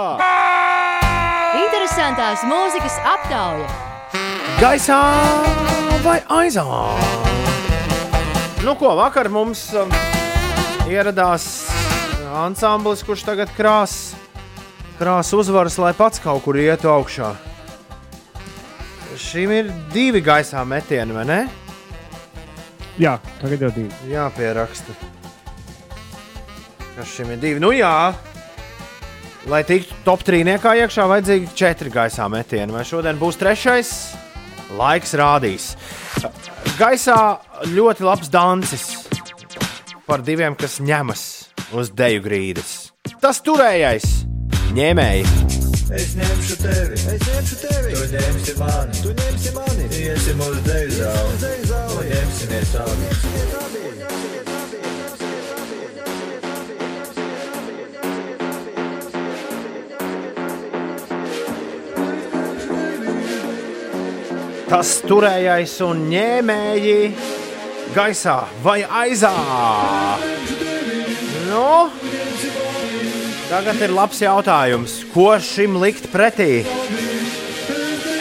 Interesantās 1.65 2.45
mūzikas 2.47 3.01
aptauja. 3.17 3.90
Gaisā 4.61 4.95
vai 6.03 6.19
aizā? 6.29 6.61
Nu, 8.61 8.75
ko 8.77 8.91
vakar 8.99 9.25
mums 9.33 9.63
um, 9.73 9.89
ieradās 10.85 11.47
ansamblis, 12.43 13.01
kurš 13.01 13.23
tagad 13.25 13.49
krās, 13.57 14.13
krās 15.01 15.33
uzvaras, 15.33 15.79
lai 15.81 15.95
pats 15.97 16.21
kaut 16.21 16.45
kur 16.45 16.61
ietu 16.61 16.93
augšā. 16.93 17.31
Šim 19.17 19.57
ir 19.57 19.73
divi 19.97 20.21
gaisā 20.21 20.61
metieni, 20.61 21.17
vai 21.17 21.25
ne? 21.25 21.41
Jā, 23.01 23.17
tagad 23.41 23.65
jau 23.65 23.73
divi. 23.81 24.13
Jāpieraksta. 24.13 24.93
Kas 26.99 27.17
šim 27.17 27.33
ir 27.33 27.41
divi? 27.41 27.65
Nu 27.65 27.73
jā, 27.73 28.13
lai 29.49 29.65
tiktu 29.65 30.03
top 30.05 30.21
trīniekā 30.29 30.77
iekšā, 30.85 31.09
vajadzīgi 31.17 31.55
četri 31.57 31.97
gaisā 31.97 32.29
metieni. 32.29 32.77
Vai 32.77 32.85
šodien 32.85 33.17
būs 33.17 33.41
trešais? 33.41 34.20
Laiks 34.79 35.15
rādīs. 35.19 35.71
Gaisā 36.79 37.17
ļoti 37.71 38.05
labs 38.07 38.31
dancis 38.31 38.85
par 40.07 40.23
diviem, 40.25 40.55
kas 40.55 40.79
ņemas 40.83 41.25
uz 41.77 41.91
deju 41.95 42.23
grīdas. 42.25 42.71
Tas 43.21 43.41
turējais 43.45 44.07
ņēmēji. 44.75 45.27
Es 45.91 46.13
ņemšu 46.15 46.57
tevi, 46.61 46.95
es 46.95 47.25
ņemšu 47.27 47.59
tevi, 47.65 47.97
tu 47.97 48.07
ņemsi 48.15 48.55
mani, 48.61 49.03
tu 49.03 49.11
ņemsi 49.17 49.53
mani, 49.57 49.91
iesim 50.05 50.47
uz 50.47 50.63
deju 50.69 50.97
zāli, 51.01 52.07
ņemsimies 52.13 52.75
abi. 52.85 53.80
Tas 64.71 65.01
turējais 65.03 65.73
un 65.83 66.05
ņēmēji 66.07 67.09
gaisā 67.91 68.37
vai 68.63 68.77
aizā. 68.87 69.31
Nu, 71.49 71.89
tagad 73.49 73.81
ir 73.83 73.91
labs 73.91 74.21
jautājums, 74.23 74.93
ko 75.11 75.33
šim 75.43 75.75
likt 75.81 76.07
pretī. 76.13 76.61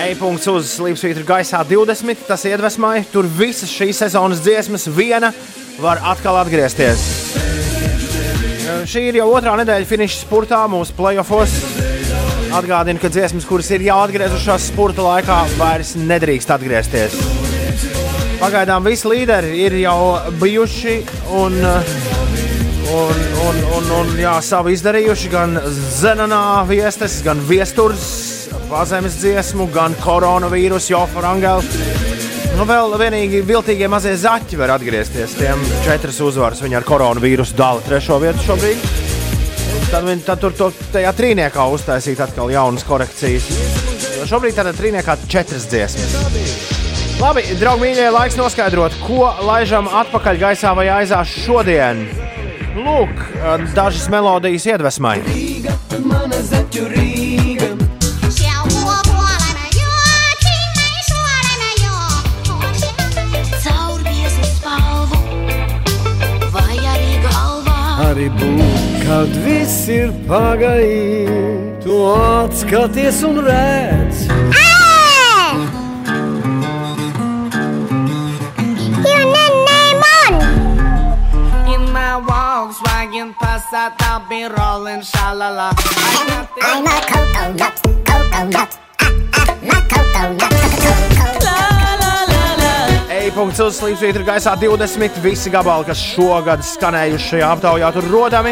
E-punkts 0.09 0.51
uz 0.51 0.75
Slipsvītra 0.75 1.23
gaisā 1.29 1.63
20. 1.71 2.27
Tas 2.27 2.43
iedvesmoja. 2.51 3.07
Tur 3.13 3.31
visas 3.31 3.71
šīs 3.71 4.03
sezonas 4.03 4.43
dziesmas 4.43 4.89
viena 4.91 5.31
var 5.79 6.03
atkal 6.03 6.41
atgriezties. 6.43 7.07
Šī 8.91 9.07
ir 9.13 9.21
jau 9.23 9.31
otrā 9.37 9.55
nedēļa 9.63 9.87
finiša 9.87 10.25
spurtā 10.25 10.65
mūsu 10.73 10.99
playoffs. 10.99 11.70
Atgādinu, 12.51 12.99
ka 12.99 13.07
dziesmas, 13.13 13.45
kuras 13.47 13.69
ir 13.71 13.85
jau 13.87 14.01
atgriezušās 14.03 14.65
spurta 14.73 15.05
laikā, 15.07 15.37
vairs 15.55 15.93
nedrīkst 15.95 16.51
atgriezties. 16.51 17.15
Pagaidām 18.41 18.83
visi 18.89 19.07
līderi 19.07 19.53
ir 19.63 19.77
jau 19.79 20.17
bijuši 20.41 20.97
un, 21.39 21.55
un, 21.63 23.21
un, 23.47 23.61
un, 23.77 23.91
un 24.01 24.11
jā, 24.19 24.33
savu 24.43 24.73
izdarījuši. 24.75 25.31
Gan 25.31 25.61
Zenonā 26.01 26.65
viestes, 26.67 27.21
gan 27.23 27.39
viesturs, 27.47 28.09
pazemes 28.71 29.21
dziesmu, 29.21 29.69
gan 29.75 29.95
koronavīrusu, 30.03 30.95
Jofa 30.97 31.23
Rangela. 31.29 31.63
Nu, 32.57 32.67
vēl 32.67 32.97
vienīgi 32.99 33.45
viltīgie 33.47 33.87
mazie 33.93 34.17
zaķi 34.19 34.59
var 34.59 34.75
atgriezties. 34.75 35.39
Tiem 35.39 35.63
četras 35.87 36.19
uzvaras 36.25 36.65
viņa 36.65 36.81
ar 36.81 36.89
koronavīrusu 36.89 37.55
dala 37.61 37.87
trešo 37.87 38.19
vietu 38.25 38.49
šobrīd. 38.49 39.00
Tad 39.91 40.07
viņi 40.07 40.37
tur 40.39 40.55
to 40.55 40.69
tajā 40.95 41.11
trīniekā 41.19 41.65
uztaisīja 41.75 42.29
atkal 42.29 42.51
jaunas 42.53 42.85
korekcijas. 42.87 43.49
Jo 44.21 44.29
šobrīd 44.31 44.55
tādā 44.59 44.71
trīniekā 44.77 45.17
ir 45.19 45.31
četras 45.33 45.67
dziesmas. 45.71 46.15
Labi, 47.21 47.43
draugi, 47.61 47.85
mīļie, 47.85 48.07
laiks 48.15 48.39
noskaidrot, 48.39 48.95
ko 49.03 49.33
laižam 49.45 49.91
atpakaļ 50.01 50.41
gaisā 50.41 50.73
vai 50.79 50.87
aizā 51.01 51.21
šodien. 51.27 52.07
Lūk, 52.79 53.27
eh, 53.35 53.67
dažas 53.75 54.07
melodijas 54.09 54.71
iedvesmai. 54.71 55.19
Rīga, 55.27 55.75
mana 56.07 56.39
zeķu 56.39 56.87
Rīga. 56.95 57.11
arī 68.11 68.29
būs. 68.37 68.90
Arī 69.11 69.27
būt, 69.27 69.35
kad 69.35 69.35
viss 69.45 69.89
ir 69.91 70.11
pagājis, 70.29 71.83
tu 71.83 71.97
atskaties 72.07 73.23
un 73.27 73.41
redz. 73.43 74.29
In 81.67 81.93
my 81.93 82.21
Volkswagen 82.23 83.35
Passat, 83.41 83.93
I'll 84.01 84.23
be 84.29 84.45
rolling 84.47 85.03
shalala. 85.03 85.73
I'm 86.63 86.87
a 86.87 87.01
coconut, 87.11 87.83
coconut, 88.07 88.79
not 89.63 89.89
coconut, 89.91 90.71
E-punkts 93.31 93.61
uz 93.63 93.77
Slimsvītra 93.79 94.25
gaisā 94.27 94.57
20. 94.59 95.21
Visi 95.23 95.53
gabali, 95.55 95.85
kas 95.87 96.01
šogad 96.03 96.65
skanējuši 96.67 97.29
šajā 97.29 97.51
aptaujā, 97.55 97.91
tur 97.95 98.09
rodami. 98.11 98.51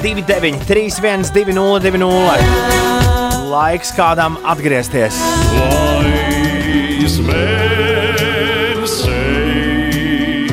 29, 0.00 0.62
31, 0.64 1.28
20, 1.28 1.84
20. 1.84 3.44
Laiks 3.50 3.92
kādam 3.92 4.40
atgriezties. 4.48 5.20
Wise 5.52 7.20
men 7.28 8.88
say 8.88 10.48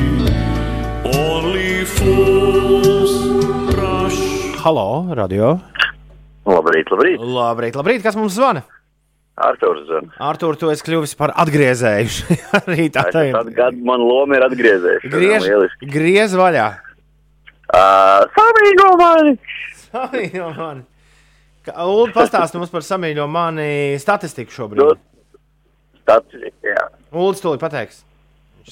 only 1.16 1.88
fools 1.88 3.16
rush. 3.80 4.20
Halo, 4.60 5.08
radio. 5.16 5.56
Labrīt, 6.44 6.92
labrīt. 6.92 7.16
Labrīt, 7.16 7.80
labrīt. 7.80 8.04
Kas 8.04 8.20
mums 8.20 8.36
zvana? 8.36 8.68
Arktūrs 9.38 9.84
zina. 9.86 10.10
Artur, 10.24 10.56
tu 10.58 10.70
esi 10.72 10.82
kļuvis 10.86 11.14
par 11.18 11.32
atgriezēju. 11.38 12.38
Arī 12.58 12.88
tā 12.94 13.04
tā 13.14 13.28
ir. 13.28 13.38
Gadu 13.54 13.84
man 13.86 14.02
loma 14.02 14.38
ir 14.38 14.46
atgriezies. 14.48 15.04
Griež, 15.12 15.48
griez 15.94 16.34
vaļā. 16.38 16.68
Uh, 17.68 18.24
samīgo 18.34 18.88
mani! 18.98 19.34
Samīļo 19.88 20.48
mani. 20.56 20.86
Lūdzu, 21.68 22.14
pastāsti 22.16 22.56
mums 22.56 22.72
par 22.72 22.84
samīļo 22.86 23.26
mani 23.28 23.70
statistiku 24.00 24.54
šobrīd. 24.54 25.02
Statistika, 26.00 26.72
jā. 26.72 26.86
Lūdzu, 27.12 27.44
tūlīt 27.44 27.62
pateiks. 27.62 28.02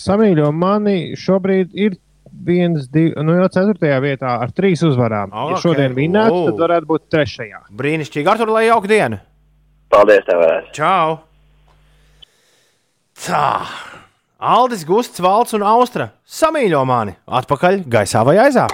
Samīļo 0.01 0.49
mani 0.57 1.15
šobrīd 1.21 1.77
ir 1.77 1.99
viens, 2.47 2.89
divi, 2.93 3.13
nu 3.25 3.37
jau 3.37 3.47
ceturtajā 3.53 4.01
vietā 4.05 4.35
ar 4.43 4.53
trīs 4.57 4.83
uzvarām. 4.85 5.31
Okay. 5.33 5.53
Ja 5.55 5.63
šodien 5.63 5.97
vinnētu, 5.97 6.43
O. 6.43 6.51
tad 6.51 6.61
varētu 6.67 6.91
būt 6.91 7.07
trešajā. 7.13 7.63
Brīnišķīgi. 7.77 8.31
Artur, 8.33 8.53
lai 8.57 8.67
jauka 8.69 8.91
diena! 8.91 9.23
Paldies, 9.93 10.25
tev! 10.27 10.43
Vēs. 10.43 10.71
Čau! 10.77 11.19
Tā! 13.27 13.47
Aldis, 14.37 14.85
Gusts, 14.85 15.23
Valts 15.25 15.57
un 15.57 15.65
Austra 15.65 16.11
samīļo 16.29 16.83
mani 16.89 17.17
atpakaļ 17.25 17.87
gaisā 17.89 18.27
vai 18.27 18.37
aizā. 18.43 18.67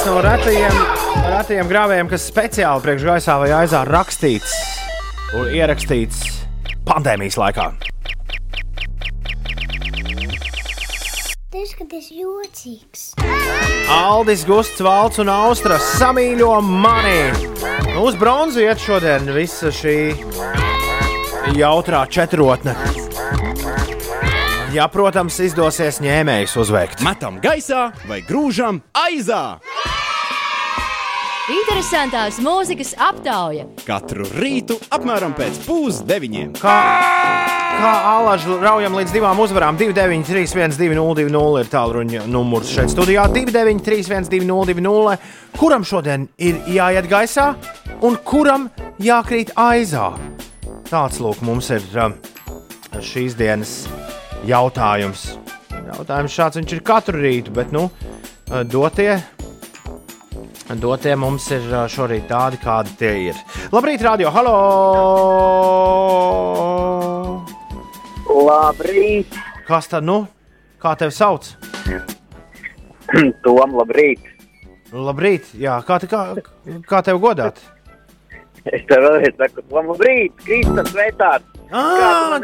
Viens 0.00 0.14
no 0.16 0.20
retajiem, 0.24 0.76
retajiem 1.28 1.68
grāvējiem, 1.68 2.08
kas 2.08 2.22
speciāli 2.30 2.80
priekš 2.80 3.02
gaisā 3.04 3.34
vai 3.36 3.50
aizā 3.52 3.82
rakstīts 3.84 4.54
un 5.36 5.50
ierakstīts 5.52 6.22
pandēmijas 6.88 7.36
laikā. 7.36 7.66
Tas, 11.52 11.74
tas 11.92 12.08
jocīgs. 12.16 13.04
Aldis, 13.92 14.46
Gusts, 14.48 14.80
Valts 14.80 15.20
un 15.20 15.28
Austra 15.34 15.76
samīļo 15.90 16.54
mani. 16.64 17.20
Nu, 17.90 18.06
Uz 18.08 18.16
bronzu 18.16 18.64
iet 18.64 18.80
šodien 18.80 19.28
visa 19.36 19.68
šī 19.68 19.98
jautrā 21.60 22.06
četrotne. 22.08 22.72
Ja, 24.70 24.84
protams, 24.86 25.34
izdosies 25.42 26.00
ņēmējus 26.00 26.56
uzveikt. 26.62 27.00
Metam 27.02 27.40
gaisā 27.42 27.90
vai 28.06 28.22
grūžam 28.24 28.80
aizā. 28.94 29.58
Interesantās 31.50 32.36
mūzikas 32.38 32.92
aptauja. 33.00 33.64
Katru 33.82 34.22
rītu 34.38 34.76
apmēram 34.94 35.32
pēc 35.34 35.56
pusdeviņiem. 35.64 36.52
Kā, 36.60 36.74
kā 37.74 37.94
alaži 38.12 38.54
raujam 38.62 38.94
līdz 38.94 39.14
divām 39.16 39.40
uzvarām, 39.42 39.78
293, 39.80 40.52
1202 40.54 41.64
ir 41.64 41.72
tālruņa 41.72 42.22
numurs 42.30 42.70
šeit 42.70 42.92
studijā. 42.92 43.24
293, 43.34 44.28
1202, 44.30 45.16
kuram 45.58 45.86
šodien 45.90 46.28
ir 46.38 46.60
jāiet 46.70 47.10
gaisā 47.10 47.48
un 48.06 48.20
kuram 48.22 48.68
jākrīt 49.02 49.50
aizā? 49.58 50.12
Tāds 50.86 51.18
lūk, 51.18 51.42
mums 51.46 51.72
ir 51.74 51.82
um, 51.98 52.14
šīs 52.94 53.34
dienas 53.38 53.74
jautājums. 54.46 55.32
Jautājums 55.74 56.38
šāds 56.38 56.62
viņš 56.62 56.78
ir 56.78 56.86
katru 56.86 57.18
rītu, 57.26 57.58
bet 57.58 57.74
nu, 57.74 57.88
uh, 57.90 58.62
dotie. 58.62 59.18
Dotie 60.78 61.16
mums 61.18 61.48
ir 61.50 61.64
šorīt 61.90 62.28
tādi, 62.30 62.58
kādi 62.62 62.92
tie 63.00 63.10
ir. 63.30 63.38
Labrīt, 63.74 64.02
radio! 64.06 64.30
Halo! 64.30 64.52
Labrīt! 68.30 69.34
Kas 69.66 69.90
tad, 69.90 70.06
nu? 70.06 70.20
Kā 70.80 70.92
tevi 71.00 71.10
sauc? 71.16 71.48
Tom, 73.42 73.74
labrīt! 73.74 74.22
Labrīt, 74.94 75.50
jā, 75.58 75.80
kā, 75.86 75.98
te, 76.02 76.06
kā, 76.10 76.22
kā 76.86 77.02
tevi 77.06 77.18
godāt? 77.22 77.58
Es 78.70 78.84
tev 78.86 79.02
vēlreiz 79.08 79.34
saku, 79.40 79.66
labrīt! 79.74 80.38
Kristus 80.44 80.92
sveitāt! 80.94 81.42
Ah, 81.70 82.38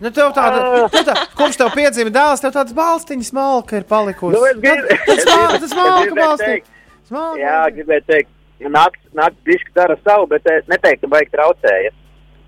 nu 0.00 0.12
tev 0.12 0.30
tāda, 0.36 0.60
nu 0.92 1.02
tā, 1.08 1.14
kopš 1.36 1.58
tev 1.60 1.72
piedzima 1.76 2.12
dēls, 2.12 2.40
tev 2.44 2.52
tāds 2.54 2.72
balstiņš 2.76 3.32
smalka 3.32 3.80
ir 3.80 3.88
palikusi. 3.88 4.36
Nu, 4.36 4.44
es 4.48 4.60
gribu- 4.60 4.88
Tas 5.08 5.24
tas 5.24 5.64
es 5.68 5.74
gribēju 5.76 6.20
balstiņš. 6.20 6.70
Teikt. 7.12 7.42
Jā, 7.42 7.58
gribēju 7.76 8.04
teikt, 8.08 8.30
naktis, 8.72 9.08
naktis 9.18 9.44
diški 9.50 9.74
dara 9.76 9.96
savu, 10.02 10.26
bet 10.30 10.46
es 10.50 10.66
neteiktu, 10.70 11.06
ka 11.06 11.12
baigi 11.16 11.32
traucēja. 11.34 11.92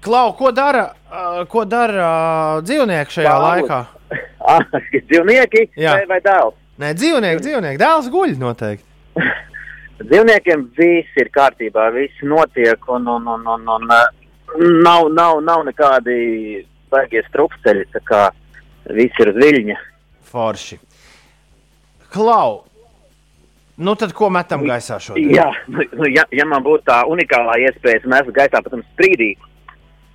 Klau, 0.04 0.34
ko 0.36 0.50
dara, 0.52 0.90
uh, 1.08 1.40
ko 1.48 1.64
dara 1.64 2.04
uh, 2.04 2.64
dzīvnieki 2.66 3.18
šajā 3.18 3.34
Bālis. 3.34 3.68
laikā? 3.68 3.82
Ah, 4.44 4.60
dzīvnieki 4.92 5.62
Jā. 5.80 5.94
vai, 5.96 6.02
vai 6.10 6.18
dēls? 6.20 6.56
Nē, 6.78 6.90
dzīvnieki, 7.00 7.40
dzīvnieki, 7.46 7.78
dēls 7.80 8.10
guļ 8.12 8.34
noteikti. 8.36 8.84
Dzīvniekiem 10.04 10.66
viss 10.76 11.16
ir 11.22 11.30
kārtībā, 11.32 11.86
viss 11.94 12.20
notiek 12.28 12.84
un, 12.92 13.08
un, 13.08 13.24
un, 13.30 13.46
un, 13.54 13.64
un 13.72 13.88
nav, 14.84 15.08
nav, 15.16 15.40
nav 15.46 15.64
nekādi 15.64 16.18
baigie 16.92 17.22
strupceļi, 17.30 17.86
viss 18.98 19.22
ir 19.24 19.32
uz 19.32 19.40
viļņa. 19.40 19.78
Forši. 20.28 20.78
Klau, 22.12 22.64
nu 23.76 23.94
tad 23.98 24.14
ko 24.16 24.30
metam 24.30 24.64
gaisā 24.66 25.00
šodien? 25.02 25.32
Jā, 25.34 25.48
nu, 25.68 25.86
nu, 25.98 26.08
ja, 26.12 26.26
ja 26.34 26.46
man 26.48 26.64
būtu 26.66 26.86
tā 26.88 27.02
unikālā 27.10 27.58
iespēja, 27.66 28.02
es 28.02 28.06
esmu 28.06 28.36
gaisā, 28.36 28.62
protams, 28.62 28.86
sprīdīt. 28.94 29.50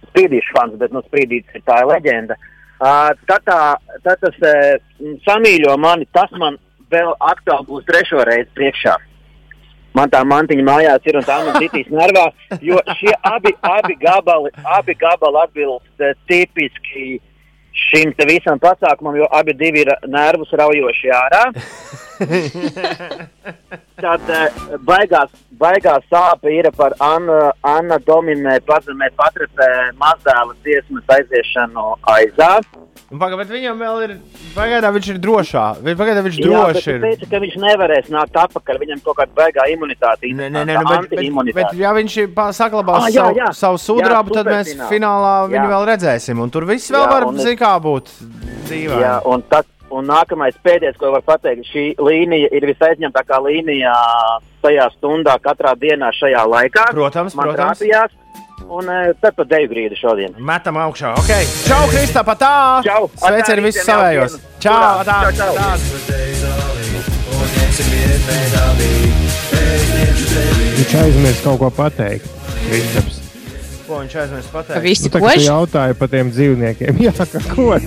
Sprīdīšu 0.09 0.55
fans, 0.55 0.79
bet 0.81 0.95
nu, 0.95 1.03
sprīdīts 1.05 1.59
ir 1.59 1.65
tā 1.67 1.81
leģenda. 1.87 2.37
Uh, 2.79 3.11
tad, 3.27 3.43
tā, 3.43 3.59
tad 4.05 4.21
tas 4.23 4.37
uh, 4.39 4.79
samīļo 5.27 5.75
mani, 5.83 6.07
tas 6.15 6.31
man 6.39 6.55
vēl 6.91 7.11
aktuāli 7.19 7.67
būs 7.67 7.87
trešo 7.89 8.23
reizi 8.27 8.49
priekšā. 8.57 8.95
Man 9.97 10.11
tā 10.13 10.21
mantiņa 10.27 10.63
mājās 10.65 11.07
ir 11.09 11.17
un 11.19 11.25
tā 11.25 11.39
man 11.45 11.57
citīs 11.61 11.89
nervā, 11.91 12.27
jo 12.61 12.77
šie 12.99 13.13
abi, 13.25 13.51
abi 13.65 13.97
gabali, 14.01 14.51
abi 14.77 14.95
gabali 15.01 15.41
atbilst 15.43 16.05
eh, 16.05 16.13
tipiski 16.29 17.17
šim 17.87 18.13
te 18.17 18.25
visam 18.29 18.59
pasākumam, 18.61 19.17
jo 19.19 19.27
abi 19.39 19.53
divi 19.57 19.83
ir 19.85 19.91
nervus 20.07 20.51
raujoši 20.61 21.13
ārā. 21.15 21.43
Tad 24.03 24.31
eh, 24.31 24.59
baigās, 24.87 25.31
baigās 25.59 26.05
sāpe 26.11 26.51
ir 26.53 26.69
par 26.75 26.95
Anna, 27.03 27.39
Anna 27.67 27.99
Dominē, 28.05 28.59
pazemē, 28.67 29.09
patrepē 29.19 29.69
mazdēla 29.99 30.55
dziesmas 30.63 31.15
aiziešanu 31.17 31.87
aizā. 32.15 32.53
Pagaidām, 33.09 33.39
bet 33.41 33.49
viņam 33.49 33.79
vēl 33.81 34.01
ir, 34.05 34.11
pagaidām 34.53 34.93
viņš 34.93 35.07
ir 35.09 35.17
drošā. 35.23 35.63
Pagaidām 35.97 36.27
viņš 36.27 36.35
bet 36.37 36.45
droši 36.45 36.73
viņš 36.77 36.87
ir. 36.93 36.99
teica, 37.07 37.29
ka 37.31 37.39
viņš 37.41 37.55
nevarēs 37.63 38.09
nākt 38.13 38.35
atpakaļ, 38.43 38.79
viņam 38.83 38.99
kaut 39.07 39.17
kāda 39.17 39.33
baigā 39.39 39.65
imunitāte. 39.73 40.29
Nē, 40.29 40.49
nē, 40.53 40.61
nē, 40.69 40.75
nu, 40.77 40.91
bet, 41.09 41.15
bet, 41.17 41.55
bet, 41.57 41.73
ja 41.79 41.93
viņš 41.97 42.17
ir 42.21 42.27
saglabās 42.53 43.07
Ah, 43.07 43.09
jā, 43.09 43.23
savu, 43.25 43.39
jā. 43.41 43.49
savu 43.57 43.77
sudrabu, 43.81 44.29
Jā, 44.29 44.43
tad 44.43 44.45
mēs 44.53 44.75
finālā 44.91 45.33
viņu 45.49 45.65
Jā. 45.65 45.71
vēl 45.73 45.87
redzēsim. 45.89 46.39
Un 46.45 46.49
tur 46.53 46.65
viss 46.69 46.91
vēl 46.93 47.01
Jā, 47.01 47.09
var 47.09 47.25
un 47.25 47.35
es- 47.35 47.41
zin, 47.49 47.57
kā 47.57 47.73
būt 47.81 48.13
dzīvē. 48.69 49.01
Jā, 49.01 49.15
un, 49.25 49.41
tad, 49.49 49.65
un 49.89 50.05
nākamais 50.05 50.53
pēdējais, 50.63 50.97
ko 51.01 51.09
var 51.17 51.21
pateikt, 51.25 51.65
šī 51.73 51.95
līnija 51.97 52.53
ir 52.53 52.61
visaizņemtākā 52.69 53.41
līnija 53.41 53.93
tajā 54.61 54.85
stundā, 54.99 55.39
katrā 55.41 55.73
dienā 55.75 56.11
šajā 56.13 56.45
laikā. 56.45 56.91
Protams, 56.93 57.33
Man 57.35 57.47
protams. 57.47 57.79
trāpījās, 57.79 58.11
un 58.67 58.89
eh, 58.89 59.13
tad 59.21 59.33
pa 59.37 59.43
deju 59.47 59.67
grīdu 59.71 59.95
šodien. 59.99 60.33
Metam 60.37 60.77
augšā. 60.81 61.13
Okay. 61.23 61.43
Čau, 61.67 61.87
Kristā, 61.91 62.23
patā! 62.27 62.51
Čau! 62.85 63.09
Sveicini 63.21 63.61
visus 63.65 63.85
savējos! 63.87 64.33
Čau! 64.63 64.81
Atā, 65.03 65.17
Čau, 65.29 65.33
čau. 65.39 65.51
atā. 65.55 65.69
Viņš 70.79 70.91
aizmirst 71.03 71.41
kaut 71.43 71.57
ko 71.61 71.69
pateikt. 71.75 72.25
Kristaps. 72.69 73.15
Ko 73.87 73.93
viņš 74.03 74.13
aizmirst 74.23 74.49
pateikt? 74.53 74.75
Ka 74.77 74.81
visi 74.83 75.03
Nu, 75.09 75.13
tā, 75.15 75.19
kož? 75.23 75.39
jautāji 75.45 75.93
par 75.99 76.07
tiem 76.13 76.27
dzīvniekiem. 76.33 76.93
Jā, 77.07 77.13
ka 77.19 77.25
ko? 77.51 77.65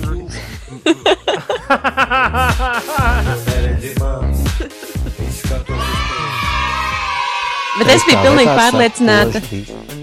Bet 7.73 7.89
es 7.89 8.03
biju 8.05 8.19
pilnīgi 8.21 8.53
pārliecināta, 8.53 9.41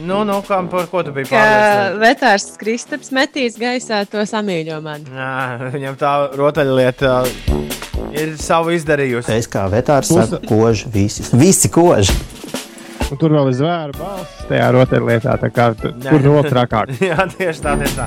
Nu, 0.00 0.24
nu, 0.26 0.40
kā, 0.42 0.56
par 0.72 0.88
ko 0.90 1.04
tu 1.06 1.12
biji 1.14 1.28
ka 1.28 1.36
pārliecināts? 1.38 1.98
vetārs 2.02 2.46
Kristaps 2.58 3.12
metīs 3.14 3.58
gaisā 3.60 4.00
to 4.10 4.24
samīļo 4.26 4.80
mani. 4.82 5.06
Nā, 5.14 5.70
viņam 5.76 5.98
tā 6.00 6.12
rotaļlieta 6.40 7.12
ir 8.18 8.34
savu 8.40 8.74
izdarījusi. 8.74 9.36
Es 9.36 9.46
kā 9.50 9.68
vetārs 9.70 10.10
saku, 10.10 10.42
kož 10.50 10.86
visi. 10.90 11.28
Visi 11.38 11.70
kož. 11.70 12.10
Un 13.10 13.18
tur 13.18 13.34
vēl 13.34 13.50
ir 13.52 13.58
zvēra 13.58 13.94
balss 13.94 14.44
tajā 14.50 14.68
rotaļlietā. 14.74 15.38
tā 15.44 15.50
kā. 15.54 15.70
Tur 15.78 16.20
vēl 16.26 16.46
trakāk. 16.50 16.94
Jā, 17.10 17.26
tieši 17.38 17.66
tā, 17.66 17.78
tieši 17.78 17.98
tā. 18.02 18.06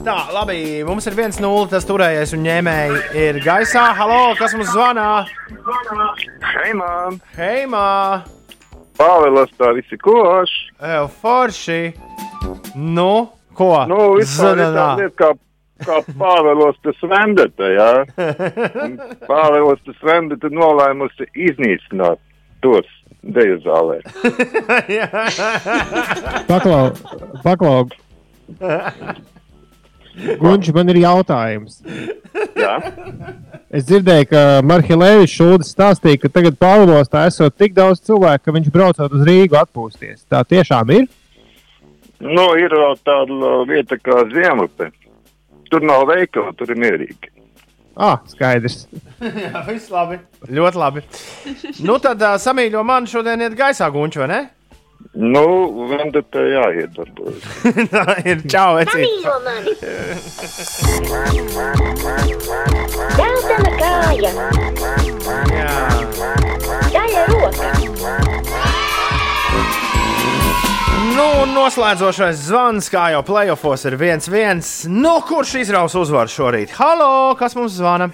Tā, 0.00 0.16
labi, 0.32 0.80
mums 0.86 1.04
ir 1.10 1.16
viens 1.18 1.36
nulle, 1.42 1.66
tas 1.68 1.84
turējais 1.84 2.30
un 2.32 2.46
ņēmēji 2.46 3.00
ir 3.20 3.40
gaisā. 3.44 3.90
Halo, 3.98 4.34
kas 4.38 4.54
mums 4.56 4.70
zvanā? 4.72 5.10
Hei, 6.56 6.72
man! 6.78 7.20
Hei, 7.36 7.66
mā! 7.68 7.86
Pāvēlas 9.00 9.52
tā 9.56 9.70
visi 9.76 9.96
koši. 10.00 10.58
Evo, 10.84 11.06
forši! 11.22 11.80
Nu, 12.76 13.12
ko? 13.56 13.72
Nu, 13.88 14.00
ir 14.20 14.28
tā 14.28 14.50
lieta, 14.56 15.08
kā, 15.16 15.30
kā 15.86 16.00
Pāvēlas 16.20 16.76
tas 16.84 17.00
vendeta, 17.08 17.70
jā. 17.72 17.90
Un 18.84 18.96
Pāvēlas 19.24 19.80
tas 19.88 20.04
vendeta 20.04 20.52
nolēmusi 20.52 21.30
iznīcināt 21.48 22.20
tos 22.64 22.88
Deju 23.20 23.58
zālē. 23.60 23.98
Paklau, 26.50 26.92
paklau. 27.44 27.82
Gunči, 30.40 30.72
man 30.74 30.90
ir 30.92 31.00
jautājums. 31.04 31.80
Jā. 32.58 32.76
Es 33.70 33.86
dzirdēju, 33.86 34.26
ka 34.30 34.42
Marķis 34.66 35.30
Šulcis 35.30 35.74
stāstīja, 35.76 36.20
ka 36.24 36.32
tagad 36.32 36.58
Pāvils 36.60 37.12
esot 37.22 37.56
tik 37.56 37.74
daudz 37.76 38.02
cilvēku, 38.06 38.44
ka 38.44 38.54
viņš 38.56 38.70
braucot 38.74 39.16
uz 39.16 39.26
Rīgu 39.26 39.58
atpūsties. 39.60 40.24
Tā 40.30 40.42
tiešām 40.44 40.90
ir. 40.96 41.06
Nu, 42.20 42.50
ir 42.60 42.74
vēl 42.74 42.98
tāda 43.06 43.52
vieta 43.70 43.96
kā 43.96 44.24
Ziemupe. 44.32 44.90
Tur 45.70 45.86
nav 45.86 46.08
veikala, 46.10 46.52
tur 46.58 46.72
ir 46.74 46.80
mierīgi. 46.82 47.30
Ah, 48.00 48.20
skaidrs. 48.28 48.86
Jā, 49.44 49.62
viss 49.66 49.90
labi. 49.92 50.18
Ļoti 50.50 50.80
labi. 50.80 51.02
Nu, 51.84 51.98
tad 52.02 52.22
uh, 52.22 52.36
samīļo 52.40 52.82
man 52.86 53.08
šodien 53.10 53.42
iet 53.44 53.56
gaisā, 53.58 53.88
Gunčs, 53.92 54.20
vai 54.20 54.28
ne? 54.30 54.40
Nu, 55.10 55.42
vendetē 55.90 56.42
jāiet 56.52 56.92
darbojas. 56.94 57.42
Tā 57.94 58.14
ir 58.22 58.44
čau, 58.46 58.78
eci. 58.78 59.00
Samīļo 59.00 59.36
mani! 59.42 59.72
Dzeltena 63.16 63.72
kāja! 63.80 64.30
Zaļa 66.94 67.24
roka! 67.32 67.72
Nu, 71.10 71.28
noslēdzošais 71.52 72.44
zvans, 72.46 72.86
kā 72.92 73.08
jau 73.16 73.24
playoffs 73.26 73.84
ir 73.90 73.96
viens 73.98 74.30
viens. 74.30 74.68
Nu, 74.88 75.16
kurš 75.26 75.56
izraus 75.64 75.96
uzvaru 75.98 76.30
šorīt? 76.30 76.76
Halo, 76.78 77.34
kas 77.40 77.58
mums 77.58 77.74
zvana? 77.76 78.12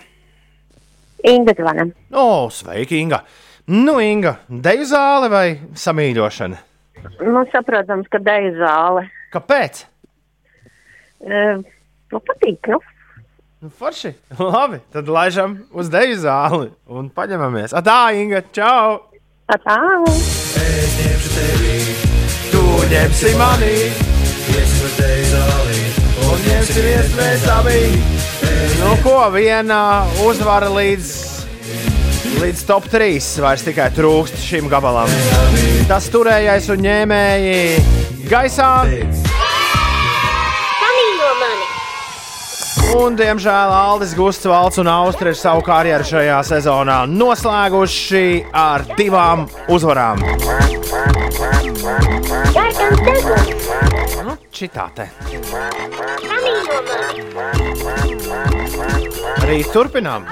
Inga 1.26 1.52
zvana. 1.58 1.90
O, 2.16 2.48
sveiki, 2.50 3.02
Inga! 3.04 3.20
Nu, 3.66 3.98
Inga, 4.00 4.38
deju 4.48 4.88
zāle 4.88 5.28
vai 5.28 5.46
samīļošana? 5.76 6.62
Nu, 7.22 7.42
saprotams, 7.52 8.08
ka 8.12 8.18
deju 8.22 8.54
zāle. 8.60 9.06
Kāpēc? 9.34 9.84
Uh, 11.20 11.62
nu, 12.12 12.20
patīk, 12.20 12.68
nu. 12.72 12.78
Nu, 13.64 13.70
forši. 13.72 14.12
Labi, 14.38 14.80
tad 14.92 15.08
laižam 15.08 15.56
uz 15.72 15.88
deju 15.92 16.18
zāli 16.22 16.68
un 16.92 17.08
paņemamies. 17.10 17.72
Atā, 17.76 17.98
Inga, 18.20 18.42
čau! 18.54 18.98
Atā! 19.48 19.78
Es 20.60 20.96
ņemšu 21.00 21.32
tevi, 21.36 21.78
Tu 22.52 22.62
ņemsi 22.92 23.32
mani 23.40 23.72
iesim 23.76 24.84
uz 24.86 24.96
tevi 24.98 25.24
zālī. 25.32 25.80
un 26.26 26.44
ņemsimies 26.50 27.14
mēs 27.16 27.46
abi. 27.56 27.80
Nu, 28.76 28.92
ko 29.02 29.16
viena 29.34 29.80
uzvara 30.26 30.68
līdz, 30.70 31.10
līdz 32.42 32.64
top 32.68 32.88
3 32.92 33.20
vairs 33.44 33.64
tikai 33.66 33.90
trūkst 33.96 34.40
šim 34.42 34.68
gabalam. 34.72 35.10
Tas 35.90 36.08
turējais 36.12 36.68
un 36.74 36.84
ņēmēji 36.86 38.26
gaisā. 38.30 38.70
Un, 42.96 43.16
diemžēl, 43.18 43.72
Aldis 43.74 44.14
Gusts, 44.16 44.46
Valts 44.48 44.78
un 44.80 44.88
Austrija 44.88 45.36
savu 45.36 45.64
karjeru 45.66 46.06
šajā 46.06 46.38
sezonā 46.46 47.00
noslēguši 47.10 48.26
ar 48.56 48.86
divām 48.96 49.44
uzvarām. 49.74 50.22
Nu, 54.24 54.38
šitā 54.54 54.88
te. 54.96 55.10
Samīļo 56.24 56.80
mani! 56.88 57.75
Arī 59.42 59.60
turpinām. 59.72 60.24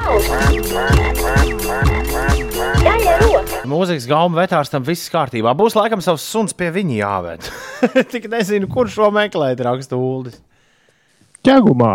Mūzikas 3.69 4.07
gauma 4.09 4.43
vetārstam 4.43 4.85
viss 4.87 5.11
kārtībā. 5.13 5.53
Būs 5.57 5.77
laikam 5.79 6.03
savs 6.05 6.25
suns 6.27 6.55
pie 6.57 6.71
viņa 6.75 6.97
jāved. 6.99 7.51
Tik 8.13 8.29
nezinu, 8.33 8.69
kurš 8.71 8.97
šo 8.99 9.11
meklēt, 9.15 9.63
raksta 9.65 9.99
Uldis. 9.99 10.41
Ķegumā. 11.45 11.95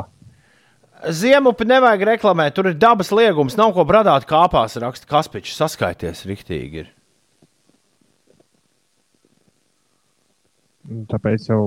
Ziemupi 1.16 1.64
nevajag 1.70 2.02
reklamēt, 2.10 2.54
tur 2.58 2.68
ir 2.72 2.76
dabas 2.76 3.14
liegums, 3.16 3.56
nav 3.60 3.72
ko 3.78 3.86
bradāt 3.88 4.26
kāpās, 4.28 4.76
raksta 4.84 5.08
Kaspičs. 5.10 5.56
Saskaities, 5.62 6.26
riktīgi 6.28 6.84
ir. 6.84 6.90
Tāpēc 11.10 11.46
jau 11.52 11.62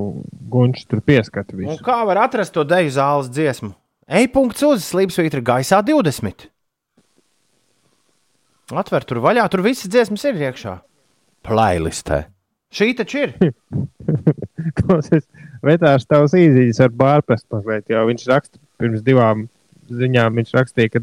Gunčs 0.51 0.85
tur 0.91 1.01
pieskata 1.07 1.55
Un 1.55 1.63
visu. 1.63 1.85
kā 1.87 2.01
var 2.09 2.25
atrast 2.25 2.53
to 2.57 2.65
deju 2.67 2.91
zāles 2.93 3.31
dziesmu? 3.33 3.71
E-punkts 4.11 4.65
uz 4.67 4.83
slīpsvītra 4.89 5.43
gaisā 5.47 5.79
20. 5.87 6.49
Atver 8.73 9.05
tur 9.07 9.21
vaļā, 9.23 9.45
tur 9.53 9.63
visas 9.63 9.91
dziesmas 9.93 10.25
ir 10.27 10.41
iekšā. 10.49 10.79
Playlistē. 11.47 12.25
Šī 12.73 12.93
taču 12.97 13.27
ir. 13.27 13.35
Klausies, 14.79 15.27
vetārs 15.65 16.07
tavs 16.09 16.35
īziņas 16.39 16.81
ar 16.87 16.95
bārpest 16.97 17.47
mazliet, 17.53 17.91
jo 17.93 18.05
viņš 18.09 18.29
raksta 18.31 18.63
pirms 18.81 19.05
divām 19.05 19.47
ziņām, 19.93 20.39
viņš 20.41 20.55
rakstīja, 20.57 20.95
ka 20.95 21.03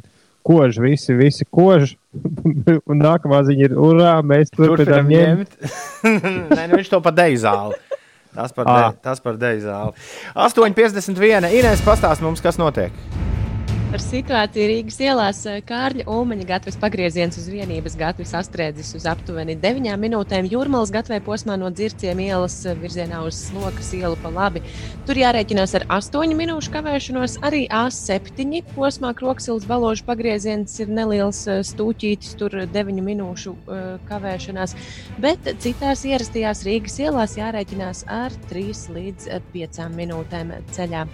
kož 0.49 0.79
visi, 0.81 1.13
visi 1.19 1.45
kož, 1.45 1.93
un 2.89 3.03
nākamā 3.03 3.43
ziņa 3.47 3.69
ir, 3.69 3.77
urā, 3.77 4.15
mēs 4.25 4.51
turpinām 4.55 5.11
ņemt. 5.13 5.55
Nē, 6.55 6.65
nu 6.71 6.79
viņš 6.79 6.91
to 6.95 7.01
pa 7.05 7.13
deju 7.15 7.43
zāli. 7.43 7.79
Tas 8.35 8.53
par, 8.53 8.65
de, 8.69 8.99
tas 9.03 9.23
par 9.23 9.39
deju 9.41 9.65
zāli. 9.65 10.05
8,51. 10.35 11.49
Inês 11.61 11.81
pastāst 11.85 12.21
mums, 12.25 12.43
kas 12.45 12.61
notiek. 12.61 12.93
Par 13.89 14.03
situāciju 14.03 14.67
Rīgas 14.69 14.99
ielās 15.01 15.39
Kārļa 15.65 16.03
Ulmaņa 16.13 16.43
gatavs 16.45 16.75
pagrieziens 16.77 17.39
uz 17.41 17.47
vienības 17.49 17.95
gatavs 17.97 18.35
astrēdzis 18.37 18.91
uz 18.99 19.07
aptuveni 19.09 19.55
9 19.57 19.95
minūtēm. 19.97 20.45
Jūrmālas 20.51 20.91
gatavē 20.93 21.17
posmā 21.25 21.55
no 21.57 21.71
dzirciem 21.73 22.21
ielas 22.21 22.59
virzienā 22.77 23.23
uz 23.25 23.39
slokas 23.47 23.89
ielu 23.97 24.13
pa 24.21 24.29
labi. 24.35 24.61
Tur 25.09 25.17
jārēķinās 25.17 25.73
ar 25.79 25.87
8 25.97 26.37
minūšu 26.37 26.75
kavēšanos. 26.75 27.39
Arī 27.49 27.63
A7 27.65 28.61
posmā 28.75 29.15
Kroksilas 29.17 29.65
baložu 29.65 30.05
pagrieziens 30.05 30.77
ir 30.85 30.93
neliels 30.93 31.41
eh, 31.49 31.63
stūķītis, 31.65 32.37
tur 32.37 32.59
9 32.69 33.01
minūšu 33.09 33.55
eh, 33.57 33.91
kavēšanās. 34.11 34.77
Bet 35.17 35.49
citās 35.65 36.05
ierastajās 36.05 36.61
Rīgas 36.69 37.01
ielās 37.01 37.39
jārēķinās 37.41 38.05
ar 38.21 38.37
3 38.53 38.87
līdz 39.01 39.33
5 39.57 39.85
minūtēm 39.97 40.59
ceļā. 40.77 41.07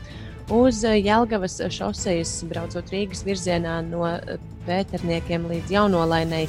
Uz 0.54 0.84
Jālgavas 0.86 1.58
šosejas 1.74 2.44
braucot 2.46 2.92
Rīgas 2.94 3.24
virzienā 3.26 3.80
no 3.88 4.06
eh, 4.06 4.38
Pēterniekiem 4.68 5.48
līdz 5.50 5.74
Jaunolainai 5.74 6.44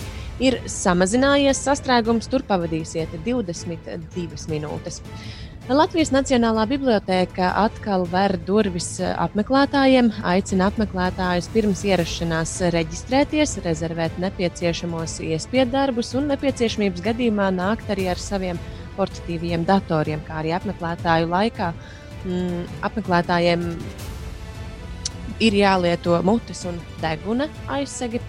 ir 0.44 0.58
samazinājies 0.68 1.62
sastrēgums, 1.64 2.28
tur 2.28 2.44
pavadīsiet 2.44 3.12
22 3.24 4.50
minūtes. 4.52 5.00
Latvijas 5.66 6.12
Nacionālā 6.14 6.62
bibliotēka 6.70 7.48
atkal 7.64 8.04
ver 8.06 8.36
durvis 8.46 9.00
apmeklētājiem, 9.02 10.12
aicina 10.22 10.68
apmeklētājus 10.70 11.48
pirms 11.50 11.82
ierašanās 11.88 12.52
reģistrēties, 12.76 13.56
rezervēt 13.64 14.20
nepieciešamos 14.22 15.18
iespēju 15.26 15.66
darbus 15.72 16.12
un 16.14 16.28
nepieciešamības 16.30 17.02
gadījumā 17.08 17.48
nākt 17.56 17.90
arī 17.96 18.06
ar 18.12 18.20
saviem 18.22 18.60
portatīviem 18.94 19.64
datoriem, 19.66 20.22
kā 20.28 20.42
arī 20.44 20.54
apmeklētāju 20.54 21.32
laikā. 21.32 21.72
Mm, 22.26 22.66
apmeklētājiem 22.86 23.68
ir 25.42 25.54
jālieto 25.54 26.16
mutes 26.26 26.64
un 26.66 26.80
deguna 27.02 27.46
aizsegi. 27.70 28.20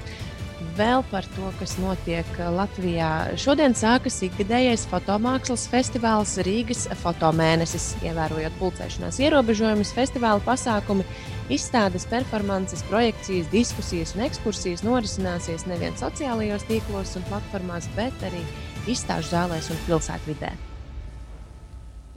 Vēl 0.77 1.01
par 1.09 1.25
to, 1.33 1.47
kas 1.57 1.75
notiek 1.81 2.27
Latvijā. 2.53 3.37
Šodien 3.41 3.73
sākas 3.77 4.19
ikgadējais 4.25 4.85
fotomākslas 4.89 5.65
festivāls 5.69 6.35
Rīgas 6.45 6.85
fotomēnesis. 7.01 7.91
Ievērojot 8.05 8.57
pulcēšanās 8.59 9.17
ierobežojumus, 9.25 9.93
festivāla 9.97 10.41
pasākumi, 10.45 11.05
izstādes, 11.53 12.05
performances, 12.09 12.85
projekcijas, 12.91 13.49
diskusijas 13.53 14.13
un 14.17 14.25
ekskursijas 14.27 14.85
norisināsies 14.85 15.65
nevien 15.69 15.97
sociālajos 15.97 16.65
tīklos 16.69 17.17
un 17.17 17.25
platformās, 17.29 17.89
bet 17.97 18.25
arī 18.29 18.41
izstāžu 18.89 19.33
zālēs 19.33 19.71
un 19.73 19.81
pilsētvidē. 19.89 20.53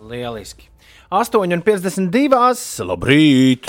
Lieliski. 0.01 0.69
8,52. 1.11 2.87
Labrīt! 2.87 3.67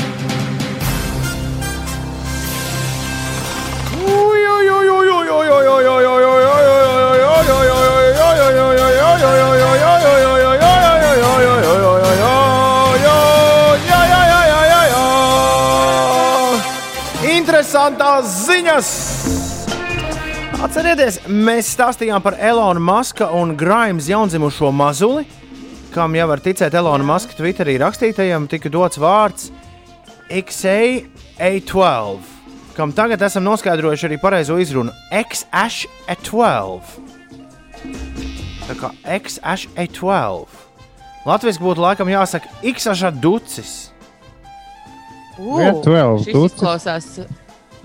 Interesantās 17.26 18.30
ziņas! 18.46 18.88
Atcerieties, 20.62 21.24
mēs 21.26 21.74
stāstījām 21.74 22.22
par 22.22 22.38
Elonu 22.38 22.78
Maska 22.86 23.34
un 23.34 23.58
Graimas 23.58 24.06
jaundzimušo 24.14 24.70
mazuli, 24.70 25.26
kam 25.94 26.16
jau 26.16 26.28
var 26.32 26.40
ticēt 26.44 26.74
Elona 26.78 27.04
Maska 27.06 27.34
Twitterī 27.38 27.76
rakstītajam, 27.82 28.48
tika 28.52 28.70
dots 28.72 28.98
vārds 29.02 29.50
XA12, 30.32 32.20
kam 32.78 32.94
tagad 32.96 33.22
esam 33.28 33.44
noskaidrojuši 33.44 34.08
arī 34.08 34.18
pareizo 34.22 34.56
izrunu- 34.62 34.92
XH12. 35.26 36.82
Tā 38.70 38.74
kā 38.80 38.90
XH12. 39.20 40.48
Latvijas 41.26 41.60
būtu 41.62 41.80
laikam 41.84 42.08
jāsaka 42.10 42.48
XH 42.66 43.12
ducis. 43.22 43.72
Ū, 45.38 45.60
Jā, 45.60 45.72
12 45.84 46.24
šis 46.26 46.34
ducis. 46.34 46.56
izklausās 46.56 47.06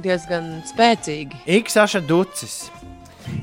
diezgan 0.03 0.63
spēcīgi. 0.69 1.35
XH 1.47 2.01
ducis. 2.07 2.71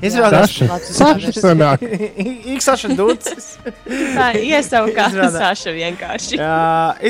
Saša. 0.04 0.66
Saša 0.84 1.32
sanāk. 1.36 1.82
XH 2.58 2.94
ducis. 2.98 3.46
Tā 4.16 4.30
iesaukā 4.36 5.06
Izrādās- 5.12 5.38
Saša 5.40 5.72
vienkārši. 5.76 6.38
Jā, 6.40 6.56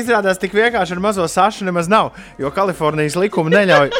izrādās, 0.01 0.39
tik 0.39 0.55
vienkārši 0.55 0.95
ar 0.95 1.01
mazo 1.03 1.25
sašu 1.27 1.67
nemaz 1.67 1.89
nav, 1.91 2.13
jo 2.39 2.51
Kalifornijas 2.55 3.17
likumi 3.19 3.51
neļauj, 3.55 3.91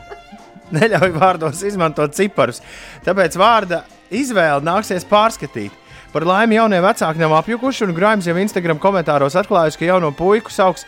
neļauj 0.76 1.12
vārdos 1.16 1.62
izmantot 1.68 2.14
ciparus. 2.18 2.62
Tāpēc 3.06 3.36
vārda 3.38 3.84
izvēle 4.10 4.62
nāksies 4.66 5.06
pārskatīt. 5.08 5.70
Par 6.14 6.24
laimi 6.24 6.56
jaunie 6.56 6.78
vecāki 6.80 7.20
nav 7.20 7.34
apjukuši, 7.42 7.84
un 7.84 7.94
Grāms 7.96 8.26
jau 8.26 8.36
Instagram 8.40 8.78
komentāros 8.80 9.34
atklājusi, 9.36 9.78
ka 9.82 9.88
jauno 9.90 10.12
puiku 10.16 10.50
sauc 10.54 10.80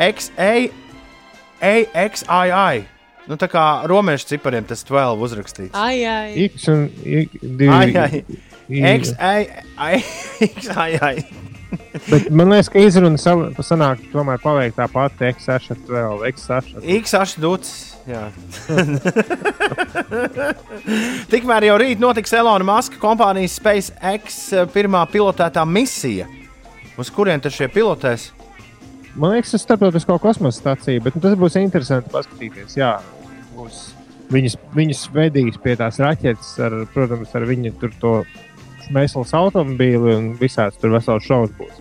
XA, 0.00 0.70
AXII. 1.60 2.86
Nu, 3.30 3.36
tā 3.38 3.46
kā 3.46 3.64
romiešu 3.86 4.26
cipariem 4.32 4.64
tas 4.66 4.82
12 4.88 5.22
uzrakstīts. 5.22 5.74
Ai, 5.78 6.00
ai. 6.02 6.48
X 6.48 6.66
un 6.72 6.88
y, 7.06 7.28
divi. 7.38 7.68
Ai, 7.70 7.94
ai. 7.94 8.24
I- 8.70 10.48
XAI. 10.64 11.14
Bet 12.10 12.26
man 12.34 12.50
liekas, 12.50 12.68
ka 12.70 12.82
izruna 12.82 13.18
sanāk, 13.62 14.02
tomēr 14.10 14.40
paliek 14.42 14.74
tā 14.74 14.88
pati 14.90 15.28
X12, 15.30 16.26
X8. 16.32 16.80
X8 16.98 17.38
ducis. 17.42 17.76
jā. 18.10 18.24
Tikmēr 21.30 21.68
jau 21.68 21.76
rīt 21.82 22.02
notiks 22.02 22.34
Elona 22.34 22.66
Maska 22.66 22.98
kompānijas 23.02 23.54
SpaceX 23.60 24.40
eh, 24.56 24.66
pirmā 24.74 25.04
pilotētā 25.12 25.62
misija. 25.68 26.26
Uz 26.98 27.10
kurien 27.14 27.40
tad 27.42 27.54
šie 27.54 27.70
pilotēs? 27.72 28.30
Man 29.14 29.34
liekas, 29.34 29.50
tas 29.54 29.60
ir 29.60 29.66
starptautiskā 29.66 30.18
kosmosa 30.22 30.62
stācija, 30.62 31.02
bet 31.02 31.16
nu, 31.16 31.22
tas 31.22 31.34
būs 31.38 31.58
interesanti 31.62 32.10
paskatīties. 32.14 32.76
Jā, 32.78 32.96
būs. 33.60 33.80
Viņus, 34.30 34.56
viņus 34.76 35.04
vedīs 35.14 35.58
pie 35.62 35.74
tās 35.78 35.98
raķetes, 36.02 36.54
ar, 36.62 36.76
protams, 36.94 37.32
ar 37.34 37.46
viņu 37.48 37.74
tur 37.80 37.94
to 38.02 38.14
mēslas 38.94 39.34
automobīli 39.36 40.16
un 40.16 40.28
visāds 40.38 40.78
tur 40.80 40.94
vesels 40.94 41.26
šovs 41.26 41.54
būs. 41.58 41.80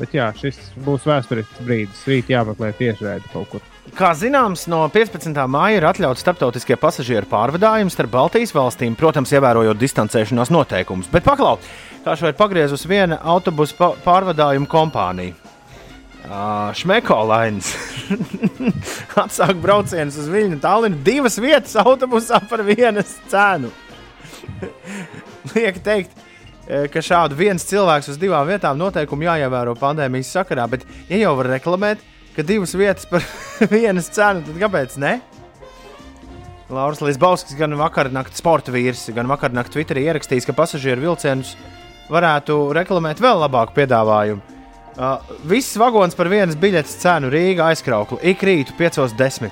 Bet 0.00 0.14
jā, 0.16 0.30
šis 0.32 0.56
būs 0.80 1.04
vēsturisks 1.04 1.60
brīdis. 1.66 2.06
Rīt 2.08 2.30
jāmeklē 2.32 2.70
tiešraidi 2.78 3.28
kaut 3.34 3.50
kur. 3.52 3.66
Kā 3.96 4.12
zināms, 4.16 4.64
no 4.70 4.84
15. 4.92 5.34
māja 5.50 5.80
ir 5.80 5.86
atļauts 5.88 6.22
starptautiskie 6.24 6.78
pasažieru 6.80 7.28
pārvadājumi 7.28 7.92
starp 7.92 8.14
Baltijas 8.14 8.54
valstīm, 8.54 8.94
protams, 8.96 9.32
ievērojot 9.34 9.80
distancēšanās 9.80 10.52
noteikumus. 10.54 11.10
Bet 11.12 11.26
paklaut, 11.26 11.66
kā 12.06 12.14
šo 12.16 12.30
ir 12.30 12.38
pagriezusi 12.38 12.88
viena 12.88 13.18
autobusu 13.34 13.76
pārvadājumu 14.06 14.70
kompānija. 14.70 15.36
Uh, 16.30 16.68
Šmeko 16.78 17.16
lainas 17.26 17.72
atsāk 19.18 19.56
braucienus 19.58 20.14
uz 20.20 20.28
Viļņu 20.30 20.60
Tallinu 20.62 21.00
divas 21.02 21.40
vietas 21.42 21.72
autobusā 21.82 22.38
par 22.46 22.62
vienas 22.68 23.16
cenu. 23.32 23.72
Liek 25.56 25.80
teikt, 25.82 26.14
ka 26.94 27.02
šādu 27.02 27.34
viens 27.34 27.66
cilvēks 27.66 28.12
uz 28.12 28.20
divām 28.22 28.46
vietām 28.46 28.78
noteikumi 28.78 29.26
jāievēro 29.26 29.74
pandēmijas 29.80 30.30
sakarā, 30.36 30.68
bet, 30.70 30.86
ja 31.10 31.18
jau 31.18 31.34
var 31.40 31.50
reklamēt, 31.56 32.06
ka 32.36 32.46
divas 32.46 32.76
vietas 32.78 33.10
par 33.10 33.26
vienas 33.74 34.12
cenu, 34.14 34.46
tad 34.46 34.62
kāpēc 34.62 34.94
ne? 35.02 35.16
Lauris 36.70 37.02
Lisbauskis 37.02 37.58
gan 37.58 37.74
vakar 37.74 38.12
naktas 38.14 38.38
sporta 38.38 38.70
vīrs, 38.70 39.08
gan 39.18 39.26
vakar 39.26 39.50
naktas 39.50 39.74
Twitterī 39.74 40.06
ierakstījis, 40.06 40.46
ka 40.46 40.54
pasažieru 40.54 41.08
vilcienus 41.08 41.56
varētu 42.06 42.62
reklamēt 42.78 43.18
vēl 43.18 43.42
labāku 43.48 43.80
piedāvājumu. 43.82 44.59
Uh, 45.00 45.16
viss 45.48 45.78
vagons 45.80 46.12
par 46.12 46.28
vienas 46.28 46.58
biļetes 46.60 46.98
cenu 47.00 47.30
Rīgā 47.32 47.70
aizkraukli 47.72 48.18
ik 48.34 48.42
rītu 48.44 48.74
5.10. 48.76 49.48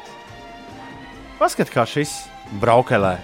Paskat, 1.38 1.70
kā 1.72 1.86
šis 1.88 2.10
braukelē. 2.60 3.14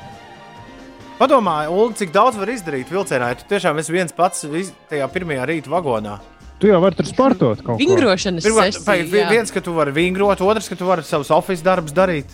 Padomā, 1.18 1.66
Ulu, 1.68 1.90
cik 1.98 2.14
daudz 2.14 2.38
var 2.40 2.48
izdarīt 2.48 2.88
vilcienā, 2.90 3.28
ja 3.28 3.36
tu 3.38 3.44
tiešām 3.51 3.76
esi 3.82 3.92
viens 3.92 4.14
pats 4.16 4.46
vis- 4.48 4.72
tajā 4.90 5.05
pirmajā 5.12 5.44
rīta 5.51 5.68
vagonā. 5.74 6.16
Tu 6.62 6.70
jau 6.70 6.80
vari 6.80 6.96
tur 6.96 7.06
sportot 7.10 7.60
kaut 7.60 7.76
ko. 7.76 7.78
Vingrošanas 7.82 8.46
Pirmkārt, 8.46 8.78
sesija, 8.78 9.05
vi- 9.10 9.20
jā. 9.20 9.28
viens, 9.30 9.51
ka 9.52 9.60
tu 9.60 9.74
vari 9.76 9.92
vingrot, 9.92 10.40
otrs, 10.40 10.68
ka 10.68 10.74
tu 10.80 10.86
vari 10.88 11.02
savus 11.05 11.28
oficiālus 11.28 11.62
darbus 11.66 11.92
darīt. 11.92 12.24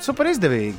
Super 0.00 0.26
izdevīgi. 0.26 0.74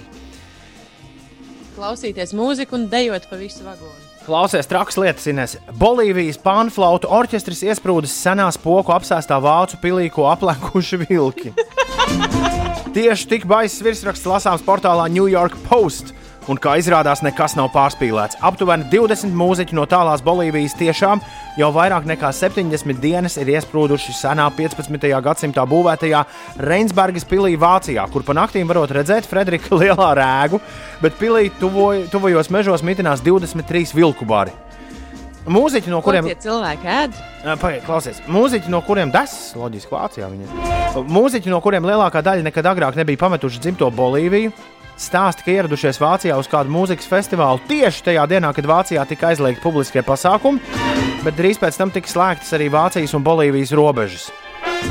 Klausīties 1.78 2.34
mūziku 2.36 2.74
un 2.74 2.88
dejot 2.90 3.30
pa 3.30 3.40
visu 3.40 3.64
vagonu. 3.64 4.07
Klausies, 4.28 4.68
traks 4.68 4.98
lietas, 5.00 5.24
Ines. 5.32 5.54
Bolīvijas 5.80 6.36
pārflautu 6.44 7.08
orķestris 7.16 7.62
iesprūdis 7.64 8.12
senā 8.12 8.50
spoku 8.52 8.92
apsēstā 8.92 9.38
vācu 9.40 9.80
pilī, 9.80 10.10
ko 10.12 10.26
aplenkuši 10.28 11.00
vilki. 11.06 11.54
Tieši 12.98 13.30
tik 13.32 13.46
baisas 13.48 13.80
virsraksts 13.86 14.28
lasāms 14.28 14.66
portālā 14.68 15.06
New 15.14 15.30
York 15.32 15.56
Post. 15.70 16.12
Un 16.48 16.60
kā 16.64 16.78
izrādās, 16.80 17.20
nekas 17.26 17.58
nav 17.60 17.68
pārspīlēts. 17.74 18.38
Aptuveni 18.48 18.88
20 18.88 19.34
mūziķi 19.36 19.76
no 19.76 19.84
tālās 19.90 20.22
Bolīvijas 20.24 20.78
tiešām 20.80 21.20
jau 21.60 21.72
vairāk 21.76 22.08
nekā 22.08 22.30
70 22.32 23.02
dienas 23.04 23.36
ir 23.42 23.52
iesprūduši 23.52 24.16
senā 24.16 24.46
15. 24.56 25.10
gadsimtā 25.26 25.66
būvētajā 25.68 26.22
Reinsbergas 26.64 27.28
pilī 27.28 27.58
Vācijā, 27.60 28.06
kur 28.14 28.24
pa 28.24 28.38
naktīm 28.38 28.70
varot 28.72 28.94
redzēt 28.96 29.28
Frederika 29.28 29.76
lielā 29.82 30.14
rēgu, 30.22 30.62
bet 31.04 31.20
pilī 31.20 31.50
tuvoj, 31.60 32.06
tuvojos 32.14 32.52
mežos 32.56 32.86
mitinās 32.86 33.26
23 33.26 33.92
vilku 33.98 34.28
bari. 34.30 34.56
Mūziķi, 35.48 35.92
no 35.92 36.02
kuriem 36.04 36.28
cilvēki 36.28 36.90
ēd? 36.92 37.20
Pagaidiet, 37.44 37.86
klausies. 37.88 38.18
Mūziķi, 38.32 38.72
no 38.72 38.82
kuriem 38.84 39.12
tas 39.14 39.36
loģiski 39.56 39.96
Vācijā 39.96 40.28
viņi 40.32 40.48
ir. 40.48 41.06
Mūziķi, 41.08 41.52
no 41.52 41.62
kuriem 41.64 41.88
lielākā 41.88 42.20
daļa 42.24 42.44
nekad 42.48 42.68
agrāk 42.72 42.98
nebija 43.00 43.22
pametuši 43.22 43.62
dzimto 43.64 43.88
Bolīviju, 43.96 44.52
stāsta, 45.02 45.46
ka 45.46 45.54
ieradušies 45.54 46.00
Vācijā 46.02 46.38
uz 46.40 46.50
kādu 46.52 46.74
mūzikas 46.74 47.10
festivālu 47.10 47.62
tieši 47.70 48.04
tajā 48.10 48.26
dienā, 48.30 48.52
kad 48.56 48.68
Vācijā 48.70 49.06
tika 49.08 49.32
aizliegti 49.32 49.64
publiskie 49.64 50.04
pasākumi, 50.06 50.62
bet 51.24 51.38
drīz 51.38 51.62
pēc 51.62 51.78
tam 51.80 51.94
tika 51.94 52.12
slēgtas 52.12 52.54
arī 52.58 52.70
Vācijas 52.74 53.16
un 53.18 53.26
Bolīvijas 53.26 53.76
robežas. 53.78 54.30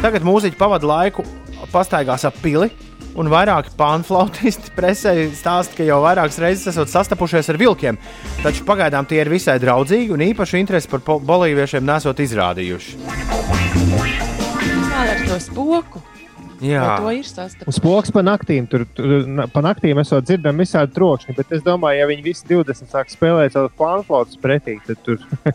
Tagad 0.03 0.27
mūziķi 0.27 0.59
pavada 0.59 0.89
laiku 0.89 1.25
pastaigās 1.73 2.27
ap 2.29 2.39
pili. 2.43 2.71
Un 3.17 3.31
vairāki 3.33 3.71
panflautisti 3.79 4.75
presē 4.77 5.15
stāsta, 5.33 5.79
ka 5.79 5.85
jau 5.89 6.03
vairākas 6.03 6.37
reizes 6.43 6.69
esat 6.75 6.91
sastapušies 6.93 7.49
ar 7.49 7.57
vilkiem. 7.63 7.97
Taču 8.43 8.67
pagaidām 8.69 9.09
tie 9.09 9.23
ir 9.23 9.31
visai 9.33 9.55
draudzīgi 9.63 10.13
un 10.13 10.25
īpaši 10.27 10.61
interesi 10.61 10.91
par 10.93 11.01
bolīviešiem 11.01 11.87
nesot 11.89 12.21
izrādījuši. 12.21 12.99
Kā 14.91 15.07
ar 15.15 15.25
to 15.25 15.41
spoku? 15.41 16.05
Jā. 16.65 16.85
To 17.03 17.11
ir 17.13 17.27
sastapuši? 17.27 17.69
Uz 17.69 17.79
spoks 17.81 18.13
pa 18.15 18.23
naktīm, 18.25 18.69
tur, 18.71 18.87
tur 18.97 19.27
pa 19.53 19.63
naktīm 19.65 20.01
esot 20.01 20.25
dzirdami 20.25 20.65
visādi 20.65 20.95
trokšņi, 20.97 21.35
bet 21.37 21.53
es 21.57 21.65
domāju, 21.67 22.01
ja 22.01 22.09
viņi 22.09 22.25
visi 22.25 22.49
20 22.49 22.93
sāk 22.93 23.13
spēlēt 23.13 23.57
savu 23.57 23.73
plānflautas 23.77 24.41
pretī, 24.41 24.79
tad 24.87 25.03
tur 25.05 25.21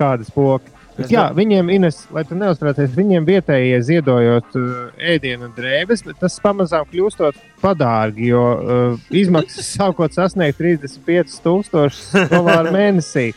kādas 0.00 0.32
spoki. 0.32 0.74
Bet, 0.98 1.04
Es 1.06 1.12
jā, 1.14 1.28
dom- 1.28 1.36
viņiem, 1.38 1.68
Ines, 1.76 2.00
lai 2.10 2.24
tu 2.26 2.34
neuztraucies, 2.34 2.90
viņiem 2.96 3.22
vietējie 3.28 3.76
ziedojot 3.86 4.56
uh, 4.58 4.70
ēdienu 4.98 5.46
un 5.46 5.52
drēbes, 5.54 6.02
bet 6.08 6.18
tas 6.18 6.34
pamazām 6.42 6.88
kļūstot 6.90 7.38
padārgi, 7.62 8.32
jo 8.32 8.42
uh, 8.42 8.96
izmaksas 9.14 9.68
sākot 9.78 10.16
sasniegt 10.16 10.58
35,000 10.58 12.26
dolāru 12.32 12.72
mēnesī. 12.74 13.28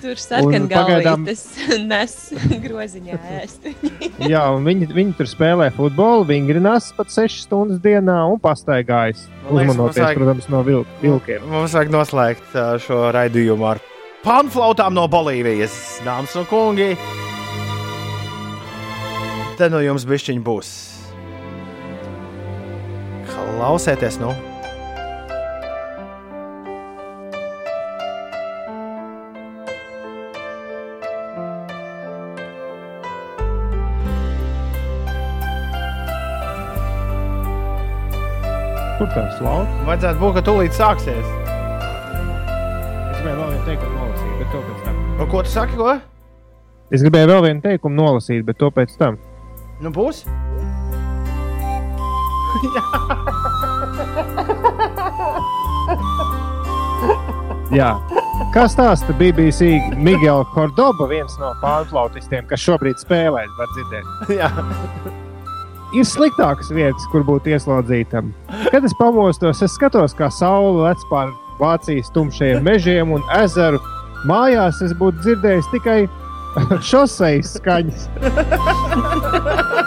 Tur 0.00 0.16
sarkangalvītes 0.22 1.42
pagaidām- 1.50 1.84
nes 1.92 2.14
groziņā 2.62 3.18
ēst. 3.40 3.66
Jā, 4.30 4.44
un 4.54 4.64
viņi, 4.70 4.88
viņi 4.94 5.16
tur 5.18 5.28
spēlē 5.30 5.70
futbolu, 5.76 6.24
vingrinās 6.30 6.92
pat 6.96 7.10
6 7.12 7.42
stundas 7.48 7.82
dienā 7.84 8.20
un 8.30 8.38
pastaigājas. 8.42 9.26
Uzmanoties, 9.50 9.98
vajag- 10.04 10.20
protams, 10.22 10.48
no 10.52 10.62
vil 10.66 10.86
vilkiem. 11.02 11.42
Mums 11.50 11.74
vajag 11.76 11.90
noslēgt 11.98 12.54
ā, 12.54 12.68
šo 12.86 13.02
raidījumu 13.16 13.66
ar 13.74 13.82
panflautām 14.24 14.94
no 14.96 15.06
Bolīvijas. 15.10 15.74
Dāmas 16.04 16.36
un 16.38 16.46
kungi, 16.50 16.92
te 19.58 19.70
no 19.72 19.82
jums 19.84 20.06
bišķiņi 20.08 20.44
būs. 20.44 20.70
Klausieties, 23.30 24.20
nu! 24.22 24.32
Kur 39.00 39.08
tas 39.14 39.38
lauks? 39.40 39.78
Vajadzētu 39.86 40.20
būt, 40.20 40.34
ka 40.36 40.42
tūlīt 40.44 40.76
sāksies. 40.76 41.49
Gribēju 43.20 43.36
vēl 43.36 43.50
vienu 43.52 43.64
teikumu 43.66 43.92
nolasīt, 44.00 44.32
bet 44.40 44.48
to 44.48 44.60
pēc 44.64 44.78
tam. 44.86 44.94
O, 45.20 45.24
ko 45.28 45.42
tu 45.44 45.50
saki? 45.52 45.74
Ko? 45.76 45.92
Es 46.88 47.02
gribēju 47.04 47.28
vēl 47.28 47.42
vienu 47.44 47.60
teikumu 47.66 47.94
nolasīt, 47.98 48.40
bet 48.46 48.56
to 48.56 48.68
pēc 48.72 48.90
tam. 48.96 49.12
Nu, 49.84 49.88
būs? 49.92 50.24
Jā, 57.76 57.90
Kā 58.50 58.64
stāsta 58.66 59.12
BBC 59.14 59.76
Miguel 60.00 60.40
Cordoba, 60.54 61.04
viens 61.06 61.36
no 61.38 61.52
pārflautistiem, 61.60 62.48
kas 62.48 62.64
šobrīd 62.64 62.98
spēlē, 62.98 63.44
var 63.58 63.68
dzirdēt. 63.76 64.32
Jā. 64.40 64.48
Ir 65.94 66.08
sliktākas 66.08 66.72
vietas, 66.72 67.04
kur 67.12 67.22
būt 67.28 67.46
ieslodzītam. 67.52 68.32
Kad 68.72 68.88
es 68.88 68.96
pamostos, 68.98 69.60
es 69.62 69.76
skatos, 69.76 70.16
kā 70.16 70.32
saule 70.32 70.88
lec 70.88 71.04
pār 71.12 71.30
Vācijas 71.60 72.10
tumšajiem 72.14 72.64
mežiem 72.64 73.12
un 73.16 73.22
ezeru. 73.38 73.80
Mājās 74.28 74.80
es 74.84 74.92
būtu 74.96 75.22
dzirdējis 75.24 75.70
tikai 75.74 76.00
šoseis 76.90 77.56
skaņas. 77.58 78.08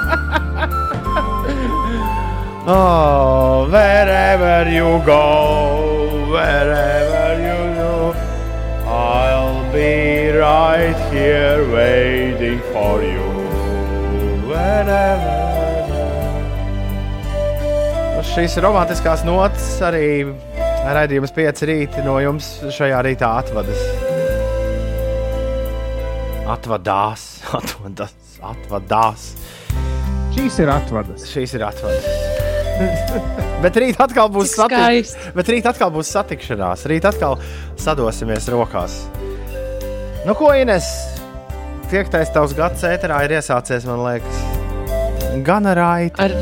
Oh, 2.65 3.67
wherever 3.69 4.63
you 4.71 5.03
go, 5.05 6.31
wherever 6.31 7.35
you 7.35 7.75
go, 7.75 8.15
I'll 8.87 9.69
be 9.73 10.29
right 10.31 10.95
here 11.11 11.59
waiting 11.73 12.61
for 12.71 13.03
you. 13.03 13.19
Wherever. 14.47 15.41
Šīs 18.33 18.55
romantiskās 18.63 19.25
notis 19.27 19.67
arī 19.83 20.07
raidījums 20.91 21.31
pieci 21.35 21.67
rīti 21.69 22.03
no 22.03 22.17
jums 22.19 22.49
šajā 22.75 22.99
rītā 23.05 23.29
atvadas. 23.39 23.83
Atvadās, 26.53 27.23
atvadās, 27.59 28.37
atvadās. 28.43 29.27
Šīs 30.33 30.59
ir 30.63 30.71
atvadas. 30.73 31.27
Šīs 31.31 31.55
ir 31.55 31.65
atvadas. 31.67 32.07
Bet 33.63 33.77
rīt 33.79 33.99
atkal 34.03 34.31
būs 34.33 34.55
satikšanās. 34.57 35.15
Bet 35.37 35.51
rīt 35.53 35.67
atkal 35.69 35.93
būs 35.93 36.11
satikšanās. 36.17 36.87
Rīt 36.91 37.07
atkal 37.07 37.37
sadosimies 37.79 38.49
rokās. 38.51 39.03
Nu, 40.27 40.35
ko 40.39 40.51
Ines? 40.57 40.87
Piektais 41.91 42.31
tavs 42.33 42.55
gads 42.57 42.83
ēterā 42.87 43.21
ir 43.27 43.37
iesācies, 43.37 43.85
man 43.87 44.01
liekas. 44.03 44.41
Gan 45.45 45.69
ar 45.69 45.79
aitu. 45.85 46.23
Ar 46.23 46.33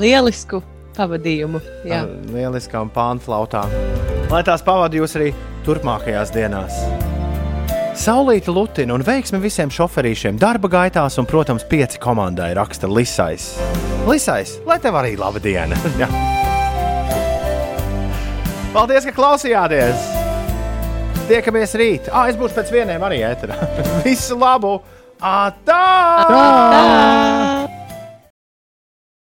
lielisku 0.00 0.62
pavadījumu. 0.96 1.60
Jā. 1.88 2.04
Lieliskām 2.32 2.90
pānflautām. 2.94 3.72
Lai 4.32 4.42
tās 4.46 4.64
pavadītu 4.66 5.04
jūs 5.04 5.16
arī 5.18 5.32
turpmākajās 5.66 6.32
dienās. 6.34 6.80
Saulīta 7.96 8.52
Lutina 8.52 8.92
un 8.96 9.04
veiksmi 9.06 9.38
visiem 9.40 9.70
šoferīšiem 9.72 10.36
darba 10.40 10.68
gaitās, 10.68 11.16
un, 11.20 11.28
protams, 11.28 11.64
pieci 11.68 12.00
komandai 12.02 12.50
raksta 12.58 12.90
Lisais. 12.90 13.54
Lisais, 14.06 14.58
lai 14.68 14.76
tev 14.82 14.98
arī 15.00 15.14
laba 15.18 15.40
diena! 15.42 15.78
Paldies, 18.76 19.08
ka 19.08 19.14
klausījāties! 19.16 20.10
Tiekamies 21.26 21.72
rīt! 21.80 22.10
Ah, 22.12 22.28
es 22.30 22.36
būšu 22.38 22.60
pēc 22.60 22.74
vieniem 22.74 23.08
arī 23.08 23.22
ēterā. 23.26 23.56
Visu 24.04 24.36
labu! 24.38 24.76
Atā! 25.16 25.80
Tā! 26.28 27.75